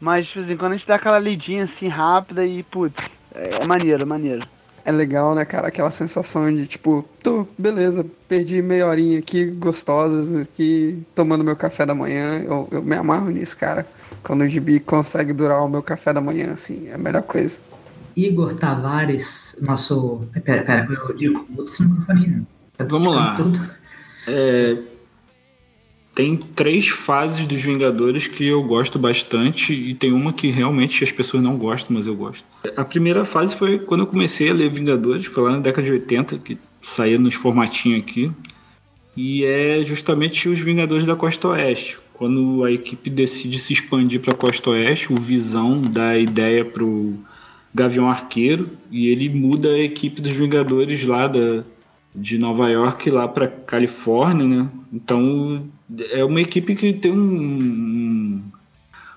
Mas, 0.00 0.26
tipo 0.28 0.40
assim, 0.40 0.56
quando 0.56 0.72
a 0.72 0.76
gente 0.76 0.86
dá 0.86 0.94
aquela 0.96 1.18
lidinha 1.18 1.64
assim 1.64 1.88
rápida 1.88 2.44
e, 2.44 2.62
putz, 2.62 3.02
é, 3.34 3.62
é 3.62 3.64
maneiro, 3.64 4.02
é 4.02 4.06
maneiro. 4.06 4.46
É 4.84 4.92
legal, 4.92 5.34
né, 5.34 5.44
cara? 5.44 5.68
Aquela 5.68 5.90
sensação 5.90 6.50
de 6.54 6.66
tipo, 6.66 7.04
tô, 7.22 7.46
beleza, 7.58 8.06
perdi 8.26 8.62
meia 8.62 8.86
horinha 8.86 9.18
aqui, 9.18 9.44
gostosas, 9.44 10.34
aqui, 10.34 11.02
tomando 11.14 11.44
meu 11.44 11.54
café 11.56 11.84
da 11.84 11.94
manhã. 11.94 12.42
Eu, 12.42 12.68
eu 12.70 12.82
me 12.82 12.96
amarro 12.96 13.28
nisso, 13.30 13.56
cara. 13.56 13.86
Quando 14.22 14.42
o 14.42 14.48
gibi 14.48 14.80
consegue 14.80 15.32
durar 15.32 15.64
o 15.64 15.68
meu 15.68 15.82
café 15.82 16.12
da 16.12 16.20
manhã, 16.20 16.52
assim, 16.52 16.88
é 16.88 16.94
a 16.94 16.98
melhor 16.98 17.22
coisa. 17.22 17.60
Igor 18.16 18.54
Tavares, 18.54 19.56
nosso. 19.62 20.20
Pera, 20.44 20.62
pera, 20.62 20.88
eu 21.08 21.14
digo, 21.16 21.46
esse 21.64 21.82
microfone. 21.84 22.24
aí, 22.26 22.42
Tá 22.76 22.84
Vamos 22.84 23.14
lá. 23.14 23.34
tudo- 23.36 23.70
É, 24.26 24.76
tem 26.14 26.36
três 26.36 26.88
fases 26.88 27.46
dos 27.46 27.60
Vingadores 27.60 28.26
que 28.26 28.44
eu 28.46 28.62
gosto 28.64 28.98
bastante 28.98 29.72
e 29.72 29.94
tem 29.94 30.12
uma 30.12 30.32
que 30.32 30.50
realmente 30.50 31.02
as 31.04 31.12
pessoas 31.12 31.42
não 31.42 31.56
gostam, 31.56 31.96
mas 31.96 32.06
eu 32.06 32.14
gosto. 32.16 32.44
A 32.76 32.84
primeira 32.84 33.24
fase 33.24 33.54
foi 33.54 33.78
quando 33.78 34.00
eu 34.00 34.06
comecei 34.06 34.50
a 34.50 34.54
ler 34.54 34.68
Vingadores, 34.68 35.26
foi 35.26 35.44
lá 35.44 35.52
na 35.52 35.60
década 35.60 35.84
de 35.86 35.92
80, 35.92 36.38
que 36.38 36.58
saía 36.82 37.18
nos 37.18 37.34
formatinhos 37.34 38.00
aqui. 38.02 38.32
E 39.16 39.44
é 39.44 39.84
justamente 39.84 40.48
os 40.48 40.58
Vingadores 40.60 41.06
da 41.06 41.14
Costa 41.16 41.48
Oeste. 41.48 41.98
Quando 42.18 42.64
a 42.64 42.72
equipe 42.72 43.08
decide 43.08 43.58
se 43.60 43.72
expandir 43.72 44.20
para 44.20 44.32
a 44.32 44.36
Costa 44.36 44.70
Oeste, 44.70 45.12
o 45.12 45.16
Visão 45.16 45.80
dá 45.80 46.08
a 46.08 46.18
ideia 46.18 46.64
pro 46.64 47.14
Gavião 47.72 48.08
Arqueiro 48.08 48.70
e 48.90 49.06
ele 49.08 49.28
muda 49.30 49.68
a 49.68 49.78
equipe 49.78 50.20
dos 50.20 50.32
Vingadores 50.32 51.04
lá 51.04 51.28
da, 51.28 51.62
de 52.12 52.36
Nova 52.36 52.68
York 52.68 53.08
lá 53.10 53.28
para 53.28 53.46
Califórnia, 53.46 54.46
né? 54.48 54.68
Então 54.92 55.64
é 56.10 56.24
uma 56.24 56.40
equipe 56.40 56.74
que 56.74 56.92
tem 56.92 57.12
um, 57.12 57.16
um- 57.16 58.42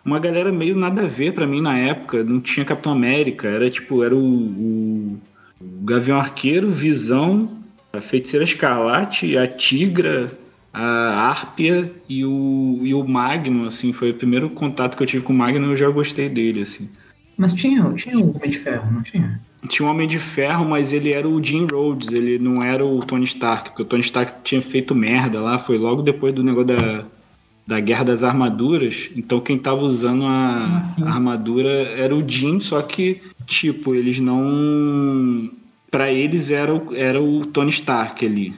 uma 0.06 0.20
galera 0.20 0.52
meio 0.52 0.76
nada 0.76 1.04
a 1.04 1.08
ver 1.08 1.34
para 1.34 1.48
mim 1.48 1.60
na 1.62 1.76
época. 1.78 2.24
Não 2.24 2.40
tinha 2.40 2.64
Capitão 2.66 2.92
América, 2.92 3.48
era 3.48 3.68
tipo 3.70 4.04
era 4.04 4.16
o, 4.16 4.20
o- 4.20 5.18
o 5.60 5.84
Gavião 5.86 6.18
Arqueiro, 6.20 6.70
Visão, 6.70 7.50
a 7.94 8.00
Feiticeira 8.00 8.44
Escarlate, 8.44 9.36
a 9.38 9.48
Tigra, 9.48 10.32
a 10.74 11.30
Árpia 11.30 11.92
e 12.08 12.24
o, 12.26 12.80
e 12.82 12.94
o 12.94 13.04
Magno, 13.08 13.66
assim, 13.66 13.92
foi 13.92 14.12
o 14.12 14.16
primeiro 14.16 14.50
contato 14.50 14.96
que 14.96 15.04
eu 15.04 15.08
tive 15.08 15.24
com 15.24 15.34
o 15.34 15.36
Magno 15.36 15.68
e 15.68 15.72
eu 15.72 15.76
já 15.78 15.90
gostei 15.90 16.30
dele, 16.30 16.62
assim. 16.62 16.90
Mas 17.38 17.54
tinha, 17.54 17.84
tinha 17.94 18.18
o 18.20 18.36
Homem 18.36 18.50
de 18.52 18.58
Ferro, 18.58 18.92
não 18.92 19.02
tinha? 19.02 19.40
Tinha 19.68 19.88
um 19.88 19.92
Homem 19.92 20.08
de 20.08 20.18
Ferro, 20.18 20.66
mas 20.68 20.92
ele 20.94 21.12
era 21.12 21.28
o 21.28 21.44
Jim 21.44 21.68
Rhodes, 21.70 22.12
ele 22.12 22.40
não 22.40 22.64
era 22.64 22.86
o 22.86 23.00
Tony 23.06 23.26
Stark, 23.26 23.70
porque 23.70 23.82
o 23.84 23.86
Tony 23.86 24.02
Stark 24.02 24.34
tinha 24.44 24.62
feito 24.62 24.96
merda 24.96 25.40
lá, 25.42 25.60
foi 25.60 25.78
logo 25.78 26.02
depois 26.02 26.34
do 26.34 26.44
negócio 26.44 26.68
da, 26.68 27.06
da 27.68 27.80
Guerra 27.80 28.06
das 28.06 28.24
Armaduras, 28.24 29.10
então 29.16 29.40
quem 29.40 29.58
tava 29.60 29.82
usando 29.82 30.26
a, 30.26 30.82
Ah, 31.00 31.04
a 31.06 31.14
armadura 31.14 31.70
era 31.70 32.16
o 32.16 32.28
Jim, 32.28 32.60
só 32.60 32.82
que, 32.82 33.22
tipo, 33.46 33.94
eles 33.94 34.20
não... 34.20 35.52
Pra 35.92 36.10
eles 36.12 36.50
era, 36.50 36.74
o- 36.74 36.96
era 36.96 37.22
o 37.22 37.46
Tony 37.46 37.70
Stark 37.70 38.26
ali, 38.26 38.54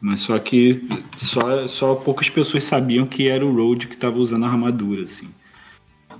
mas 0.00 0.20
só 0.20 0.38
que 0.38 0.82
só, 1.16 1.66
só 1.66 1.94
poucas 1.94 2.28
pessoas 2.28 2.62
sabiam 2.62 3.06
que 3.06 3.28
era 3.28 3.44
o 3.44 3.54
Rhodes 3.54 3.88
que 3.88 3.96
tava 3.96 4.18
usando 4.18 4.44
a 4.44 4.48
armadura, 4.48 5.04
assim. 5.04 5.28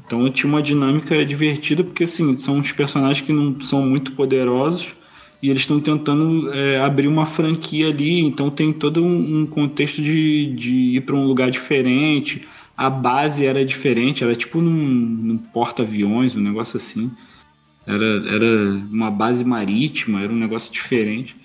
Então 0.06 0.30
tinha 0.30 0.48
uma 0.48 0.62
dinâmica 0.62 1.24
divertida, 1.24 1.82
porque 1.82 2.04
assim, 2.04 2.34
são 2.36 2.58
uns 2.58 2.72
personagens 2.72 3.26
que 3.26 3.32
não 3.32 3.60
são 3.60 3.82
muito 3.82 4.12
poderosos 4.12 4.94
e 5.42 5.50
eles 5.50 5.62
estão 5.62 5.80
tentando 5.80 6.52
é, 6.52 6.80
abrir 6.80 7.08
uma 7.08 7.26
franquia 7.26 7.88
ali, 7.88 8.20
então 8.20 8.48
tem 8.50 8.72
todo 8.72 9.04
um, 9.04 9.40
um 9.40 9.46
contexto 9.46 10.00
de, 10.00 10.54
de 10.54 10.74
ir 10.96 11.00
para 11.02 11.14
um 11.14 11.26
lugar 11.26 11.50
diferente. 11.50 12.46
A 12.76 12.88
base 12.88 13.44
era 13.44 13.64
diferente, 13.64 14.22
era 14.22 14.34
tipo 14.34 14.60
num, 14.60 14.72
num 14.72 15.38
porta-aviões, 15.38 16.34
um 16.34 16.40
negócio 16.40 16.76
assim. 16.76 17.10
Era, 17.86 18.04
era 18.04 18.74
uma 18.90 19.10
base 19.10 19.44
marítima, 19.44 20.22
era 20.22 20.32
um 20.32 20.36
negócio 20.36 20.72
diferente. 20.72 21.36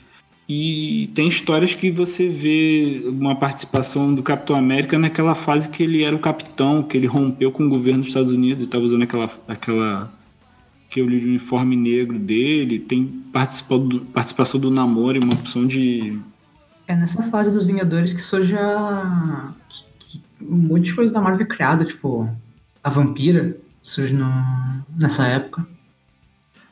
E 0.54 1.08
tem 1.16 1.30
histórias 1.30 1.74
que 1.74 1.90
você 1.90 2.28
vê 2.28 3.04
uma 3.06 3.34
participação 3.38 4.14
do 4.14 4.22
Capitão 4.22 4.54
América 4.54 5.00
naquela 5.00 5.34
fase 5.34 5.70
que 5.70 5.82
ele 5.82 6.04
era 6.04 6.14
o 6.14 6.20
capitão, 6.20 6.84
que 6.84 6.98
ele 6.98 7.08
rompeu 7.08 7.54
com 7.54 7.66
o 7.66 7.70
governo 7.70 8.00
dos 8.00 8.10
Estados 8.10 8.34
Unidos 8.34 8.64
e 8.64 8.66
estava 8.66 8.84
usando 8.84 9.04
aquela, 9.04 9.30
aquela 9.48 10.12
aquele 10.90 11.26
uniforme 11.26 11.78
negro 11.78 12.20
dele. 12.20 12.80
Tem 12.80 13.06
do, 13.06 14.02
participação 14.12 14.60
do 14.60 14.70
namoro 14.70 15.18
e 15.18 15.24
uma 15.24 15.36
opção 15.36 15.66
de. 15.66 16.20
É 16.86 16.98
nessa 16.98 17.24
fase 17.24 17.50
dos 17.50 17.64
Vingadores 17.66 18.14
que 18.14 18.22
surge 18.22 18.54
a... 18.54 19.54
que- 19.70 19.86
que 20.00 20.22
um 20.42 20.58
monte 20.58 20.88
de 20.88 20.96
coisa 20.96 21.14
da 21.14 21.22
Marvel 21.22 21.48
criada, 21.48 21.86
tipo, 21.86 22.30
a 22.84 22.90
Vampira 22.90 23.56
surge 23.82 24.14
no... 24.14 24.30
nessa 24.98 25.26
época. 25.28 25.66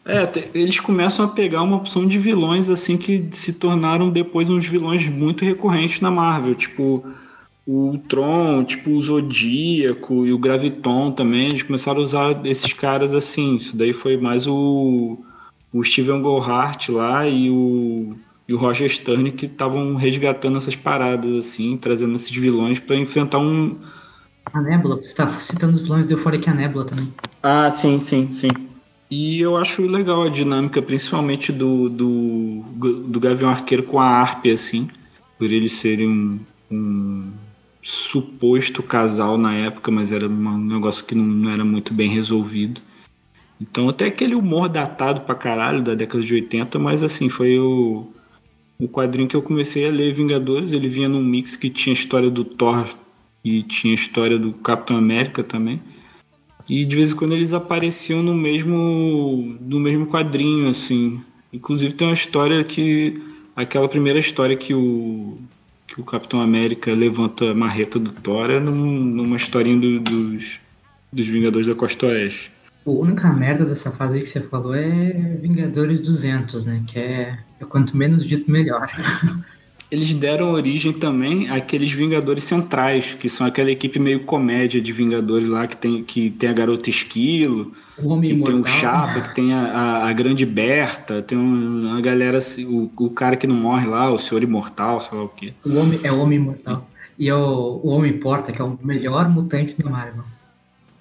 É, 0.09 0.49
eles 0.55 0.79
começam 0.79 1.23
a 1.23 1.27
pegar 1.27 1.61
uma 1.61 1.77
opção 1.77 2.07
de 2.07 2.17
vilões 2.17 2.67
assim 2.67 2.97
que 2.97 3.29
se 3.31 3.53
tornaram 3.53 4.09
depois 4.09 4.49
uns 4.49 4.65
vilões 4.65 5.07
muito 5.07 5.45
recorrentes 5.45 6.01
na 6.01 6.09
Marvel, 6.09 6.55
tipo 6.55 7.05
o 7.67 7.99
Tron, 8.09 8.63
tipo 8.63 8.89
o 8.89 8.99
Zodíaco 8.99 10.25
e 10.25 10.33
o 10.33 10.39
Graviton 10.39 11.11
também, 11.11 11.45
eles 11.45 11.61
começaram 11.61 11.99
a 11.99 12.03
usar 12.03 12.43
esses 12.43 12.73
caras 12.73 13.13
assim. 13.13 13.57
Isso 13.57 13.77
daí 13.77 13.93
foi 13.93 14.17
mais 14.17 14.47
o, 14.47 15.19
o 15.71 15.83
Steven 15.83 16.23
Goldhart 16.23 16.89
lá 16.89 17.27
e 17.27 17.51
o, 17.51 18.15
e 18.47 18.53
o 18.55 18.57
Roger 18.57 18.89
Stern 18.89 19.31
que 19.31 19.45
estavam 19.45 19.93
resgatando 19.93 20.57
essas 20.57 20.75
paradas 20.75 21.31
assim, 21.35 21.77
trazendo 21.77 22.15
esses 22.15 22.35
vilões 22.35 22.79
para 22.79 22.95
enfrentar 22.95 23.37
um, 23.37 23.77
A 24.51 24.59
Nebula, 24.59 24.95
você 24.95 25.13
tá 25.13 25.27
citando 25.27 25.75
os 25.75 25.81
vilões 25.81 26.07
do 26.07 26.13
Euphoric 26.13 26.49
a 26.49 26.53
Nebula 26.55 26.85
também. 26.85 27.13
Ah, 27.43 27.69
sim, 27.69 27.99
sim, 27.99 28.31
sim. 28.31 28.68
E 29.09 29.41
eu 29.41 29.57
acho 29.57 29.81
legal 29.81 30.23
a 30.23 30.29
dinâmica, 30.29 30.81
principalmente 30.81 31.51
do, 31.51 31.89
do, 31.89 32.63
do 33.07 33.19
Gavião 33.19 33.49
Arqueiro 33.49 33.83
com 33.83 33.99
a 33.99 34.05
Harpy, 34.05 34.51
assim, 34.51 34.87
por 35.37 35.51
eles 35.51 35.71
serem 35.73 36.07
um, 36.07 36.39
um 36.71 37.31
suposto 37.81 38.83
casal 38.83 39.37
na 39.37 39.55
época, 39.55 39.89
mas 39.89 40.11
era 40.11 40.27
um 40.27 40.57
negócio 40.57 41.03
que 41.03 41.15
não, 41.15 41.25
não 41.25 41.49
era 41.49 41.65
muito 41.65 41.91
bem 41.91 42.09
resolvido. 42.09 42.81
Então, 43.59 43.89
até 43.89 44.05
aquele 44.05 44.35
humor 44.35 44.69
datado 44.69 45.21
pra 45.21 45.35
caralho 45.35 45.81
da 45.81 45.95
década 45.95 46.23
de 46.23 46.33
80, 46.33 46.77
mas 46.77 47.01
assim, 47.01 47.29
foi 47.29 47.59
o, 47.59 48.07
o 48.79 48.87
quadrinho 48.87 49.27
que 49.27 49.35
eu 49.35 49.41
comecei 49.41 49.87
a 49.87 49.91
ler 49.91 50.13
Vingadores. 50.13 50.71
Ele 50.71 50.87
vinha 50.87 51.09
num 51.09 51.23
mix 51.23 51.55
que 51.55 51.69
tinha 51.69 51.93
a 51.93 51.97
história 51.97 52.29
do 52.29 52.45
Thor 52.45 52.87
e 53.43 53.63
tinha 53.63 53.93
a 53.93 53.95
história 53.95 54.37
do 54.37 54.53
Capitão 54.53 54.97
América 54.97 55.43
também. 55.43 55.81
E 56.69 56.85
de 56.85 56.95
vez 56.95 57.11
em 57.11 57.15
quando 57.15 57.33
eles 57.33 57.51
apareciam 57.51 58.21
no 58.21 58.35
mesmo 58.35 59.57
no 59.59 59.79
mesmo 59.79 60.05
quadrinho, 60.05 60.69
assim. 60.69 61.19
Inclusive 61.51 61.93
tem 61.93 62.07
uma 62.07 62.13
história 62.13 62.63
que 62.63 63.19
aquela 63.55 63.87
primeira 63.89 64.19
história 64.19 64.55
que 64.55 64.73
o 64.73 65.37
que 65.87 65.99
o 65.99 66.03
Capitão 66.03 66.39
América 66.39 66.93
levanta 66.93 67.49
a 67.49 67.55
marreta 67.55 67.97
do 67.97 68.11
Thor 68.11 68.51
é 68.51 68.59
num- 68.59 69.01
numa 69.03 69.35
historinha 69.37 69.79
do- 69.79 69.99
dos 69.99 70.59
dos 71.11 71.25
Vingadores 71.25 71.65
da 71.65 71.73
Costa 71.73 72.05
Oeste. 72.05 72.51
A 72.85 72.89
única 72.91 73.33
merda 73.33 73.65
dessa 73.65 73.89
fase 73.89 74.17
aí 74.17 74.21
que 74.21 74.29
você 74.29 74.39
falou 74.41 74.75
é 74.75 75.11
Vingadores 75.41 75.99
200, 76.01 76.65
né? 76.65 76.83
Que 76.85 76.99
é, 76.99 77.39
é 77.59 77.65
quanto 77.65 77.97
menos 77.97 78.23
dito, 78.23 78.49
melhor. 78.51 78.87
Eles 79.91 80.13
deram 80.13 80.51
origem 80.51 80.93
também 80.93 81.49
àqueles 81.49 81.91
Vingadores 81.91 82.43
Centrais, 82.43 83.15
que 83.15 83.27
são 83.27 83.47
aquela 83.47 83.71
equipe 83.71 83.97
meio 83.97 84.19
comédia 84.19 84.79
de 84.79 84.93
Vingadores 84.93 85.47
lá 85.47 85.65
que 85.65 85.75
tem, 85.75 86.03
que 86.03 86.29
tem 86.29 86.47
a 86.49 86.53
Garota 86.53 86.89
Esquilo, 86.91 87.73
O 87.97 88.09
Homem 88.09 88.29
que 88.37 88.43
tem 88.43 88.53
o 88.53 88.57
Imortal. 88.57 88.79
Chapa, 88.79 89.21
que 89.21 89.33
tem 89.33 89.51
a, 89.51 89.61
a, 89.61 90.09
a 90.09 90.13
Grande 90.13 90.45
Berta, 90.45 91.23
tem 91.23 91.35
um- 91.37 91.87
uma 91.89 92.01
galera, 92.01 92.37
assim, 92.37 92.65
o, 92.65 92.91
o 92.95 93.09
cara 93.09 93.35
que 93.35 93.47
não 93.47 93.55
morre 93.55 93.87
lá, 93.87 94.11
o 94.11 94.19
Senhor 94.19 94.43
Imortal, 94.43 94.99
sei 95.01 95.17
lá 95.17 95.23
o 95.23 95.29
quê. 95.29 95.53
O 95.65 95.75
homem, 95.75 95.99
é 96.03 96.11
o 96.11 96.19
Homem 96.19 96.37
Imortal. 96.37 96.87
E 97.17 97.27
é 97.27 97.33
o, 97.35 97.81
o 97.83 97.89
Homem 97.89 98.13
Porta, 98.19 98.51
que 98.51 98.61
é 98.61 98.63
o 98.63 98.77
melhor 98.83 99.27
mutante 99.27 99.75
da 99.81 99.89
Marvel. 99.89 100.23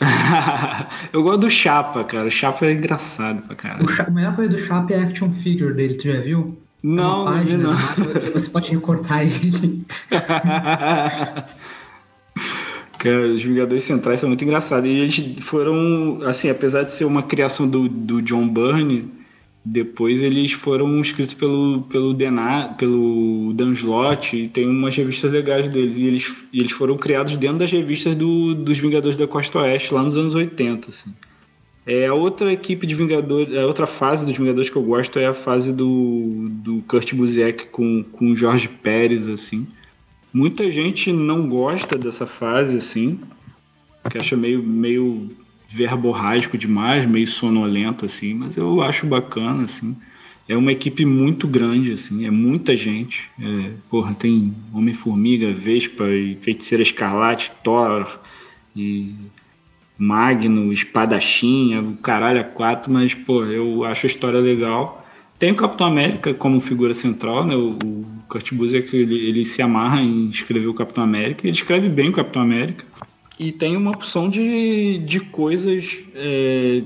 Eu 1.13 1.23
gosto 1.23 1.41
do 1.41 1.51
Chapa, 1.51 2.05
cara. 2.05 2.29
O 2.29 2.31
Chapa 2.31 2.67
é 2.67 2.73
engraçado 2.73 3.43
pra 3.43 3.53
O, 3.53 3.57
caralho. 3.57 3.89
Cha- 3.89 4.05
a 4.05 4.11
melhor 4.11 4.35
coisa 4.35 4.51
do 4.51 4.59
Chap 4.59 4.91
é 4.93 4.97
a 4.99 5.03
action 5.05 5.33
figure 5.33 5.75
dele, 5.75 5.95
tu 5.95 6.05
já 6.05 6.21
viu? 6.21 6.59
É 6.83 6.87
Não, 6.87 7.25
vi 7.25 7.33
página 7.33 7.73
não. 7.73 7.77
que 8.21 8.31
você 8.31 8.49
pode 8.51 8.71
recortar 8.71 9.23
ele. 9.23 9.85
Cara, 12.99 13.29
os 13.29 13.43
Vingadores 13.43 13.85
Centrais 13.85 14.21
são 14.21 14.29
muito 14.29 14.45
engraçados. 14.45 14.89
E 14.89 14.93
eles 14.93 15.37
foram, 15.41 16.21
assim, 16.25 16.51
apesar 16.51 16.83
de 16.83 16.91
ser 16.91 17.05
uma 17.05 17.23
criação 17.23 17.69
do, 17.69 17.89
do 17.89 18.21
John 18.21 18.49
Byrne, 18.49 19.09
depois 19.65 20.23
eles 20.23 20.53
foram 20.53 21.01
escritos 21.01 21.35
pelo, 21.35 21.83
pelo, 21.83 22.15
Dena, 22.15 22.75
pelo 22.79 23.53
Dan 23.55 23.73
Slott 23.73 24.37
e 24.37 24.49
tem 24.49 24.67
umas 24.67 24.97
revistas 24.97 25.31
legais 25.31 25.69
deles. 25.69 25.99
E 25.99 26.07
eles, 26.07 26.47
e 26.53 26.61
eles 26.61 26.73
foram 26.73 26.97
criados 26.97 27.37
dentro 27.37 27.59
das 27.59 27.71
revistas 27.71 28.17
do, 28.17 28.55
dos 28.55 28.79
Vingadores 28.79 29.17
da 29.17 29.29
Costa 29.29 29.59
Oeste, 29.61 29.95
lá 29.95 30.03
nos 30.03 30.17
anos 30.17 30.35
80, 30.35 30.89
assim. 30.89 31.13
É, 31.89 32.05
a 32.05 32.13
outra 32.13 32.53
equipe 32.53 32.87
de 32.87 32.95
Vingadores, 32.95 33.57
a 33.57 33.65
outra 33.65 33.87
fase 33.87 34.27
dos 34.27 34.37
Vingadores 34.37 34.69
que 34.69 34.77
eu 34.77 34.83
gosto 34.83 35.19
é 35.19 35.25
a 35.25 35.33
fase 35.33 35.73
do, 35.73 36.51
do 36.51 36.83
Kurt 36.83 37.15
Busiek 37.15 37.69
com, 37.69 38.05
com 38.13 38.31
o 38.31 38.37
Jorge 38.37 38.69
Pérez, 38.69 39.27
assim. 39.27 39.67
Muita 40.31 40.71
gente 40.71 41.11
não 41.11 41.49
gosta 41.49 41.97
dessa 41.97 42.27
fase, 42.27 42.77
assim, 42.77 43.19
que 44.11 44.19
acha 44.19 44.37
meio, 44.37 44.63
meio 44.63 45.31
verborrágico 45.67 46.59
demais, 46.59 47.07
meio 47.07 47.27
sonolento, 47.27 48.05
assim, 48.05 48.35
mas 48.35 48.59
eu 48.59 48.83
acho 48.83 49.07
bacana, 49.07 49.63
assim. 49.63 49.97
É 50.47 50.55
uma 50.55 50.73
equipe 50.73 51.07
muito 51.07 51.49
grande, 51.49 51.93
assim, 51.93 52.27
é 52.27 52.31
muita 52.31 52.77
gente. 52.77 53.31
É, 53.41 53.71
porra, 53.89 54.13
tem 54.13 54.55
Homem-Formiga, 54.75 55.55
Vespa 55.55 56.05
e 56.07 56.37
Feiticeira 56.37 56.83
Escarlate, 56.83 57.51
Thor 57.65 58.21
e 58.77 59.15
Magno, 59.99 60.73
Espadachim, 60.73 61.77
o 61.77 61.97
caralho 61.97 62.41
a 62.41 62.45
quatro, 62.45 62.93
mas, 62.93 63.13
pô, 63.15 63.45
eu 63.45 63.85
acho 63.85 64.07
a 64.07 64.09
história 64.09 64.39
legal. 64.39 65.05
Tem 65.39 65.51
o 65.51 65.57
Capitão 65.57 65.87
América 65.87 66.33
como 66.33 66.61
figura 66.61 66.95
central, 66.95 67.45
né? 67.45 67.57
O, 67.57 67.77
o 67.85 68.07
Kurt 68.29 68.53
Busiek, 68.55 68.95
ele, 68.97 69.29
ele 69.29 69.45
se 69.45 69.61
amarra 69.61 70.01
em 70.01 70.29
escrever 70.29 70.69
o 70.69 70.75
Capitão 70.75 71.03
América, 71.03 71.47
ele 71.47 71.57
escreve 71.57 71.89
bem 71.89 72.11
o 72.11 72.13
Capitão 72.13 72.43
América. 72.43 72.85
E 73.39 73.53
tem 73.53 73.77
uma 73.77 73.93
opção 73.93 74.29
de, 74.29 74.99
de 74.99 75.21
coisas 75.21 76.05
é, 76.13 76.83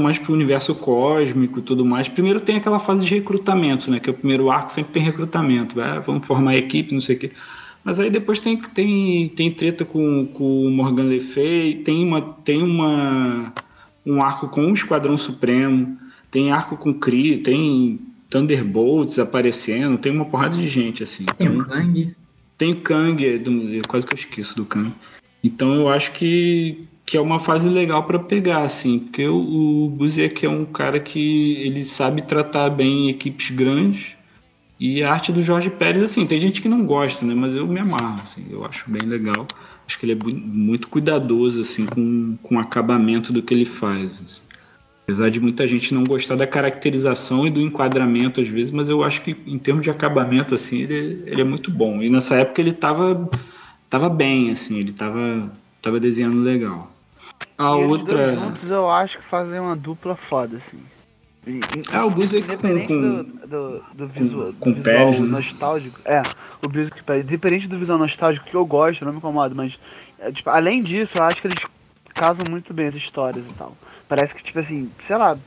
mais 0.00 0.18
para 0.18 0.32
o 0.32 0.34
universo 0.34 0.74
cósmico 0.74 1.60
e 1.60 1.62
tudo 1.62 1.84
mais. 1.84 2.08
Primeiro 2.08 2.40
tem 2.40 2.56
aquela 2.56 2.80
fase 2.80 3.06
de 3.06 3.14
recrutamento, 3.14 3.88
né? 3.88 4.00
Que 4.00 4.10
é 4.10 4.12
o 4.12 4.16
primeiro 4.16 4.50
arco 4.50 4.72
sempre 4.72 4.92
tem 4.92 5.02
recrutamento. 5.02 5.80
Ah, 5.80 6.00
vamos 6.00 6.26
formar 6.26 6.56
equipe, 6.56 6.92
não 6.92 7.00
sei 7.00 7.14
o 7.14 7.18
quê. 7.20 7.30
Mas 7.88 7.98
aí 7.98 8.10
depois 8.10 8.38
tem, 8.38 8.54
tem, 8.58 9.28
tem 9.30 9.50
treta 9.50 9.82
com, 9.82 10.26
com 10.26 10.66
o 10.66 10.70
Morgan 10.70 11.04
Le 11.04 11.20
Fay, 11.20 11.76
tem, 11.76 12.04
uma, 12.04 12.20
tem 12.20 12.62
uma, 12.62 13.50
um 14.04 14.20
arco 14.22 14.46
com 14.48 14.66
o 14.70 14.74
Esquadrão 14.74 15.16
Supremo, 15.16 15.96
tem 16.30 16.52
arco 16.52 16.76
com 16.76 16.92
Kree, 16.92 17.38
tem 17.38 17.98
Thunderbolts 18.28 19.18
aparecendo, 19.18 19.96
tem 19.96 20.12
uma 20.12 20.26
porrada 20.26 20.54
de 20.58 20.68
gente, 20.68 21.02
assim. 21.02 21.24
Tem 21.38 21.46
Então, 21.48 21.60
o 21.60 21.64
Kang. 21.64 22.14
tem 22.58 22.72
o 22.72 22.80
Kang, 22.82 23.26
é 23.26 23.38
do- 23.38 23.74
é 23.78 23.80
quase 23.88 24.06
que 24.06 24.12
eu 24.12 24.18
esqueço 24.18 24.54
do 24.54 24.66
Kang. 24.66 24.92
Então 25.42 25.72
eu 25.72 25.88
acho 25.88 26.12
que, 26.12 26.84
que 27.06 27.16
é 27.16 27.20
uma 27.22 27.38
fase 27.38 27.70
legal 27.70 28.04
para 28.04 28.18
pegar, 28.18 28.64
assim, 28.64 28.98
porque 28.98 29.26
o, 29.26 29.86
o 29.86 29.88
Buziek 29.88 30.44
é 30.44 30.50
um 30.50 30.66
cara 30.66 31.00
que 31.00 31.54
ele 31.62 31.86
sabe 31.86 32.20
tratar 32.20 32.68
bem 32.68 33.08
equipes 33.08 33.48
grandes. 33.50 34.08
E 34.80 35.02
a 35.02 35.12
arte 35.12 35.32
do 35.32 35.42
Jorge 35.42 35.70
Pérez, 35.70 36.02
assim, 36.02 36.24
tem 36.26 36.38
gente 36.40 36.62
que 36.62 36.68
não 36.68 36.84
gosta, 36.84 37.24
né? 37.26 37.34
Mas 37.34 37.54
eu 37.54 37.66
me 37.66 37.80
amarro, 37.80 38.20
assim, 38.22 38.46
eu 38.48 38.64
acho 38.64 38.88
bem 38.88 39.02
legal. 39.02 39.46
Acho 39.86 39.98
que 39.98 40.06
ele 40.06 40.12
é 40.12 40.24
muito 40.24 40.88
cuidadoso, 40.88 41.60
assim, 41.62 41.84
com, 41.86 42.36
com 42.42 42.56
o 42.56 42.60
acabamento 42.60 43.32
do 43.32 43.42
que 43.42 43.52
ele 43.54 43.64
faz. 43.64 44.22
assim. 44.24 44.42
Apesar 45.02 45.30
de 45.30 45.40
muita 45.40 45.66
gente 45.66 45.92
não 45.94 46.04
gostar 46.04 46.36
da 46.36 46.46
caracterização 46.46 47.46
e 47.46 47.50
do 47.50 47.60
enquadramento 47.60 48.40
às 48.40 48.48
vezes, 48.48 48.70
mas 48.70 48.88
eu 48.88 49.02
acho 49.02 49.22
que 49.22 49.34
em 49.46 49.58
termos 49.58 49.82
de 49.82 49.90
acabamento, 49.90 50.54
assim, 50.54 50.82
ele, 50.82 51.22
ele 51.26 51.40
é 51.40 51.44
muito 51.44 51.70
bom. 51.70 52.02
E 52.02 52.10
nessa 52.10 52.36
época 52.36 52.60
ele 52.60 52.72
tava, 52.72 53.28
tava 53.88 54.08
bem, 54.08 54.50
assim, 54.50 54.78
ele 54.78 54.92
tava, 54.92 55.50
tava 55.80 55.98
desenhando 55.98 56.40
legal. 56.42 56.92
A 57.56 57.70
E 57.76 57.84
outra. 57.84 58.34
juntos 58.34 58.68
eu 58.70 58.88
acho 58.88 59.18
que 59.18 59.24
fazem 59.24 59.58
uma 59.58 59.74
dupla 59.74 60.14
foda, 60.14 60.58
assim. 60.58 60.78
Ah, 61.92 62.04
o 62.04 62.10
Buziek 62.10 62.46
com- 62.46 62.56
com- 62.58 63.00
do, 63.00 63.24
do, 63.46 63.82
do 63.94 64.06
visual, 64.08 64.52
com 64.60 64.72
do 64.72 64.80
Pérez, 64.82 65.10
visual 65.10 65.28
né? 65.28 65.36
nostálgico. 65.38 66.00
É, 66.04 66.22
o 66.64 66.68
Buziek 66.68 67.02
Pérez. 67.02 67.24
Independente 67.24 67.68
do 67.68 67.78
visual 67.78 67.98
nostálgico 67.98 68.46
que 68.46 68.54
eu 68.54 68.66
gosto, 68.66 69.04
não 69.04 69.12
me 69.12 69.18
incomodo, 69.18 69.54
mas 69.54 69.78
é, 70.18 70.30
tipo, 70.32 70.50
além 70.50 70.82
disso, 70.82 71.18
eu 71.18 71.22
acho 71.22 71.40
que 71.40 71.46
eles 71.48 71.58
casam 72.14 72.44
muito 72.50 72.74
bem 72.74 72.88
as 72.88 72.94
histórias 72.94 73.46
e 73.46 73.52
tal. 73.54 73.76
Parece 74.08 74.34
que, 74.34 74.42
tipo 74.42 74.58
assim, 74.58 74.90
sei 75.06 75.16
lá, 75.16 75.38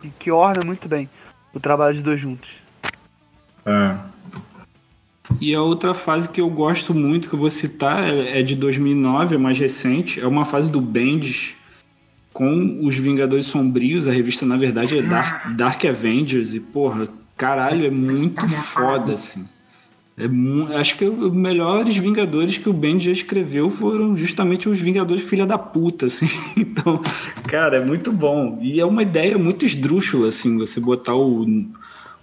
que, 0.00 0.10
que 0.18 0.30
orna 0.30 0.64
muito 0.64 0.88
bem 0.88 1.08
o 1.54 1.60
trabalho 1.60 1.94
de 1.94 2.02
dois 2.02 2.20
juntos. 2.20 2.50
É. 3.64 3.96
E 5.40 5.54
a 5.54 5.62
outra 5.62 5.94
fase 5.94 6.28
que 6.28 6.40
eu 6.40 6.50
gosto 6.50 6.92
muito, 6.92 7.28
que 7.28 7.34
eu 7.34 7.38
vou 7.38 7.50
citar, 7.50 8.04
é 8.08 8.40
é 8.40 8.42
de 8.42 8.54
2009, 8.54 9.34
é 9.36 9.38
mais 9.38 9.58
recente. 9.58 10.20
É 10.20 10.26
uma 10.26 10.44
fase 10.44 10.70
do 10.70 10.80
Bendis 10.80 11.54
com 12.32 12.80
os 12.82 12.96
Vingadores 12.96 13.46
Sombrios. 13.46 14.08
A 14.08 14.12
revista, 14.12 14.46
na 14.46 14.56
verdade, 14.56 14.98
é 14.98 15.02
Dark, 15.02 15.54
Dark 15.56 15.84
Avengers. 15.84 16.54
E, 16.54 16.60
porra, 16.60 17.08
caralho, 17.36 17.86
é 17.86 17.90
muito 17.90 18.46
foda, 18.48 19.14
assim. 19.14 19.46
É 20.16 20.78
acho 20.78 20.98
que 20.98 21.06
os 21.06 21.32
melhores 21.32 21.96
Vingadores 21.96 22.58
que 22.58 22.68
o 22.68 22.72
Bendis 22.72 23.04
já 23.04 23.12
escreveu 23.12 23.70
foram 23.70 24.14
justamente 24.14 24.68
os 24.68 24.78
Vingadores 24.78 25.22
filha 25.22 25.46
da 25.46 25.56
puta, 25.56 26.06
assim. 26.06 26.28
Então, 26.56 27.00
cara, 27.46 27.78
é 27.78 27.84
muito 27.84 28.12
bom. 28.12 28.58
E 28.60 28.80
é 28.80 28.84
uma 28.84 29.02
ideia 29.02 29.38
muito 29.38 29.64
esdrúxula, 29.64 30.28
assim, 30.28 30.58
você 30.58 30.80
botar 30.80 31.14
o, 31.14 31.46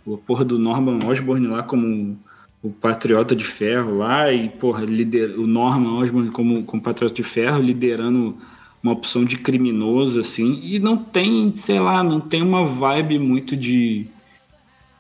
o 0.06 0.18
porra 0.18 0.46
do 0.46 0.60
Norman 0.60 1.06
Osborn 1.06 1.48
lá 1.48 1.64
como 1.64 2.18
o 2.62 2.70
Patriota 2.70 3.36
de 3.36 3.44
Ferro 3.44 3.98
lá 3.98 4.32
e, 4.32 4.50
porra, 4.50 4.84
lider, 4.84 5.40
o 5.40 5.48
Norman 5.48 6.00
Osborn 6.00 6.30
como, 6.30 6.64
como 6.64 6.82
Patriota 6.82 7.16
de 7.16 7.24
Ferro 7.24 7.62
liderando 7.62 8.38
uma 8.82 8.94
opção 8.94 9.26
de 9.26 9.38
criminoso, 9.38 10.20
assim. 10.20 10.60
E 10.64 10.80
não 10.80 10.98
tem, 10.98 11.54
sei 11.56 11.80
lá, 11.80 12.04
não 12.04 12.20
tem 12.20 12.42
uma 12.42 12.66
vibe 12.66 13.20
muito 13.20 13.56
de 13.56 14.08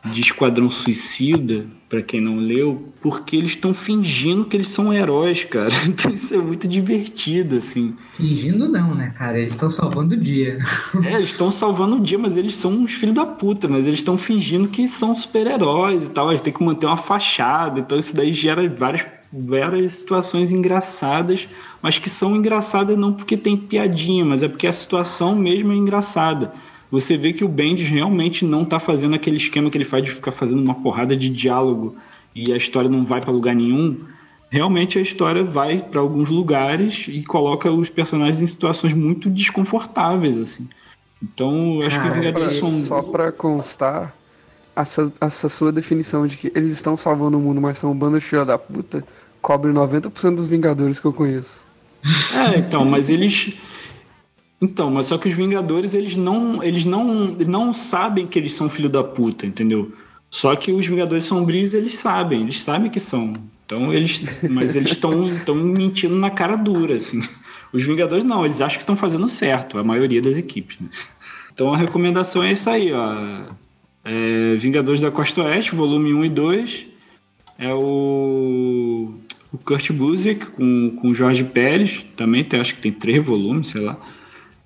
de 0.05 0.21
Esquadrão 0.21 0.69
Suicida, 0.69 1.65
pra 1.89 2.01
quem 2.01 2.21
não 2.21 2.37
leu, 2.37 2.89
porque 3.01 3.35
eles 3.35 3.51
estão 3.51 3.73
fingindo 3.73 4.45
que 4.45 4.55
eles 4.55 4.69
são 4.69 4.93
heróis, 4.93 5.43
cara. 5.43 5.69
Então 5.89 6.13
isso 6.13 6.33
é 6.33 6.37
muito 6.37 6.67
divertido, 6.67 7.57
assim. 7.57 7.95
Fingindo 8.15 8.69
não, 8.69 8.93
né, 8.93 9.11
cara? 9.17 9.39
Eles 9.39 9.53
estão 9.53 9.69
salvando 9.69 10.13
o 10.13 10.17
dia. 10.17 10.59
É, 11.03 11.15
eles 11.15 11.29
estão 11.29 11.49
salvando 11.49 11.97
o 11.97 11.99
dia, 11.99 12.17
mas 12.17 12.37
eles 12.37 12.55
são 12.55 12.71
uns 12.71 12.91
filhos 12.91 13.15
da 13.15 13.25
puta, 13.25 13.67
mas 13.67 13.85
eles 13.85 13.99
estão 13.99 14.17
fingindo 14.17 14.67
que 14.67 14.87
são 14.87 15.15
super-heróis 15.15 16.05
e 16.05 16.09
tal. 16.09 16.29
Eles 16.29 16.41
têm 16.41 16.53
que 16.53 16.63
manter 16.63 16.85
uma 16.85 16.97
fachada, 16.97 17.79
então 17.79 17.97
isso 17.97 18.15
daí 18.15 18.31
gera 18.33 18.67
várias, 18.69 19.05
várias 19.31 19.93
situações 19.93 20.51
engraçadas, 20.51 21.47
mas 21.81 21.97
que 21.97 22.09
são 22.09 22.35
engraçadas 22.35 22.97
não 22.97 23.13
porque 23.13 23.37
tem 23.37 23.55
piadinha, 23.55 24.25
mas 24.25 24.43
é 24.43 24.47
porque 24.47 24.67
a 24.67 24.73
situação 24.73 25.35
mesmo 25.35 25.71
é 25.71 25.75
engraçada. 25.75 26.51
Você 26.91 27.15
vê 27.15 27.31
que 27.31 27.45
o 27.45 27.47
Bendis 27.47 27.87
realmente 27.87 28.43
não 28.43 28.65
tá 28.65 28.79
fazendo 28.79 29.15
aquele 29.15 29.37
esquema 29.37 29.69
que 29.69 29.77
ele 29.77 29.85
faz 29.85 30.03
de 30.03 30.11
ficar 30.11 30.31
fazendo 30.31 30.61
uma 30.61 30.73
porrada 30.73 31.15
de 31.15 31.29
diálogo 31.29 31.95
e 32.35 32.51
a 32.51 32.57
história 32.57 32.89
não 32.89 33.05
vai 33.05 33.21
pra 33.21 33.31
lugar 33.31 33.53
nenhum. 33.53 33.97
Realmente 34.49 34.97
a 34.97 35.01
história 35.01 35.43
vai 35.43 35.77
pra 35.77 36.01
alguns 36.01 36.27
lugares 36.27 37.05
e 37.07 37.21
coloca 37.21 37.71
os 37.71 37.89
personagens 37.89 38.41
em 38.41 38.47
situações 38.47 38.95
muito 38.95 39.29
desconfortáveis, 39.29 40.37
assim. 40.37 40.67
Então, 41.21 41.79
eu 41.81 41.87
acho 41.87 42.01
que 42.01 42.09
Vingadores 42.09 42.57
são. 42.57 42.71
Só 42.71 43.03
pra 43.03 43.31
constar, 43.31 44.15
essa, 44.75 45.11
essa 45.19 45.49
sua 45.49 45.71
definição 45.71 46.25
de 46.25 46.37
que 46.37 46.51
eles 46.55 46.71
estão 46.71 46.95
salvando 46.95 47.37
o 47.37 47.41
mundo, 47.41 47.61
mas 47.61 47.77
são 47.77 47.91
um 47.91 47.95
bando 47.95 48.19
de 48.19 48.25
filha 48.25 48.45
da 48.45 48.57
puta, 48.57 49.03
cobre 49.41 49.71
90% 49.71 50.35
dos 50.35 50.47
Vingadores 50.47 50.99
que 50.99 51.05
eu 51.05 51.13
conheço. 51.13 51.65
É, 52.33 52.57
então, 52.57 52.85
mas 52.85 53.09
eles. 53.09 53.53
Então, 54.61 54.89
mas 54.89 55.07
só 55.07 55.17
que 55.17 55.27
os 55.27 55.35
Vingadores, 55.35 55.93
eles 55.93 56.15
não, 56.15 56.63
eles 56.63 56.85
não, 56.85 57.27
não 57.47 57.73
sabem 57.73 58.27
que 58.27 58.37
eles 58.37 58.53
são 58.53 58.69
filho 58.69 58.89
da 58.89 59.03
puta, 59.03 59.45
entendeu? 59.45 59.91
Só 60.29 60.55
que 60.55 60.71
os 60.71 60.85
Vingadores 60.85 61.25
Sombrios, 61.25 61.73
eles 61.73 61.97
sabem, 61.97 62.43
eles 62.43 62.61
sabem 62.61 62.89
que 62.89 62.99
são. 62.99 63.33
Então, 63.65 63.93
eles. 63.93 64.23
Mas 64.49 64.75
eles 64.75 64.91
estão 64.91 65.55
mentindo 65.55 66.15
na 66.15 66.29
cara 66.29 66.55
dura, 66.55 66.95
assim. 66.95 67.21
Os 67.71 67.83
Vingadores 67.83 68.23
não, 68.23 68.43
eles 68.43 68.61
acham 68.61 68.77
que 68.77 68.83
estão 68.83 68.95
fazendo 68.95 69.27
certo, 69.27 69.77
a 69.77 69.83
maioria 69.83 70.21
das 70.21 70.37
equipes. 70.37 70.79
Né? 70.79 70.89
Então 71.53 71.73
a 71.73 71.77
recomendação 71.77 72.41
é 72.41 72.53
isso 72.53 72.69
aí, 72.69 72.91
ó. 72.93 73.53
É 74.11 74.55
Vingadores 74.55 74.99
da 74.99 75.11
Costa 75.11 75.43
Oeste, 75.43 75.75
volume 75.75 76.11
1 76.15 76.25
e 76.25 76.29
2. 76.29 76.87
É 77.59 77.71
o, 77.71 79.13
o 79.51 79.57
Kurt 79.59 79.91
Busiek 79.91 80.47
com, 80.47 80.97
com 80.99 81.13
Jorge 81.13 81.43
Pérez, 81.43 82.03
também 82.17 82.43
tem, 82.43 82.59
acho 82.59 82.73
que 82.73 82.81
tem 82.81 82.91
três 82.91 83.23
volumes, 83.23 83.67
sei 83.67 83.81
lá. 83.81 83.99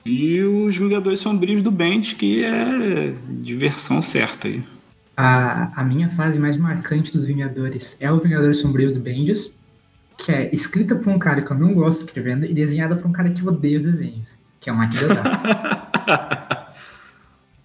E 0.05 0.41
os 0.41 0.77
Vingadores 0.77 1.19
Sombrios 1.19 1.61
do 1.61 1.71
Bendis, 1.71 2.13
que 2.13 2.43
é 2.43 3.13
diversão 3.41 4.01
certa 4.01 4.47
aí. 4.47 4.63
A, 5.17 5.81
a 5.81 5.83
minha 5.83 6.09
fase 6.09 6.39
mais 6.39 6.55
marcante 6.55 7.11
dos 7.11 7.25
Vingadores 7.25 7.97
é 7.99 8.09
o 8.09 8.19
Vingadores 8.19 8.59
Sombrios 8.59 8.93
do 8.93 8.99
Bendis, 9.01 9.53
que 10.17 10.31
é 10.31 10.53
escrita 10.55 10.95
por 10.95 11.11
um 11.11 11.19
cara 11.19 11.41
que 11.41 11.51
eu 11.51 11.57
não 11.57 11.73
gosto 11.73 12.05
escrevendo 12.05 12.45
e 12.45 12.53
desenhada 12.53 12.95
por 12.95 13.09
um 13.09 13.11
cara 13.11 13.29
que 13.29 13.41
eu 13.41 13.47
odeio 13.47 13.77
os 13.77 13.83
desenhos, 13.83 14.39
que 14.61 14.69
é 14.69 14.73
o 14.73 14.79
Mike 14.79 14.97
Deodato. 14.97 16.62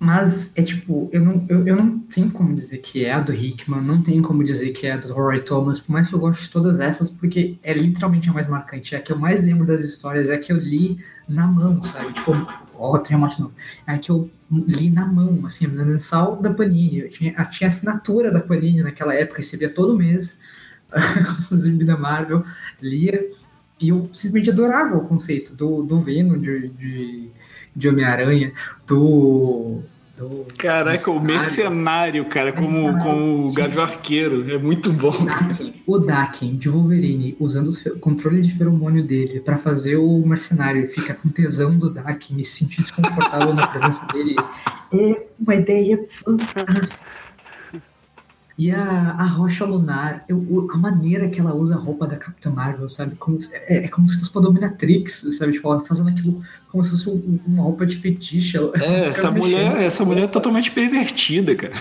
Mas 0.01 0.57
é 0.57 0.63
tipo, 0.63 1.09
eu 1.13 1.21
não, 1.21 1.45
eu, 1.49 1.67
eu 1.67 1.75
não 1.75 1.99
tenho 1.99 2.31
como 2.31 2.55
dizer 2.55 2.79
que 2.79 3.05
é 3.05 3.13
a 3.13 3.21
do 3.21 3.35
Hickman, 3.35 3.83
não 3.83 4.01
tenho 4.01 4.23
como 4.23 4.45
dizer 4.45 4.71
que 4.71 4.87
é 4.87 4.93
a 4.93 4.97
do 4.97 5.13
Roy 5.13 5.41
Thomas, 5.41 5.81
por 5.81 5.91
mais 5.91 6.09
que 6.09 6.15
eu 6.15 6.21
goste 6.21 6.45
de 6.45 6.51
todas 6.51 6.79
essas, 6.79 7.11
porque 7.11 7.59
é 7.65 7.73
literalmente 7.73 8.31
a 8.31 8.33
mais 8.33 8.47
marcante, 8.47 8.95
é 8.95 8.99
a 8.99 9.01
que 9.01 9.13
eu 9.13 9.19
mais 9.19 9.43
lembro 9.43 9.67
das 9.67 9.83
histórias, 9.83 10.29
é 10.29 10.35
a 10.35 10.39
que 10.39 10.53
eu 10.53 10.57
li 10.57 11.03
na 11.29 11.49
mão, 11.49 11.83
sabe? 11.83 12.13
Tipo, 12.13 12.33
ó, 12.75 12.97
tem 12.99 13.17
uma 13.17 13.29
de 13.29 13.41
novo. 13.41 13.53
É 13.89 13.93
a 13.93 13.99
que 13.99 14.11
eu 14.11 14.31
li 14.51 14.89
na 14.89 15.05
mão, 15.05 15.45
assim, 15.45 15.67
a 15.67 15.69
mensal 15.69 16.37
da 16.37 16.55
Panini. 16.55 17.01
Eu 17.01 17.09
tinha, 17.09 17.35
eu 17.37 17.51
tinha 17.51 17.67
assinatura 17.67 18.31
da 18.31 18.41
Panini 18.41 18.83
naquela 18.85 19.15
época, 19.15 19.39
recebia 19.39 19.69
todo 19.69 19.97
mês 19.97 20.39
os 21.51 21.79
da 21.85 21.97
Marvel, 21.97 22.45
lia, 22.81 23.29
e 23.81 23.91
eu 23.91 24.09
simplesmente 24.13 24.51
adorava 24.51 24.97
o 24.97 25.07
conceito 25.07 25.55
do, 25.55 25.83
do 25.83 26.01
Venom, 26.01 26.39
de, 26.39 26.69
de, 26.69 27.31
de 27.79 27.89
Homem-Aranha, 27.89 28.53
do, 28.87 29.79
do. 30.17 30.45
Caraca, 30.59 31.11
o 31.11 31.21
mercenário, 31.21 32.25
cara, 32.25 32.53
como, 32.53 32.69
Mercenário. 32.69 33.03
como 33.05 33.49
o 33.49 33.53
Gavião 33.53 33.85
Arqueiro. 33.85 34.51
É 34.51 34.59
muito 34.59 34.93
bom. 34.93 35.15
O 35.87 35.99
Daken 35.99 36.57
de 36.57 36.69
Wolverine 36.69 37.37
usando 37.39 37.69
o 37.69 37.99
controle 38.01 38.41
de 38.41 38.53
feromônio 38.53 39.05
dele 39.05 39.41
pra 39.41 39.57
fazer 39.57 39.97
o 39.97 40.27
mercenário 40.27 40.85
e 40.85 40.89
fica 40.89 41.15
com 41.15 41.29
tesão 41.29 41.79
do 41.79 41.89
Daken 41.89 42.41
e 42.41 42.45
se 42.45 42.59
sentir 42.59 42.83
desconfortável 42.83 43.55
na 43.55 43.67
presença 43.69 44.05
dele 44.07 44.35
é 44.93 45.27
uma 45.39 45.55
ideia 45.55 45.99
fantástica. 46.11 46.99
E 48.59 48.73
a, 48.73 49.13
a 49.13 49.25
rocha 49.25 49.65
lunar, 49.65 50.25
eu- 50.29 50.69
a 50.73 50.77
maneira 50.77 51.29
que 51.29 51.39
ela 51.41 51.55
usa 51.55 51.77
a 51.77 51.79
roupa 51.79 52.09
da 52.09 52.17
Capitã 52.17 52.51
Marvel, 52.51 52.89
sabe? 52.89 53.15
Como 53.15 53.39
é, 53.53 53.85
é 53.85 53.89
como 53.89 54.09
se 54.09 54.19
fosse 54.19 54.35
uma 54.35 54.43
dominatrix, 54.43 55.29
sabe? 55.39 55.53
Tipo, 55.53 55.71
ela 55.73 55.81
tá 55.81 55.95
usando 55.95 56.09
aquilo 56.09 56.43
como 56.69 56.85
se 56.85 56.91
fosse 56.91 57.09
um- 57.09 57.39
uma 57.47 57.63
roupa 57.63 57.87
de 57.87 57.95
fetiche. 57.97 58.57
Ela, 58.57 58.73
É, 58.77 58.85
ela 59.05 59.07
essa 59.11 59.31
mulher, 59.31 59.63
mexendo. 59.71 59.81
essa 59.81 60.05
mulher 60.05 60.25
é 60.25 60.27
totalmente 60.27 60.73
pervertida, 60.73 61.55
cara. 61.55 61.73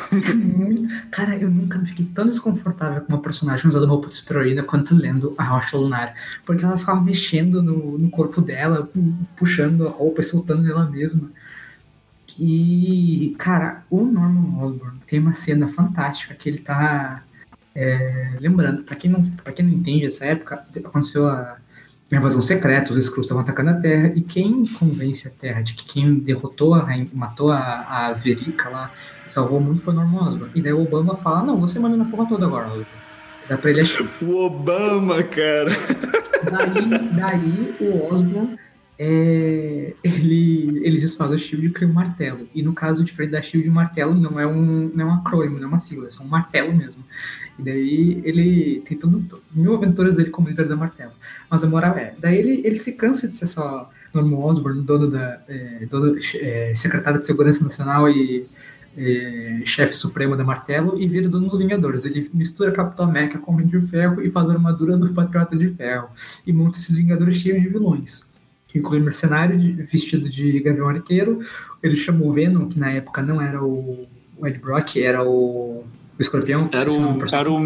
Cara, 1.11 1.35
eu 1.37 1.49
nunca 1.49 1.79
me 1.79 1.85
fiquei 1.87 2.05
tão 2.13 2.25
desconfortável 2.27 3.01
com 3.01 3.13
uma 3.13 3.21
personagem 3.21 3.67
usando 3.67 3.87
roupa 3.87 4.07
de 4.09 4.15
super-heroína 4.15 4.63
quanto 4.63 4.95
lendo 4.95 5.33
a 5.37 5.43
Rocha 5.43 5.77
Lunar. 5.77 6.13
Porque 6.45 6.63
ela 6.63 6.77
ficava 6.77 7.01
mexendo 7.01 7.61
no, 7.61 7.97
no 7.97 8.09
corpo 8.09 8.39
dela, 8.41 8.83
pu- 8.83 9.13
puxando 9.35 9.87
a 9.87 9.91
roupa 9.91 10.21
e 10.21 10.23
soltando 10.23 10.61
nela 10.61 10.85
mesma. 10.89 11.29
E, 12.39 13.35
cara, 13.37 13.83
o 13.89 14.03
Norman 14.03 14.63
Osborn 14.63 14.99
tem 15.07 15.19
uma 15.19 15.33
cena 15.33 15.67
fantástica 15.67 16.35
que 16.35 16.47
ele 16.47 16.59
tá. 16.59 17.23
é, 17.73 18.37
lembrando, 18.39 18.83
pra 18.83 18.95
quem, 18.95 19.09
não, 19.09 19.23
pra 19.23 19.51
quem 19.51 19.65
não 19.65 19.73
entende 19.73 20.05
essa 20.05 20.25
época, 20.25 20.63
aconteceu 20.83 21.27
a, 21.27 21.57
invasão 22.11 22.41
secreta, 22.41 22.93
os 22.93 22.97
Skrulls 22.97 23.25
estavam 23.25 23.43
atacando 23.43 23.71
a 23.71 23.73
Terra, 23.73 24.13
e 24.15 24.21
quem 24.21 24.65
convence 24.65 25.27
a 25.27 25.31
Terra 25.31 25.61
de 25.61 25.73
que 25.73 25.83
quem 25.83 26.15
derrotou 26.19 26.73
a 26.73 26.83
rainha, 26.83 27.07
matou 27.11 27.51
a, 27.51 27.85
a 27.89 28.13
Verica 28.13 28.69
lá, 28.69 28.91
salvou 29.27 29.57
o 29.57 29.61
mundo 29.61 29.81
foi 29.81 29.93
o 29.93 29.97
Norman 29.97 30.27
Osborn. 30.27 30.51
E 30.55 30.61
daí 30.61 30.73
o 30.73 30.81
Obama 30.81 31.17
fala, 31.17 31.43
não, 31.43 31.57
você 31.57 31.79
manda 31.79 31.97
na 31.97 32.05
porra 32.05 32.27
toda 32.29 32.45
agora, 32.45 32.67
Osborn. 32.67 32.87
Dá 33.49 33.57
pra 33.57 33.71
ele 33.71 33.81
achar. 33.81 34.05
O 34.21 34.45
Obama, 34.45 35.23
cara. 35.23 35.71
Daí, 36.51 37.09
daí 37.13 37.75
o 37.79 38.13
Osborn, 38.13 38.57
é, 38.99 39.93
ele, 40.03 40.81
ele 40.83 40.99
desfaz 40.99 41.31
a 41.31 41.37
Shield 41.37 41.67
e 41.67 41.69
cria 41.69 41.87
um 41.87 41.93
martelo. 41.93 42.47
E 42.53 42.63
no 42.63 42.73
caso, 42.73 43.03
diferente 43.03 43.31
da 43.31 43.41
Shield, 43.41 43.69
o 43.69 43.71
martelo 43.71 44.13
não 44.13 44.39
é 44.39 44.47
um, 44.47 44.91
não 44.93 45.05
é 45.05 45.07
um 45.07 45.13
acrônimo, 45.15 45.57
não 45.57 45.65
é 45.65 45.67
uma 45.67 45.79
sigla, 45.79 46.07
é 46.07 46.09
só 46.09 46.23
um 46.23 46.27
martelo 46.27 46.73
mesmo. 46.75 47.03
E 47.59 47.63
daí 47.63 48.21
ele 48.23 48.81
tem 48.85 48.97
tudo, 48.97 49.41
mil 49.53 49.75
aventuras 49.75 50.15
dele 50.15 50.29
como 50.29 50.49
líder 50.49 50.67
da 50.67 50.75
martelo. 50.75 51.11
Mas 51.49 51.63
a 51.63 51.67
moral 51.67 51.97
é, 51.97 52.13
daí 52.19 52.37
ele, 52.37 52.61
ele 52.65 52.75
se 52.75 52.93
cansa 52.93 53.27
de 53.27 53.33
ser 53.33 53.47
só 53.47 53.89
Norman 54.13 54.37
Osborn, 54.37 54.81
dono 54.81 55.09
da, 55.09 55.41
é, 55.47 55.85
dono, 55.89 56.17
é, 56.35 56.73
secretário 56.75 57.19
de 57.19 57.27
Segurança 57.27 57.63
Nacional 57.63 58.09
e 58.09 58.47
é, 58.97 59.61
chefe 59.63 59.95
supremo 59.95 60.35
da 60.35 60.43
Martelo 60.43 60.99
e 60.99 61.07
vira 61.07 61.29
dono 61.29 61.47
dos 61.47 61.59
Vingadores. 61.59 62.03
Ele 62.03 62.29
mistura 62.33 62.71
Capitão 62.71 63.05
América 63.05 63.37
com 63.37 63.51
Homem 63.51 63.67
de 63.67 63.79
Ferro 63.81 64.21
e 64.21 64.31
faz 64.31 64.49
a 64.49 64.53
armadura 64.53 64.97
do 64.97 65.13
Patriota 65.13 65.55
de 65.55 65.69
Ferro. 65.69 66.09
E 66.45 66.51
monta 66.51 66.79
esses 66.79 66.95
Vingadores 66.95 67.35
cheios 67.35 67.61
de 67.61 67.69
vilões. 67.69 68.31
Que 68.67 68.79
inclui 68.79 68.99
mercenário 68.99 69.57
de- 69.57 69.71
vestido 69.73 70.29
de 70.29 70.59
Gavião 70.59 70.89
Arqueiro. 70.89 71.39
Ele 71.81 71.95
chamou 71.95 72.29
o 72.29 72.33
Venom, 72.33 72.67
que 72.67 72.77
na 72.79 72.91
época 72.91 73.21
não 73.21 73.41
era 73.41 73.63
o, 73.63 74.07
o 74.37 74.45
Ed 74.47 74.57
Brock, 74.59 74.97
era 74.97 75.23
o. 75.23 75.85
O 76.19 76.21
escorpião. 76.21 76.67
Era 76.71 76.81
o, 76.81 76.83
personagem. 76.85 77.17
era 77.39 77.51
o. 77.51 77.59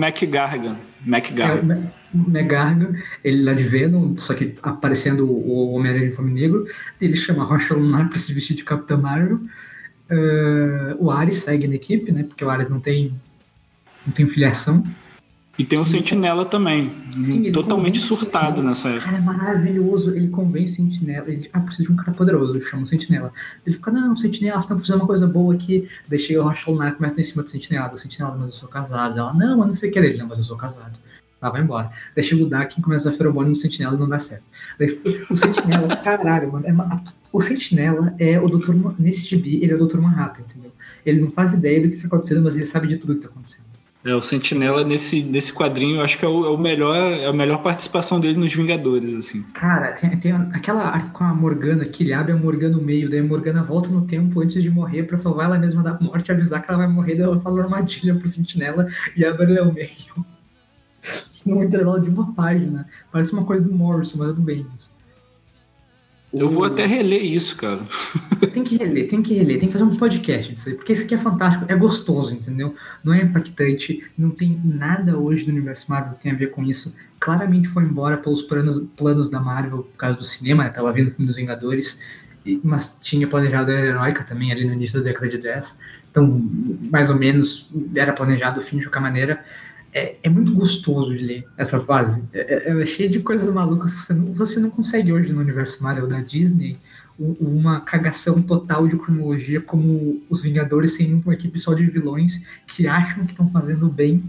É, 0.73 1.09
MacGargan. 1.09 1.61
o 1.61 1.65
Me- 1.65 1.89
o 2.13 2.29
Megarga, 2.29 2.93
ele 3.23 3.41
lá 3.45 3.53
de 3.53 3.63
Venom, 3.63 4.17
só 4.17 4.33
que 4.33 4.55
aparecendo 4.61 5.25
o 5.25 5.71
Homem-Aranha 5.71 6.07
em 6.07 6.11
Fome 6.11 6.29
Negro, 6.33 6.67
ele 6.99 7.15
chama 7.15 7.45
Rocha 7.45 7.73
Lunar 7.73 8.07
pra 8.09 8.17
se 8.19 8.33
vestir 8.33 8.53
de 8.57 8.65
Capitã 8.65 8.97
Marvel. 8.97 9.39
Ah, 10.09 10.95
o 10.99 11.09
Ares 11.09 11.37
segue 11.37 11.67
na 11.67 11.75
equipe, 11.75 12.11
né? 12.11 12.23
Porque 12.23 12.43
o 12.43 12.49
Ares 12.49 12.67
não 12.69 12.79
tem, 12.81 13.13
não 14.05 14.13
tem 14.13 14.27
filiação. 14.27 14.83
E 15.61 15.63
tem 15.63 15.77
o 15.77 15.85
Sentinela 15.85 16.43
também. 16.43 16.91
Sim, 17.21 17.41
ele 17.41 17.51
totalmente 17.51 17.99
surtado 17.99 18.61
o 18.61 18.63
nessa 18.63 18.89
época. 18.89 19.05
Cara, 19.05 19.17
é 19.17 19.21
maravilhoso. 19.21 20.09
Ele 20.09 20.27
convence 20.27 20.73
o 20.73 20.75
Sentinela. 20.77 21.29
Ele, 21.29 21.47
ah, 21.53 21.59
precisa 21.59 21.87
de 21.87 21.93
um 21.93 21.95
cara 21.95 22.13
poderoso. 22.13 22.55
Ele 22.55 22.63
chama 22.63 22.81
o 22.81 22.87
Sentinela. 22.87 23.31
Ele 23.63 23.75
fica, 23.75 23.91
não, 23.91 24.15
Sentinela, 24.15 24.59
estão 24.59 24.79
fazendo 24.79 25.01
uma 25.01 25.05
coisa 25.05 25.27
boa 25.27 25.53
aqui. 25.53 25.87
Daí 26.07 26.17
chega 26.17 26.43
o 26.43 26.51
e 26.51 26.91
começa 26.93 27.21
em 27.21 27.23
cima 27.23 27.43
do 27.43 27.49
Sentinela. 27.49 27.89
Do 27.89 27.97
Sentinela, 27.99 28.35
mas 28.35 28.47
eu 28.47 28.53
sou 28.53 28.67
casado. 28.67 29.19
Ela, 29.19 29.31
não, 29.35 29.59
mas 29.59 29.67
não 29.67 29.75
sei 29.75 29.91
o 29.91 29.93
que 29.93 29.99
é 29.99 30.01
dele. 30.01 30.17
Não, 30.17 30.27
mas 30.27 30.39
eu 30.39 30.43
sou 30.43 30.57
casado. 30.57 30.97
Ela 31.39 31.51
vai 31.51 31.61
embora. 31.61 31.91
Daí 32.15 32.23
chega 32.23 32.43
o 32.43 32.49
Dakin 32.49 32.81
começa 32.81 33.09
a 33.09 33.11
feromônio 33.11 33.49
no 33.49 33.55
Sentinela 33.55 33.95
e 33.95 33.99
não 33.99 34.09
dá 34.09 34.17
certo. 34.17 34.45
Daí 34.79 34.99
o 35.29 35.37
Sentinela, 35.37 35.95
caralho, 36.03 36.53
mano. 36.53 36.65
É 36.65 36.73
o 37.31 37.39
Sentinela 37.39 38.15
é 38.17 38.39
o 38.39 38.49
Dr. 38.49 38.73
Nesse 38.97 39.27
gibi, 39.27 39.63
ele 39.63 39.73
é 39.73 39.75
o 39.75 39.85
Dr. 39.85 39.99
Manhattan, 39.99 40.41
entendeu? 40.41 40.71
Ele 41.05 41.21
não 41.21 41.29
faz 41.29 41.53
ideia 41.53 41.83
do 41.83 41.89
que 41.89 41.95
está 41.97 42.07
acontecendo, 42.07 42.41
mas 42.41 42.55
ele 42.55 42.65
sabe 42.65 42.87
de 42.87 42.97
tudo 42.97 43.13
que 43.13 43.19
está 43.19 43.29
acontecendo. 43.29 43.70
É, 44.03 44.15
o 44.15 44.21
Sentinela 44.21 44.83
nesse, 44.83 45.21
nesse 45.21 45.53
quadrinho, 45.53 45.97
eu 45.97 46.03
acho 46.03 46.17
que 46.17 46.25
é, 46.25 46.27
o, 46.27 46.45
é 46.45 46.49
o 46.49 46.57
melhor, 46.57 46.95
é 46.95 47.27
a 47.27 47.33
melhor 47.33 47.61
participação 47.61 48.19
dele 48.19 48.39
nos 48.39 48.51
Vingadores, 48.51 49.13
assim. 49.13 49.43
Cara, 49.53 49.91
tem, 49.91 50.17
tem 50.17 50.31
aquela 50.31 50.83
arca 50.83 51.09
com 51.09 51.23
a 51.23 51.33
Morgana 51.33 51.85
que 51.85 52.03
ele 52.03 52.11
abre 52.11 52.31
a 52.31 52.35
Morgana 52.35 52.77
no 52.77 52.81
meio, 52.81 53.09
daí 53.09 53.19
a 53.19 53.23
Morgana 53.23 53.63
volta 53.63 53.89
no 53.89 54.07
tempo 54.07 54.41
antes 54.41 54.63
de 54.63 54.71
morrer 54.71 55.03
pra 55.03 55.19
salvar 55.19 55.45
ela 55.45 55.59
mesma 55.59 55.83
da 55.83 55.99
morte 55.99 56.31
avisar 56.31 56.63
que 56.63 56.69
ela 56.69 56.79
vai 56.79 56.87
morrer, 56.87 57.13
daí 57.13 57.23
ela 57.23 57.39
faz 57.39 57.53
uma 57.53 57.63
armadilha 57.63 58.15
pro 58.15 58.27
sentinela 58.27 58.87
e 59.15 59.23
abre 59.23 59.51
ele 59.51 59.59
ao 59.59 59.71
meio. 59.71 59.87
Num 61.45 61.63
intervalo 61.63 61.99
de 61.99 62.09
uma 62.09 62.33
página. 62.33 62.87
Parece 63.11 63.33
uma 63.33 63.43
coisa 63.43 63.63
do 63.63 63.73
Morrison, 63.73 64.17
mas 64.17 64.29
é 64.29 64.33
do 64.33 64.41
Bendis. 64.41 64.91
Eu 66.33 66.49
vou 66.49 66.63
até 66.63 66.85
reler 66.85 67.23
isso, 67.23 67.57
cara. 67.57 67.81
Tem 68.53 68.63
que 68.63 68.77
reler, 68.77 69.07
tem 69.07 69.21
que 69.21 69.33
reler, 69.33 69.59
tem 69.59 69.67
que 69.67 69.73
fazer 69.73 69.85
um 69.85 69.95
podcast 69.95 70.51
disso 70.51 70.67
aí, 70.67 70.75
porque 70.75 70.91
isso 70.91 71.05
aqui 71.05 71.13
é 71.13 71.17
fantástico, 71.17 71.65
é 71.69 71.75
gostoso, 71.75 72.33
entendeu? 72.35 72.75
Não 73.01 73.13
é 73.13 73.21
impactante, 73.21 74.03
não 74.17 74.29
tem 74.29 74.59
nada 74.63 75.17
hoje 75.17 75.45
do 75.45 75.51
universo 75.51 75.85
Marvel 75.89 76.15
que 76.15 76.21
tenha 76.21 76.35
a 76.35 76.37
ver 76.37 76.47
com 76.47 76.63
isso. 76.63 76.93
Claramente 77.19 77.69
foi 77.69 77.83
embora 77.83 78.17
pelos 78.17 78.41
planos, 78.41 78.81
planos 78.97 79.29
da 79.29 79.39
Marvel 79.39 79.83
por 79.83 79.95
causa 79.95 80.17
do 80.17 80.23
cinema, 80.23 80.63
né? 80.63 80.69
Tava 80.69 80.91
vindo 80.91 81.09
o 81.09 81.11
filme 81.11 81.27
dos 81.27 81.35
Vingadores, 81.37 82.01
mas 82.63 82.97
tinha 82.99 83.27
planejado 83.27 83.71
a 83.71 83.73
Era 83.73 83.87
Heróica 83.87 84.23
também 84.23 84.51
ali 84.51 84.65
no 84.65 84.73
início 84.73 84.99
da 84.99 85.05
década 85.05 85.29
de 85.29 85.37
10. 85.37 85.77
Então, 86.09 86.41
mais 86.91 87.09
ou 87.09 87.15
menos, 87.15 87.69
era 87.95 88.11
planejado 88.11 88.59
o 88.59 88.63
fim 88.63 88.77
de 88.77 88.85
qualquer 88.85 89.01
maneira. 89.01 89.45
É, 89.93 90.15
é 90.23 90.29
muito 90.29 90.53
gostoso 90.53 91.15
de 91.15 91.23
ler 91.25 91.47
essa 91.57 91.79
fase. 91.79 92.23
É, 92.33 92.69
é- 92.71 92.81
é 92.81 92.85
cheia 92.85 93.09
de 93.09 93.19
coisas 93.19 93.53
malucas 93.53 93.93
que 93.93 94.01
você 94.01 94.13
não, 94.13 94.25
você 94.33 94.59
não 94.59 94.69
consegue 94.69 95.11
hoje 95.11 95.33
no 95.33 95.41
universo 95.41 95.83
Marvel 95.83 96.07
da 96.07 96.21
Disney 96.21 96.77
uma 97.19 97.81
cagação 97.81 98.41
total 98.41 98.87
de 98.87 98.95
cronologia 98.97 99.61
como 99.61 100.21
os 100.29 100.41
Vingadores 100.41 100.93
sendo 100.95 101.21
uma 101.23 101.33
equipe 101.33 101.59
só 101.59 101.73
de 101.73 101.85
vilões 101.85 102.43
que 102.65 102.87
acham 102.87 103.25
que 103.25 103.33
estão 103.33 103.47
fazendo 103.49 103.87
bem 103.89 104.23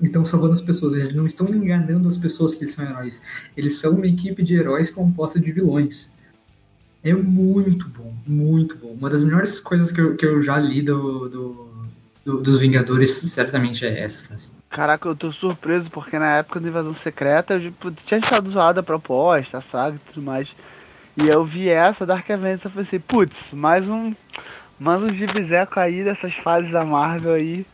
e 0.00 0.06
estão 0.06 0.26
salvando 0.26 0.52
as 0.52 0.60
pessoas. 0.60 0.94
Eles 0.94 1.14
não 1.14 1.24
estão 1.26 1.48
enganando 1.48 2.06
as 2.08 2.18
pessoas 2.18 2.54
que 2.54 2.64
eles 2.64 2.74
são 2.74 2.84
heróis. 2.84 3.22
Eles 3.56 3.78
são 3.78 3.92
uma 3.94 4.06
equipe 4.06 4.42
de 4.42 4.54
heróis 4.56 4.90
composta 4.90 5.38
de 5.40 5.52
vilões. 5.52 6.12
É 7.02 7.14
muito 7.14 7.88
bom, 7.88 8.12
muito 8.26 8.76
bom. 8.76 8.88
Uma 8.98 9.08
das 9.08 9.22
melhores 9.22 9.60
coisas 9.60 9.90
que 9.92 10.00
eu, 10.00 10.16
que 10.16 10.26
eu 10.26 10.42
já 10.42 10.58
li 10.58 10.82
do, 10.82 11.28
do- 11.28 11.63
do- 12.24 12.40
dos 12.40 12.58
Vingadores, 12.58 13.10
certamente 13.12 13.84
é 13.84 14.00
essa 14.00 14.20
fase. 14.26 14.52
Caraca, 14.70 15.08
eu 15.08 15.14
tô 15.16 15.30
surpreso, 15.32 15.90
porque 15.90 16.18
na 16.18 16.38
época 16.38 16.58
da 16.60 16.68
invasão 16.68 16.94
secreta 16.94 17.54
eu 17.54 17.60
tipo, 17.60 17.90
tinha 17.92 18.18
achado 18.20 18.50
zoada 18.50 18.80
a 18.80 18.82
proposta, 18.82 19.58
a 19.58 19.60
saga 19.60 19.96
e 19.96 20.12
tudo 20.12 20.24
mais. 20.24 20.48
E 21.16 21.28
eu 21.28 21.44
vi 21.44 21.68
essa 21.68 22.04
Dark 22.04 22.28
Avengers 22.30 22.64
e 22.64 22.68
falei 22.68 22.82
assim, 22.82 22.98
putz, 23.00 23.52
mais 23.52 23.88
um. 23.88 24.14
Mais 24.78 25.02
um 25.02 25.08
gibizeco 25.08 25.78
aí 25.78 26.02
dessas 26.02 26.34
fases 26.34 26.72
da 26.72 26.84
Marvel 26.84 27.34
aí, 27.34 27.64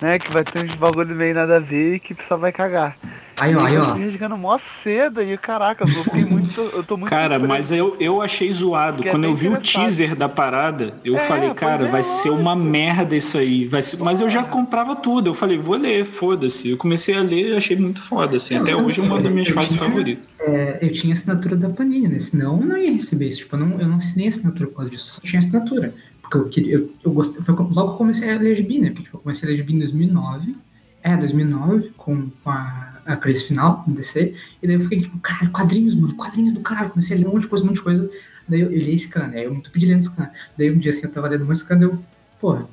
né? 0.00 0.18
Que 0.18 0.30
vai 0.32 0.44
ter 0.44 0.64
uns 0.64 0.74
bagulho 0.74 1.14
meio 1.14 1.34
nada 1.34 1.56
a 1.56 1.60
ver 1.60 1.94
e 1.96 1.98
que 1.98 2.16
só 2.28 2.36
vai 2.36 2.52
cagar. 2.52 2.96
Aí, 3.40 3.54
ó, 3.54 3.64
aí, 3.64 3.74
eu 3.76 3.82
ó. 3.82 3.84
fui 3.94 4.04
rasgando 4.04 4.36
mó 4.36 4.58
cedo 4.58 5.22
e 5.22 5.38
caraca, 5.38 5.84
eu 5.84 5.88
fiquei 6.02 6.24
muito. 6.24 6.60
Eu 6.60 6.82
tô 6.82 6.96
muito 6.96 7.08
Cara, 7.08 7.34
surpreso. 7.38 7.46
mas 7.48 7.70
eu, 7.70 7.96
eu 8.00 8.20
achei 8.20 8.52
zoado. 8.52 9.04
Quando 9.04 9.24
eu 9.24 9.34
vi 9.34 9.46
o 9.48 9.56
teaser 9.56 10.16
da 10.16 10.28
parada, 10.28 10.94
eu 11.04 11.14
É, 11.16 11.20
falei, 11.20 11.54
cara, 11.54 11.86
é, 11.86 11.88
vai 11.88 12.02
ser 12.02 12.30
uma 12.30 12.56
merda 12.56 13.14
isso 13.14 13.38
aí. 13.38 13.64
Vai 13.66 13.80
ser... 13.80 13.96
Mas 13.98 14.20
eu 14.20 14.28
já 14.28 14.42
comprava 14.42 14.96
tudo. 14.96 15.30
Eu 15.30 15.34
falei, 15.34 15.56
vou 15.56 15.76
ler, 15.76 16.04
foda-se. 16.04 16.70
Eu 16.70 16.76
comecei 16.76 17.14
a 17.14 17.22
ler 17.22 17.50
e 17.50 17.56
achei 17.56 17.76
muito 17.76 18.02
foda, 18.02 18.38
assim. 18.38 18.54
Não, 18.56 18.62
Até 18.62 18.72
eu 18.72 18.84
hoje 18.84 19.00
é 19.00 19.04
uma 19.04 19.20
das 19.20 19.30
minhas 19.32 19.48
eu 19.48 19.54
fases 19.54 19.68
tinha- 19.70 19.80
favoritas. 19.88 20.28
É, 20.40 20.78
eu 20.82 20.92
tinha 20.92 21.14
assinatura 21.14 21.54
da 21.54 21.70
Panini, 21.70 22.08
né? 22.08 22.18
Senão 22.18 22.60
eu 22.60 22.66
não 22.66 22.76
ia 22.76 22.90
receber 22.90 23.28
isso. 23.28 23.38
Tipo, 23.38 23.54
eu 23.54 23.60
não, 23.60 23.80
eu 23.80 23.86
não 23.86 23.98
assinei 23.98 24.26
assinatura 24.26 24.68
por 24.68 24.76
causa 24.78 24.90
disso. 24.90 25.10
Eu 25.10 25.14
só 25.14 25.20
tinha 25.22 25.38
assinatura. 25.38 25.94
Porque 26.28 26.36
eu 26.36 26.48
queria. 26.48 26.74
Eu, 26.74 26.92
eu 27.02 27.12
gostei, 27.12 27.42
foi 27.42 27.54
logo 27.54 27.92
que 27.92 27.98
comecei 27.98 28.30
a 28.30 28.38
ler 28.38 28.54
gibi, 28.54 28.78
né? 28.78 28.90
Porque 28.90 29.04
tipo, 29.04 29.16
eu 29.16 29.20
comecei 29.20 29.48
a 29.48 29.50
ler 29.50 29.56
gibi 29.56 29.74
em 29.74 29.78
2009. 29.78 30.56
É, 31.02 31.16
2009, 31.16 31.92
com, 31.96 32.28
a, 32.44 33.00
a 33.06 33.16
crise 33.16 33.44
final 33.44 33.84
do 33.86 33.94
DC. 33.94 34.34
E 34.62 34.66
daí 34.66 34.76
eu 34.76 34.80
fiquei 34.80 35.00
tipo, 35.00 35.18
cara, 35.20 35.48
quadrinhos, 35.48 35.94
mano, 35.94 36.14
quadrinhos 36.14 36.52
do 36.52 36.60
caralho. 36.60 36.90
Comecei 36.90 37.16
a 37.16 37.20
ler 37.20 37.26
um 37.26 37.32
monte 37.32 37.42
de 37.42 37.48
coisa, 37.48 37.64
um 37.64 37.68
monte 37.68 37.76
de 37.76 37.82
coisa. 37.82 38.10
Daí 38.46 38.60
eu, 38.60 38.70
eu 38.70 38.78
li 38.78 38.98
Scan, 38.98 39.30
aí 39.32 39.44
eu 39.44 39.54
entupi 39.54 39.78
de 39.78 39.86
lendo 39.86 40.02
Scan. 40.02 40.30
Daí 40.56 40.70
um 40.70 40.78
dia 40.78 40.90
assim 40.90 41.04
eu 41.04 41.10
tava 41.10 41.28
lendo 41.28 41.44
uma 41.44 41.54
Scan, 41.54 41.80
eu, 41.80 41.98
porra, 42.40 42.68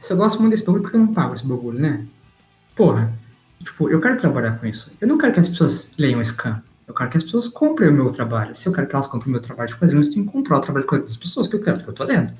se 0.00 0.12
eu 0.12 0.16
gosto 0.16 0.40
muito 0.40 0.52
desse 0.52 0.64
bagulho, 0.64 0.82
por 0.82 0.90
que 0.90 0.96
eu 0.96 1.00
não 1.00 1.12
pago 1.12 1.34
esse 1.34 1.46
bagulho, 1.46 1.78
né? 1.78 2.04
Porra, 2.74 3.12
tipo, 3.62 3.88
eu 3.88 4.00
quero 4.00 4.16
trabalhar 4.16 4.52
com 4.58 4.66
isso. 4.66 4.90
Eu 5.00 5.06
não 5.06 5.18
quero 5.18 5.34
que 5.34 5.40
as 5.40 5.48
pessoas 5.48 5.90
leiam 5.98 6.24
Scan. 6.24 6.62
Eu 6.86 6.94
quero 6.94 7.10
que 7.10 7.18
as 7.18 7.24
pessoas 7.24 7.48
comprem 7.48 7.90
o 7.90 7.92
meu 7.92 8.10
trabalho. 8.10 8.56
Se 8.56 8.66
eu 8.66 8.72
quero 8.72 8.86
que 8.86 8.94
elas 8.94 9.06
comprem 9.06 9.28
o 9.28 9.32
meu 9.32 9.42
trabalho 9.42 9.68
de 9.68 9.76
quadrinhos, 9.76 10.08
eu 10.08 10.14
tenho 10.14 10.26
que 10.26 10.32
comprar 10.32 10.56
o 10.56 10.60
trabalho 10.60 10.84
de 10.84 10.88
quadrinhos 10.88 11.12
das 11.12 11.20
pessoas 11.20 11.46
que 11.46 11.54
eu 11.54 11.60
quero, 11.60 11.82
que 11.82 11.88
eu 11.88 11.92
tô 11.92 12.04
lendo. 12.04 12.32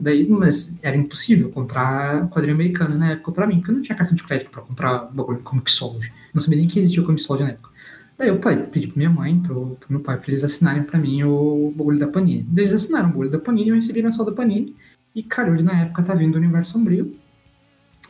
Daí, 0.00 0.28
mas 0.28 0.78
era 0.80 0.96
impossível 0.96 1.50
comprar 1.50 2.28
quadrinho 2.28 2.54
americano 2.54 2.96
na 2.96 3.12
época 3.12 3.32
pra 3.32 3.46
mim, 3.46 3.56
porque 3.56 3.70
eu 3.72 3.74
não 3.74 3.82
tinha 3.82 3.96
cartão 3.98 4.14
de 4.14 4.22
crédito 4.22 4.50
pra 4.50 4.62
comprar 4.62 4.98
bagulho 5.12 5.40
como 5.40 5.60
Comixology. 5.60 6.12
Não 6.32 6.40
sabia 6.40 6.58
nem 6.58 6.68
que 6.68 6.78
existia 6.78 7.02
o 7.02 7.06
Comixology 7.06 7.44
na 7.44 7.50
época. 7.50 7.70
Daí 8.16 8.28
eu 8.28 8.38
pai, 8.38 8.56
pedi 8.64 8.86
pra 8.88 8.96
minha 8.96 9.10
mãe, 9.10 9.38
pro, 9.40 9.76
pro 9.80 9.90
meu 9.90 10.00
pai, 10.00 10.16
pra 10.16 10.28
eles 10.28 10.44
assinarem 10.44 10.82
pra 10.84 10.98
mim 10.98 11.22
o 11.24 11.72
bagulho 11.76 11.98
da 11.98 12.06
Panini. 12.06 12.46
Daí 12.48 12.64
eles 12.64 12.74
assinaram 12.74 13.08
o 13.08 13.12
bagulho 13.12 13.30
da 13.30 13.38
Panini, 13.38 13.68
eu 13.70 13.74
recebi 13.74 14.02
mensal 14.02 14.24
da 14.24 14.32
Panini. 14.32 14.74
E, 15.14 15.22
cara, 15.22 15.50
hoje 15.50 15.64
na 15.64 15.82
época 15.82 16.02
tá 16.02 16.14
vindo 16.14 16.34
o 16.34 16.38
Universo 16.38 16.72
Sombrio. 16.72 17.14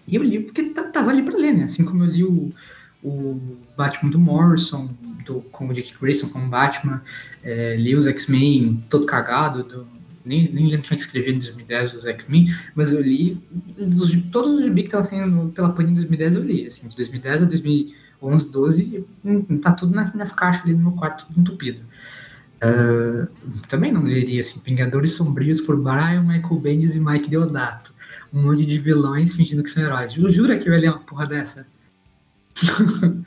E 0.07 0.15
eu 0.15 0.23
li 0.23 0.41
porque 0.41 0.63
tá- 0.65 0.85
tava 0.85 1.11
ali 1.11 1.23
pra 1.23 1.37
ler, 1.37 1.55
né? 1.55 1.65
Assim 1.65 1.85
como 1.85 2.05
eu 2.05 2.11
li 2.11 2.25
o, 2.25 2.51
o 3.03 3.41
Batman 3.77 4.11
do 4.11 4.19
Morrison, 4.19 4.91
do, 5.25 5.41
com 5.53 5.69
o 5.69 5.75
Dick 5.75 5.95
Grayson 6.01 6.29
como 6.29 6.49
Batman, 6.49 7.03
é, 7.43 7.77
li 7.77 7.95
os 7.95 8.07
X-Men 8.07 8.85
todo 8.89 9.05
cagado, 9.07 9.63
do, 9.63 9.87
nem, 10.29 10.49
nem 10.53 10.67
lembro 10.69 10.87
quem 10.87 10.95
é 10.95 10.99
que 10.99 11.05
escrevia 11.05 11.33
em 11.33 11.39
2010 11.39 11.95
os 11.95 12.05
X-Men, 12.07 12.55
mas 12.75 12.93
eu 12.93 13.01
li 13.01 13.43
dos- 13.79 14.15
todos 14.31 14.53
os 14.53 14.65
gibi 14.65 14.83
que 14.83 14.89
estavam 14.89 15.09
saindo 15.09 15.49
pela 15.55 15.71
Panini 15.71 15.93
em 15.93 15.97
2010 15.97 16.35
eu 16.37 16.43
li, 16.43 16.67
assim, 16.67 16.87
de 16.87 16.95
2010 16.95 17.43
a 17.43 17.47
2011, 17.47 18.51
12, 18.53 19.05
hum, 19.25 19.43
tá 19.59 19.73
tudo 19.73 19.95
na- 19.95 20.13
nas 20.15 20.33
caixas 20.33 20.63
ali 20.65 20.75
no 20.75 20.81
meu 20.83 20.93
quarto, 20.93 21.27
tudo 21.27 21.41
entupido. 21.41 21.81
Ah, 22.61 23.27
também 23.69 23.91
não 23.93 24.03
leria, 24.03 24.41
assim, 24.41 24.61
Vingadores 24.65 25.13
Sombrios 25.13 25.61
por 25.61 25.77
Brian, 25.77 26.23
Michael 26.23 26.61
Bendis 26.61 26.95
e 26.97 27.01
Mike 27.01 27.31
Deodato. 27.31 27.93
Um 28.33 28.43
monte 28.43 28.67
de 28.67 28.79
vilões 28.79 29.35
fingindo 29.35 29.63
que 29.63 29.71
são 29.71 29.83
heróis. 29.83 30.13
Ju- 30.13 30.29
Jura 30.29 30.59
que 30.59 30.69
vai 30.69 30.79
ler 30.81 30.91
uma 30.91 30.99
porra 30.99 31.27
dessa? 31.27 31.67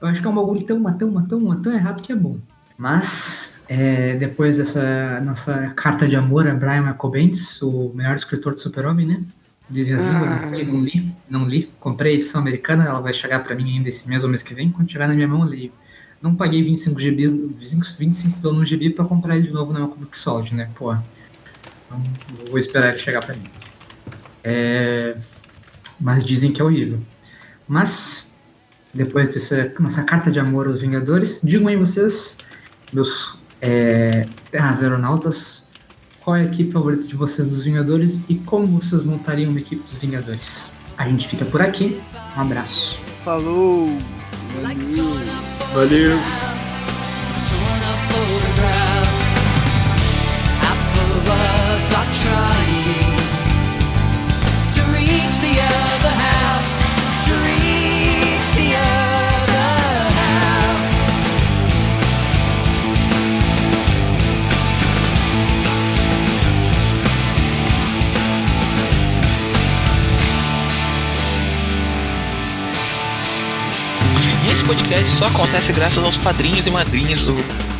Eu 0.00 0.08
acho 0.08 0.20
que 0.20 0.26
é 0.26 0.30
um 0.30 0.34
bagulho 0.34 0.62
tão, 0.64 0.82
tão, 0.98 1.26
tão, 1.26 1.62
tão 1.62 1.72
errado 1.72 2.02
que 2.02 2.12
é 2.12 2.16
bom. 2.16 2.38
Mas, 2.76 3.51
é, 3.68 4.16
depois 4.16 4.58
dessa 4.58 5.20
nossa 5.20 5.72
carta 5.76 6.06
de 6.06 6.16
amor 6.16 6.46
a 6.48 6.54
Brian 6.54 6.82
Michael 6.82 7.10
Bendis, 7.10 7.62
o 7.62 7.92
melhor 7.94 8.16
escritor 8.16 8.54
do 8.54 8.60
Super-Homem, 8.60 9.06
né? 9.06 9.22
Dizem 9.70 9.94
as 9.94 10.04
línguas, 10.04 10.30
não 10.30 10.48
sei, 10.48 10.64
não 10.66 10.80
li, 10.80 11.14
não 11.30 11.48
li. 11.48 11.70
Comprei 11.80 12.12
a 12.12 12.14
edição 12.16 12.40
americana, 12.40 12.84
ela 12.84 13.00
vai 13.00 13.12
chegar 13.12 13.42
pra 13.42 13.54
mim 13.54 13.76
ainda 13.76 13.88
esse 13.88 14.06
mês 14.08 14.22
ou 14.22 14.28
mês 14.28 14.42
que 14.42 14.52
vem. 14.52 14.70
Quando 14.70 14.90
chegar 14.90 15.08
na 15.08 15.14
minha 15.14 15.28
mão, 15.28 15.42
eu 15.42 15.48
leio. 15.48 15.72
Não 16.20 16.34
paguei 16.34 16.62
25 16.62 17.00
GB, 17.00 17.26
25, 17.56 17.98
25 17.98 18.40
pelo 18.40 18.54
no 18.54 18.66
GB 18.66 18.90
pra 18.90 19.04
comprar 19.04 19.36
ele 19.36 19.48
de 19.48 19.52
novo 19.52 19.72
na 19.72 19.80
meu 19.80 19.88
Comixology, 19.88 20.54
né? 20.54 20.68
Pô, 20.74 20.92
então 20.92 22.02
vou 22.48 22.58
esperar 22.58 22.90
ele 22.90 22.98
chegar 22.98 23.24
pra 23.24 23.34
mim. 23.34 23.44
É, 24.44 25.16
mas 26.00 26.24
dizem 26.24 26.52
que 26.52 26.60
é 26.60 26.64
horrível. 26.64 27.00
Mas, 27.66 28.30
depois 28.92 29.34
dessa 29.34 29.72
nossa 29.80 30.02
carta 30.04 30.30
de 30.30 30.38
amor 30.38 30.68
aos 30.68 30.80
Vingadores, 30.80 31.40
digam 31.42 31.68
aí 31.68 31.76
vocês, 31.76 32.36
meus 32.92 33.38
é, 33.62 34.26
terras 34.50 34.82
aeronautas, 34.82 35.64
qual 36.20 36.36
é 36.36 36.40
a 36.40 36.44
equipe 36.44 36.72
favorita 36.72 37.06
de 37.06 37.14
vocês 37.14 37.46
dos 37.46 37.64
Vingadores 37.64 38.20
e 38.28 38.34
como 38.34 38.80
vocês 38.80 39.04
montariam 39.04 39.50
uma 39.50 39.60
equipe 39.60 39.82
dos 39.84 39.96
Vingadores. 39.96 40.68
A 40.98 41.08
gente 41.08 41.28
fica 41.28 41.44
por 41.44 41.62
aqui. 41.62 42.00
Um 42.36 42.40
abraço. 42.40 43.00
Falou! 43.24 43.96
Valeu! 45.74 46.18
Showing 52.22 52.68
a 52.68 52.71
podcast 74.72 75.16
só 75.18 75.26
acontece 75.26 75.70
graças 75.70 76.02
aos 76.02 76.16
padrinhos 76.16 76.66
e 76.66 76.70
madrinhas 76.70 77.20
do 77.20 77.36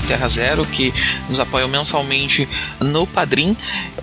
Terra 0.07 0.29
Zero 0.29 0.63
que 0.67 0.93
nos 1.27 1.41
apoiam 1.41 1.67
mensalmente 1.67 2.47
no 2.79 3.07
Padrim. 3.07 3.57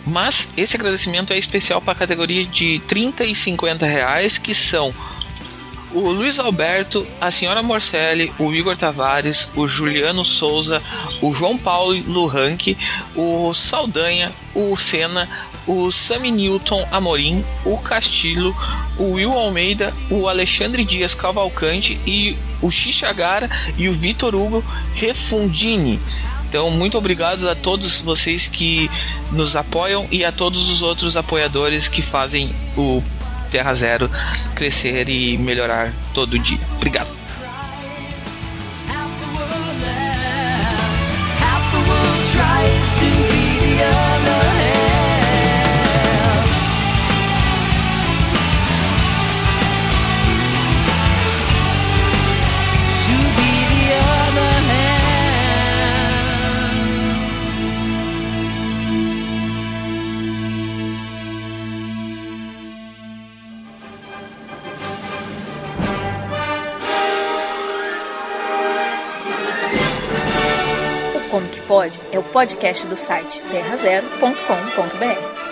Mas 0.08 0.50
esse 0.58 0.76
agradecimento 0.76 1.32
é 1.32 1.38
especial 1.38 1.80
para 1.80 1.92
a 1.92 1.96
categoria 1.96 2.44
de 2.46 2.80
30 2.88 3.26
e 3.26 3.36
50 3.36 3.86
reais, 3.86 4.40
que 4.40 4.56
são 4.56 4.92
o 5.92 6.10
Luiz 6.10 6.40
Alberto, 6.40 7.06
a 7.22 7.30
senhora 7.30 7.62
Morcelli, 7.62 8.34
o 8.40 8.52
Igor 8.52 8.76
Tavares, 8.76 9.48
o 9.56 9.68
Juliano 9.68 10.26
Souza, 10.26 10.82
o 11.22 11.32
João 11.32 11.60
Paulo 11.60 11.96
Luranque, 12.08 12.76
o 13.16 13.54
Saldanha, 13.54 14.32
o 14.56 14.76
Senna, 14.76 15.30
o 15.70 15.92
Sami 15.92 16.32
Newton 16.32 16.84
Amorim, 16.92 17.46
o 17.64 17.78
Castilho, 17.78 18.56
o 18.98 19.12
Will 19.12 19.32
Almeida, 19.32 19.94
o 20.10 20.28
Alexandre 20.28 20.84
Dias 20.84 21.14
Cavalcante 21.14 22.00
e 22.08 22.36
o 22.60 22.72
Xixagara 22.72 23.48
e 23.78 23.88
o 23.88 23.94
Vitor 23.94 24.34
Hugo 24.34 24.66
Refundini. 24.96 26.00
Então, 26.48 26.72
muito 26.72 26.98
obrigado 26.98 27.48
a 27.48 27.54
todos 27.54 28.02
vocês 28.02 28.48
que 28.48 28.90
nos 29.32 29.56
apoiam 29.56 30.08
e 30.10 30.26
a 30.26 30.32
todos 30.32 30.72
os 30.72 30.82
outros 30.82 31.16
apoiadores 31.16 31.88
que 31.88 32.02
fazem 32.02 32.52
o 32.76 33.04
Terra 33.52 33.76
Zero 33.76 34.10
crescer 34.56 35.08
e 35.08 35.38
melhorar 35.38 35.94
todo 36.16 36.40
dia. 36.40 36.58
Obrigado. 36.78 37.19
Pode 71.90 72.02
é 72.12 72.20
o 72.20 72.24
podcast 72.24 72.86
do 72.86 72.96
site 72.96 73.42
terrazero.com.br. 73.50 75.49